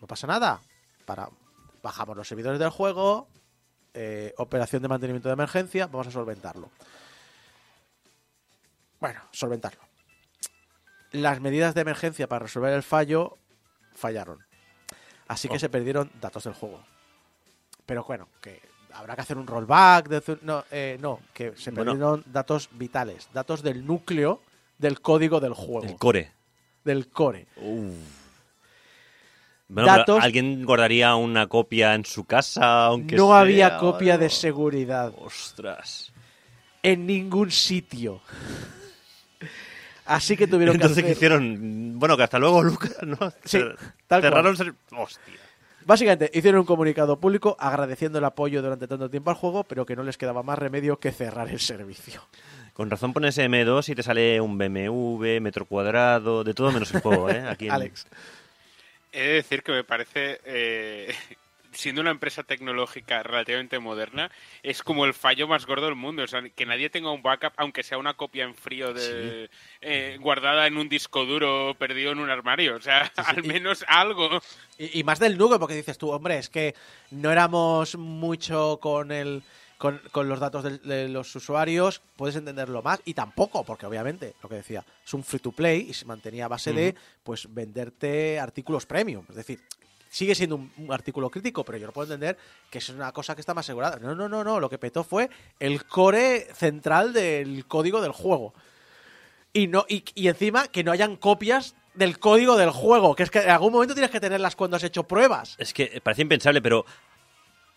no 0.00 0.06
pasa 0.06 0.26
nada. 0.26 0.60
Para, 1.04 1.28
bajamos 1.82 2.16
los 2.16 2.28
servidores 2.28 2.58
del 2.58 2.70
juego, 2.70 3.28
eh, 3.94 4.34
operación 4.38 4.82
de 4.82 4.88
mantenimiento 4.88 5.28
de 5.28 5.34
emergencia, 5.34 5.86
vamos 5.86 6.06
a 6.06 6.10
solventarlo. 6.10 6.70
bueno, 9.00 9.20
solventarlo. 9.30 9.80
Las 11.12 11.40
medidas 11.40 11.74
de 11.74 11.80
emergencia 11.80 12.28
para 12.28 12.40
resolver 12.40 12.72
el 12.72 12.82
fallo 12.82 13.38
fallaron. 13.94 14.47
Así 15.28 15.48
que 15.48 15.56
Oh. 15.56 15.60
se 15.60 15.68
perdieron 15.68 16.10
datos 16.20 16.44
del 16.44 16.54
juego. 16.54 16.82
Pero 17.86 18.02
bueno, 18.04 18.28
que 18.40 18.60
habrá 18.92 19.14
que 19.14 19.20
hacer 19.22 19.36
un 19.38 19.46
rollback. 19.46 20.08
de- 20.08 20.38
no, 20.42 20.64
eh, 20.70 20.96
no, 21.00 21.20
que 21.32 21.54
se 21.56 21.70
Bueno. 21.70 21.92
perdieron 21.92 22.24
datos 22.26 22.68
vitales, 22.72 23.28
datos 23.32 23.62
del 23.62 23.86
núcleo 23.86 24.40
del 24.78 25.00
código 25.00 25.38
del 25.40 25.54
juego, 25.54 25.86
El 25.86 25.96
core. 25.96 26.32
del 26.84 27.08
core. 27.08 27.46
Bueno, 29.70 29.86
Datos- 29.86 30.22
¿Alguien 30.24 30.64
guardaría 30.64 31.14
una 31.16 31.46
copia 31.46 31.94
en 31.94 32.06
su 32.06 32.24
casa? 32.24 32.86
Aunque 32.86 33.16
no 33.16 33.28
sea, 33.28 33.40
había 33.40 33.76
copia 33.78 34.16
de 34.16 34.30
seguridad 34.30 35.12
Ostras. 35.18 36.10
en 36.82 37.06
ningún 37.06 37.50
sitio. 37.50 38.22
Así 40.08 40.36
que 40.36 40.46
tuvieron 40.46 40.74
Entonces, 40.74 40.96
que 40.96 41.02
¿qué 41.02 41.12
hacer... 41.12 41.16
hicieron? 41.40 41.98
Bueno, 41.98 42.16
que 42.16 42.22
hasta 42.24 42.38
luego, 42.38 42.62
Lucas, 42.62 42.96
¿no? 43.02 43.16
Sí, 43.44 43.62
tal 44.06 44.22
Cerraron... 44.22 44.56
ser- 44.56 44.74
Hostia. 44.96 45.34
Básicamente, 45.84 46.30
hicieron 46.34 46.60
un 46.60 46.66
comunicado 46.66 47.18
público 47.18 47.56
agradeciendo 47.58 48.18
el 48.18 48.24
apoyo 48.24 48.60
durante 48.60 48.86
tanto 48.86 49.08
tiempo 49.08 49.30
al 49.30 49.36
juego, 49.36 49.64
pero 49.64 49.86
que 49.86 49.96
no 49.96 50.02
les 50.02 50.18
quedaba 50.18 50.42
más 50.42 50.58
remedio 50.58 50.98
que 50.98 51.12
cerrar 51.12 51.48
el 51.48 51.60
servicio. 51.60 52.22
Con 52.74 52.90
razón 52.90 53.12
pones 53.12 53.38
M2 53.38 53.88
y 53.88 53.94
te 53.94 54.02
sale 54.02 54.40
un 54.40 54.56
BMW, 54.58 55.40
metro 55.40 55.64
cuadrado, 55.64 56.44
de 56.44 56.52
todo 56.54 56.72
menos 56.72 56.92
el 56.94 57.00
juego, 57.00 57.30
¿eh? 57.30 57.42
Aquí 57.48 57.66
en- 57.66 57.72
Alex. 57.72 58.06
He 59.12 59.20
de 59.22 59.32
decir 59.34 59.62
que 59.62 59.72
me 59.72 59.84
parece, 59.84 60.40
eh, 60.44 61.14
siendo 61.78 62.00
una 62.00 62.10
empresa 62.10 62.42
tecnológica 62.42 63.22
relativamente 63.22 63.78
moderna, 63.78 64.32
es 64.64 64.82
como 64.82 65.04
el 65.04 65.14
fallo 65.14 65.46
más 65.46 65.64
gordo 65.64 65.86
del 65.86 65.94
mundo. 65.94 66.24
O 66.24 66.26
sea, 66.26 66.42
que 66.42 66.66
nadie 66.66 66.90
tenga 66.90 67.12
un 67.12 67.22
backup, 67.22 67.52
aunque 67.56 67.84
sea 67.84 67.98
una 67.98 68.14
copia 68.14 68.42
en 68.42 68.56
frío 68.56 68.92
de 68.92 69.48
eh, 69.80 70.18
guardada 70.20 70.66
en 70.66 70.76
un 70.76 70.88
disco 70.88 71.24
duro 71.24 71.76
perdido 71.78 72.10
en 72.10 72.18
un 72.18 72.30
armario. 72.30 72.74
O 72.74 72.80
sea, 72.80 73.12
al 73.16 73.44
menos 73.44 73.84
algo. 73.86 74.42
Y, 74.76 74.98
y 74.98 75.04
más 75.04 75.20
del 75.20 75.38
núcleo, 75.38 75.60
porque 75.60 75.76
dices 75.76 75.98
tú, 75.98 76.10
hombre, 76.10 76.38
es 76.38 76.48
que 76.48 76.74
no 77.12 77.30
éramos 77.30 77.96
mucho 77.96 78.80
con 78.82 79.12
el 79.12 79.44
con, 79.76 80.00
con 80.10 80.28
los 80.28 80.40
datos 80.40 80.82
de, 80.82 81.08
los 81.08 81.32
usuarios, 81.36 82.02
puedes 82.16 82.34
entenderlo 82.34 82.82
más, 82.82 83.00
y 83.04 83.14
tampoco, 83.14 83.62
porque 83.62 83.86
obviamente, 83.86 84.34
lo 84.42 84.48
que 84.48 84.56
decía, 84.56 84.84
es 85.06 85.14
un 85.14 85.22
free 85.22 85.38
to 85.38 85.52
play 85.52 85.86
y 85.88 85.94
se 85.94 86.04
mantenía 86.04 86.46
a 86.46 86.48
base 86.48 86.72
de 86.72 86.96
pues 87.22 87.46
venderte 87.54 88.40
artículos 88.40 88.84
premium. 88.84 89.24
Es 89.28 89.36
decir, 89.36 89.60
sigue 90.18 90.34
siendo 90.34 90.56
un, 90.56 90.72
artículo 90.90 91.30
crítico, 91.30 91.64
pero 91.64 91.78
yo 91.78 91.86
no 91.86 91.92
puedo 91.92 92.12
entender 92.12 92.36
que 92.68 92.78
es 92.78 92.88
una 92.88 93.12
cosa 93.12 93.36
que 93.36 93.40
está 93.40 93.54
más 93.54 93.64
asegurada. 93.64 93.98
No, 94.00 94.16
no, 94.16 94.28
no, 94.28 94.42
no. 94.42 94.58
Lo 94.58 94.68
que 94.68 94.76
petó 94.76 95.04
fue 95.04 95.30
el 95.60 95.84
core 95.84 96.48
central 96.54 97.12
del 97.12 97.66
código 97.66 98.02
del 98.02 98.10
juego. 98.10 98.52
Y 99.52 99.68
no, 99.68 99.86
y, 99.88 100.02
encima 100.26 100.66
que 100.66 100.82
no 100.82 100.90
hayan 100.90 101.14
copias 101.14 101.76
del 101.94 102.18
código 102.18 102.56
del 102.56 102.70
juego, 102.70 103.14
que 103.14 103.22
es 103.22 103.30
que 103.30 103.38
en 103.38 103.50
algún 103.50 103.72
momento 103.72 103.94
tienes 103.94 104.10
que 104.10 104.18
tenerlas 104.18 104.56
cuando 104.56 104.76
has 104.76 104.82
hecho 104.82 105.04
pruebas. 105.04 105.54
Es 105.58 105.72
que 105.72 106.00
parece 106.02 106.22
impensable, 106.22 106.60
pero 106.60 106.84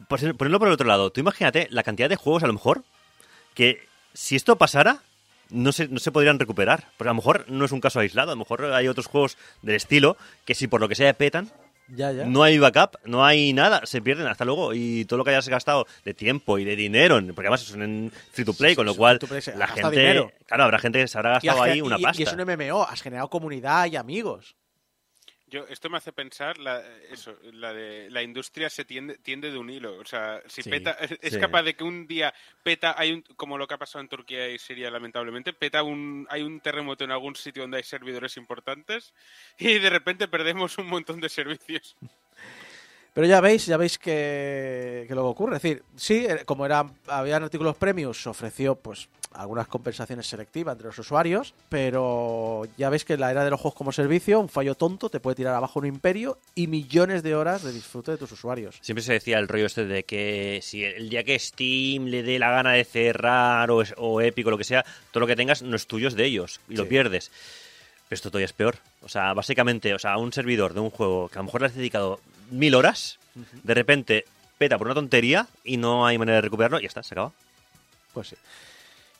ponerlo 0.07 0.57
por 0.57 0.67
el 0.67 0.73
otro 0.73 0.87
lado, 0.87 1.11
tú 1.11 1.21
imagínate 1.21 1.67
la 1.69 1.83
cantidad 1.83 2.09
de 2.09 2.15
juegos 2.15 2.43
a 2.43 2.47
lo 2.47 2.53
mejor 2.53 2.83
que 3.53 3.87
si 4.13 4.35
esto 4.35 4.57
pasara 4.57 5.03
no 5.49 5.71
se, 5.71 5.87
no 5.89 5.99
se 5.99 6.11
podrían 6.11 6.39
recuperar. 6.39 6.87
Porque 6.97 7.09
a 7.09 7.13
lo 7.13 7.17
mejor 7.17 7.45
no 7.47 7.65
es 7.65 7.71
un 7.71 7.81
caso 7.81 7.99
aislado, 7.99 8.31
a 8.31 8.35
lo 8.35 8.39
mejor 8.39 8.65
hay 8.65 8.87
otros 8.87 9.05
juegos 9.05 9.37
del 9.61 9.75
estilo 9.75 10.17
que 10.45 10.55
si 10.55 10.67
por 10.67 10.81
lo 10.81 10.89
que 10.89 10.95
sea 10.95 11.13
petan, 11.13 11.51
Ya, 11.93 12.11
ya. 12.11 12.25
no 12.25 12.41
hay 12.43 12.57
backup, 12.57 12.97
no 13.05 13.25
hay 13.25 13.51
nada, 13.53 13.85
se 13.85 14.01
pierden 14.01 14.27
hasta 14.27 14.45
luego 14.45 14.73
y 14.73 15.05
todo 15.05 15.17
lo 15.17 15.23
que 15.25 15.31
hayas 15.31 15.49
gastado 15.49 15.85
de 16.05 16.13
tiempo 16.13 16.57
y 16.57 16.63
de 16.63 16.75
dinero, 16.75 17.15
porque 17.35 17.41
además 17.47 17.61
son 17.61 17.81
en 17.81 18.11
free 18.31 18.45
to 18.45 18.53
play, 18.53 18.71
Sí, 18.71 18.75
con 18.77 18.85
lo 18.85 18.95
cual 18.95 19.19
la 19.55 19.67
gente, 19.67 19.89
dinero. 19.91 20.31
claro, 20.45 20.63
habrá 20.63 20.79
gente 20.79 20.99
que 20.99 21.07
se 21.07 21.17
habrá 21.17 21.31
gastado 21.31 21.63
ahí 21.63 21.81
una 21.81 21.97
y- 21.97 21.99
y 21.99 22.03
pasta. 22.03 22.23
es 22.23 22.33
un 22.33 22.39
MMO, 22.41 22.83
has 22.83 23.01
generado 23.01 23.29
comunidad 23.29 23.87
y 23.87 23.95
amigos. 23.97 24.55
Yo, 25.51 25.67
esto 25.67 25.89
me 25.89 25.97
hace 25.97 26.13
pensar 26.13 26.57
la, 26.59 26.81
eso, 27.09 27.37
la 27.51 27.73
de 27.73 28.09
la 28.09 28.23
industria 28.23 28.69
se 28.69 28.85
tiende, 28.85 29.17
tiende 29.17 29.51
de 29.51 29.57
un 29.57 29.69
hilo. 29.69 29.97
O 29.97 30.05
sea, 30.05 30.41
si 30.47 30.63
Sí, 30.63 30.69
peta, 30.69 30.91
es 31.21 31.33
sí. 31.33 31.39
capaz 31.39 31.63
de 31.63 31.75
que 31.75 31.83
un 31.83 32.07
día 32.07 32.33
peta, 32.63 32.95
hay 32.97 33.11
un, 33.11 33.21
como 33.35 33.57
lo 33.57 33.67
que 33.67 33.73
ha 33.73 33.77
pasado 33.77 34.01
en 34.01 34.07
Turquía 34.07 34.47
y 34.49 34.57
Siria, 34.57 34.89
lamentablemente, 34.89 35.51
peta 35.51 35.83
un, 35.83 36.25
hay 36.29 36.41
un 36.41 36.61
terremoto 36.61 37.03
en 37.03 37.11
algún 37.11 37.35
sitio 37.35 37.63
donde 37.63 37.77
hay 37.77 37.83
servidores 37.83 38.37
importantes 38.37 39.13
y 39.59 39.77
de 39.77 39.89
repente 39.89 40.29
perdemos 40.29 40.77
un 40.77 40.87
montón 40.87 41.19
de 41.19 41.27
servicios. 41.29 41.97
Pero 43.13 43.27
ya 43.27 43.41
veis, 43.41 43.65
ya 43.65 43.77
veis 43.77 43.97
que, 43.97 45.05
que 45.07 45.15
lo 45.15 45.23
que 45.23 45.27
ocurre. 45.27 45.57
Es 45.57 45.61
decir, 45.61 45.83
sí, 45.95 46.25
eh, 46.27 46.43
como 46.45 46.65
eran, 46.65 46.93
habían 47.07 47.43
artículos 47.43 47.75
premios, 47.75 48.25
ofreció 48.25 48.75
pues 48.75 49.09
algunas 49.33 49.67
compensaciones 49.67 50.27
selectivas 50.27 50.73
entre 50.73 50.87
los 50.87 50.99
usuarios, 50.99 51.53
pero 51.69 52.63
ya 52.77 52.89
veis 52.89 53.05
que 53.05 53.13
en 53.13 53.21
la 53.21 53.31
era 53.31 53.43
de 53.43 53.49
los 53.49 53.59
juegos 53.59 53.77
como 53.77 53.91
servicio, 53.91 54.39
un 54.39 54.49
fallo 54.49 54.75
tonto 54.75 55.09
te 55.09 55.19
puede 55.19 55.35
tirar 55.35 55.55
abajo 55.55 55.79
un 55.79 55.85
imperio 55.85 56.37
y 56.55 56.67
millones 56.67 57.23
de 57.23 57.35
horas 57.35 57.63
de 57.63 57.71
disfrute 57.71 58.11
de 58.11 58.17
tus 58.17 58.31
usuarios. 58.31 58.77
Siempre 58.81 59.03
se 59.03 59.13
decía 59.13 59.39
el 59.39 59.47
rollo 59.47 59.65
este 59.65 59.85
de 59.85 60.03
que 60.03 60.59
si 60.61 60.83
el 60.83 61.09
día 61.09 61.23
que 61.23 61.37
Steam 61.39 62.05
le 62.05 62.23
dé 62.23 62.39
la 62.39 62.51
gana 62.51 62.73
de 62.73 62.83
cerrar 62.83 63.71
o, 63.71 63.83
o 63.97 64.21
Epic 64.21 64.47
o 64.47 64.51
lo 64.51 64.57
que 64.57 64.63
sea, 64.63 64.85
todo 65.11 65.21
lo 65.21 65.27
que 65.27 65.35
tengas 65.35 65.61
no 65.61 65.75
es 65.75 65.87
tuyo, 65.87 66.07
es 66.07 66.15
de 66.15 66.25
ellos 66.25 66.59
y 66.69 66.75
lo 66.75 66.87
pierdes. 66.87 67.31
Pero 68.09 68.17
esto 68.17 68.29
todavía 68.29 68.45
es 68.45 68.53
peor. 68.53 68.75
O 69.03 69.07
sea, 69.07 69.33
básicamente, 69.33 69.93
o 69.93 69.99
sea, 69.99 70.17
un 70.17 70.33
servidor 70.33 70.73
de 70.73 70.81
un 70.81 70.89
juego 70.89 71.29
que 71.29 71.39
a 71.39 71.41
lo 71.41 71.45
mejor 71.45 71.61
le 71.61 71.67
has 71.67 71.75
dedicado 71.75 72.19
mil 72.51 72.75
horas, 72.75 73.17
de 73.63 73.73
repente 73.73 74.25
peta 74.57 74.77
por 74.77 74.87
una 74.87 74.93
tontería 74.93 75.47
y 75.63 75.77
no 75.77 76.05
hay 76.05 76.17
manera 76.17 76.35
de 76.35 76.41
recuperarlo 76.41 76.79
y 76.79 76.83
ya 76.83 76.87
está, 76.87 77.01
se 77.01 77.15
acaba. 77.15 77.31
Pues 78.13 78.27
sí. 78.27 78.35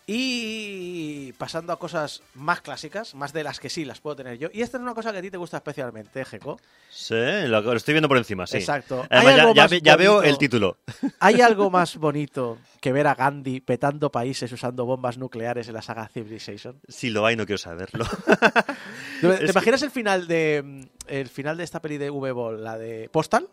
Y 0.08 1.34
pasando 1.34 1.72
a 1.74 1.80
cosas 1.80 2.22
más 2.34 2.62
clásicas, 2.62 3.16
más 3.16 3.34
de 3.34 3.44
las 3.44 3.60
que 3.60 3.70
sí 3.70 3.86
las 3.86 4.00
puedo 4.02 4.16
tener 4.16 4.38
yo. 4.38 4.50
Y 4.52 4.62
esta 4.62 4.78
es 4.78 4.84
una 4.84 4.94
cosa 4.94 5.12
que 5.12 5.20
a 5.20 5.22
ti 5.22 5.32
te 5.32 5.38
gusta 5.38 5.58
especialmente, 5.58 6.26
Jeco. 6.26 6.60
Sí, 6.90 7.16
lo, 7.16 7.62
lo 7.62 7.74
estoy 7.74 7.94
viendo 7.94 8.08
por 8.10 8.18
encima, 8.18 8.46
sí. 8.48 8.58
Exacto. 8.58 9.06
Además, 9.10 9.40
¿Hay 9.40 9.54
ya, 9.56 9.68
ya 9.68 9.78
ya 9.80 9.96
veo 9.96 10.24
el 10.24 10.38
título. 10.38 10.78
¿Hay 11.20 11.42
algo 11.42 11.70
más 11.70 11.98
bonito 11.98 12.58
que 12.82 12.92
ver 12.92 13.08
a 13.08 13.16
Gandhi 13.16 13.62
petando 13.62 14.12
países 14.12 14.52
usando 14.52 14.86
bombas 14.86 15.18
nucleares 15.18 15.68
en 15.68 15.76
la 15.76 15.82
saga 15.82 16.08
Civilization? 16.08 16.80
Si 16.88 17.10
lo 17.10 17.26
hay, 17.26 17.36
no 17.36 17.46
quiero 17.46 17.60
saberlo. 17.60 18.06
¿Te, 19.22 19.38
que- 19.40 19.46
imaginas 19.52 19.82
el 19.84 19.92
final 19.92 20.28
de 20.28 20.62
mm, 20.64 20.82
el 21.08 21.30
final 21.30 21.58
de 21.58 21.64
esta 21.64 21.82
peli 21.82 21.98
de 21.98 22.10
V-Ball, 22.10 22.64
la 22.64 22.78
de 22.78 23.08
Postal? 23.12 23.48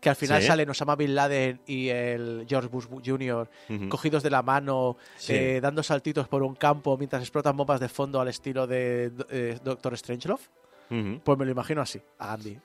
Que 0.00 0.08
al 0.08 0.16
final 0.16 0.40
Sí. 0.40 0.46
salen 0.48 0.70
Osama 0.70 0.96
Bin 0.96 1.14
Laden 1.14 1.60
y 1.66 1.88
el 1.90 2.46
George 2.48 2.68
Bush 2.68 2.86
Jr. 3.04 3.48
Cogidos 3.90 4.22
de 4.22 4.30
la 4.30 4.42
mano, 4.42 4.96
Sí. 5.16 5.34
eh, 5.34 5.60
dando 5.60 5.82
saltitos 5.82 6.26
por 6.26 6.42
un 6.42 6.54
campo 6.54 6.96
mientras 6.96 7.20
explotan 7.22 7.56
bombas 7.56 7.80
de 7.80 7.88
fondo 7.90 8.20
al 8.20 8.28
estilo 8.28 8.66
de 8.66 9.12
eh, 9.28 9.58
Doctor 9.62 9.96
Strangelove. 9.98 10.42
Ujú. 10.90 11.20
Pues 11.22 11.38
me 11.38 11.44
lo 11.44 11.50
imagino 11.50 11.82
así, 11.82 12.00
a 12.18 12.28
Gandhi. 12.28 12.58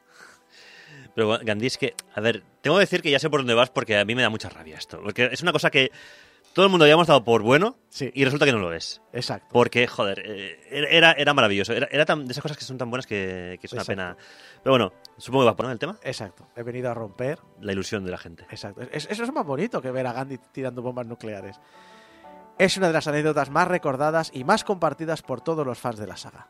Pero 1.13 1.37
Gandhi 1.43 1.67
es 1.67 1.77
que, 1.77 1.93
a 2.13 2.21
ver, 2.21 2.43
tengo 2.61 2.77
que 2.77 2.81
decir 2.81 3.01
que 3.01 3.11
ya 3.11 3.19
sé 3.19 3.29
por 3.29 3.41
dónde 3.41 3.53
vas 3.53 3.69
porque 3.69 3.97
a 3.97 4.05
mí 4.05 4.15
me 4.15 4.21
da 4.21 4.29
mucha 4.29 4.49
rabia 4.49 4.77
esto. 4.77 5.01
Porque 5.03 5.29
es 5.31 5.41
una 5.41 5.51
cosa 5.51 5.69
que 5.69 5.91
todo 6.53 6.65
el 6.65 6.71
mundo 6.71 6.85
habíamos 6.85 7.07
dado 7.07 7.23
por 7.23 7.41
bueno 7.41 7.77
Sí. 7.89 8.11
y 8.13 8.23
resulta 8.23 8.45
que 8.45 8.51
no 8.53 8.59
lo 8.59 8.71
es. 8.73 9.01
Exacto. 9.13 9.49
Porque, 9.51 9.87
joder, 9.87 10.21
eh, 10.25 10.59
era, 10.69 11.11
era 11.13 11.33
maravilloso. 11.33 11.73
Era, 11.73 11.87
era 11.91 12.05
tan- 12.05 12.25
de 12.25 12.31
esas 12.31 12.41
cosas 12.41 12.57
que 12.57 12.63
son 12.63 12.77
tan 12.77 12.89
buenas 12.89 13.05
que, 13.07 13.57
que 13.59 13.67
es 13.67 13.73
una 13.73 13.81
Exacto. 13.81 13.91
pena. 14.01 14.17
Pero 14.63 14.71
bueno, 14.73 14.93
supongo 15.17 15.43
que 15.43 15.45
vas 15.47 15.53
a 15.53 15.57
poner 15.57 15.71
el 15.73 15.79
tema. 15.79 15.97
Exacto. 16.03 16.47
He 16.55 16.63
venido 16.63 16.89
a 16.89 16.93
romper. 16.93 17.39
La 17.61 17.71
ilusión 17.73 18.03
de 18.05 18.11
la 18.11 18.17
gente. 18.17 18.45
Exacto. 18.49 18.81
Es- 18.91 19.07
eso 19.09 19.23
es 19.23 19.31
más 19.33 19.45
bonito 19.45 19.81
que 19.81 19.91
ver 19.91 20.07
a 20.07 20.13
Gandhi 20.13 20.37
tirando 20.51 20.81
bombas 20.81 21.07
nucleares. 21.07 21.59
Es 22.57 22.77
una 22.77 22.87
de 22.87 22.93
las 22.93 23.07
anécdotas 23.07 23.49
más 23.49 23.67
recordadas 23.67 24.31
y 24.33 24.45
más 24.45 24.63
compartidas 24.63 25.21
por 25.21 25.41
todos 25.41 25.65
los 25.65 25.77
fans 25.77 25.97
de 25.99 26.07
la 26.07 26.15
saga. 26.15 26.47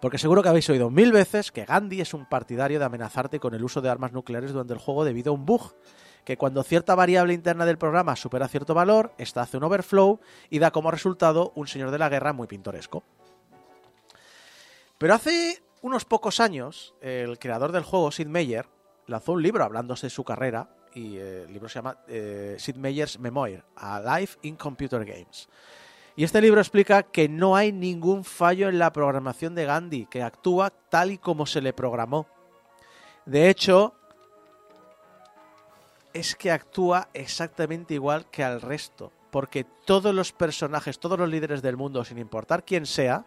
Porque 0.00 0.18
seguro 0.18 0.42
que 0.42 0.50
habéis 0.50 0.68
oído 0.68 0.90
mil 0.90 1.12
veces 1.12 1.50
que 1.50 1.64
Gandhi 1.64 2.02
es 2.02 2.12
un 2.12 2.26
partidario 2.28 2.78
de 2.78 2.84
amenazarte 2.84 3.40
con 3.40 3.54
el 3.54 3.64
uso 3.64 3.80
de 3.80 3.88
armas 3.88 4.12
nucleares 4.12 4.52
durante 4.52 4.74
el 4.74 4.78
juego 4.78 5.04
debido 5.06 5.32
a 5.32 5.34
un 5.34 5.46
bug, 5.46 5.74
que 6.24 6.36
cuando 6.36 6.62
cierta 6.62 6.94
variable 6.94 7.34
interna 7.34 7.66
del 7.66 7.78
programa 7.78 8.16
supera 8.16 8.48
cierto 8.48 8.74
valor, 8.74 9.12
esta 9.18 9.42
hace 9.42 9.56
un 9.56 9.64
overflow 9.64 10.20
y 10.50 10.58
da 10.58 10.70
como 10.70 10.90
resultado 10.90 11.52
un 11.54 11.66
señor 11.66 11.90
de 11.90 11.98
la 11.98 12.08
guerra 12.08 12.32
muy 12.32 12.46
pintoresco. 12.46 13.02
Pero 14.98 15.14
hace 15.14 15.62
unos 15.82 16.04
pocos 16.04 16.40
años, 16.40 16.94
el 17.00 17.38
creador 17.38 17.72
del 17.72 17.82
juego, 17.82 18.10
Sid 18.10 18.26
Meier, 18.26 18.66
lanzó 19.06 19.32
un 19.32 19.42
libro 19.42 19.64
hablándose 19.64 20.06
de 20.06 20.10
su 20.10 20.24
carrera 20.24 20.68
y 20.94 21.16
eh, 21.16 21.42
el 21.42 21.52
libro 21.52 21.68
se 21.68 21.74
llama 21.74 21.98
eh, 22.08 22.56
Sid 22.58 22.76
Meier's 22.76 23.18
Memoir, 23.18 23.64
A 23.76 24.00
Life 24.00 24.38
in 24.42 24.56
Computer 24.56 25.04
Games. 25.04 25.48
Y 26.16 26.22
este 26.22 26.40
libro 26.40 26.60
explica 26.60 27.02
que 27.02 27.28
no 27.28 27.56
hay 27.56 27.72
ningún 27.72 28.24
fallo 28.24 28.68
en 28.68 28.78
la 28.78 28.92
programación 28.92 29.54
de 29.56 29.64
Gandhi, 29.64 30.06
que 30.06 30.22
actúa 30.22 30.70
tal 30.70 31.10
y 31.10 31.18
como 31.18 31.44
se 31.44 31.60
le 31.60 31.72
programó. 31.72 32.28
De 33.26 33.50
hecho, 33.50 33.94
es 36.14 36.34
que 36.34 36.50
actúa 36.50 37.08
exactamente 37.12 37.92
igual 37.94 38.26
que 38.30 38.42
al 38.42 38.60
resto, 38.62 39.12
porque 39.30 39.64
todos 39.84 40.14
los 40.14 40.32
personajes, 40.32 40.98
todos 40.98 41.18
los 41.18 41.28
líderes 41.28 41.60
del 41.60 41.76
mundo, 41.76 42.04
sin 42.04 42.18
importar 42.18 42.64
quién 42.64 42.86
sea, 42.86 43.24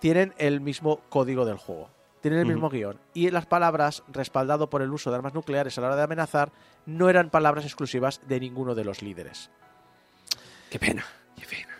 tienen 0.00 0.34
el 0.38 0.60
mismo 0.60 1.00
código 1.08 1.44
del 1.44 1.56
juego, 1.56 1.90
tienen 2.20 2.40
el 2.40 2.46
mismo 2.46 2.68
guion. 2.70 2.98
Y 3.14 3.30
las 3.30 3.46
palabras, 3.46 4.02
respaldado 4.08 4.70
por 4.70 4.82
el 4.82 4.90
uso 4.92 5.10
de 5.10 5.16
armas 5.16 5.34
nucleares 5.34 5.76
a 5.76 5.80
la 5.80 5.88
hora 5.88 5.96
de 5.96 6.02
amenazar, 6.02 6.52
no 6.86 7.08
eran 7.10 7.30
palabras 7.30 7.64
exclusivas 7.64 8.20
de 8.26 8.40
ninguno 8.40 8.74
de 8.74 8.84
los 8.84 9.02
líderes. 9.02 9.50
Qué 10.70 10.78
pena. 10.78 11.04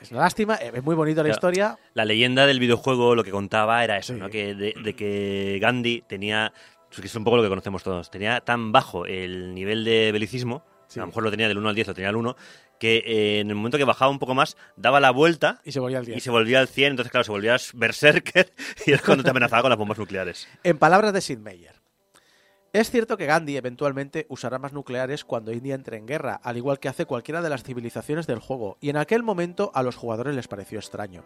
Es 0.00 0.10
una 0.10 0.20
lástima, 0.20 0.54
eh, 0.56 0.72
es 0.74 0.82
muy 0.82 0.94
bonito 0.94 1.18
la 1.22 1.24
Claro. 1.28 1.36
historia. 1.36 1.78
La 1.92 2.06
leyenda 2.06 2.46
del 2.46 2.58
videojuego 2.58 3.14
lo 3.14 3.22
que 3.22 3.30
contaba 3.30 3.84
era 3.84 3.98
eso, 3.98 4.14
Sí. 4.14 4.18
¿no? 4.18 4.30
Que 4.30 4.54
de, 4.54 4.74
de 4.82 4.96
que 4.96 5.58
Gandhi 5.60 6.02
tenía, 6.08 6.54
que 6.90 7.06
es 7.06 7.14
un 7.14 7.24
poco 7.24 7.36
lo 7.36 7.42
que 7.42 7.48
conocemos 7.48 7.82
todos, 7.82 8.10
tenía 8.10 8.40
tan 8.40 8.72
bajo 8.72 9.06
el 9.06 9.54
nivel 9.54 9.84
de 9.84 10.10
belicismo, 10.12 10.64
Sí. 10.88 10.98
a 10.98 11.02
lo 11.02 11.06
mejor 11.08 11.22
lo 11.22 11.30
tenía 11.30 11.46
del 11.46 11.56
1 11.58 11.68
al 11.68 11.74
10, 11.76 11.86
lo 11.86 11.94
tenía 11.94 12.08
al 12.08 12.16
1, 12.16 12.36
que 12.80 12.96
eh, 13.06 13.40
en 13.40 13.48
el 13.50 13.54
momento 13.54 13.78
que 13.78 13.84
bajaba 13.84 14.10
un 14.10 14.18
poco 14.18 14.34
más, 14.34 14.56
daba 14.76 14.98
la 14.98 15.12
vuelta 15.12 15.60
Y 15.64 15.70
se 15.70 15.78
volvía 15.78 15.98
al 15.98 16.04
día. 16.06 16.16
y 16.16 16.20
se 16.20 16.30
volvía 16.30 16.58
al 16.58 16.66
100, 16.66 16.90
entonces 16.92 17.12
claro, 17.12 17.22
se 17.24 17.30
volvía 17.30 17.56
berserker 17.74 18.52
y 18.86 18.92
es 18.92 19.00
cuando 19.02 19.22
te 19.22 19.30
amenazaba 19.30 19.62
con 19.62 19.68
las 19.70 19.78
bombas 19.78 19.98
nucleares. 19.98 20.48
En 20.64 20.78
palabras 20.78 21.12
de 21.12 21.20
Sid 21.20 21.38
Meier. 21.38 21.80
Es 22.72 22.90
cierto 22.90 23.16
que 23.16 23.26
Gandhi 23.26 23.56
eventualmente 23.56 24.26
usará 24.28 24.56
armas 24.56 24.72
nucleares 24.72 25.24
cuando 25.24 25.52
India 25.52 25.74
entre 25.74 25.96
en 25.96 26.06
guerra, 26.06 26.40
al 26.42 26.56
igual 26.56 26.78
que 26.78 26.88
hace 26.88 27.04
cualquiera 27.04 27.42
de 27.42 27.50
las 27.50 27.64
civilizaciones 27.64 28.26
del 28.28 28.38
juego, 28.38 28.78
y 28.80 28.90
en 28.90 28.96
aquel 28.96 29.22
momento 29.24 29.72
a 29.74 29.82
los 29.82 29.96
jugadores 29.96 30.36
les 30.36 30.46
pareció 30.48 30.78
extraño. 30.78 31.24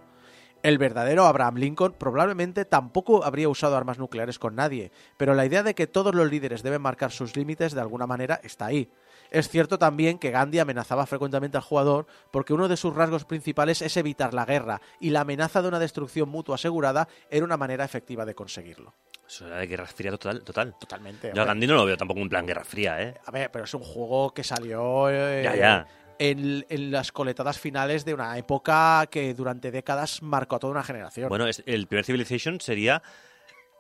El 0.65 0.79
verdadero 0.79 1.27
Abraham 1.27 1.57
Lincoln 1.57 1.93
probablemente 1.93 2.65
tampoco 2.65 3.23
habría 3.23 3.51
usado 3.51 3.77
armas 3.77 3.99
nucleares 3.99 4.39
con 4.39 4.55
nadie, 4.55 4.93
pero 5.19 5.35
la 5.35 5.45
idea 5.45 5.63
de 5.63 5.75
que 5.75 5.87
todos 5.87 6.15
los 6.15 6.31
líderes 6.31 6.63
deben 6.63 6.81
marcar 6.81 7.13
sus 7.13 7.37
límites 7.37 7.75
de 7.75 7.83
alguna 7.83 8.07
manera 8.07 8.41
está 8.43 8.65
ahí. 8.65 8.91
Es 9.31 9.51
cierto 9.51 9.79
también 9.79 10.19
que 10.19 10.31
Gandhi 10.31 10.61
amenazaba 10.61 11.05
frecuentemente 11.05 11.59
al 11.59 11.63
jugador 11.63 12.07
porque 12.31 12.55
uno 12.55 12.67
de 12.67 12.79
sus 12.79 12.95
rasgos 12.95 13.27
principales 13.27 13.83
es 13.83 13.95
evitar 13.99 14.33
la 14.33 14.47
guerra, 14.47 14.81
y 15.01 15.11
la 15.11 15.21
amenaza 15.21 15.61
de 15.61 15.69
una 15.69 15.79
destrucción 15.79 16.31
mutua 16.31 16.55
asegurada 16.55 17.09
era 17.29 17.45
una 17.45 17.59
manera 17.59 17.85
efectiva 17.85 18.25
de 18.25 18.35
conseguirlo. 18.35 18.95
Eso 19.29 19.47
era 19.47 19.59
de 19.59 19.67
guerra 19.67 19.85
fría 19.85 20.13
total. 20.13 20.43
total. 20.45 20.77
Totalmente. 20.81 21.31
Yo 21.35 21.43
a. 21.43 21.45
Gandhi 21.45 21.67
no 21.67 21.75
lo 21.75 21.85
veo 21.85 21.99
tampoco 21.99 22.21
en 22.21 22.31
plan 22.31 22.47
guerra 22.47 22.65
fría, 22.65 23.03
¿eh? 23.03 23.15
A 23.27 23.31
ver, 23.31 23.51
pero 23.51 23.67
es 23.67 23.75
un 23.75 23.83
juego 23.83 24.33
que 24.33 24.43
salió 24.43 25.11
eh, 25.11 25.43
Ya, 25.45 25.57
ya. 25.57 25.87
En, 26.19 26.65
en 26.69 26.91
las 26.93 27.11
coletadas 27.13 27.59
finales 27.59 28.05
de 28.05 28.15
una 28.15 28.39
época 28.39 29.07
que 29.11 29.35
durante 29.35 29.71
décadas 29.71 30.23
marcó 30.23 30.57
a 30.57 30.59
toda 30.61 30.71
una 30.73 30.83
generación. 30.85 31.29
Bueno, 31.29 31.47
es- 31.47 31.63
el 31.67 31.87
primer 31.89 32.05
Civilization 32.05 32.61
sería 32.61 33.03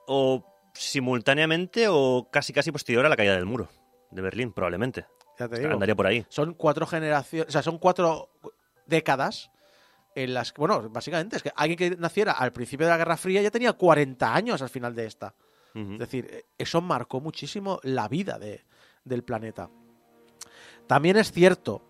o 0.06 0.44
simultáneamente 0.74 1.86
o 1.89 2.28
casi 2.32 2.52
casi 2.52 2.73
posterior 2.73 3.06
a 3.06 3.09
la 3.09 3.16
caída 3.16 3.35
del 3.36 3.47
muro 3.47 3.69
de 4.11 4.23
Berlín, 4.23 4.52
probablemente. 4.52 5.06
ya 5.39 5.48
te 5.48 5.59
digo. 5.61 5.73
Andaría 5.73 5.94
por 5.94 6.06
ahí. 6.06 6.24
Son 6.28 6.55
cuatro 6.55 6.86
generaciones, 6.86 7.48
o 7.48 7.52
sea, 7.52 7.62
son 7.62 7.78
cuatro 7.78 8.31
décadas 8.86 9.51
en 10.16 10.32
las 10.35 10.52
que, 10.52 10.61
bueno, 10.61 10.89
básicamente 10.90 11.36
es 11.36 11.43
que 11.43 11.52
alguien 11.56 11.77
que 11.77 11.97
naciera 11.97 12.32
al 12.32 12.52
principio 12.52 12.86
de 12.86 12.93
la 12.93 12.98
Guerra 12.98 13.16
Fría 13.16 13.43
ya 13.43 13.51
tenía 13.51 13.73
40 13.73 14.32
años 14.35 14.62
al 14.62 14.69
final 14.70 14.94
de 14.94 15.06
esta. 15.06 15.35
Es 15.74 15.98
decir, 15.98 16.44
eso 16.56 16.81
marcó 16.81 17.20
muchísimo 17.20 17.81
la 17.82 18.06
vida 18.06 18.39
de- 18.39 18.65
del 19.05 19.24
planeta. 19.24 19.69
También 20.86 21.16
es 21.16 21.32
cierto 21.32 21.82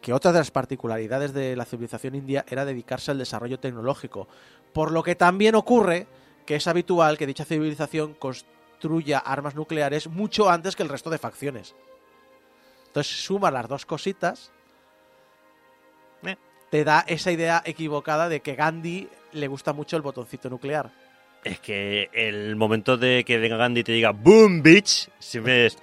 que 0.00 0.12
otra 0.12 0.32
de 0.32 0.38
las 0.38 0.50
particularidades 0.50 1.32
de 1.32 1.56
la 1.56 1.64
civilización 1.64 2.14
india 2.14 2.44
era 2.48 2.64
dedicarse 2.64 3.10
al 3.10 3.18
desarrollo 3.18 3.58
tecnológico, 3.60 4.28
por 4.72 4.92
lo 4.92 5.02
que 5.02 5.14
también 5.14 5.54
ocurre 5.54 6.06
que 6.46 6.56
es 6.56 6.66
habitual 6.66 7.18
que 7.18 7.26
dicha 7.26 7.44
civilización 7.44 8.14
construya 8.14 9.18
armas 9.18 9.54
nucleares 9.54 10.08
mucho 10.08 10.48
antes 10.48 10.74
que 10.74 10.82
el 10.82 10.88
resto 10.88 11.10
de 11.10 11.18
facciones. 11.18 11.74
Entonces 12.86 13.24
suma 13.24 13.50
las 13.50 13.68
dos 13.68 13.86
cositas, 13.86 14.50
Eh. 16.24 16.36
te 16.70 16.84
da 16.84 17.04
esa 17.06 17.30
idea 17.30 17.62
equivocada 17.64 18.28
de 18.28 18.40
que 18.40 18.54
Gandhi 18.54 19.08
le 19.32 19.48
gusta 19.48 19.72
mucho 19.72 19.96
el 19.96 20.02
botoncito 20.02 20.50
nuclear. 20.50 20.90
Es 21.44 21.60
que 21.60 22.10
el 22.12 22.56
momento 22.56 22.96
de 22.96 23.24
que 23.24 23.38
venga 23.38 23.56
Gandhi 23.56 23.82
te 23.84 23.92
diga 23.92 24.10
¡Boom, 24.10 24.62
bitch! 24.62 25.08
Siempre 25.18 25.66
es, 25.66 25.78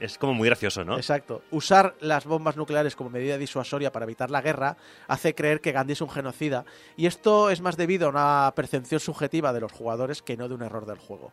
es 0.00 0.18
como 0.18 0.34
muy 0.34 0.48
gracioso, 0.48 0.84
¿no? 0.84 0.96
Exacto. 0.96 1.42
Usar 1.50 1.94
las 2.00 2.24
bombas 2.24 2.56
nucleares 2.56 2.96
como 2.96 3.10
medida 3.10 3.38
disuasoria 3.38 3.92
para 3.92 4.04
evitar 4.04 4.30
la 4.30 4.40
guerra 4.40 4.76
hace 5.06 5.34
creer 5.34 5.60
que 5.60 5.72
Gandhi 5.72 5.92
es 5.92 6.00
un 6.00 6.10
genocida, 6.10 6.64
y 6.96 7.06
esto 7.06 7.50
es 7.50 7.60
más 7.60 7.76
debido 7.76 8.06
a 8.06 8.10
una 8.10 8.52
percepción 8.56 9.00
subjetiva 9.00 9.52
de 9.52 9.60
los 9.60 9.72
jugadores 9.72 10.22
que 10.22 10.36
no 10.36 10.48
de 10.48 10.54
un 10.54 10.62
error 10.62 10.86
del 10.86 10.98
juego. 10.98 11.32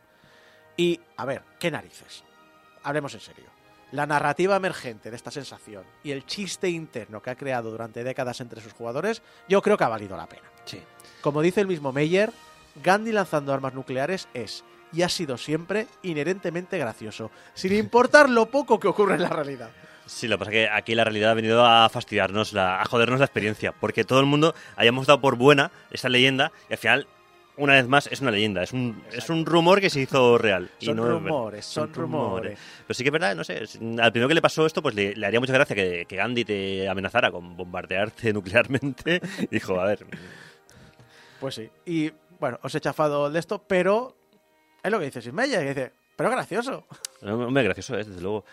Y, 0.76 1.00
a 1.16 1.26
ver, 1.26 1.44
¿qué 1.60 1.72
narices? 1.72 2.24
Hablemos 2.84 3.14
en 3.14 3.22
serio. 3.22 3.46
La 3.92 4.06
narrativa 4.06 4.58
emergente 4.58 5.10
de 5.10 5.16
esta 5.16 5.32
sensación 5.32 5.84
y 6.04 6.12
el 6.12 6.26
chiste 6.26 6.70
interno 6.70 7.22
que 7.22 7.30
ha 7.30 7.36
creado 7.36 7.72
durante 7.72 8.04
décadas 8.04 8.42
entre 8.42 8.62
sus 8.62 8.74
jugadores, 8.74 9.22
yo 9.48 9.62
creo 9.62 9.78
que 9.78 9.86
ha 9.86 9.90
valido 9.90 10.18
la 10.18 10.28
pena. 10.28 10.52
Sí. 10.66 10.82
Como 11.22 11.42
dice 11.42 11.62
el 11.62 11.68
mismo 11.68 11.94
Meyer, 11.94 12.32
Gandhi 12.84 13.14
lanzando 13.14 13.54
armas 13.54 13.74
nucleares 13.74 14.28
es 14.34 14.66
y 14.94 15.02
ha 15.02 15.10
sido 15.10 15.38
siempre 15.38 15.88
inherentemente 16.04 16.78
gracioso, 16.78 17.32
sin 17.54 17.74
importar 17.74 18.30
lo 18.30 18.46
poco 18.48 18.80
que 18.80 18.88
ocurre 18.88 19.16
en 19.16 19.22
la 19.24 19.30
realidad. 19.30 19.70
Sí, 20.06 20.28
lo 20.28 20.36
que 20.38 20.40
pasa 20.40 20.52
es 20.52 20.56
que 20.56 20.70
aquí 20.70 20.96
la 20.96 21.04
realidad 21.04 21.32
ha 21.32 21.36
venido 21.36 21.66
a 21.66 21.90
fastidiarnos, 21.90 22.54
la- 22.54 22.82
a 22.82 22.86
jodernos 22.86 23.20
la 23.20 23.26
experiencia, 23.26 23.74
porque 23.74 24.06
todo 24.06 24.20
el 24.22 24.26
mundo 24.26 24.56
hayamos 24.78 25.06
dado 25.08 25.20
por 25.20 25.36
buena 25.36 25.70
esta 25.92 26.08
leyenda 26.08 26.52
y 26.70 26.74
al 26.74 26.78
final, 26.80 27.08
una 27.58 27.74
vez 27.74 27.88
más, 27.88 28.08
es 28.08 28.22
una 28.22 28.32
leyenda, 28.32 28.64
es 28.64 28.72
un, 28.72 29.04
es 29.12 29.30
un 29.30 29.46
rumor 29.46 29.82
que 29.82 29.90
se 29.90 30.00
hizo 30.00 30.38
real. 30.38 30.70
y 30.80 30.86
Son 30.86 30.96
no 30.96 31.10
rumores, 31.10 31.66
son 31.66 31.94
rumores. 31.94 32.58
Pero 32.88 32.94
sí 32.96 33.04
que 33.04 33.10
es 33.10 33.12
verdad, 33.14 33.36
no 33.36 33.44
sé, 33.44 33.58
al 34.00 34.12
primero 34.14 34.30
que 34.30 34.36
le 34.36 34.42
pasó 34.42 34.66
esto, 34.66 34.82
pues 34.82 34.96
le, 34.96 35.14
le 35.16 35.26
haría 35.28 35.40
mucha 35.42 35.52
gracia 35.54 35.76
que, 35.76 36.06
que 36.08 36.16
Gandhi 36.16 36.46
te 36.46 36.88
amenazara 36.88 37.30
con 37.30 37.58
bombardearte 37.58 38.32
nuclearmente. 38.34 39.20
Dijo, 39.52 39.78
a 39.82 39.86
ver, 39.88 40.06
Pues 41.40 41.56
sí. 41.56 41.70
Y 41.86 42.12
bueno, 42.40 42.60
os 42.64 42.74
he 42.76 42.80
chafado 42.80 43.30
de 43.30 43.40
esto, 43.40 43.62
pero 43.68 44.16
es 44.88 44.92
lo 44.92 45.00
que 45.00 45.06
dice 45.06 45.22
Sinmeyer, 45.22 45.62
que 45.62 45.74
dice, 45.74 45.92
pero 46.16 46.30
gracioso. 46.32 46.86
hombre, 47.22 47.64
gracioso 47.64 47.98
es, 47.98 48.08
desde 48.08 48.22
luego. 48.22 48.44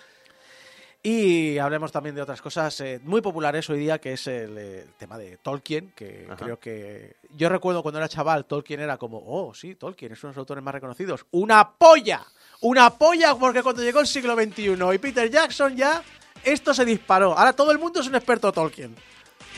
Y 1.06 1.58
hablemos 1.58 1.92
también 1.92 2.14
de 2.14 2.22
otras 2.22 2.40
cosas 2.40 2.80
eh, 2.80 2.98
muy 3.04 3.20
populares 3.20 3.68
hoy 3.68 3.78
día, 3.78 3.98
que 3.98 4.14
es 4.14 4.26
el, 4.26 4.56
eh, 4.56 4.86
tema 4.96 5.18
de 5.18 5.36
Tolkien, 5.36 5.92
que 5.94 6.26
Ajá. 6.26 6.36
creo 6.36 6.58
que... 6.58 7.16
Yo 7.36 7.50
recuerdo 7.50 7.82
cuando 7.82 7.98
era 7.98 8.08
chaval, 8.08 8.46
Tolkien 8.46 8.80
era 8.80 8.96
como, 8.96 9.22
oh, 9.26 9.52
sí, 9.52 9.74
Tolkien 9.74 10.12
es 10.12 10.22
uno 10.24 10.30
de 10.30 10.36
los 10.36 10.40
autores 10.40 10.64
más 10.64 10.72
reconocidos. 10.74 11.26
¡Una 11.32 11.70
polla! 11.70 12.24
¡Una 12.62 12.88
polla! 12.88 13.34
Porque 13.34 13.62
cuando 13.62 13.82
llegó 13.82 14.00
el 14.00 14.06
siglo 14.06 14.34
XXI 14.34 14.76
y 14.94 14.98
Peter 14.98 15.30
Jackson 15.30 15.76
ya, 15.76 16.02
esto 16.42 16.72
se 16.72 16.86
disparó. 16.86 17.36
Ahora 17.36 17.52
todo 17.52 17.70
el 17.70 17.78
mundo 17.78 18.00
es 18.00 18.06
un 18.06 18.14
experto 18.14 18.50
Tolkien. 18.50 18.96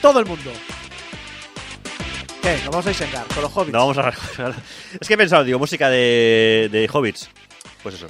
Todo 0.02 0.18
el 0.18 0.26
mundo. 0.26 0.50
¿Qué? 2.46 2.58
Nos 2.58 2.68
vamos 2.70 2.86
a 2.86 2.90
diseñar 2.90 3.26
con 3.26 3.42
los 3.42 3.52
hobbits. 3.56 3.72
No 3.72 3.88
vamos 3.88 3.98
a... 3.98 4.10
es 5.00 5.08
que 5.08 5.14
he 5.14 5.16
pensado, 5.16 5.42
digo, 5.42 5.58
música 5.58 5.90
de, 5.90 6.68
de 6.70 6.88
Hobbits. 6.92 7.28
Pues 7.82 7.96
eso. 7.96 8.06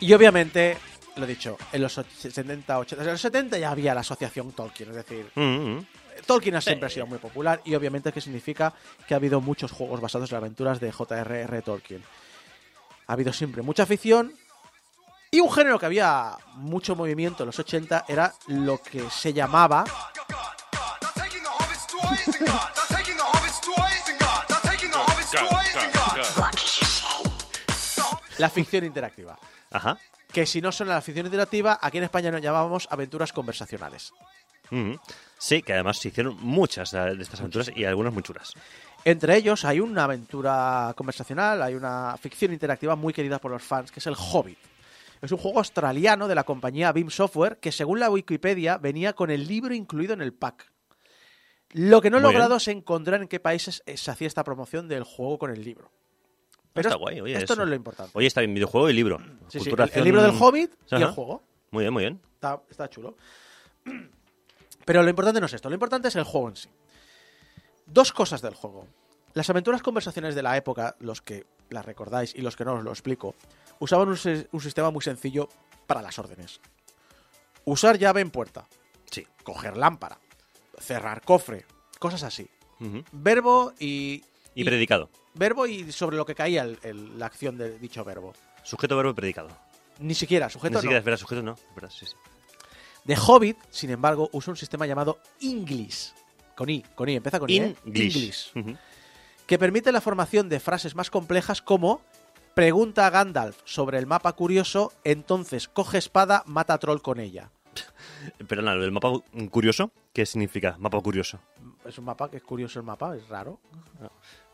Y 0.00 0.12
obviamente, 0.12 0.76
lo 1.16 1.24
he 1.24 1.26
dicho, 1.26 1.56
en 1.72 1.80
los 1.80 1.96
och- 1.96 2.04
70, 2.18 2.78
80, 2.78 3.02
en 3.04 3.10
los 3.10 3.20
70 3.22 3.56
ya 3.56 3.70
había 3.70 3.94
la 3.94 4.02
asociación 4.02 4.52
Tolkien, 4.52 4.90
es 4.90 4.96
decir, 4.96 5.30
Mm, 5.34 5.42
mm. 5.76 5.86
Tolkien 6.26 6.56
ha 6.56 6.60
siempre 6.60 6.88
ha 6.88 6.90
sido 6.90 7.06
muy 7.06 7.16
popular 7.16 7.62
y 7.64 7.74
obviamente 7.74 8.12
que 8.12 8.20
significa 8.20 8.74
que 9.08 9.14
ha 9.14 9.16
habido 9.16 9.40
muchos 9.40 9.72
juegos 9.72 9.98
basados 10.02 10.30
en 10.30 10.34
las 10.36 10.42
aventuras 10.42 10.78
de 10.78 10.92
J.R.R. 10.92 11.62
Tolkien. 11.62 12.02
Ha 13.06 13.12
habido 13.14 13.32
siempre 13.32 13.62
mucha 13.62 13.84
afición 13.84 14.34
y 15.30 15.40
un 15.40 15.50
género 15.50 15.78
que 15.78 15.86
había 15.86 16.32
mucho 16.56 16.94
movimiento 16.96 17.44
en 17.44 17.46
los 17.46 17.58
80 17.58 18.04
era 18.08 18.34
lo 18.48 18.76
que 18.82 19.08
se 19.08 19.32
llamaba 19.32 19.84
la 28.40 28.50
ficción 28.50 28.84
interactiva. 28.84 29.38
Ajá. 29.70 29.98
Que 30.32 30.46
si 30.46 30.60
no 30.60 30.72
son 30.72 30.88
la 30.88 31.00
ficción 31.00 31.26
interactiva, 31.26 31.78
aquí 31.80 31.98
en 31.98 32.04
España 32.04 32.30
nos 32.30 32.40
llamábamos 32.40 32.88
aventuras 32.90 33.32
conversacionales. 33.32 34.12
Mm. 34.70 34.94
Sí, 35.38 35.62
que 35.62 35.72
además 35.72 35.98
se 35.98 36.08
hicieron 36.08 36.36
muchas 36.40 36.92
de 36.92 37.16
estas 37.20 37.40
aventuras 37.40 37.70
y 37.74 37.84
algunas 37.84 38.12
muy 38.12 38.22
chulas. 38.22 38.52
Entre 39.04 39.36
ellos 39.36 39.64
hay 39.64 39.80
una 39.80 40.04
aventura 40.04 40.92
conversacional, 40.96 41.62
hay 41.62 41.74
una 41.74 42.16
ficción 42.20 42.52
interactiva 42.52 42.94
muy 42.96 43.12
querida 43.12 43.38
por 43.38 43.50
los 43.50 43.62
fans, 43.62 43.90
que 43.90 44.00
es 44.00 44.06
el 44.06 44.14
Hobbit. 44.16 44.58
Es 45.22 45.32
un 45.32 45.38
juego 45.38 45.58
australiano 45.58 46.28
de 46.28 46.34
la 46.34 46.44
compañía 46.44 46.92
Beam 46.92 47.10
Software 47.10 47.58
que 47.58 47.72
según 47.72 48.00
la 48.00 48.10
Wikipedia 48.10 48.78
venía 48.78 49.12
con 49.12 49.30
el 49.30 49.46
libro 49.46 49.74
incluido 49.74 50.14
en 50.14 50.22
el 50.22 50.32
pack. 50.32 50.70
Lo 51.72 52.00
que 52.00 52.10
no 52.10 52.18
he 52.18 52.20
Muy 52.20 52.32
logrado 52.32 52.50
bien. 52.50 52.56
es 52.58 52.68
encontrar 52.68 53.22
en 53.22 53.28
qué 53.28 53.38
países 53.38 53.82
se 53.86 54.10
hacía 54.10 54.26
esta 54.26 54.44
promoción 54.44 54.88
del 54.88 55.04
juego 55.04 55.38
con 55.38 55.50
el 55.50 55.62
libro. 55.62 55.90
Pero 56.72 56.88
Está 56.88 56.96
es- 56.96 57.00
guay, 57.00 57.20
oye, 57.20 57.32
esto 57.34 57.52
eso. 57.54 57.56
no 57.56 57.62
es 57.64 57.68
lo 57.70 57.74
importante. 57.74 58.12
Oye, 58.14 58.26
está 58.26 58.40
bien, 58.40 58.54
videojuego 58.54 58.88
y 58.90 58.92
libro. 58.92 59.18
Sí, 59.48 59.58
sí, 59.60 59.70
el, 59.94 60.04
libro 60.04 60.22
del 60.22 60.32
Hobbit 60.40 60.72
y 60.90 60.94
el 60.94 61.06
juego. 61.08 61.42
Muy 61.72 61.82
bien, 61.84 61.92
muy 61.92 62.02
bien. 62.04 62.20
Está, 62.34 62.60
está 62.70 62.88
chulo. 62.88 63.16
Pero 64.84 65.02
lo 65.02 65.10
importante 65.10 65.40
no 65.40 65.46
es 65.46 65.52
esto, 65.52 65.68
lo 65.68 65.74
importante 65.74 66.08
es 66.08 66.16
el 66.16 66.24
juego 66.24 66.48
en 66.48 66.56
sí. 66.56 66.68
Dos 67.86 68.12
cosas 68.12 68.40
del 68.42 68.54
juego. 68.54 68.86
Las 69.34 69.48
aventuras 69.50 69.82
conversaciones 69.82 70.34
de 70.34 70.42
la 70.42 70.56
época, 70.56 70.96
los 71.00 71.22
que 71.22 71.46
las 71.70 71.84
recordáis 71.84 72.34
y 72.34 72.40
los 72.40 72.56
que 72.56 72.64
no 72.64 72.74
os 72.74 72.84
lo 72.84 72.90
explico, 72.90 73.34
usaban 73.78 74.08
un, 74.08 74.16
sis- 74.16 74.48
un 74.52 74.60
sistema 74.60 74.90
muy 74.90 75.02
sencillo 75.02 75.48
para 75.86 76.02
las 76.02 76.18
órdenes. 76.18 76.60
Usar 77.64 77.98
llave 77.98 78.20
en 78.20 78.30
puerta, 78.30 78.66
Sí. 79.10 79.26
coger 79.44 79.76
lámpara, 79.76 80.18
cerrar 80.78 81.22
cofre, 81.22 81.64
cosas 81.98 82.22
así. 82.22 82.48
Verbo 83.12 83.72
y, 83.78 84.24
Y 84.54 84.64
predicado. 84.64 85.10
Verbo 85.34 85.66
y 85.66 85.90
sobre 85.92 86.16
lo 86.16 86.24
que 86.26 86.34
caía 86.34 86.62
el- 86.62 86.78
el- 86.82 87.18
la 87.18 87.26
acción 87.26 87.56
de 87.58 87.78
dicho 87.78 88.04
verbo. 88.04 88.32
Sujeto, 88.62 88.96
verbo 88.96 89.10
y 89.12 89.14
predicado. 89.14 89.48
Ni 89.98 90.14
siquiera, 90.14 90.48
sujeto 90.48 90.70
Ni 90.70 90.74
no. 90.74 90.80
siquiera 90.80 90.98
es 90.98 91.04
verdad, 91.04 91.18
sujeto 91.18 91.42
no. 91.42 91.52
es 91.52 91.74
verdad, 91.74 91.90
sí, 91.90 92.06
sí. 92.06 92.14
The 93.06 93.16
Hobbit, 93.16 93.56
sin 93.70 93.90
embargo, 93.90 94.28
usa 94.32 94.50
un 94.52 94.56
sistema 94.56 94.86
llamado 94.86 95.18
English, 95.40 96.12
con 96.54 96.68
I, 96.68 96.82
con 96.94 97.08
I, 97.08 97.16
empieza 97.16 97.38
con 97.40 97.48
I, 97.50 97.58
¿eh? 97.58 97.76
English. 97.86 98.52
Que 99.46 99.58
permite 99.58 99.90
la 99.92 100.00
formación 100.00 100.48
de 100.48 100.60
frases 100.60 100.94
más 100.94 101.10
complejas 101.10 101.60
como 101.62 102.02
pregunta 102.54 103.06
a 103.06 103.10
Gandalf 103.10 103.58
sobre 103.64 103.98
el 103.98 104.06
mapa 104.06 104.32
curioso, 104.34 104.92
entonces 105.04 105.68
coge 105.68 105.98
espada, 105.98 106.42
mata 106.46 106.74
a 106.74 106.78
troll 106.78 107.00
con 107.00 107.20
ella. 107.20 107.50
Perdona, 108.48 108.72
el 108.74 108.92
mapa 108.92 109.10
curioso, 109.50 109.90
¿qué 110.12 110.26
significa 110.26 110.76
mapa 110.78 111.00
curioso? 111.00 111.40
Es 111.84 111.96
un 111.98 112.04
mapa 112.04 112.30
que 112.30 112.36
es 112.36 112.42
curioso 112.42 112.78
el 112.78 112.84
mapa, 112.84 113.16
es 113.16 113.26
raro. 113.28 113.58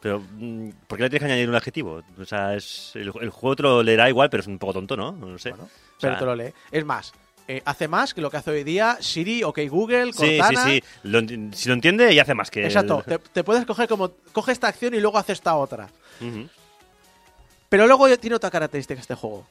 Pero, 0.06 0.20
mm, 0.20 0.70
¿por 0.86 0.98
qué 0.98 1.02
le 1.02 1.10
tienes 1.10 1.26
que 1.26 1.32
añadir 1.32 1.48
un 1.48 1.56
adjetivo? 1.56 2.00
O 2.16 2.24
sea, 2.24 2.54
es, 2.54 2.92
el, 2.94 3.10
el 3.22 3.30
juego 3.30 3.56
te 3.56 3.62
lo 3.64 3.82
leerá 3.82 4.08
igual, 4.08 4.30
pero 4.30 4.40
es 4.40 4.46
un 4.46 4.56
poco 4.56 4.74
tonto, 4.74 4.96
¿no? 4.96 5.10
No 5.10 5.36
sé. 5.36 5.50
Bueno, 5.50 5.64
O 5.64 5.68
pero 6.00 6.16
te 6.16 6.24
lo 6.24 6.36
lee. 6.36 6.52
Es 6.70 6.84
más, 6.84 7.12
eh, 7.48 7.60
hace 7.64 7.88
más 7.88 8.14
que 8.14 8.20
lo 8.20 8.30
que 8.30 8.36
hace 8.36 8.52
hoy 8.52 8.62
día 8.62 8.98
Siri, 9.00 9.42
OK 9.42 9.58
Google, 9.68 10.12
Sí, 10.12 10.38
Cortana. 10.38 10.62
sí, 10.62 10.80
sí. 10.80 10.84
Lo 11.02 11.18
enti- 11.20 11.52
si 11.52 11.68
lo 11.68 11.74
entiende, 11.74 12.12
y 12.12 12.20
hace 12.20 12.34
más 12.34 12.52
que. 12.52 12.60
el- 12.60 12.66
Exacto, 12.66 13.02
te, 13.08 13.18
te 13.18 13.42
puedes 13.42 13.66
coger 13.66 13.88
como, 13.88 14.12
coge 14.30 14.52
esta 14.52 14.68
acción 14.68 14.94
y 14.94 15.00
luego 15.00 15.18
hace 15.18 15.32
esta 15.32 15.56
otra. 15.56 15.88
Pero 17.68 17.88
luego 17.88 18.16
tiene 18.16 18.36
otra 18.36 18.52
característica 18.52 19.00
este 19.00 19.16
juego. 19.16 19.44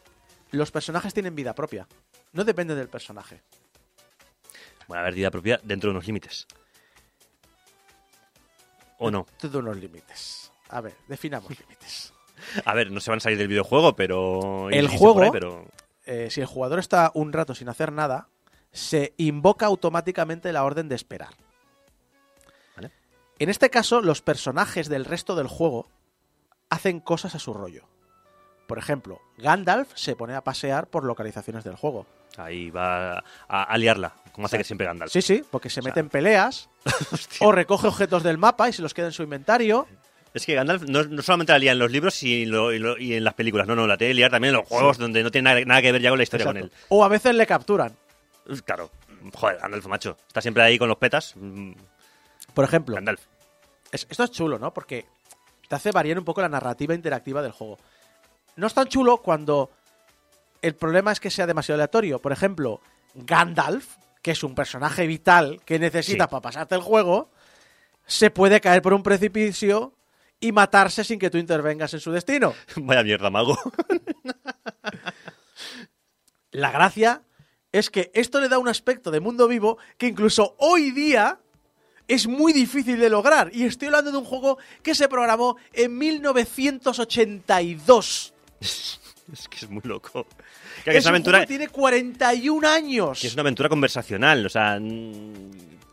Los 0.51 0.71
personajes 0.71 1.13
tienen 1.13 1.35
vida 1.35 1.53
propia. 1.53 1.85
No 2.31 2.45
depende 2.45 2.75
del 2.75 2.87
personaje. 2.87 3.41
Bueno, 4.87 5.01
a 5.01 5.03
ver, 5.03 5.15
vida 5.15 5.29
propia 5.31 5.59
dentro 5.63 5.89
de 5.89 5.95
unos 5.95 6.05
límites. 6.07 6.47
¿O 8.97 9.11
no? 9.11 9.27
Todo 9.37 9.59
unos 9.59 9.75
límites. 9.75 10.44
A 10.69 10.81
ver, 10.81 10.95
definamos 11.07 11.49
límites. 11.59 12.13
A 12.65 12.73
ver, 12.73 12.91
no 12.91 12.99
se 12.99 13.09
van 13.11 13.17
a 13.17 13.21
salir 13.21 13.37
del 13.37 13.47
videojuego, 13.47 13.95
pero. 13.95 14.69
El 14.69 14.87
juego- 14.87 15.13
por 15.15 15.23
ahí, 15.23 15.31
pero... 15.31 15.65
Eh, 16.05 16.29
si 16.29 16.39
el 16.41 16.45
jugador 16.47 16.77
está 16.79 17.11
un 17.15 17.33
rato 17.33 17.55
sin 17.55 17.67
hacer 17.69 17.91
nada, 17.91 18.27
se 18.71 19.13
invoca 19.17 19.65
automáticamente 19.65 20.53
la 20.53 20.63
orden 20.63 20.87
de 20.87 20.95
esperar. 20.95 21.29
Vale. 22.75 22.91
En 23.39 23.49
este 23.49 23.69
caso, 23.69 24.01
los 24.01 24.21
personajes 24.21 24.87
del 24.89 25.05
resto 25.05 25.35
del 25.35 25.47
juego 25.47 25.89
hacen 26.69 26.99
cosas 26.99 27.33
a 27.35 27.39
su 27.39 27.53
rollo. 27.53 27.87
Por 28.67 28.77
ejemplo, 28.77 29.19
Gandalf 29.37 29.91
se 29.95 30.15
pone 30.15 30.35
a 30.35 30.43
pasear 30.43 30.87
por 30.87 31.03
localizaciones 31.05 31.63
del 31.63 31.75
juego. 31.75 32.05
Ahí 32.37 32.69
va 32.69 33.19
a, 33.47 33.63
a 33.63 33.77
liarla, 33.77 34.13
como 34.33 34.45
hace 34.45 34.53
sea, 34.53 34.59
que 34.59 34.63
siempre 34.65 34.85
Gandalf. 34.87 35.11
Sí, 35.11 35.21
sí, 35.21 35.43
porque 35.49 35.69
se 35.69 35.79
O 35.79 35.83
sea, 35.83 35.89
mete 35.91 36.01
en 36.01 36.09
peleas 36.09 36.69
o 37.41 37.51
recoge 37.51 37.87
objetos 37.87 38.23
del 38.23 38.37
mapa 38.37 38.67
y 38.69 38.73
se 38.73 38.81
los 38.81 38.93
queda 38.93 39.07
en 39.07 39.13
su 39.13 39.23
inventario. 39.23 39.87
Es 40.35 40.45
que 40.45 40.53
Gandalf 40.53 40.83
no, 40.83 41.01
no 41.03 41.21
solamente 41.21 41.53
la 41.53 41.59
lía 41.59 41.71
en 41.71 41.79
los 41.79 41.89
libros 41.89 42.21
y, 42.21 42.45
lo- 42.45 42.73
y 42.73 42.77
lo- 42.79 42.97
y 42.97 43.13
en 43.15 43.23
las 43.23 43.33
películas, 43.33 43.65
no, 43.67 43.75
no, 43.75 43.87
la 43.87 43.97
tiene 43.97 44.11
que 44.11 44.15
liar 44.15 44.29
también 44.31 44.53
en 44.53 44.59
los 44.59 44.67
juegos 44.67 44.97
donde 44.97 45.23
no 45.23 45.31
tiene 45.31 45.49
nada, 45.49 45.61
nada 45.65 45.81
que 45.81 45.91
ver 45.93 46.01
ya 46.01 46.09
con 46.09 46.17
la 46.19 46.23
historia 46.23 46.43
Exacto. 46.43 46.69
con 46.89 46.97
O 46.99 47.03
a 47.05 47.07
veces 47.07 47.33
le 47.35 47.47
capturan. 47.47 47.95
él. 48.47 48.61
Claro, 48.63 48.91
joder, 49.33 49.57
Gandalf, 49.59 49.85
macho. 49.87 50.17
Está 50.27 50.41
siempre 50.41 50.61
ahí 50.61 50.77
con 50.77 50.89
los 50.89 50.97
petas. 50.97 51.33
Mm, 51.37 51.71
Por 52.53 52.65
ejemplo, 52.65 52.95
Gandalf. 52.95 53.21
Es- 53.91 54.05
esto 54.09 54.23
es 54.25 54.31
chulo, 54.31 54.59
¿no? 54.59 54.73
Porque 54.73 55.05
te 55.69 55.75
hace 55.75 55.91
variar 55.91 56.19
un 56.19 56.25
poco 56.25 56.41
la 56.41 56.49
narrativa 56.49 56.93
interactiva 56.93 57.41
del 57.41 57.51
juego. 57.53 57.79
No 58.57 58.67
es 58.67 58.73
tan 58.73 58.87
chulo 58.87 59.17
cuando 59.17 59.71
el 60.61 60.75
problema 60.75 61.11
es 61.13 61.19
que 61.21 61.29
sea 61.29 61.47
demasiado 61.47 61.77
aleatorio. 61.77 62.19
Por 62.19 62.31
ejemplo, 62.33 62.81
Gandalf, 63.13 63.95
que 64.21 64.31
es 64.31 64.43
un 64.43 64.53
personaje 64.53 65.07
vital 65.07 65.61
que 65.65 65.79
necesitas 65.79 66.25
Sí. 66.27 66.29
para 66.31 66.41
pasarte 66.41 66.75
el 66.75 66.81
juego, 66.81 67.29
se 68.05 68.31
puede 68.31 68.59
caer 68.61 68.81
por 68.81 68.93
un 68.93 69.01
precipicio 69.03 69.93
y 70.39 70.51
matarse 70.51 71.03
sin 71.03 71.19
que 71.19 71.29
tú 71.29 71.37
intervengas 71.37 71.93
en 71.93 71.99
su 71.99 72.11
destino. 72.11 72.55
Vaya 72.77 73.03
mierda, 73.03 73.29
mago. 73.29 73.55
La 76.51 76.71
gracia 76.71 77.21
es 77.71 77.89
que 77.89 78.11
esto 78.13 78.39
le 78.39 78.47
da 78.47 78.59
un 78.59 78.69
aspecto 78.69 79.09
de 79.11 79.19
mundo 79.19 79.47
vivo 79.47 79.77
que 79.97 80.07
incluso 80.07 80.55
hoy 80.59 80.91
día 80.91 81.39
es 82.07 82.27
muy 82.27 82.53
difícil 82.53 82.99
de 82.99 83.09
lograr. 83.09 83.49
Y 83.53 83.65
estoy 83.65 83.87
hablando 83.87 84.11
de 84.11 84.17
un 84.17 84.25
juego 84.25 84.57
que 84.81 84.95
se 84.95 85.09
programó 85.09 85.57
en 85.73 85.97
1982. 85.97 88.33
es 88.61 88.99
que 89.49 89.57
es 89.57 89.69
muy 89.69 89.81
loco. 89.83 90.25
Que, 90.83 90.97
es 90.97 91.05
una 91.05 91.11
aventura. 91.11 91.37
juego 91.39 91.47
que 91.47 91.57
tiene 91.57 91.69
41 91.69 92.67
años. 92.67 93.19
que 93.19 93.27
es 93.27 93.33
una 93.33 93.41
aventura 93.41 93.67
conversacional, 93.69 94.45
o 94.45 94.49
sea, 94.49 94.79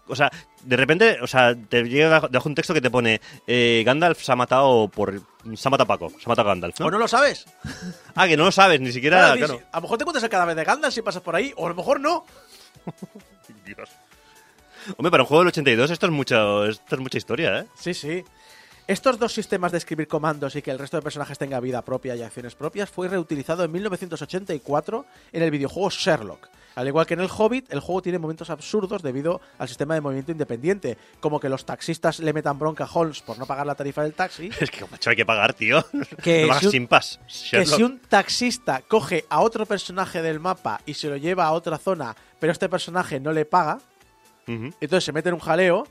o 0.09 0.17
sea, 0.17 0.31
de 0.63 0.77
repente, 0.77 1.19
o 1.23 1.27
sea, 1.27 1.55
te 1.55 1.85
llega 1.85 2.21
debajo 2.21 2.49
un 2.49 2.55
texto 2.55 2.75
que 2.75 2.81
te 2.81 2.91
pone 2.91 3.21
eh, 3.47 3.83
Gandalf 3.87 4.21
se 4.23 4.33
ha 4.33 4.37
matado 4.37 4.89
por 4.89 5.21
se 5.55 5.69
ha 5.69 5.71
matado 5.71 5.85
a 5.85 5.87
Paco, 5.97 6.11
se 6.11 6.25
ha 6.27 6.29
matado 6.29 6.49
a 6.49 6.53
Gandalf, 6.53 6.79
¿no? 6.81 6.87
¿O 6.87 6.91
no 6.91 6.99
lo 6.99 7.09
sabes? 7.09 7.47
Ah, 8.15 8.29
que 8.29 8.37
no 8.37 8.45
lo 8.45 8.53
sabes, 8.53 8.81
ni 8.81 8.93
siquiera, 8.93 9.19
Claro, 9.19 9.37
claro. 9.39 9.53
dices, 9.55 9.69
A 9.73 9.77
lo 9.79 9.83
mejor 9.83 9.99
te 9.99 10.03
encuentras 10.05 10.25
el 10.25 10.31
cadáver 10.31 10.55
de 10.55 10.65
Gandalf 10.65 10.95
si 10.95 11.03
pasas 11.03 11.23
por 11.23 11.35
ahí, 11.35 11.53
o 11.57 11.67
a 11.67 11.69
lo 11.71 11.75
mejor 11.75 11.99
no. 12.01 12.25
Dios. 13.65 13.89
Hombre, 14.97 15.11
para 15.11 15.23
un 15.23 15.29
juego 15.29 15.43
del 15.43 15.49
82 15.49 15.91
esto 15.91 16.07
es 16.07 16.13
mucho, 16.13 16.67
esto 16.67 16.97
es 16.97 17.01
mucha 17.01 17.19
historia, 17.19 17.61
¿eh? 17.61 17.67
Sí, 17.79 17.95
sí. 17.95 18.25
Estos 18.89 19.19
dos 19.19 19.33
sistemas 19.33 19.71
de 19.73 19.79
escribir 19.79 20.09
comandos 20.09 20.57
y 20.57 20.63
que 20.63 20.71
el 20.71 20.79
resto 20.79 20.97
de 20.97 21.03
personajes 21.03 21.39
tenga 21.39 21.61
vida 21.61 21.83
propia 21.83 22.17
y 22.17 22.23
acciones 22.23 22.55
propias 22.57 22.91
fue 22.91 23.09
reutilizado 23.09 23.63
en 23.65 23.71
1984 23.73 25.07
en 25.33 25.43
el 25.43 25.51
videojuego 25.51 25.89
Sherlock. 25.91 26.49
Al 26.75 26.89
igual 26.89 27.07
que 27.07 27.15
en 27.15 27.21
el 27.21 27.29
Hobbit, 27.31 27.71
el 27.73 27.81
juego 27.81 28.01
tiene 28.03 28.19
momentos 28.19 28.49
absurdos 28.51 29.03
debido 29.03 29.41
al 29.59 29.69
sistema 29.69 29.95
de 29.95 30.01
movimiento 30.01 30.33
independiente, 30.33 30.97
como 31.21 31.39
que 31.39 31.49
los 31.51 31.65
taxistas 31.67 32.19
le 32.19 32.33
metan 32.33 32.59
bronca 32.59 32.85
a 32.85 32.91
Holmes 32.93 33.21
por 33.21 33.39
no 33.39 33.45
pagar 33.47 33.67
la 33.67 33.75
tarifa 33.75 34.03
del 34.03 34.15
taxi, 34.15 34.51
Es 34.61 34.71
que, 34.71 34.85
macho, 34.91 35.11
hay 35.11 35.17
que 35.17 35.27
pagar, 35.27 35.53
tío. 35.55 35.85
Que 36.23 36.47
no 36.47 36.59
si 36.59 36.67
un- 36.67 36.73
sin 36.73 36.87
pas. 36.89 37.21
que 37.51 37.67
si 37.67 37.83
un 37.83 37.99
taxista 38.01 38.83
coge 38.89 39.27
a 39.29 39.41
otro 39.43 39.65
personaje 39.67 40.23
del 40.23 40.41
mapa 40.41 40.81
y 40.87 40.95
se 40.95 41.09
lo 41.09 41.17
lleva 41.19 41.45
a 41.45 41.53
otra 41.53 41.77
zona, 41.79 42.17
pero 42.41 42.53
este 42.53 42.69
personaje 42.71 43.21
no 43.21 43.33
le 43.33 43.45
paga, 43.45 43.79
entonces 44.47 45.05
se 45.05 45.13
mete 45.13 45.29
en 45.29 45.35
un 45.37 45.41
jaleo, 45.41 45.87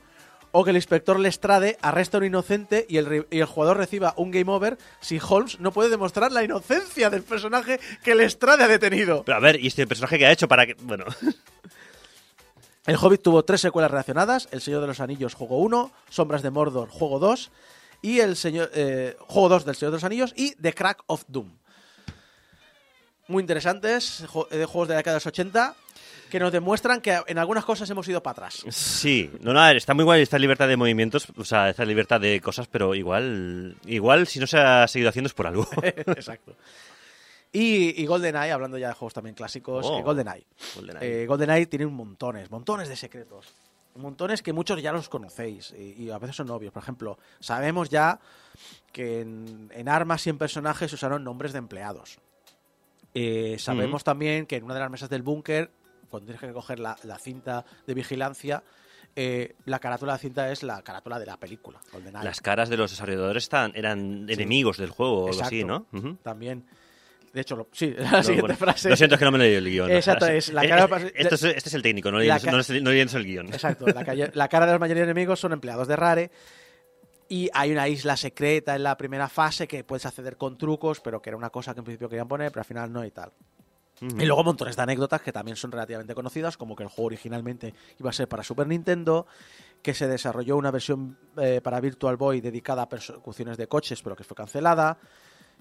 o 0.52 0.64
que 0.64 0.70
el 0.70 0.76
inspector 0.76 1.18
Lestrade 1.18 1.78
arresta 1.82 2.16
a 2.16 2.20
un 2.20 2.26
inocente 2.26 2.86
y 2.88 2.98
el, 2.98 3.26
y 3.30 3.38
el 3.40 3.46
jugador 3.46 3.78
reciba 3.78 4.14
un 4.16 4.30
game 4.30 4.50
over 4.52 4.78
si 5.00 5.18
Holmes 5.26 5.58
no 5.60 5.72
puede 5.72 5.88
demostrar 5.90 6.30
la 6.30 6.44
inocencia 6.44 7.10
del 7.10 7.22
personaje 7.22 7.80
que 8.04 8.14
Lestrade 8.14 8.62
ha 8.64 8.68
detenido. 8.68 9.24
Pero 9.24 9.36
a 9.36 9.40
ver, 9.40 9.58
¿y 9.58 9.66
este 9.68 9.86
personaje 9.86 10.18
que 10.18 10.26
ha 10.26 10.32
hecho 10.32 10.46
para 10.48 10.66
que...? 10.66 10.74
Bueno, 10.74 11.04
El 12.86 12.96
Hobbit 12.96 13.22
tuvo 13.22 13.44
tres 13.44 13.60
secuelas 13.60 13.90
relacionadas, 13.90 14.48
El 14.50 14.60
Señor 14.60 14.80
de 14.80 14.88
los 14.88 14.98
Anillos, 15.00 15.34
juego 15.34 15.58
1, 15.58 15.92
Sombras 16.10 16.42
de 16.42 16.50
Mordor, 16.50 16.88
juego 16.90 17.18
2, 17.20 17.50
y 18.02 18.18
el 18.18 18.34
señor, 18.36 18.70
eh, 18.74 19.16
juego 19.20 19.48
2 19.50 19.64
del 19.64 19.76
Señor 19.76 19.92
de 19.92 19.96
los 19.96 20.04
Anillos 20.04 20.32
y 20.36 20.56
The 20.56 20.72
Crack 20.74 21.04
of 21.06 21.22
Doom. 21.28 21.48
Muy 23.28 23.40
interesantes, 23.40 24.24
jo- 24.28 24.48
eh, 24.50 24.64
juegos 24.64 24.88
de 24.88 24.94
la 24.94 24.98
década 24.98 25.14
de 25.14 25.16
los 25.18 25.26
80, 25.28 25.76
que 26.32 26.40
nos 26.40 26.50
demuestran 26.50 27.02
que 27.02 27.20
en 27.26 27.36
algunas 27.36 27.62
cosas 27.64 27.88
hemos 27.90 28.08
ido 28.08 28.22
para 28.22 28.32
atrás. 28.32 28.64
sí. 28.70 29.30
No, 29.42 29.52
no, 29.52 29.60
a 29.60 29.66
ver, 29.68 29.76
está 29.76 29.92
muy 29.92 30.02
guay 30.04 30.22
esta 30.22 30.38
libertad 30.38 30.66
de 30.66 30.78
movimientos, 30.78 31.28
o 31.36 31.44
sea, 31.44 31.68
esta 31.68 31.84
libertad 31.84 32.18
de 32.22 32.40
cosas, 32.40 32.66
pero 32.68 32.94
igual... 32.94 33.76
Igual, 33.84 34.26
si 34.26 34.40
no 34.40 34.46
se 34.46 34.56
ha 34.58 34.88
seguido 34.88 35.10
haciendo 35.10 35.26
es 35.26 35.34
por 35.34 35.46
algo. 35.46 35.68
Exacto. 35.82 36.56
Y, 37.52 38.02
y 38.02 38.06
GoldenEye, 38.06 38.50
hablando 38.50 38.78
ya 38.78 38.88
de 38.88 38.94
juegos 38.94 39.12
también 39.12 39.34
clásicos, 39.34 39.84
Oh. 39.86 39.98
eh, 39.98 40.02
GoldenEye. 40.02 40.46
GoldenEye. 40.74 41.22
Eh, 41.22 41.26
GoldenEye 41.26 41.66
tiene 41.66 41.84
un 41.84 41.92
montones, 41.94 42.50
montones 42.50 42.88
de 42.88 42.96
secretos. 42.96 43.52
Montones 43.96 44.40
que 44.40 44.54
muchos 44.54 44.80
ya 44.80 44.90
los 44.90 45.10
conocéis 45.10 45.74
y, 45.78 46.04
y 46.04 46.10
a 46.10 46.18
veces 46.18 46.34
son 46.36 46.48
obvios. 46.48 46.72
Por 46.72 46.82
ejemplo, 46.82 47.18
sabemos 47.40 47.90
ya 47.90 48.18
que 48.90 49.20
en, 49.20 49.70
en 49.74 49.86
armas 49.86 50.26
y 50.26 50.30
en 50.30 50.38
personajes 50.38 50.90
se 50.90 50.94
usaron 50.94 51.22
nombres 51.24 51.52
de 51.52 51.58
empleados. 51.58 52.16
Eh, 53.14 53.56
sabemos 53.58 54.02
también 54.02 54.46
que 54.46 54.56
en 54.56 54.64
una 54.64 54.72
de 54.72 54.80
las 54.80 54.90
mesas 54.90 55.10
del 55.10 55.20
búnker, 55.20 55.70
cuando 56.12 56.26
tienes 56.26 56.40
que 56.40 56.52
coger 56.52 56.78
la, 56.78 56.96
la 57.04 57.18
cinta 57.18 57.64
de 57.86 57.94
vigilancia, 57.94 58.62
eh, 59.16 59.54
la 59.64 59.78
carátula 59.78 60.12
de 60.12 60.16
la 60.16 60.20
cinta 60.20 60.52
es 60.52 60.62
la 60.62 60.82
carátula 60.82 61.18
de 61.18 61.26
la 61.26 61.36
película, 61.38 61.80
GoldenEye. 61.92 62.22
Las 62.24 62.40
caras 62.40 62.68
de 62.68 62.76
los 62.76 62.90
desarrolladores 62.90 63.42
están, 63.44 63.72
eran 63.74 64.28
enemigos 64.28 64.76
del 64.76 64.90
juego 64.90 65.24
o 65.24 65.28
algo 65.28 65.42
así, 65.42 65.64
¿no? 65.64 65.86
También. 66.22 66.64
De 67.32 67.40
hecho, 67.40 67.56
lo- 67.56 67.68
sí, 67.72 67.94
la 67.98 68.10
No, 68.10 68.22
siguiente 68.22 68.40
bueno, 68.42 68.56
frase. 68.56 68.90
Lo 68.90 68.96
siento, 68.96 69.14
es 69.14 69.18
que 69.18 69.24
no 69.24 69.30
me 69.32 69.38
leído 69.38 69.58
el 69.58 69.64
guion. 69.70 69.90
Exacto, 69.90 70.26
es 70.26 70.52
la 70.52 70.64
Eh, 70.64 70.68
cara- 70.68 70.98
eh, 71.00 71.12
esto 71.14 71.34
es- 71.34 71.44
este 71.44 71.68
es 71.70 71.74
el 71.74 71.82
técnico, 71.82 72.10
no 72.10 72.18
ca- 72.18 72.38
no 72.52 72.58
no 72.82 72.90
el 72.90 73.24
guion. 73.24 73.46
Exacto, 73.46 73.86
la, 73.86 74.04
calle- 74.04 74.30
la 74.34 74.48
cara 74.48 74.66
de 74.70 74.78
mayoría 74.78 75.04
de 75.06 75.10
enemigos 75.10 75.40
son 75.40 75.52
empleados 75.52 75.88
de 75.88 75.96
Rare. 75.96 76.30
Y 77.28 77.48
hay 77.54 77.72
una 77.72 77.88
isla 77.88 78.14
secreta 78.18 78.76
en 78.76 78.82
la 78.82 78.98
primera 78.98 79.26
fase 79.30 79.66
que 79.66 79.82
puedes 79.84 80.04
acceder 80.04 80.36
con 80.36 80.58
trucos, 80.58 81.00
pero 81.00 81.22
que 81.22 81.30
era 81.30 81.36
una 81.38 81.48
cosa 81.48 81.72
que 81.72 81.80
en 81.80 81.84
principio 81.84 82.10
querían 82.10 82.28
poner, 82.28 82.50
pero 82.52 82.60
al 82.60 82.66
final 82.66 82.92
no 82.92 83.02
y 83.06 83.10
tal. 83.10 83.32
Y 84.18 84.24
luego 84.26 84.42
montones 84.44 84.74
de 84.76 84.82
anécdotas 84.82 85.20
que 85.22 85.32
también 85.32 85.56
son 85.56 85.70
relativamente 85.70 86.14
conocidas, 86.14 86.56
como 86.56 86.74
que 86.74 86.82
el 86.82 86.88
juego 86.88 87.06
originalmente 87.06 87.72
iba 88.00 88.10
a 88.10 88.12
ser 88.12 88.28
para 88.28 88.42
Super 88.42 88.66
Nintendo, 88.66 89.26
que 89.80 89.94
se 89.94 90.08
desarrolló 90.08 90.56
una 90.56 90.70
versión 90.72 91.16
eh, 91.36 91.60
para 91.62 91.80
Virtual 91.80 92.16
Boy 92.16 92.40
dedicada 92.40 92.82
a 92.82 92.88
persecuciones 92.88 93.56
de 93.56 93.68
coches, 93.68 94.02
pero 94.02 94.16
que 94.16 94.24
fue 94.24 94.36
cancelada, 94.36 94.98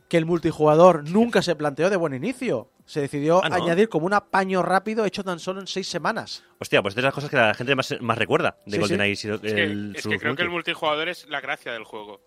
que 0.07 0.17
el 0.17 0.25
multijugador 0.25 1.07
nunca 1.09 1.41
se 1.41 1.55
planteó 1.55 1.89
de 1.89 1.95
buen 1.95 2.13
inicio. 2.13 2.69
Se 2.85 2.99
decidió 2.99 3.41
Ah, 3.43 3.47
¿no? 3.49 3.55
añadir 3.55 3.87
como 3.87 4.05
un 4.07 4.13
apaño 4.13 4.61
rápido 4.61 5.05
hecho 5.05 5.23
tan 5.23 5.39
solo 5.39 5.61
en 5.61 5.67
seis 5.67 5.87
semanas. 5.87 6.43
Hostia, 6.59 6.81
pues 6.81 6.91
es 6.91 6.95
de 6.97 7.01
las 7.03 7.13
cosas 7.13 7.29
que 7.29 7.37
la 7.37 7.53
gente 7.53 7.75
más, 7.75 7.95
más 8.01 8.17
recuerda 8.17 8.57
de 8.65 8.71
Sí, 8.73 8.77
GoldenEye. 8.79 9.13
Es 9.13 9.21
que, 9.21 9.63
el- 9.63 9.95
es 9.95 10.03
que 10.05 10.17
creo 10.19 10.35
que 10.35 10.41
el 10.41 10.49
multi. 10.49 10.71
multijugador 10.71 11.07
es 11.07 11.27
la 11.29 11.39
gracia 11.39 11.71
del 11.71 11.83
juego. 11.85 12.19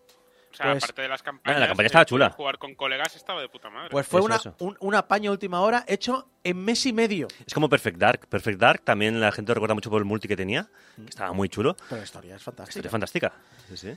O 0.55 0.57
sea, 0.57 0.73
Pues- 0.73 0.85
aparte 0.85 1.03
de 1.03 1.09
las 1.09 1.23
campañas. 1.23 1.61
la 1.61 1.67
campaña 1.67 1.87
estaba 1.87 2.05
chula. 2.05 2.31
Jugar 2.31 2.59
con 2.59 2.75
colegas 2.75 3.15
estaba 3.17 3.41
de 3.43 3.49
puta 3.49 3.69
madre. 3.71 3.91
Pues 3.91 4.07
fue 4.07 4.21
Eso, 4.21 4.27
una, 4.27 4.37
eso. 4.37 4.55
Un, 4.61 4.77
un 4.81 4.95
apaño 4.95 5.31
última 5.33 5.61
hora 5.61 5.85
hecho 5.87 6.29
en 6.45 6.65
mes 6.65 6.87
y 6.87 6.93
medio. 6.93 7.27
Es 7.47 7.53
como 7.53 7.69
Perfect 7.69 7.99
Dark. 7.99 8.27
Perfect 8.29 8.59
Dark 8.61 8.83
también 8.83 9.21
la 9.21 9.33
gente 9.33 9.51
lo 9.51 9.55
recuerda 9.55 9.75
mucho 9.75 9.91
por 9.91 9.99
el 10.01 10.05
multi 10.07 10.29
que 10.29 10.37
tenía, 10.37 10.69
que 10.97 11.11
estaba 11.11 11.33
muy 11.33 11.49
chulo. 11.49 11.77
Pero 11.89 11.97
la 11.99 12.05
historia 12.05 12.37
es 12.37 12.43
fantástica. 12.43 12.71
Historia 12.79 12.91
fantástica. 12.91 13.33
Sí, 13.69 13.77
sí. 13.77 13.97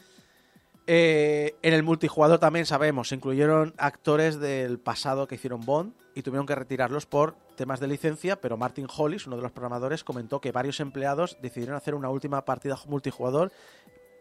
Eh, 0.89 1.55
en 1.61 1.73
el 1.73 1.83
multijugador 1.83 2.39
también 2.39 2.65
sabemos, 2.65 3.09
se 3.09 3.15
incluyeron 3.15 3.73
actores 3.77 4.39
del 4.39 4.79
pasado 4.79 5.27
que 5.27 5.35
hicieron 5.35 5.61
Bond 5.65 5.93
y 6.15 6.21
tuvieron 6.21 6.45
que 6.47 6.55
retirarlos 6.55 7.05
por 7.05 7.35
temas 7.57 7.79
de 7.81 7.87
licencia, 7.87 8.39
pero 8.39 8.55
Martin 8.55 8.87
Hollis, 8.95 9.27
uno 9.27 9.35
de 9.35 9.41
los 9.41 9.51
programadores, 9.51 10.03
comentó 10.05 10.39
que 10.39 10.53
varios 10.53 10.79
empleados 10.79 11.37
decidieron 11.41 11.75
hacer 11.75 11.93
una 11.93 12.09
última 12.09 12.45
partida 12.45 12.77
multijugador 12.87 13.51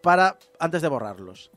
para 0.03 0.37
antes 0.59 0.83
de 0.83 0.89
borrarlos. 0.89 1.51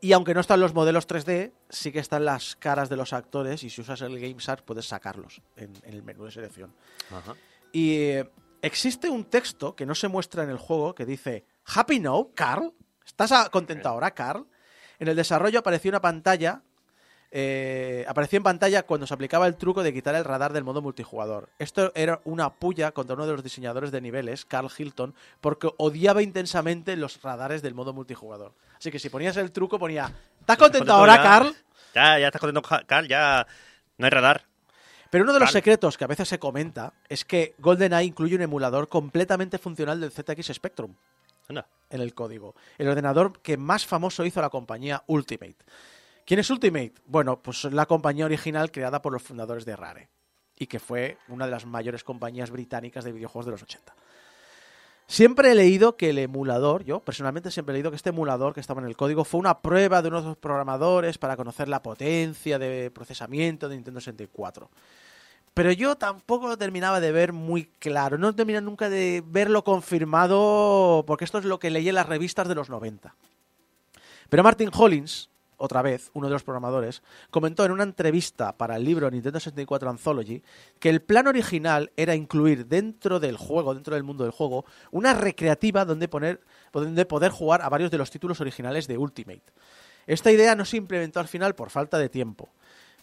Y 0.00 0.12
aunque 0.12 0.32
no 0.32 0.40
están 0.40 0.60
los 0.60 0.72
modelos 0.72 1.06
3D, 1.06 1.52
sí 1.68 1.92
que 1.92 1.98
están 1.98 2.24
las 2.24 2.56
caras 2.56 2.88
de 2.88 2.96
los 2.96 3.12
actores 3.12 3.62
y 3.64 3.70
si 3.70 3.82
usas 3.82 4.00
el 4.00 4.18
GameShark 4.18 4.64
puedes 4.64 4.86
sacarlos 4.86 5.42
en, 5.56 5.72
en 5.82 5.92
el 5.94 6.02
menú 6.02 6.24
de 6.24 6.30
selección. 6.30 6.72
Ajá. 7.10 7.34
Y 7.72 7.96
eh, 7.96 8.30
existe 8.62 9.10
un 9.10 9.24
texto 9.24 9.76
que 9.76 9.84
no 9.84 9.94
se 9.94 10.08
muestra 10.08 10.42
en 10.42 10.50
el 10.50 10.56
juego 10.56 10.94
que 10.94 11.04
dice 11.04 11.44
Happy 11.66 12.00
Now, 12.00 12.32
Carl. 12.34 12.72
¿Estás 13.04 13.50
contento 13.50 13.88
ahora, 13.90 14.12
Carl? 14.12 14.46
En 14.98 15.08
el 15.08 15.16
desarrollo 15.16 15.58
apareció 15.58 15.90
una 15.90 16.00
pantalla. 16.00 16.62
eh, 17.30 18.04
apareció 18.08 18.38
en 18.38 18.42
pantalla 18.42 18.82
cuando 18.84 19.06
se 19.06 19.14
aplicaba 19.14 19.46
el 19.46 19.56
truco 19.56 19.82
de 19.82 19.92
quitar 19.92 20.14
el 20.14 20.24
radar 20.24 20.52
del 20.52 20.64
modo 20.64 20.80
multijugador. 20.82 21.50
Esto 21.58 21.92
era 21.94 22.20
una 22.24 22.54
puya 22.54 22.92
contra 22.92 23.14
uno 23.14 23.26
de 23.26 23.32
los 23.32 23.42
diseñadores 23.44 23.90
de 23.92 24.00
niveles, 24.00 24.44
Carl 24.46 24.68
Hilton, 24.76 25.14
porque 25.40 25.70
odiaba 25.76 26.22
intensamente 26.22 26.96
los 26.96 27.22
radares 27.22 27.62
del 27.62 27.74
modo 27.74 27.92
multijugador. 27.92 28.54
Así 28.80 28.90
que 28.90 28.98
si 28.98 29.10
ponías 29.10 29.36
el 29.36 29.52
truco 29.52 29.78
ponía 29.78 30.10
¿Estás 30.40 30.56
contento 30.56 30.90
ahora, 30.90 31.16
ya. 31.16 31.22
Carl? 31.22 31.54
Ya, 31.94 32.18
ya 32.18 32.26
estás 32.28 32.40
contento, 32.40 32.62
Carl, 32.86 33.06
ya 33.06 33.46
no 33.98 34.06
hay 34.06 34.10
radar. 34.10 34.46
Pero 35.10 35.24
uno 35.24 35.34
de 35.34 35.40
los 35.40 35.52
secretos 35.52 35.98
que 35.98 36.04
a 36.04 36.06
veces 36.06 36.28
se 36.28 36.38
comenta 36.38 36.94
es 37.06 37.26
que 37.26 37.54
GoldenEye 37.58 38.04
incluye 38.04 38.36
un 38.36 38.42
emulador 38.42 38.88
completamente 38.88 39.58
funcional 39.58 40.00
del 40.00 40.12
ZX 40.12 40.54
Spectrum 40.54 40.94
Anda. 41.50 41.66
en 41.90 42.00
el 42.00 42.14
código. 42.14 42.54
El 42.78 42.88
ordenador 42.88 43.40
que 43.42 43.58
más 43.58 43.84
famoso 43.84 44.24
hizo 44.24 44.40
la 44.40 44.48
compañía 44.48 45.02
Ultimate. 45.08 45.56
¿Quién 46.24 46.40
es 46.40 46.48
Ultimate? 46.48 46.94
Bueno, 47.04 47.42
pues 47.42 47.64
la 47.64 47.84
compañía 47.84 48.24
original 48.24 48.70
creada 48.70 49.02
por 49.02 49.12
los 49.12 49.22
fundadores 49.22 49.66
de 49.66 49.76
Rare 49.76 50.08
y 50.56 50.68
que 50.68 50.80
fue 50.80 51.18
una 51.28 51.44
de 51.44 51.50
las 51.50 51.66
mayores 51.66 52.02
compañías 52.02 52.50
británicas 52.50 53.04
de 53.04 53.12
videojuegos 53.12 53.44
de 53.44 53.52
los 53.52 53.62
80. 53.62 53.94
Siempre 55.10 55.50
he 55.50 55.54
leído 55.56 55.96
que 55.96 56.10
el 56.10 56.18
emulador, 56.18 56.84
yo 56.84 57.00
personalmente 57.00 57.50
siempre 57.50 57.72
he 57.72 57.74
leído 57.74 57.90
que 57.90 57.96
este 57.96 58.10
emulador 58.10 58.54
que 58.54 58.60
estaba 58.60 58.80
en 58.80 58.86
el 58.86 58.96
código 58.96 59.24
fue 59.24 59.40
una 59.40 59.58
prueba 59.58 60.02
de 60.02 60.08
unos 60.08 60.36
programadores 60.36 61.18
para 61.18 61.36
conocer 61.36 61.66
la 61.66 61.82
potencia 61.82 62.60
de 62.60 62.92
procesamiento 62.92 63.68
de 63.68 63.74
Nintendo 63.74 64.00
64. 64.00 64.70
Pero 65.52 65.72
yo 65.72 65.96
tampoco 65.96 66.46
lo 66.46 66.56
terminaba 66.56 67.00
de 67.00 67.10
ver 67.10 67.32
muy 67.32 67.64
claro. 67.80 68.18
No 68.18 68.32
terminé 68.36 68.60
nunca 68.60 68.88
de 68.88 69.24
verlo 69.26 69.64
confirmado, 69.64 71.02
porque 71.08 71.24
esto 71.24 71.38
es 71.38 71.44
lo 71.44 71.58
que 71.58 71.70
leí 71.70 71.88
en 71.88 71.96
las 71.96 72.08
revistas 72.08 72.46
de 72.46 72.54
los 72.54 72.70
90. 72.70 73.12
Pero 74.28 74.44
Martin 74.44 74.70
Hollins, 74.72 75.28
otra 75.60 75.82
vez, 75.82 76.10
uno 76.14 76.26
de 76.26 76.32
los 76.32 76.42
programadores, 76.42 77.02
comentó 77.30 77.64
en 77.66 77.72
una 77.72 77.82
entrevista 77.82 78.56
para 78.56 78.76
el 78.76 78.84
libro 78.84 79.10
Nintendo 79.10 79.38
64 79.38 79.90
Anthology 79.90 80.42
que 80.78 80.88
el 80.88 81.02
plan 81.02 81.26
original 81.26 81.92
era 81.96 82.14
incluir 82.14 82.66
dentro 82.66 83.20
del 83.20 83.36
juego, 83.36 83.74
dentro 83.74 83.94
del 83.94 84.02
mundo 84.02 84.24
del 84.24 84.32
juego, 84.32 84.64
una 84.90 85.12
recreativa 85.12 85.84
donde, 85.84 86.08
poner, 86.08 86.40
donde 86.72 87.04
poder 87.04 87.30
jugar 87.30 87.60
a 87.60 87.68
varios 87.68 87.90
de 87.90 87.98
los 87.98 88.10
títulos 88.10 88.40
originales 88.40 88.88
de 88.88 88.96
Ultimate. 88.96 89.52
Esta 90.06 90.32
idea 90.32 90.54
no 90.54 90.64
se 90.64 90.78
implementó 90.78 91.20
al 91.20 91.28
final 91.28 91.54
por 91.54 91.68
falta 91.68 91.98
de 91.98 92.08
tiempo. 92.08 92.48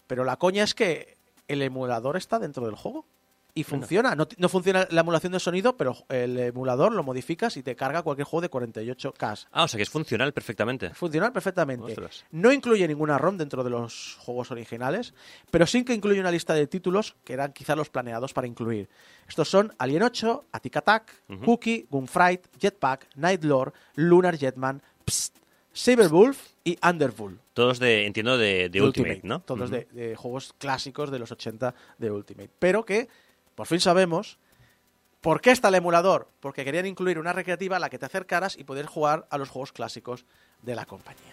Pero 0.08 0.24
la 0.24 0.36
coña 0.36 0.64
es 0.64 0.74
que 0.74 1.16
el 1.46 1.62
emulador 1.62 2.16
está 2.16 2.40
dentro 2.40 2.66
del 2.66 2.74
juego. 2.74 3.06
Y 3.58 3.64
funciona. 3.64 4.14
No, 4.14 4.28
no 4.36 4.48
funciona 4.48 4.86
la 4.90 5.00
emulación 5.00 5.32
de 5.32 5.40
sonido, 5.40 5.76
pero 5.76 5.96
el 6.08 6.38
emulador 6.38 6.92
lo 6.92 7.02
modificas 7.02 7.56
y 7.56 7.62
te 7.64 7.74
carga 7.74 8.02
cualquier 8.02 8.24
juego 8.26 8.42
de 8.42 8.50
48K. 8.50 9.46
Ah, 9.50 9.64
o 9.64 9.68
sea 9.68 9.76
que 9.78 9.82
es 9.82 9.90
funcional 9.90 10.32
perfectamente. 10.32 10.90
Funciona 10.90 11.32
perfectamente. 11.32 11.86
Ostras. 11.86 12.24
No 12.30 12.52
incluye 12.52 12.86
ninguna 12.86 13.18
ROM 13.18 13.36
dentro 13.36 13.64
de 13.64 13.70
los 13.70 14.16
juegos 14.20 14.52
originales, 14.52 15.12
pero 15.50 15.66
sí 15.66 15.84
que 15.84 15.92
incluye 15.92 16.20
una 16.20 16.30
lista 16.30 16.54
de 16.54 16.68
títulos 16.68 17.16
que 17.24 17.32
eran 17.32 17.52
quizás 17.52 17.76
los 17.76 17.90
planeados 17.90 18.32
para 18.32 18.46
incluir. 18.46 18.88
Estos 19.28 19.48
son 19.48 19.74
Alien 19.78 20.04
8, 20.04 20.44
Attic 20.52 20.76
Attack, 20.76 21.22
Ujú. 21.28 21.44
Cookie, 21.44 21.86
Gunfight, 21.90 22.46
Jetpack, 22.60 23.08
Night 23.16 23.42
Lord, 23.42 23.72
Lunar 23.96 24.38
Jetman, 24.38 24.80
Psst, 25.04 25.36
Saberwolf 25.72 26.38
y 26.64 26.78
Underwool. 26.86 27.40
Todos 27.54 27.78
de, 27.78 28.06
entiendo, 28.06 28.38
de, 28.38 28.68
de 28.68 28.82
Ultimate, 28.82 29.20
¿no? 29.24 29.40
Todos 29.40 29.70
de 29.70 30.14
juegos 30.16 30.54
clásicos 30.58 31.10
de 31.10 31.18
los 31.18 31.32
80 31.32 31.74
de 31.98 32.10
Ultimate. 32.10 32.50
Pero 32.58 32.84
que, 32.84 33.08
por 33.58 33.66
fin 33.66 33.80
sabemos, 33.80 34.38
¿por 35.20 35.40
qué 35.40 35.50
está 35.50 35.66
el 35.66 35.74
emulador? 35.74 36.28
Porque 36.38 36.64
querían 36.64 36.86
incluir 36.86 37.18
una 37.18 37.32
recreativa 37.32 37.74
a 37.74 37.80
la 37.80 37.90
que 37.90 37.98
te 37.98 38.06
acercaras 38.06 38.56
y 38.56 38.62
poder 38.62 38.86
jugar 38.86 39.26
a 39.30 39.36
los 39.36 39.48
juegos 39.48 39.72
clásicos 39.72 40.26
de 40.62 40.76
la 40.76 40.86
compañía. 40.86 41.32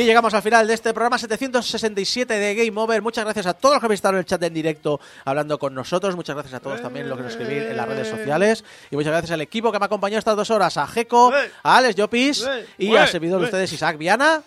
Y 0.00 0.04
llegamos 0.04 0.32
al 0.32 0.40
final 0.40 0.66
de 0.66 0.72
este 0.72 0.94
programa 0.94 1.18
767 1.18 2.32
de 2.32 2.54
Game 2.54 2.80
Over. 2.80 3.02
Muchas 3.02 3.22
gracias 3.22 3.44
a 3.44 3.52
todos 3.52 3.74
los 3.74 3.80
que 3.80 3.86
habéis 3.86 3.98
estado 3.98 4.14
en 4.14 4.20
el 4.20 4.24
chat 4.24 4.42
en 4.42 4.54
directo 4.54 4.98
hablando 5.26 5.58
con 5.58 5.74
nosotros. 5.74 6.16
Muchas 6.16 6.34
gracias 6.34 6.54
a 6.54 6.60
todos 6.60 6.80
también 6.80 7.06
los 7.06 7.18
que 7.18 7.24
nos 7.24 7.32
escribís 7.32 7.64
en 7.64 7.76
las 7.76 7.86
redes 7.86 8.08
sociales. 8.08 8.64
Y 8.90 8.96
muchas 8.96 9.12
gracias 9.12 9.32
al 9.32 9.42
equipo 9.42 9.70
que 9.70 9.78
me 9.78 9.84
ha 9.84 9.88
acompañado 9.88 10.18
estas 10.18 10.36
dos 10.36 10.48
horas, 10.48 10.78
a 10.78 10.86
Jeco, 10.86 11.34
a 11.62 11.76
Alex 11.76 11.96
Llopis 11.96 12.48
y 12.78 12.96
al 12.96 13.08
servidor 13.08 13.40
de 13.40 13.44
ustedes, 13.44 13.74
Isaac 13.74 13.98
Viana. 13.98 14.42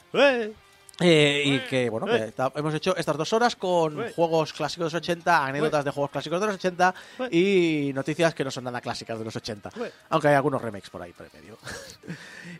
Eh, 1.00 1.44
y 1.46 1.60
que, 1.62 1.90
bueno, 1.90 2.06
que 2.06 2.32
hemos 2.56 2.74
hecho 2.76 2.96
estas 2.96 3.18
dos 3.18 3.34
horas 3.34 3.56
con 3.56 4.12
juegos 4.12 4.54
clásicos 4.54 4.92
de 4.92 4.98
los 4.98 5.04
80, 5.04 5.46
anécdotas 5.46 5.84
de 5.84 5.90
juegos 5.90 6.12
clásicos 6.12 6.40
de 6.40 6.46
los 6.46 6.56
80 6.56 6.94
y 7.32 7.92
noticias 7.96 8.36
que 8.36 8.44
no 8.44 8.52
son 8.52 8.66
nada 8.66 8.80
clásicas 8.80 9.18
de 9.18 9.26
los 9.26 9.36
80. 9.36 9.72
Aunque 10.10 10.28
hay 10.28 10.36
algunos 10.36 10.62
remakes 10.62 10.92
por 10.92 11.02
ahí, 11.02 11.12
por 11.12 11.26
el 11.26 11.32
medio. 11.34 11.58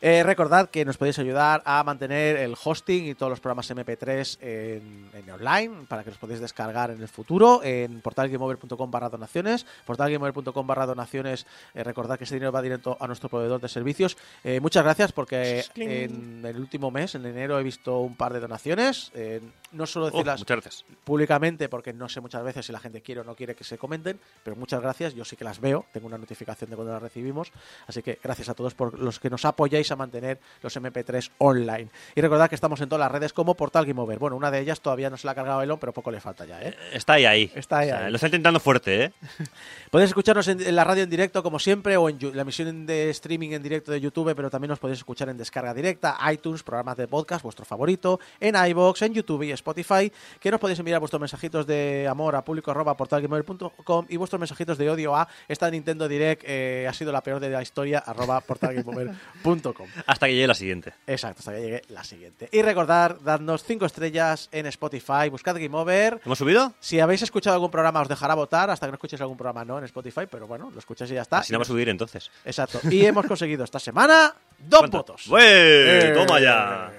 Eh, 0.02 0.24
recordad 0.24 0.70
que 0.70 0.84
nos 0.84 0.98
podéis 0.98 1.20
ayudar 1.20 1.62
a 1.66 1.82
mantener 1.84 2.36
el 2.38 2.56
hosting 2.62 3.06
y 3.06 3.16
todos 3.16 3.30
los 3.30 3.40
programas 3.40 3.70
MP3 3.70 4.38
en, 4.42 5.10
en 5.14 5.30
online 5.30 5.86
para 5.88 6.04
que 6.04 6.10
los 6.10 6.20
podéis 6.20 6.42
descargar 6.42 6.92
en 6.92 7.02
el 7.02 7.08
futuro 7.08 7.62
en 7.64 8.02
portalgameover.com 8.02 8.92
barra 8.92 9.10
donaciones. 9.10 9.66
Portalgameover.com 9.86 10.68
barra 10.68 10.86
donaciones. 10.86 11.46
Eh, 11.74 11.84
recordad 11.84 12.18
que 12.18 12.26
ese 12.26 12.36
dinero 12.36 12.52
va 12.52 12.62
directo 12.62 12.98
a 13.00 13.08
nuestro 13.08 13.30
proveedor 13.30 13.62
de 13.62 13.70
servicios. 13.70 14.18
Muchas 14.62 14.84
gracias 14.84 15.12
porque 15.12 15.64
en 15.76 16.44
el 16.46 16.58
último 16.58 16.92
mes, 16.92 17.16
en 17.16 17.26
enero, 17.26 17.60
he 17.60 17.64
visto 17.64 18.00
un 18.00 18.16
par 18.16 18.33
de 18.34 18.40
donaciones. 18.40 19.12
Eh, 19.14 19.40
no 19.72 19.86
suelo 19.88 20.08
Oh, 20.08 20.12
decirlas 20.12 20.46
gracias. 20.46 20.86
públicamente 21.04 21.70
porque 21.70 21.94
no 21.94 22.08
sé 22.10 22.22
muchas 22.22 22.44
veces 22.44 22.66
si 22.66 22.72
la 22.72 22.80
gente 22.80 23.02
quiere 23.02 23.22
o 23.22 23.24
no 23.24 23.36
quiere 23.36 23.56
que 23.56 23.64
se 23.64 23.78
comenten, 23.78 24.20
pero 24.44 24.56
muchas 24.56 24.82
gracias, 24.82 25.16
yo 25.16 25.26
sí 25.26 25.36
que 25.36 25.44
las 25.44 25.60
veo, 25.60 25.86
tengo 25.94 26.08
una 26.08 26.18
notificación 26.18 26.70
de 26.70 26.76
cuando 26.76 26.94
las 26.94 27.02
recibimos, 27.02 27.52
así 27.88 28.04
que 28.04 28.20
gracias 28.24 28.50
a 28.50 28.54
todos 28.54 28.74
por 28.76 29.00
los 29.00 29.20
que 29.20 29.30
nos 29.30 29.46
apoyáis 29.46 29.92
a 29.92 29.96
mantener 29.96 30.40
los 30.62 30.76
MP3 30.78 31.32
online. 31.40 31.90
Y 32.16 32.22
recordad 32.22 32.50
que 32.50 32.56
estamos 32.56 32.80
en 32.82 32.90
todas 32.90 33.00
las 33.00 33.12
redes 33.12 33.34
como 33.34 33.56
Portal 33.56 33.86
Game 33.86 34.00
Over. 34.00 34.20
Bueno, 34.20 34.36
una 34.36 34.52
de 34.52 34.60
ellas 34.60 34.82
todavía 34.82 35.10
no 35.10 35.18
se 35.18 35.26
la 35.26 35.32
ha 35.32 35.36
cargado 35.36 35.62
Elon, 35.62 35.80
pero 35.80 35.94
poco 35.94 36.12
le 36.12 36.20
falta 36.20 36.46
ya, 36.46 36.62
¿eh? 36.62 36.76
Está 36.92 37.14
ahí, 37.14 37.26
ahí. 37.26 37.52
Está 37.56 37.80
ahí, 37.80 37.88
O 37.90 37.90
sea, 37.92 38.06
ahí. 38.06 38.12
Lo 38.12 38.16
está 38.16 38.28
intentando 38.28 38.60
fuerte, 38.60 39.06
¿eh? 39.06 39.14
Podéis 39.92 40.10
escucharnos 40.10 40.48
en, 40.48 40.76
la 40.76 40.84
radio 40.84 41.04
en 41.04 41.10
directo 41.10 41.42
como 41.44 41.60
siempre 41.60 41.98
o 41.98 42.10
en 42.10 42.18
la 42.36 42.42
emisión 42.44 42.86
de 42.86 43.10
streaming 43.10 43.52
en 43.52 43.64
directo 43.64 43.92
de 43.92 44.00
YouTube, 44.02 44.34
pero 44.36 44.50
también 44.50 44.70
nos 44.70 44.80
podéis 44.80 45.00
escuchar 45.00 45.30
en 45.30 45.38
descarga 45.38 45.74
directa, 45.74 46.18
iTunes, 46.32 46.64
programas 46.64 46.98
de 46.98 47.08
podcast, 47.08 47.44
vuestro 47.44 47.66
favorito, 47.66 48.13
en 48.40 48.56
iBox, 48.56 49.02
en 49.04 49.14
YouTube 49.14 49.44
y 49.44 49.52
Spotify, 49.52 50.12
que 50.40 50.52
nos 50.52 50.60
podéis 50.60 50.80
enviar 50.80 51.00
vuestros 51.00 51.20
mensajitos 51.20 51.66
de 51.68 52.08
amor 52.10 52.36
a 52.36 52.44
público 52.44 52.72
arroba 52.72 52.96
portalgamer.com 52.96 54.06
y 54.10 54.18
vuestros 54.18 54.40
mensajitos 54.40 54.78
de 54.78 54.90
odio 54.90 55.16
a 55.16 55.28
esta 55.48 55.70
Nintendo 55.70 56.08
Direct 56.08 56.44
eh, 56.46 56.88
ha 56.90 56.94
sido 56.94 57.12
la 57.12 57.22
peor 57.22 57.40
de 57.40 57.50
la 57.50 57.62
historia 57.62 58.00
arroba 58.00 58.42
portalgamer.com. 58.42 59.88
Hasta 60.08 60.28
que 60.28 60.34
llegue 60.34 60.48
la 60.48 60.54
siguiente. 60.54 60.94
Exacto, 61.08 61.40
hasta 61.40 61.54
que 61.54 61.62
llegue 61.62 61.82
la 61.90 62.04
siguiente. 62.04 62.50
Y 62.52 62.62
recordad, 62.62 63.18
dadnos 63.24 63.64
5 63.64 63.86
estrellas 63.86 64.50
en 64.52 64.66
Spotify, 64.68 65.30
buscad 65.30 65.56
Game 65.56 65.76
Over. 65.76 66.22
¿Hemos 66.26 66.38
subido? 66.38 66.74
Si 66.80 67.00
habéis 67.00 67.22
escuchado 67.22 67.54
algún 67.56 67.72
programa 67.72 68.02
os 68.02 68.08
dejará 68.08 68.36
votar, 68.36 68.70
hasta 68.70 68.88
que 68.88 68.92
no 68.92 68.96
escuchéis 68.96 69.22
algún 69.22 69.38
programa 69.38 69.66
no 69.66 69.78
en 69.78 69.86
Spotify, 69.86 70.22
pero 70.30 70.48
bueno, 70.48 70.72
lo 70.72 70.80
escucháis 70.80 71.12
y 71.12 71.16
ya 71.16 71.22
está. 71.22 71.40
Así 71.40 71.54
no 71.54 71.60
va 71.60 71.64
a 71.64 71.66
subir 71.66 71.90
entonces. 71.90 72.30
Exacto. 72.46 72.80
Y 72.90 73.06
hemos 73.06 73.26
conseguido 73.26 73.64
esta 73.64 73.80
semana 73.80 74.34
dos 74.60 74.80
¿Cuánto? 74.80 74.98
votos. 74.98 75.28
¡Ué! 75.28 76.10
Eh, 76.10 76.14
¡Toma 76.14 76.40
ya! 76.40 76.92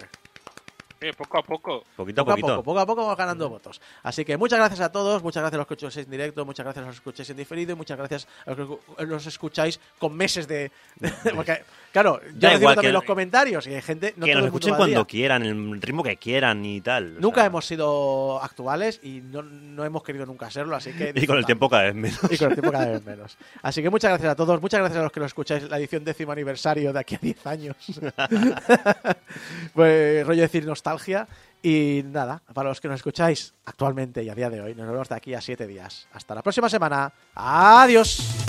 Poco 1.13 1.39
a 1.39 1.43
poco. 1.43 1.85
Poquito 1.97 2.23
a 2.23 2.25
Poco 2.25 2.33
a 2.33 2.37
poco, 2.37 2.63
poco 2.63 2.81
a 2.81 2.87
poco 2.87 3.03
vamos 3.03 3.17
ganando 3.19 3.49
votos. 3.49 3.81
Así 4.03 4.25
que 4.25 4.37
muchas 4.37 4.59
gracias 4.59 4.81
a 4.81 4.91
todos, 4.93 5.23
muchas 5.23 5.43
gracias 5.43 5.55
a 5.55 5.59
los 5.59 5.67
que 5.67 5.75
escucháis 5.75 6.05
en 6.07 6.11
directo, 6.11 6.45
muchas 6.45 6.65
gracias 6.65 6.83
a 6.85 6.87
los 6.87 6.97
que 6.97 7.01
escucháis 7.01 7.31
en 7.31 7.37
diferido 7.37 7.73
y 7.73 7.77
muchas 7.77 7.97
gracias 7.99 8.29
a 8.47 8.55
los 8.55 8.79
que 8.97 9.05
los 9.07 9.27
escucháis 9.27 9.81
con 9.99 10.15
meses 10.17 10.49
de... 10.49 10.71
porque, 11.35 11.63
claro, 11.93 12.21
yo 12.23 12.33
Da 12.39 12.51
recibo 12.51 12.75
también 12.75 12.91
que- 12.91 12.93
los 12.93 13.05
comentarios 13.05 13.67
y 13.67 13.75
hay 13.75 13.83
gente... 13.83 14.15
No 14.17 14.27
que 14.27 14.35
nos 14.35 14.47
escuchen 14.47 14.75
cuando 14.75 15.01
día. 15.01 15.05
quieran, 15.05 15.43
el 15.45 15.83
ritmo 15.83 16.03
que 16.03 16.17
quieran 16.17 16.65
y 16.65 16.81
tal. 16.81 17.21
Nunca 17.21 17.41
sea, 17.41 17.47
hemos 17.47 17.67
sido 17.67 18.43
actuales 18.43 19.01
y 19.03 19.21
no, 19.21 19.43
no 19.43 19.85
hemos 19.85 20.03
querido 20.03 20.27
nunca 20.27 20.51
serlo, 20.51 20.77
así 20.77 20.93
que... 20.93 21.13
Y 21.25 21.27
con 21.27 21.39
el 21.39 21.47
tiempo 21.47 21.69
cada 21.69 21.85
vez 21.85 21.95
menos. 21.95 22.19
Y 22.31 22.37
con 22.39 22.49
el 22.49 22.55
tiempo 22.55 22.73
cada 22.73 22.87
vez 22.87 23.05
menos. 23.05 23.37
Así 23.63 23.83
que 23.83 23.91
muchas 23.91 24.11
gracias 24.11 24.33
a 24.33 24.37
todos, 24.37 24.61
muchas 24.61 24.81
gracias 24.81 25.01
a 25.01 25.03
los 25.05 25.13
que 25.13 25.21
lo 25.21 25.27
escucháis 25.27 25.63
la 25.69 25.79
edición 25.79 26.05
décimo 26.05 26.33
aniversario 26.33 26.93
de 26.93 26.99
aquí 27.01 27.15
a 27.15 27.19
10 27.19 27.47
años. 27.47 27.77
pues 29.75 30.27
rollo 30.27 30.43
decir 30.43 30.65
Y 31.63 32.03
nada, 32.05 32.43
para 32.53 32.69
los 32.69 32.81
que 32.81 32.89
nos 32.89 32.97
escucháis 32.97 33.55
actualmente 33.65 34.23
y 34.23 34.29
a 34.29 34.35
día 34.35 34.51
de 34.51 34.61
hoy, 34.61 34.75
nos 34.75 34.87
vemos 34.87 35.09
de 35.09 35.15
aquí 35.15 35.33
a 35.35 35.41
7 35.41 35.67
días. 35.67 36.07
Hasta 36.13 36.35
la 36.35 36.43
próxima 36.43 36.69
semana. 36.69 37.11
Adiós. 37.35 38.44